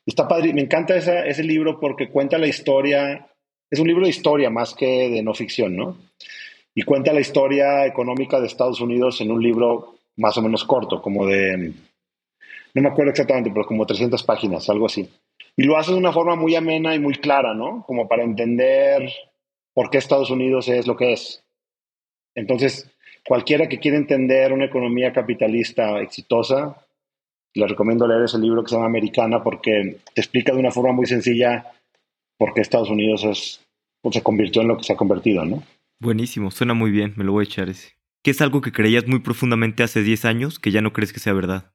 Está 0.05 0.29
padre, 0.29 0.53
me 0.53 0.63
encanta 0.63 0.95
ese 0.95 1.43
libro 1.43 1.81
porque 1.81 2.11
cuenta 2.11 2.39
la 2.39 2.47
historia 2.47 3.28
es 3.71 3.79
un 3.79 3.87
libro 3.87 4.05
de 4.05 4.11
historia 4.11 4.51
más 4.51 4.75
que 4.75 5.09
de 5.09 5.23
no 5.23 5.35
ficción, 5.35 5.77
¿no? 5.77 5.97
Y 6.75 6.83
cuenta 6.83 7.13
la 7.13 7.21
historia 7.21 7.87
económica 7.87 8.41
de 8.41 8.47
Estados 8.47 8.81
Unidos 8.81 9.21
en 9.21 9.31
un 9.31 9.43
libro 9.43 9.97
más 10.17 10.37
o 10.37 10.43
menos 10.43 10.65
corto, 10.65 11.01
como 11.01 11.27
de, 11.27 11.73
no 12.75 12.83
me 12.83 12.89
acuerdo 12.89 13.11
exactamente, 13.11 13.51
pero 13.51 13.67
como 13.67 13.87
300 13.87 14.23
páginas, 14.23 14.69
algo 14.69 14.87
así. 14.87 15.09
Y 15.57 15.65
lo 15.65 15.77
hace 15.77 15.93
de 15.93 15.99
una 15.99 16.13
forma 16.13 16.37
muy 16.37 16.55
amena 16.55 16.95
y 16.95 16.99
muy 16.99 17.15
clara, 17.15 17.55
¿no? 17.55 17.85
Como 17.87 18.07
para 18.07 18.23
entender 18.23 19.11
por 19.75 19.91
qué 19.91 19.99
Estados 19.99 20.31
Unidos 20.31 20.69
es 20.69 20.87
lo 20.87 20.97
que 20.97 21.13
es. 21.13 21.43
Entonces, 22.35 22.91
cualquiera 23.27 23.69
que 23.69 23.79
quiera 23.79 23.97
entender 23.97 24.53
una 24.53 24.67
economía 24.67 25.13
capitalista 25.13 26.01
exitosa, 26.01 26.77
le 27.55 27.67
recomiendo 27.67 28.07
leer 28.07 28.23
ese 28.23 28.39
libro 28.39 28.63
que 28.63 28.69
se 28.69 28.75
llama 28.77 28.87
Americana 28.87 29.43
porque 29.43 29.99
te 30.15 30.21
explica 30.21 30.53
de 30.53 30.61
una 30.61 30.71
forma 30.71 30.93
muy 30.93 31.07
sencilla 31.07 31.73
por 32.39 32.55
qué 32.55 32.63
Estados 32.63 32.89
Unidos 32.89 33.25
es, 33.25 33.61
pues, 34.01 34.15
se 34.15 34.23
convirtió 34.23 34.63
en 34.63 34.69
lo 34.69 34.79
que 34.79 34.85
se 34.85 34.93
ha 34.95 34.97
convertido, 34.97 35.45
¿no? 35.45 35.63
Buenísimo, 36.01 36.51
suena 36.51 36.75
muy 36.75 36.91
bien, 36.91 37.13
me 37.17 37.25
lo 37.25 37.33
voy 37.33 37.43
a 37.43 37.45
echar 37.45 37.69
ese. 37.69 37.91
¿Qué 38.23 38.31
es 38.31 38.41
algo 38.41 38.61
que 38.61 38.73
creías 38.73 39.07
muy 39.07 39.19
profundamente 39.19 39.83
hace 39.83 40.03
10 40.03 40.25
años 40.25 40.59
que 40.59 40.71
ya 40.71 40.81
no 40.81 40.93
crees 40.93 41.13
que 41.13 41.21
sea 41.21 41.33
verdad? 41.33 41.73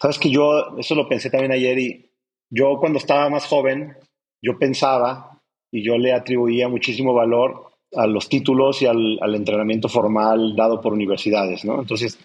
Sabes 0.00 0.18
que 0.18 0.30
yo, 0.30 0.76
eso 0.78 0.94
lo 0.94 1.08
pensé 1.08 1.30
también 1.30 1.52
ayer 1.52 1.78
y 1.78 2.10
yo 2.50 2.76
cuando 2.78 2.98
estaba 2.98 3.28
más 3.30 3.46
joven, 3.46 3.96
yo 4.42 4.58
pensaba 4.58 5.40
y 5.70 5.82
yo 5.82 5.96
le 5.96 6.12
atribuía 6.12 6.68
muchísimo 6.68 7.14
valor 7.14 7.72
a 7.96 8.06
los 8.06 8.28
títulos 8.28 8.82
y 8.82 8.86
al, 8.86 9.18
al 9.20 9.34
entrenamiento 9.34 9.88
formal 9.88 10.54
dado 10.56 10.80
por 10.80 10.92
universidades, 10.92 11.64
¿no? 11.64 11.80
Entonces, 11.80 12.18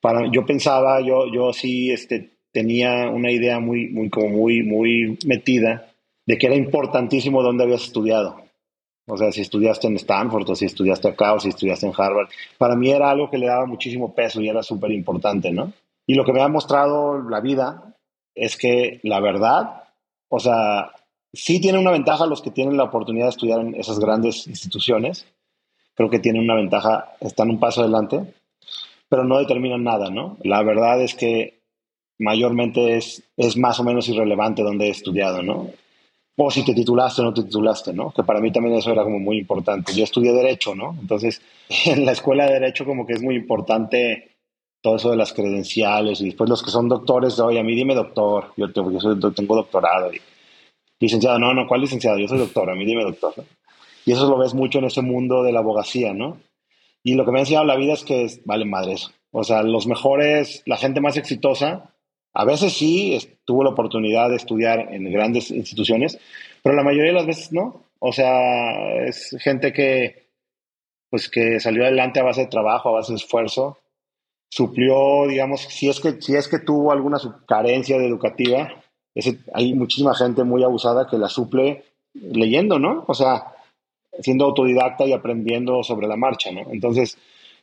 para, 0.00 0.30
yo 0.30 0.44
pensaba, 0.44 1.00
yo, 1.00 1.32
yo 1.32 1.52
sí 1.52 1.90
este, 1.90 2.30
tenía 2.52 3.08
una 3.10 3.30
idea 3.30 3.60
muy, 3.60 3.88
muy, 3.88 4.10
como 4.10 4.28
muy, 4.28 4.62
muy 4.62 5.18
metida 5.26 5.93
de 6.26 6.38
que 6.38 6.46
era 6.46 6.56
importantísimo 6.56 7.42
dónde 7.42 7.64
habías 7.64 7.84
estudiado. 7.84 8.36
O 9.06 9.18
sea, 9.18 9.30
si 9.32 9.42
estudiaste 9.42 9.86
en 9.86 9.96
Stanford 9.96 10.48
o 10.48 10.54
si 10.54 10.64
estudiaste 10.64 11.08
acá 11.08 11.34
o 11.34 11.40
si 11.40 11.50
estudiaste 11.50 11.86
en 11.86 11.92
Harvard. 11.96 12.28
Para 12.56 12.74
mí 12.74 12.90
era 12.90 13.10
algo 13.10 13.30
que 13.30 13.38
le 13.38 13.46
daba 13.46 13.66
muchísimo 13.66 14.14
peso 14.14 14.40
y 14.40 14.48
era 14.48 14.62
súper 14.62 14.92
importante, 14.92 15.52
¿no? 15.52 15.72
Y 16.06 16.14
lo 16.14 16.24
que 16.24 16.32
me 16.32 16.40
ha 16.40 16.48
mostrado 16.48 17.20
la 17.28 17.40
vida 17.40 17.94
es 18.34 18.56
que 18.56 19.00
la 19.02 19.20
verdad, 19.20 19.84
o 20.28 20.40
sea, 20.40 20.90
sí 21.32 21.60
tiene 21.60 21.78
una 21.78 21.90
ventaja 21.90 22.26
los 22.26 22.40
que 22.40 22.50
tienen 22.50 22.76
la 22.76 22.84
oportunidad 22.84 23.26
de 23.26 23.30
estudiar 23.30 23.60
en 23.60 23.74
esas 23.74 23.98
grandes 23.98 24.46
instituciones. 24.46 25.26
Creo 25.94 26.08
que 26.08 26.18
tienen 26.18 26.42
una 26.42 26.54
ventaja, 26.54 27.14
están 27.20 27.50
un 27.50 27.60
paso 27.60 27.82
adelante, 27.82 28.34
pero 29.08 29.24
no 29.24 29.38
determinan 29.38 29.84
nada, 29.84 30.10
¿no? 30.10 30.38
La 30.42 30.62
verdad 30.62 31.00
es 31.02 31.14
que 31.14 31.60
mayormente 32.18 32.96
es, 32.96 33.22
es 33.36 33.56
más 33.56 33.78
o 33.80 33.84
menos 33.84 34.08
irrelevante 34.08 34.62
dónde 34.62 34.86
he 34.86 34.90
estudiado, 34.90 35.42
¿no? 35.42 35.70
O 36.36 36.50
si 36.50 36.64
te 36.64 36.74
titulaste 36.74 37.22
o 37.22 37.24
no 37.24 37.34
te 37.34 37.44
titulaste, 37.44 37.92
¿no? 37.92 38.10
Que 38.10 38.24
para 38.24 38.40
mí 38.40 38.50
también 38.50 38.76
eso 38.76 38.90
era 38.90 39.04
como 39.04 39.18
muy 39.18 39.38
importante. 39.38 39.92
Yo 39.94 40.04
estudié 40.04 40.32
Derecho, 40.32 40.74
¿no? 40.74 40.96
Entonces, 41.00 41.40
en 41.86 42.04
la 42.04 42.12
escuela 42.12 42.46
de 42.46 42.54
Derecho 42.54 42.84
como 42.84 43.06
que 43.06 43.14
es 43.14 43.22
muy 43.22 43.36
importante 43.36 44.32
todo 44.82 44.96
eso 44.96 45.10
de 45.10 45.16
las 45.16 45.32
credenciales 45.32 46.20
y 46.20 46.26
después 46.26 46.50
los 46.50 46.62
que 46.62 46.70
son 46.70 46.88
doctores, 46.88 47.38
oye, 47.40 47.58
a 47.58 47.62
mí 47.62 47.74
dime 47.74 47.94
doctor, 47.94 48.52
yo, 48.56 48.70
tengo, 48.70 48.90
yo 48.90 49.32
tengo 49.32 49.56
doctorado. 49.56 50.12
Y, 50.12 50.20
licenciado, 51.00 51.38
no, 51.38 51.54
no, 51.54 51.66
¿cuál 51.66 51.80
licenciado? 51.80 52.18
Yo 52.18 52.28
soy 52.28 52.38
doctor, 52.38 52.68
a 52.68 52.74
mí 52.74 52.84
dime 52.84 53.02
doctor. 53.02 53.32
Y 54.04 54.12
eso 54.12 54.28
lo 54.28 54.36
ves 54.36 54.52
mucho 54.52 54.80
en 54.80 54.84
ese 54.84 55.00
mundo 55.00 55.42
de 55.42 55.52
la 55.52 55.60
abogacía, 55.60 56.12
¿no? 56.12 56.38
Y 57.02 57.14
lo 57.14 57.24
que 57.24 57.30
me 57.30 57.38
ha 57.38 57.42
enseñado 57.42 57.64
la 57.64 57.76
vida 57.76 57.94
es 57.94 58.04
que 58.04 58.26
vale 58.44 58.64
madre 58.64 58.94
eso. 58.94 59.10
O 59.30 59.44
sea, 59.44 59.62
los 59.62 59.86
mejores, 59.86 60.62
la 60.66 60.76
gente 60.76 61.00
más 61.00 61.16
exitosa, 61.16 61.93
a 62.34 62.44
veces 62.44 62.72
sí 62.72 63.16
tuvo 63.44 63.62
la 63.62 63.70
oportunidad 63.70 64.28
de 64.28 64.36
estudiar 64.36 64.92
en 64.92 65.10
grandes 65.12 65.50
instituciones, 65.52 66.18
pero 66.62 66.74
la 66.74 66.82
mayoría 66.82 67.12
de 67.12 67.18
las 67.18 67.26
veces 67.26 67.52
no. 67.52 67.84
O 68.00 68.12
sea, 68.12 69.04
es 69.04 69.36
gente 69.40 69.72
que, 69.72 70.26
pues, 71.10 71.30
que 71.30 71.60
salió 71.60 71.84
adelante 71.84 72.20
a 72.20 72.24
base 72.24 72.42
de 72.42 72.48
trabajo, 72.48 72.88
a 72.88 72.92
base 72.92 73.12
de 73.12 73.18
esfuerzo, 73.18 73.78
suplió, 74.50 75.26
digamos, 75.28 75.62
si 75.62 75.88
es 75.88 76.00
que, 76.00 76.20
si 76.20 76.34
es 76.34 76.48
que 76.48 76.58
tuvo 76.58 76.92
alguna 76.92 77.18
carencia 77.46 77.98
de 77.98 78.06
educativa, 78.06 78.82
hay 79.52 79.74
muchísima 79.74 80.14
gente 80.14 80.42
muy 80.42 80.64
abusada 80.64 81.06
que 81.06 81.18
la 81.18 81.28
suple 81.28 81.84
leyendo, 82.14 82.80
¿no? 82.80 83.04
O 83.06 83.14
sea, 83.14 83.54
siendo 84.20 84.44
autodidacta 84.44 85.06
y 85.06 85.12
aprendiendo 85.12 85.82
sobre 85.84 86.08
la 86.08 86.16
marcha, 86.16 86.50
¿no? 86.50 86.70
Entonces, 86.72 87.16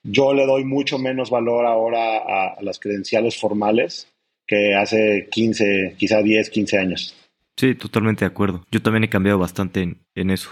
yo 0.03 0.33
le 0.33 0.45
doy 0.45 0.63
mucho 0.63 0.97
menos 0.97 1.29
valor 1.29 1.65
ahora 1.65 2.17
a 2.55 2.61
las 2.61 2.79
credenciales 2.79 3.39
formales 3.39 4.10
que 4.51 4.75
hace 4.75 5.29
15, 5.31 5.95
quizá 5.97 6.21
10, 6.21 6.49
15 6.49 6.77
años. 6.77 7.15
Sí, 7.55 7.73
totalmente 7.73 8.25
de 8.25 8.31
acuerdo. 8.31 8.65
Yo 8.69 8.81
también 8.81 9.05
he 9.05 9.09
cambiado 9.09 9.39
bastante 9.39 9.81
en, 9.81 10.29
eso. 10.29 10.49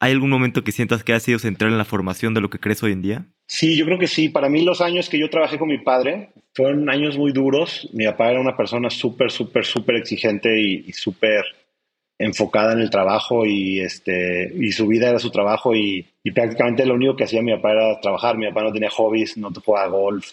¿Hay 0.00 0.12
algún 0.12 0.28
momento 0.28 0.64
que 0.64 0.70
sientas 0.70 1.02
que 1.02 1.14
ha 1.14 1.20
sido 1.20 1.38
central 1.38 1.72
en 1.72 1.78
la 1.78 1.86
formación 1.86 2.34
de 2.34 2.42
lo 2.42 2.50
que 2.50 2.58
crees 2.58 2.82
hoy 2.82 2.92
en 2.92 3.00
día? 3.00 3.26
Sí, 3.46 3.74
yo 3.78 3.86
creo 3.86 3.98
que 3.98 4.06
sí. 4.06 4.28
Para 4.28 4.50
mí 4.50 4.62
los 4.62 4.82
años 4.82 5.08
que 5.08 5.18
yo 5.18 5.30
trabajé 5.30 5.58
con 5.58 5.68
mi 5.68 5.78
padre 5.78 6.28
fueron 6.52 6.90
años 6.90 7.16
muy 7.16 7.32
duros. 7.32 7.88
Mi 7.94 8.04
papá 8.04 8.30
era 8.30 8.40
una 8.40 8.54
persona 8.54 8.90
súper, 8.90 9.30
súper, 9.30 9.64
súper 9.64 9.96
exigente 9.96 10.60
y, 10.60 10.92
súper 10.92 11.42
enfocada 12.18 12.74
en 12.74 12.80
el 12.80 12.90
trabajo 12.90 13.46
y, 13.46 13.80
este, 13.80 14.52
y 14.54 14.72
su 14.72 14.86
vida 14.88 15.08
era 15.08 15.18
su 15.18 15.30
trabajo 15.30 15.74
y, 15.74 16.06
y, 16.22 16.32
prácticamente 16.32 16.84
lo 16.84 16.94
único 16.94 17.16
que 17.16 17.24
hacía 17.24 17.40
mi 17.40 17.54
papá 17.54 17.72
era 17.72 18.00
trabajar. 18.00 18.36
Mi 18.36 18.46
papá 18.48 18.62
no 18.62 18.72
tenía 18.72 18.90
hobbies, 18.90 19.38
no 19.38 19.50
jugaba 19.64 19.88
golf, 19.88 20.32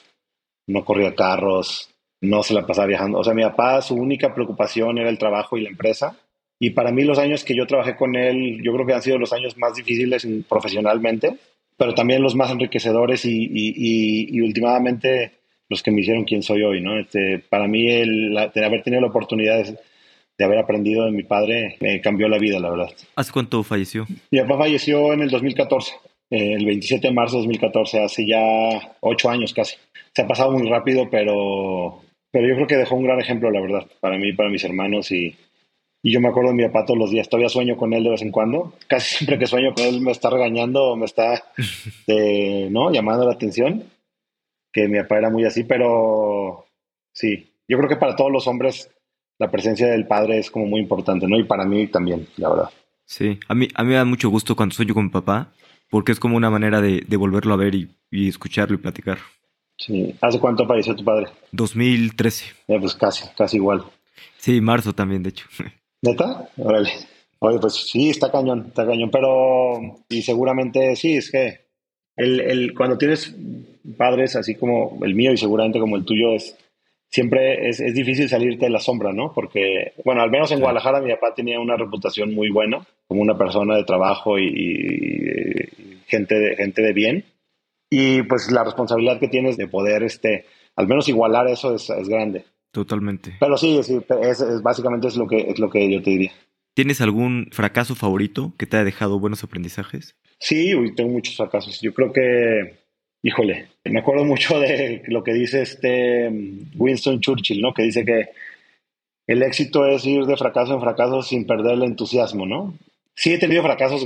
no 0.68 0.84
corría 0.84 1.16
carros, 1.16 1.95
no 2.26 2.44
se 2.44 2.54
la 2.54 2.66
pasaba 2.66 2.88
viajando. 2.88 3.20
O 3.20 3.24
sea, 3.24 3.34
mi 3.34 3.44
papá, 3.44 3.82
su 3.82 3.96
única 3.96 4.34
preocupación 4.34 4.98
era 4.98 5.10
el 5.10 5.18
trabajo 5.18 5.58
y 5.58 5.62
la 5.62 5.70
empresa. 5.70 6.18
Y 6.60 6.72
para 6.72 6.92
mí 6.92 7.04
los 7.04 7.20
años 7.20 7.44
que 7.44 7.56
yo 7.56 7.68
trabajé 7.68 7.96
con 7.96 8.16
él, 8.16 8.62
yo 8.64 8.74
creo 8.74 8.86
que 8.86 8.94
han 8.94 9.02
sido 9.02 9.18
los 9.18 9.34
años 9.34 9.58
más 9.58 9.76
difíciles 9.76 10.26
profesionalmente, 10.48 11.38
pero 11.78 11.94
también 11.94 12.22
los 12.22 12.36
más 12.36 12.52
enriquecedores 12.52 13.26
y, 13.26 13.50
y, 13.52 14.42
últimamente 14.42 15.34
los 15.68 15.84
que 15.84 15.92
me 15.92 16.02
hicieron 16.02 16.24
quien 16.24 16.44
soy 16.44 16.64
hoy, 16.64 16.80
¿no? 16.80 16.98
Este, 16.98 17.40
para 17.40 17.68
mí 17.68 17.90
el, 17.92 18.38
haber 18.38 18.84
tenido 18.84 19.02
la 19.02 19.08
oportunidad 19.08 19.66
de, 20.38 20.46
haber 20.46 20.60
aprendido 20.60 21.06
de 21.06 21.12
mi 21.12 21.24
padre 21.24 21.78
me 21.82 22.00
cambió 22.02 22.28
la 22.30 22.38
vida, 22.38 22.60
la 22.60 22.70
verdad. 22.70 22.92
¿Hace 23.16 23.32
cuánto 23.32 23.64
falleció? 23.64 24.06
Mi 24.32 24.40
papá 24.42 24.60
falleció 24.60 25.12
en 25.12 25.22
el 25.22 25.30
2014, 25.30 25.94
eh, 26.30 26.54
el 26.54 26.66
27 26.66 27.08
de 27.08 27.14
marzo 27.14 27.38
de 27.38 27.44
2014, 27.44 28.04
hace 28.04 28.26
ya 28.26 28.96
ocho 29.02 29.30
años 29.30 29.54
casi. 29.54 29.76
Se 30.14 30.22
ha 30.22 30.28
pasado 30.28 30.52
muy 30.52 30.70
rápido, 30.70 31.10
pero 31.10 32.02
pero 32.36 32.50
yo 32.50 32.56
creo 32.56 32.68
que 32.68 32.76
dejó 32.76 32.96
un 32.96 33.06
gran 33.06 33.18
ejemplo, 33.18 33.50
la 33.50 33.62
verdad, 33.62 33.88
para 34.02 34.18
mí, 34.18 34.34
para 34.34 34.50
mis 34.50 34.62
hermanos 34.66 35.10
y, 35.10 35.38
y 36.04 36.12
yo 36.12 36.20
me 36.20 36.28
acuerdo 36.28 36.50
de 36.50 36.58
mi 36.58 36.66
papá 36.66 36.84
todos 36.84 37.00
los 37.00 37.10
días, 37.10 37.30
todavía 37.30 37.48
sueño 37.48 37.78
con 37.78 37.94
él 37.94 38.04
de 38.04 38.10
vez 38.10 38.22
en 38.24 38.32
cuando. 38.34 38.74
Casi 38.88 39.16
siempre 39.20 39.40
que 39.40 39.48
sueño 39.48 39.74
con 39.74 39.86
él 39.86 40.02
me 40.02 40.12
está 40.12 40.30
regañando 40.30 40.84
o 40.84 40.96
me 40.98 41.06
está 41.06 41.46
eh, 42.08 42.68
¿no? 42.70 42.92
llamando 42.92 43.26
la 43.26 43.36
atención, 43.36 43.86
que 44.74 44.90
mi 44.90 45.00
papá 45.00 45.20
era 45.20 45.30
muy 45.30 45.46
así, 45.46 45.64
pero 45.64 46.66
sí, 47.14 47.54
yo 47.70 47.78
creo 47.78 47.88
que 47.88 47.96
para 47.96 48.18
todos 48.18 48.34
los 48.34 48.48
hombres 48.48 48.92
la 49.40 49.50
presencia 49.50 49.88
del 49.88 50.06
padre 50.06 50.38
es 50.38 50.52
como 50.52 50.66
muy 50.66 50.82
importante, 50.82 51.30
¿no? 51.30 51.40
Y 51.40 51.46
para 51.46 51.64
mí 51.64 51.88
también, 51.88 52.28
la 52.36 52.50
verdad. 52.50 52.70
Sí, 53.06 53.40
a 53.48 53.56
mí, 53.56 53.70
a 53.76 53.84
mí 53.84 53.90
me 53.92 53.96
da 53.96 54.04
mucho 54.04 54.28
gusto 54.28 54.58
cuando 54.58 54.76
sueño 54.76 54.94
con 54.94 55.06
mi 55.06 55.10
papá, 55.10 55.54
porque 55.90 56.12
es 56.12 56.20
como 56.20 56.36
una 56.36 56.50
manera 56.50 56.82
de, 56.82 57.00
de 57.08 57.16
volverlo 57.16 57.54
a 57.54 57.58
ver 57.58 57.76
y, 57.76 57.96
y 58.12 58.28
escucharlo 58.28 58.76
y 58.76 58.80
platicar. 58.80 59.20
Sí. 59.78 60.16
¿Hace 60.22 60.40
cuánto 60.40 60.66
falleció 60.66 60.96
tu 60.96 61.04
padre? 61.04 61.28
2013. 61.52 62.46
pues 62.68 62.96
casi, 62.96 63.26
casi 63.36 63.58
igual. 63.58 63.84
Sí, 64.38 64.62
marzo 64.62 64.94
también, 64.94 65.24
de 65.24 65.30
hecho. 65.30 65.48
¿Neta? 66.02 66.50
Órale. 66.58 66.90
Oye, 67.40 67.60
pues 67.60 67.74
sí, 67.74 68.10
está 68.10 68.32
cañón, 68.32 68.66
está 68.68 68.86
cañón, 68.86 69.10
pero 69.12 69.80
y 70.10 70.22
seguramente 70.22 70.96
sí, 70.96 71.18
es 71.18 71.30
que 71.30 71.66
el, 72.16 72.40
el, 72.40 72.74
cuando 72.74 72.98
tienes 72.98 73.36
padres 73.98 74.36
así 74.36 74.56
como 74.56 74.98
el 75.04 75.16
mío 75.16 75.32
y 75.34 75.38
seguramente 75.38 75.80
como 75.80 75.98
el 75.98 76.06
tuyo, 76.06 76.34
es 76.34 76.58
siempre 77.10 77.70
es, 77.70 77.80
es 77.80 77.94
difícil 77.94 78.30
salirte 78.30 78.66
de 78.66 78.72
la 78.72 78.80
sombra, 78.80 79.14
¿no? 79.14 79.32
Porque, 79.34 79.94
bueno, 80.04 80.22
al 80.22 80.32
menos 80.32 80.52
en 80.52 80.60
Guadalajara 80.60 81.02
mi 81.02 81.12
papá 81.12 81.34
tenía 81.36 81.60
una 81.60 81.76
reputación 81.76 82.34
muy 82.34 82.50
buena 82.50 82.86
como 83.08 83.22
una 83.22 83.38
persona 83.38 83.76
de 83.76 83.84
trabajo 83.84 84.40
y, 84.40 84.48
y 84.48 86.00
gente, 86.08 86.36
de, 86.36 86.56
gente 86.56 86.82
de 86.82 86.94
bien 86.94 87.26
y 87.98 88.24
pues 88.24 88.52
la 88.52 88.66
responsabilidad 88.66 89.22
que 89.22 89.30
tienes 89.30 89.56
de 89.56 89.70
poder, 89.70 90.04
este, 90.04 90.44
al 90.76 90.86
menos 90.86 91.08
igualar 91.08 91.48
eso 91.48 91.74
es, 91.74 91.90
es 91.90 92.10
grande. 92.10 92.44
Totalmente. 92.72 93.38
Pero 93.40 93.56
sí, 93.56 93.78
es, 93.78 93.90
es, 93.90 94.62
básicamente 94.62 95.08
es 95.08 95.16
lo, 95.16 95.26
que, 95.28 95.50
es 95.50 95.60
lo 95.60 95.70
que 95.70 95.90
yo 95.90 96.04
te 96.04 96.10
diría. 96.10 96.34
¿Tienes 96.74 97.00
algún 97.00 97.48
fracaso 97.54 97.96
favorito 97.96 98.52
que 98.58 98.66
te 98.66 98.76
haya 98.76 98.84
dejado 98.84 99.18
buenos 99.18 99.46
aprendizajes? 99.46 100.18
Sí, 100.40 100.74
tengo 100.98 101.10
muchos 101.10 101.38
fracasos. 101.38 101.80
Yo 101.80 101.94
creo 101.94 102.12
que, 102.12 102.80
híjole, 103.24 103.70
me 103.86 104.00
acuerdo 104.02 104.26
mucho 104.26 104.60
de 104.60 105.02
lo 105.08 105.24
que 105.24 105.34
dice 105.34 105.62
este 105.62 106.30
Winston 106.76 107.22
Churchill, 107.22 107.62
¿no? 107.62 107.74
Que 107.74 107.84
dice 107.84 108.04
que 108.04 108.26
el 109.26 109.42
éxito 109.42 109.88
es 109.88 110.06
ir 110.06 110.26
de 110.26 110.36
fracaso 110.36 110.74
en 110.74 110.82
fracaso 110.82 111.22
sin 111.22 111.48
perder 111.48 111.76
el 111.76 111.84
entusiasmo, 111.84 112.46
¿no? 112.46 112.78
Sí 113.14 113.32
he 113.32 113.38
tenido 113.38 113.64
fracasos 113.64 114.06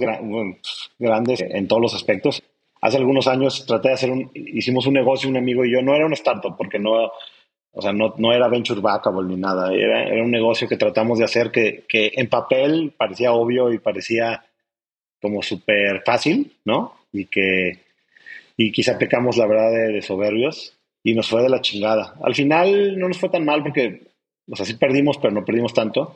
grandes 0.99 1.41
en 1.41 1.67
todos 1.67 1.81
los 1.81 1.95
aspectos, 1.95 2.43
hace 2.81 2.97
algunos 2.97 3.27
años 3.27 3.65
traté 3.65 3.89
de 3.89 3.93
hacer 3.93 4.11
un, 4.11 4.31
hicimos 4.33 4.87
un 4.87 4.93
negocio, 4.93 5.29
un 5.29 5.37
amigo 5.37 5.65
y 5.65 5.71
yo, 5.71 5.81
no 5.81 5.95
era 5.95 6.05
una 6.05 6.15
startup 6.15 6.55
porque 6.57 6.79
no, 6.79 7.11
o 7.71 7.81
sea, 7.81 7.93
no, 7.93 8.13
no 8.17 8.33
era 8.33 8.47
venture 8.47 8.81
backable 8.81 9.27
ni 9.27 9.35
nada, 9.35 9.73
era, 9.73 10.03
era 10.03 10.23
un 10.23 10.31
negocio 10.31 10.67
que 10.67 10.77
tratamos 10.77 11.19
de 11.19 11.25
hacer 11.25 11.51
que, 11.51 11.85
que 11.87 12.11
en 12.15 12.27
papel 12.27 12.93
parecía 12.97 13.33
obvio 13.33 13.71
y 13.71 13.79
parecía 13.79 14.43
como 15.21 15.41
súper 15.41 16.01
fácil, 16.05 16.53
¿no? 16.65 16.95
Y 17.11 17.25
que, 17.25 17.79
y 18.57 18.71
quizá 18.71 18.97
pecamos 18.97 19.37
la 19.37 19.47
verdad 19.47 19.71
de, 19.71 20.01
soberbios 20.01 20.77
y 21.03 21.13
nos 21.13 21.29
fue 21.29 21.41
de 21.41 21.49
la 21.49 21.61
chingada. 21.61 22.15
Al 22.21 22.35
final 22.35 22.97
no 22.97 23.07
nos 23.07 23.17
fue 23.17 23.29
tan 23.29 23.45
mal 23.45 23.63
porque, 23.63 24.01
o 24.49 24.55
sea, 24.55 24.65
sí 24.65 24.75
perdimos, 24.75 25.17
pero 25.17 25.33
no 25.33 25.45
perdimos 25.45 25.73
tanto, 25.73 26.15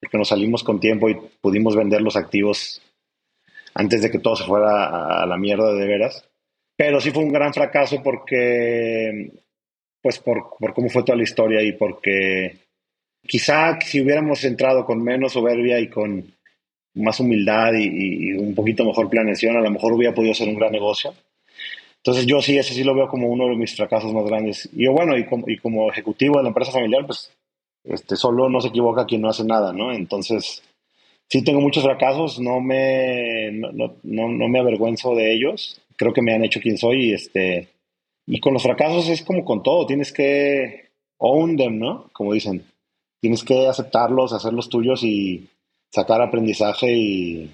porque 0.00 0.18
nos 0.18 0.28
salimos 0.28 0.62
con 0.62 0.80
tiempo 0.80 1.08
y 1.08 1.16
pudimos 1.40 1.76
vender 1.76 2.02
los 2.02 2.16
activos 2.16 2.82
antes 3.76 4.00
de 4.02 4.10
que 4.10 4.18
todo 4.18 4.36
se 4.36 4.44
fuera 4.44 5.22
a 5.22 5.26
la 5.26 5.36
mierda 5.36 5.72
de 5.74 5.86
veras. 5.86 6.24
pero 6.76 7.00
sí 7.00 7.10
fue 7.10 7.22
un 7.22 7.32
gran 7.32 7.54
fracaso 7.54 8.02
porque, 8.02 9.30
pues 10.02 10.18
por, 10.18 10.56
por 10.58 10.74
cómo 10.74 10.88
fue 10.88 11.02
toda 11.02 11.16
la 11.16 11.24
historia 11.24 11.62
y 11.62 11.72
porque 11.72 12.58
quizá 13.26 13.78
si 13.80 14.00
hubiéramos 14.00 14.44
entrado 14.44 14.84
con 14.84 15.02
menos 15.02 15.32
soberbia 15.32 15.78
y 15.78 15.88
con 15.88 16.24
más 16.94 17.20
humildad 17.20 17.72
y, 17.74 18.32
un 18.34 18.54
poquito 18.54 18.84
mejor 18.84 19.10
planeación, 19.10 19.56
a 19.56 19.60
lo 19.60 19.70
mejor 19.70 19.92
hubiera 19.92 20.14
podido 20.14 20.34
ser 20.34 20.48
un 20.48 20.56
gran 20.56 20.72
negocio. 20.72 21.14
Entonces 21.98 22.26
yo 22.26 22.40
sí, 22.40 22.56
ese 22.56 22.72
sí 22.72 22.84
lo 22.84 22.94
veo 22.94 23.08
como 23.08 23.28
uno 23.28 23.48
de 23.48 23.56
mis 23.56 23.76
fracasos 23.76 24.12
más 24.12 24.24
grandes. 24.24 24.68
Y 24.72 24.86
bueno, 24.86 25.16
y 25.18 25.26
como, 25.26 25.48
y 25.48 25.58
como 25.58 25.90
ejecutivo 25.90 26.38
de 26.38 26.44
la 26.44 26.48
empresa 26.48 26.72
familiar, 26.72 27.04
pues 27.04 27.30
este, 27.84 28.16
solo 28.16 28.48
no 28.48 28.60
se 28.60 28.68
equivoca 28.68 29.04
quien 29.04 29.22
no 29.22 29.28
hace 29.28 29.44
nada, 29.44 29.72
¿no? 29.72 29.92
Entonces, 29.92 30.62
sí 31.28 31.42
tengo 31.42 31.60
muchos 31.60 31.84
fracasos, 31.84 32.38
no 32.40 32.60
me, 32.60 33.50
no, 33.52 33.96
no, 34.02 34.28
no 34.28 34.48
me 34.48 34.58
avergüenzo 34.58 35.14
de 35.14 35.32
ellos, 35.32 35.80
creo 35.96 36.12
que 36.12 36.22
me 36.22 36.34
han 36.34 36.44
hecho 36.44 36.60
quien 36.60 36.78
soy 36.78 37.06
y 37.06 37.12
este, 37.12 37.68
y 38.26 38.40
con 38.40 38.54
los 38.54 38.62
fracasos 38.62 39.08
es 39.08 39.22
como 39.22 39.44
con 39.44 39.62
todo, 39.62 39.86
tienes 39.86 40.12
que 40.12 40.90
own 41.18 41.56
them, 41.56 41.78
¿no? 41.78 42.10
Como 42.12 42.32
dicen, 42.32 42.64
tienes 43.20 43.44
que 43.44 43.66
aceptarlos, 43.66 44.32
hacerlos 44.32 44.68
tuyos 44.68 45.02
y 45.02 45.48
sacar 45.92 46.20
aprendizaje 46.20 46.92
y, 46.92 47.50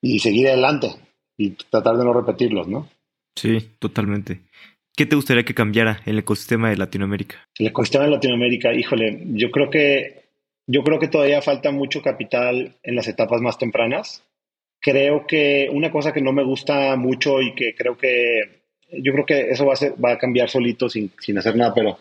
y 0.00 0.18
seguir 0.18 0.48
adelante 0.48 0.88
y 1.36 1.50
tratar 1.50 1.96
de 1.96 2.04
no 2.04 2.12
repetirlos, 2.12 2.68
¿no? 2.68 2.88
Sí, 3.34 3.58
totalmente. 3.78 4.42
¿Qué 4.94 5.06
te 5.06 5.16
gustaría 5.16 5.44
que 5.44 5.54
cambiara 5.54 6.02
el 6.04 6.18
ecosistema 6.18 6.68
de 6.68 6.76
Latinoamérica? 6.76 7.48
El 7.58 7.68
ecosistema 7.68 8.04
de 8.04 8.10
Latinoamérica, 8.10 8.74
híjole, 8.74 9.22
yo 9.28 9.50
creo 9.50 9.70
que 9.70 10.21
yo 10.66 10.82
creo 10.84 10.98
que 10.98 11.08
todavía 11.08 11.42
falta 11.42 11.70
mucho 11.70 12.02
capital 12.02 12.76
en 12.82 12.96
las 12.96 13.08
etapas 13.08 13.40
más 13.40 13.58
tempranas. 13.58 14.22
Creo 14.80 15.26
que 15.26 15.68
una 15.72 15.90
cosa 15.90 16.12
que 16.12 16.22
no 16.22 16.32
me 16.32 16.44
gusta 16.44 16.96
mucho 16.96 17.40
y 17.40 17.54
que 17.54 17.74
creo 17.74 17.96
que 17.96 18.62
yo 18.90 19.12
creo 19.12 19.24
que 19.24 19.50
eso 19.50 19.64
va 19.64 19.74
a, 19.74 20.00
va 20.00 20.12
a 20.12 20.18
cambiar 20.18 20.50
solito 20.50 20.88
sin, 20.88 21.10
sin 21.20 21.38
hacer 21.38 21.56
nada, 21.56 21.72
pero 21.74 21.98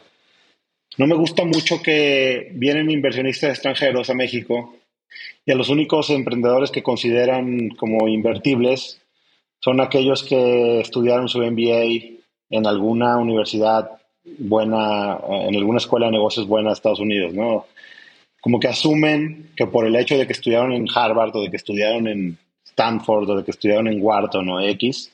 no 0.98 1.08
me 1.08 1.16
gusta 1.16 1.46
mucho 1.46 1.82
que 1.82 2.52
vienen 2.54 2.92
inversionistas 2.92 3.52
extranjeros 3.52 4.10
a 4.10 4.14
México 4.14 4.76
y 5.46 5.52
a 5.52 5.56
los 5.56 5.70
únicos 5.70 6.10
emprendedores 6.10 6.72
que 6.72 6.84
consideran 6.84 7.70
como 7.70 8.08
invertibles 8.08 9.02
son 9.60 9.80
aquellos 9.80 10.24
que 10.24 10.82
estudiaron 10.82 11.30
su 11.30 11.40
MBA 11.40 12.20
en 12.50 12.68
alguna 12.68 13.18
universidad 13.18 13.92
buena, 14.24 15.18
en 15.30 15.56
alguna 15.56 15.78
escuela 15.78 16.08
de 16.08 16.14
negocios 16.14 16.48
buena 16.48 16.70
de 16.70 16.74
Estados 16.74 17.00
Unidos, 17.00 17.34
¿no? 17.34 17.68
Como 18.42 18.60
que 18.60 18.68
asumen 18.68 19.52
que 19.56 19.68
por 19.68 19.86
el 19.86 19.96
hecho 19.96 20.18
de 20.18 20.26
que 20.26 20.34
estudiaron 20.34 20.74
en 20.74 20.88
Harvard 20.94 21.36
o 21.36 21.42
de 21.42 21.50
que 21.50 21.58
estudiaron 21.58 22.08
en 22.08 22.38
Stanford 22.66 23.30
o 23.30 23.38
de 23.38 23.44
que 23.44 23.52
estudiaron 23.52 23.88
en 23.88 24.02
Wharton 24.02 24.50
o 24.50 24.60
X, 24.60 25.14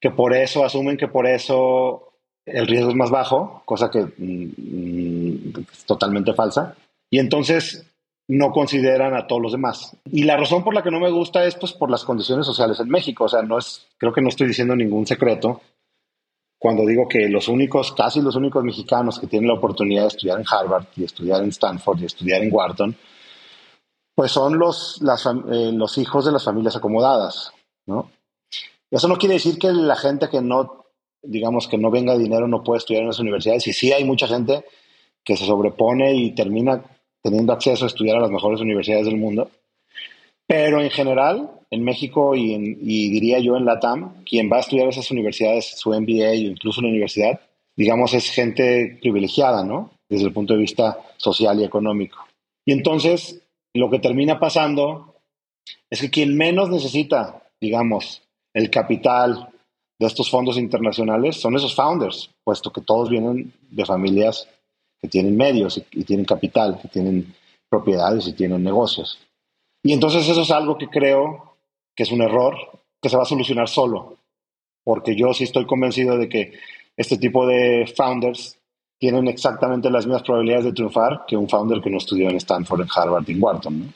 que 0.00 0.10
por 0.10 0.34
eso 0.34 0.64
asumen 0.64 0.96
que 0.96 1.08
por 1.08 1.26
eso 1.26 2.12
el 2.44 2.66
riesgo 2.66 2.90
es 2.90 2.96
más 2.96 3.10
bajo, 3.10 3.62
cosa 3.64 3.90
que 3.90 4.00
mm, 4.18 5.60
es 5.72 5.84
totalmente 5.86 6.34
falsa. 6.34 6.76
Y 7.08 7.18
entonces 7.18 7.86
no 8.28 8.52
consideran 8.52 9.14
a 9.14 9.26
todos 9.26 9.42
los 9.42 9.52
demás. 9.52 9.96
Y 10.10 10.24
la 10.24 10.36
razón 10.36 10.64
por 10.64 10.74
la 10.74 10.82
que 10.82 10.90
no 10.90 11.00
me 11.00 11.10
gusta 11.10 11.44
es 11.44 11.54
pues 11.54 11.72
por 11.72 11.90
las 11.90 12.04
condiciones 12.04 12.46
sociales 12.46 12.80
en 12.80 12.88
México. 12.88 13.24
O 13.24 13.28
sea, 13.28 13.42
no 13.42 13.58
es, 13.58 13.86
creo 13.98 14.12
que 14.12 14.22
no 14.22 14.28
estoy 14.28 14.48
diciendo 14.48 14.74
ningún 14.74 15.06
secreto 15.06 15.60
cuando 16.64 16.86
digo 16.86 17.06
que 17.06 17.28
los 17.28 17.48
únicos, 17.48 17.92
casi 17.92 18.22
los 18.22 18.36
únicos 18.36 18.64
mexicanos 18.64 19.20
que 19.20 19.26
tienen 19.26 19.48
la 19.48 19.58
oportunidad 19.58 20.04
de 20.04 20.08
estudiar 20.08 20.38
en 20.40 20.46
Harvard 20.50 20.86
y 20.96 21.04
estudiar 21.04 21.42
en 21.42 21.50
Stanford 21.50 22.00
y 22.00 22.06
estudiar 22.06 22.42
en 22.42 22.48
Wharton, 22.50 22.96
pues 24.14 24.32
son 24.32 24.58
los, 24.58 24.98
eh, 25.02 25.72
los 25.74 25.98
hijos 25.98 26.24
de 26.24 26.32
las 26.32 26.42
familias 26.42 26.74
acomodadas, 26.74 27.52
¿no? 27.84 28.10
Eso 28.90 29.08
no 29.08 29.18
quiere 29.18 29.34
decir 29.34 29.58
que 29.58 29.72
la 29.72 29.94
gente 29.94 30.30
que 30.30 30.40
no, 30.40 30.86
digamos, 31.22 31.68
que 31.68 31.76
no 31.76 31.90
venga 31.90 32.16
dinero 32.16 32.48
no 32.48 32.62
puede 32.62 32.78
estudiar 32.78 33.02
en 33.02 33.08
las 33.08 33.20
universidades. 33.20 33.66
Y 33.66 33.74
sí 33.74 33.92
hay 33.92 34.04
mucha 34.04 34.26
gente 34.26 34.64
que 35.22 35.36
se 35.36 35.44
sobrepone 35.44 36.14
y 36.14 36.34
termina 36.34 36.82
teniendo 37.20 37.52
acceso 37.52 37.84
a 37.84 37.88
estudiar 37.88 38.16
a 38.16 38.20
las 38.20 38.30
mejores 38.30 38.62
universidades 38.62 39.04
del 39.04 39.18
mundo. 39.18 39.50
Pero 40.46 40.80
en 40.80 40.88
general, 40.88 41.50
en 41.74 41.84
México 41.84 42.34
y, 42.34 43.10
diría 43.10 43.38
yo 43.40 43.56
en 43.56 43.64
la 43.64 43.80
TAM, 43.80 44.24
quien 44.24 44.50
va 44.50 44.58
a 44.58 44.60
estudiar 44.60 44.88
esas 44.88 45.10
universidades, 45.10 45.78
su 45.78 45.90
MBA 45.90 46.30
o 46.30 46.50
incluso 46.52 46.80
la 46.80 46.88
universidad, 46.88 47.40
digamos, 47.76 48.14
es 48.14 48.30
gente 48.30 48.98
privilegiada, 49.00 49.64
¿no? 49.64 49.90
Desde 50.08 50.26
el 50.26 50.32
punto 50.32 50.54
de 50.54 50.60
vista 50.60 50.98
social 51.16 51.60
y 51.60 51.64
económico. 51.64 52.18
Y 52.64 52.72
entonces, 52.72 53.42
lo 53.74 53.90
que 53.90 53.98
termina 53.98 54.38
pasando 54.38 55.16
es 55.90 56.00
que 56.00 56.10
quien 56.10 56.36
menos 56.36 56.70
necesita, 56.70 57.42
digamos, 57.60 58.22
el 58.54 58.70
capital 58.70 59.48
de 59.98 60.06
estos 60.06 60.30
fondos 60.30 60.56
internacionales 60.58 61.40
son 61.40 61.56
esos 61.56 61.74
founders, 61.74 62.30
puesto 62.44 62.72
que 62.72 62.80
todos 62.80 63.10
vienen 63.10 63.52
de 63.70 63.84
familias 63.84 64.48
que 65.00 65.08
tienen 65.08 65.36
medios 65.36 65.82
y 65.90 66.04
tienen 66.04 66.24
capital, 66.24 66.78
que 66.80 66.88
tienen 66.88 67.34
propiedades 67.68 68.26
y 68.28 68.32
tienen 68.32 68.62
negocios. 68.62 69.18
Y 69.82 69.92
entonces 69.92 70.26
eso 70.28 70.42
es 70.42 70.50
algo 70.50 70.78
que 70.78 70.88
creo 70.88 71.53
que 71.94 72.02
es 72.02 72.12
un 72.12 72.22
error, 72.22 72.56
que 73.00 73.08
se 73.08 73.16
va 73.16 73.22
a 73.22 73.26
solucionar 73.26 73.68
solo, 73.68 74.16
porque 74.82 75.16
yo 75.16 75.32
sí 75.32 75.44
estoy 75.44 75.66
convencido 75.66 76.18
de 76.18 76.28
que 76.28 76.52
este 76.96 77.18
tipo 77.18 77.46
de 77.46 77.92
founders 77.96 78.58
tienen 78.98 79.28
exactamente 79.28 79.90
las 79.90 80.06
mismas 80.06 80.22
probabilidades 80.22 80.66
de 80.66 80.72
triunfar 80.72 81.24
que 81.26 81.36
un 81.36 81.48
founder 81.48 81.80
que 81.80 81.90
no 81.90 81.98
estudió 81.98 82.28
en 82.28 82.36
Stanford, 82.36 82.82
en 82.82 82.88
Harvard, 82.94 83.28
en 83.28 83.42
Wharton. 83.42 83.80
¿no? 83.80 83.92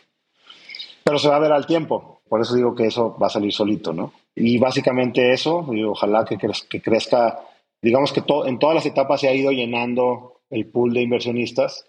Pero 1.05 1.19
se 1.19 1.29
va 1.29 1.37
a 1.37 1.41
ver 1.41 1.53
al 1.53 1.67
tiempo, 1.67 2.21
por 2.29 2.41
eso 2.41 2.55
digo 2.55 2.75
que 2.75 2.87
eso 2.87 3.17
va 3.17 3.29
a 3.29 3.31
salir 3.31 3.53
solito, 3.53 3.93
¿no? 3.93 4.13
Y 4.35 4.59
básicamente 4.59 5.33
eso, 5.33 5.67
y 5.73 5.83
ojalá 5.83 6.25
que, 6.25 6.37
que 6.37 6.83
crezca, 6.83 7.41
digamos 7.81 8.13
que 8.13 8.23
en 8.47 8.59
todas 8.59 8.75
las 8.75 8.87
etapas 8.87 9.21
se 9.21 9.29
ha 9.29 9.35
ido 9.35 9.51
llenando 9.51 10.43
el 10.51 10.67
pool 10.67 10.93
de 10.93 11.03
inversionistas, 11.03 11.87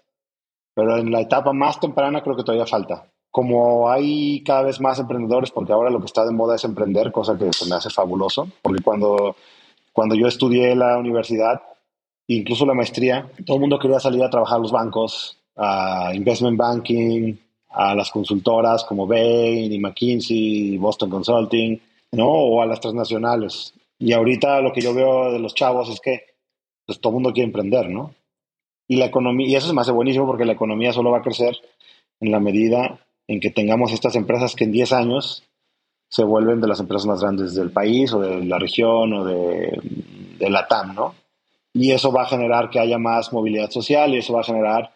pero 0.74 0.96
en 0.96 1.10
la 1.10 1.20
etapa 1.20 1.52
más 1.52 1.78
temprana 1.78 2.22
creo 2.22 2.36
que 2.36 2.44
todavía 2.44 2.66
falta 2.66 3.10
como 3.30 3.88
hay 3.90 4.42
cada 4.42 4.62
vez 4.62 4.80
más 4.80 4.98
emprendedores, 4.98 5.50
porque 5.50 5.72
ahora 5.72 5.90
lo 5.90 6.00
que 6.00 6.06
está 6.06 6.24
de 6.24 6.32
moda 6.32 6.56
es 6.56 6.64
emprender, 6.64 7.12
cosa 7.12 7.38
que 7.38 7.52
se 7.52 7.68
me 7.68 7.76
hace 7.76 7.90
fabuloso, 7.90 8.48
porque 8.62 8.82
cuando, 8.82 9.36
cuando 9.92 10.14
yo 10.14 10.26
estudié 10.26 10.74
la 10.74 10.98
universidad, 10.98 11.62
incluso 12.26 12.66
la 12.66 12.74
maestría, 12.74 13.30
todo 13.46 13.56
el 13.56 13.60
mundo 13.60 13.78
quería 13.78 14.00
salir 14.00 14.22
a 14.24 14.30
trabajar 14.30 14.58
a 14.58 14.62
los 14.62 14.72
bancos, 14.72 15.38
a 15.56 16.12
investment 16.14 16.56
banking, 16.56 17.36
a 17.70 17.94
las 17.94 18.10
consultoras 18.10 18.84
como 18.84 19.06
Bain 19.06 19.72
y 19.72 19.78
McKinsey, 19.78 20.76
Boston 20.78 21.10
Consulting, 21.10 21.80
¿no? 22.12 22.28
O 22.28 22.62
a 22.62 22.66
las 22.66 22.80
transnacionales. 22.80 23.74
Y 23.98 24.12
ahorita 24.12 24.60
lo 24.60 24.72
que 24.72 24.80
yo 24.80 24.92
veo 24.92 25.30
de 25.30 25.38
los 25.38 25.54
chavos 25.54 25.88
es 25.88 26.00
que 26.00 26.24
pues, 26.86 27.00
todo 27.00 27.10
el 27.10 27.14
mundo 27.14 27.32
quiere 27.32 27.46
emprender, 27.46 27.88
¿no? 27.90 28.14
Y 28.88 28.96
la 28.96 29.04
economía, 29.04 29.46
y 29.46 29.54
eso 29.54 29.68
se 29.68 29.72
me 29.72 29.82
hace 29.82 29.92
buenísimo 29.92 30.26
porque 30.26 30.44
la 30.44 30.54
economía 30.54 30.92
solo 30.92 31.12
va 31.12 31.18
a 31.18 31.22
crecer 31.22 31.56
en 32.18 32.32
la 32.32 32.40
medida 32.40 32.98
en 33.30 33.38
que 33.38 33.50
tengamos 33.50 33.92
estas 33.92 34.16
empresas 34.16 34.56
que 34.56 34.64
en 34.64 34.72
10 34.72 34.92
años 34.92 35.44
se 36.08 36.24
vuelven 36.24 36.60
de 36.60 36.66
las 36.66 36.80
empresas 36.80 37.06
más 37.06 37.20
grandes 37.20 37.54
del 37.54 37.70
país 37.70 38.12
o 38.12 38.20
de 38.20 38.44
la 38.44 38.58
región 38.58 39.12
o 39.12 39.24
de, 39.24 39.80
de 40.36 40.50
la 40.50 40.66
TAM, 40.66 40.96
¿no? 40.96 41.14
Y 41.72 41.92
eso 41.92 42.10
va 42.10 42.22
a 42.24 42.26
generar 42.26 42.70
que 42.70 42.80
haya 42.80 42.98
más 42.98 43.32
movilidad 43.32 43.70
social 43.70 44.12
y 44.12 44.18
eso 44.18 44.32
va 44.32 44.40
a 44.40 44.44
generar 44.44 44.94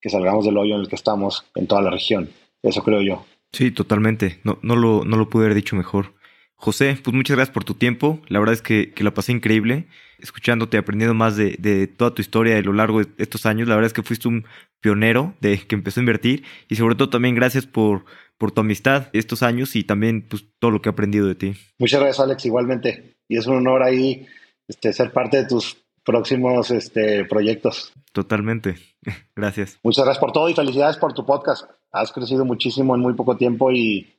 que 0.00 0.08
salgamos 0.08 0.46
del 0.46 0.56
hoyo 0.56 0.74
en 0.74 0.80
el 0.80 0.88
que 0.88 0.94
estamos 0.94 1.44
en 1.54 1.66
toda 1.66 1.82
la 1.82 1.90
región. 1.90 2.30
Eso 2.62 2.82
creo 2.82 3.02
yo. 3.02 3.26
Sí, 3.52 3.70
totalmente. 3.70 4.40
No, 4.42 4.58
no, 4.62 4.74
lo, 4.74 5.04
no 5.04 5.18
lo 5.18 5.28
pude 5.28 5.44
haber 5.44 5.56
dicho 5.56 5.76
mejor. 5.76 6.14
José, 6.54 6.98
pues 7.04 7.14
muchas 7.14 7.36
gracias 7.36 7.52
por 7.52 7.64
tu 7.64 7.74
tiempo. 7.74 8.20
La 8.28 8.38
verdad 8.38 8.54
es 8.54 8.62
que, 8.62 8.94
que 8.94 9.04
la 9.04 9.12
pasé 9.12 9.32
increíble 9.32 9.86
escuchándote, 10.18 10.78
aprendiendo 10.78 11.14
más 11.14 11.36
de, 11.36 11.56
de, 11.58 11.86
toda 11.86 12.14
tu 12.14 12.22
historia 12.22 12.56
a 12.56 12.62
lo 12.62 12.72
largo 12.72 13.00
de 13.00 13.08
estos 13.18 13.44
años. 13.46 13.68
La 13.68 13.74
verdad 13.74 13.88
es 13.88 13.92
que 13.92 14.02
fuiste 14.02 14.28
un 14.28 14.46
pionero 14.86 15.34
de 15.40 15.58
que 15.58 15.74
empezó 15.74 15.98
a 15.98 16.02
invertir 16.02 16.44
y 16.68 16.76
sobre 16.76 16.94
todo 16.94 17.10
también 17.10 17.34
gracias 17.34 17.66
por, 17.66 18.04
por 18.38 18.52
tu 18.52 18.60
amistad 18.60 19.08
estos 19.12 19.42
años 19.42 19.74
y 19.74 19.82
también 19.82 20.28
pues, 20.28 20.44
todo 20.60 20.70
lo 20.70 20.80
que 20.80 20.88
he 20.88 20.92
aprendido 20.92 21.26
de 21.26 21.34
ti. 21.34 21.54
Muchas 21.80 21.98
gracias, 21.98 22.20
Alex, 22.20 22.46
igualmente. 22.46 23.16
Y 23.26 23.36
es 23.36 23.48
un 23.48 23.56
honor 23.56 23.82
ahí 23.82 24.28
este, 24.68 24.92
ser 24.92 25.12
parte 25.12 25.38
de 25.38 25.46
tus 25.46 25.76
próximos 26.04 26.70
este, 26.70 27.24
proyectos. 27.24 27.92
Totalmente. 28.12 28.76
Gracias. 29.34 29.80
Muchas 29.82 30.04
gracias 30.04 30.20
por 30.20 30.30
todo 30.30 30.48
y 30.48 30.54
felicidades 30.54 30.98
por 30.98 31.12
tu 31.12 31.26
podcast. 31.26 31.68
Has 31.90 32.12
crecido 32.12 32.44
muchísimo 32.44 32.94
en 32.94 33.00
muy 33.00 33.14
poco 33.14 33.36
tiempo 33.36 33.72
y 33.72 34.14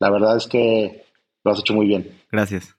la 0.00 0.10
verdad 0.10 0.38
es 0.38 0.46
que 0.46 1.04
lo 1.44 1.52
has 1.52 1.58
hecho 1.58 1.74
muy 1.74 1.86
bien. 1.86 2.10
Gracias. 2.32 2.74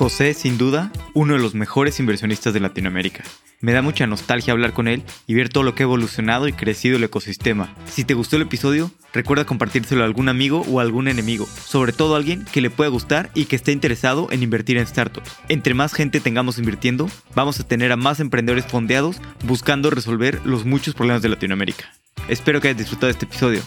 José, 0.00 0.32
sin 0.32 0.56
duda, 0.56 0.90
uno 1.12 1.34
de 1.34 1.40
los 1.40 1.54
mejores 1.54 2.00
inversionistas 2.00 2.54
de 2.54 2.60
Latinoamérica. 2.60 3.22
Me 3.60 3.74
da 3.74 3.82
mucha 3.82 4.06
nostalgia 4.06 4.54
hablar 4.54 4.72
con 4.72 4.88
él 4.88 5.02
y 5.26 5.34
ver 5.34 5.50
todo 5.50 5.62
lo 5.62 5.74
que 5.74 5.82
ha 5.82 5.84
evolucionado 5.84 6.48
y 6.48 6.54
crecido 6.54 6.96
el 6.96 7.04
ecosistema. 7.04 7.74
Si 7.84 8.04
te 8.04 8.14
gustó 8.14 8.36
el 8.36 8.42
episodio, 8.42 8.90
recuerda 9.12 9.44
compartírselo 9.44 10.00
a 10.00 10.06
algún 10.06 10.30
amigo 10.30 10.64
o 10.70 10.80
algún 10.80 11.06
enemigo, 11.06 11.44
sobre 11.44 11.92
todo 11.92 12.14
a 12.14 12.16
alguien 12.16 12.46
que 12.50 12.62
le 12.62 12.70
pueda 12.70 12.88
gustar 12.88 13.30
y 13.34 13.44
que 13.44 13.56
esté 13.56 13.72
interesado 13.72 14.28
en 14.30 14.42
invertir 14.42 14.78
en 14.78 14.86
startups. 14.86 15.30
Entre 15.50 15.74
más 15.74 15.92
gente 15.92 16.20
tengamos 16.20 16.56
invirtiendo, 16.56 17.06
vamos 17.34 17.60
a 17.60 17.68
tener 17.68 17.92
a 17.92 17.96
más 17.96 18.20
emprendedores 18.20 18.64
fondeados 18.64 19.20
buscando 19.44 19.90
resolver 19.90 20.40
los 20.46 20.64
muchos 20.64 20.94
problemas 20.94 21.20
de 21.20 21.28
Latinoamérica. 21.28 21.92
Espero 22.26 22.62
que 22.62 22.68
hayas 22.68 22.78
disfrutado 22.78 23.08
de 23.08 23.12
este 23.12 23.26
episodio. 23.26 23.60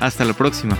Hasta 0.00 0.24
la 0.24 0.32
próxima. 0.32 0.78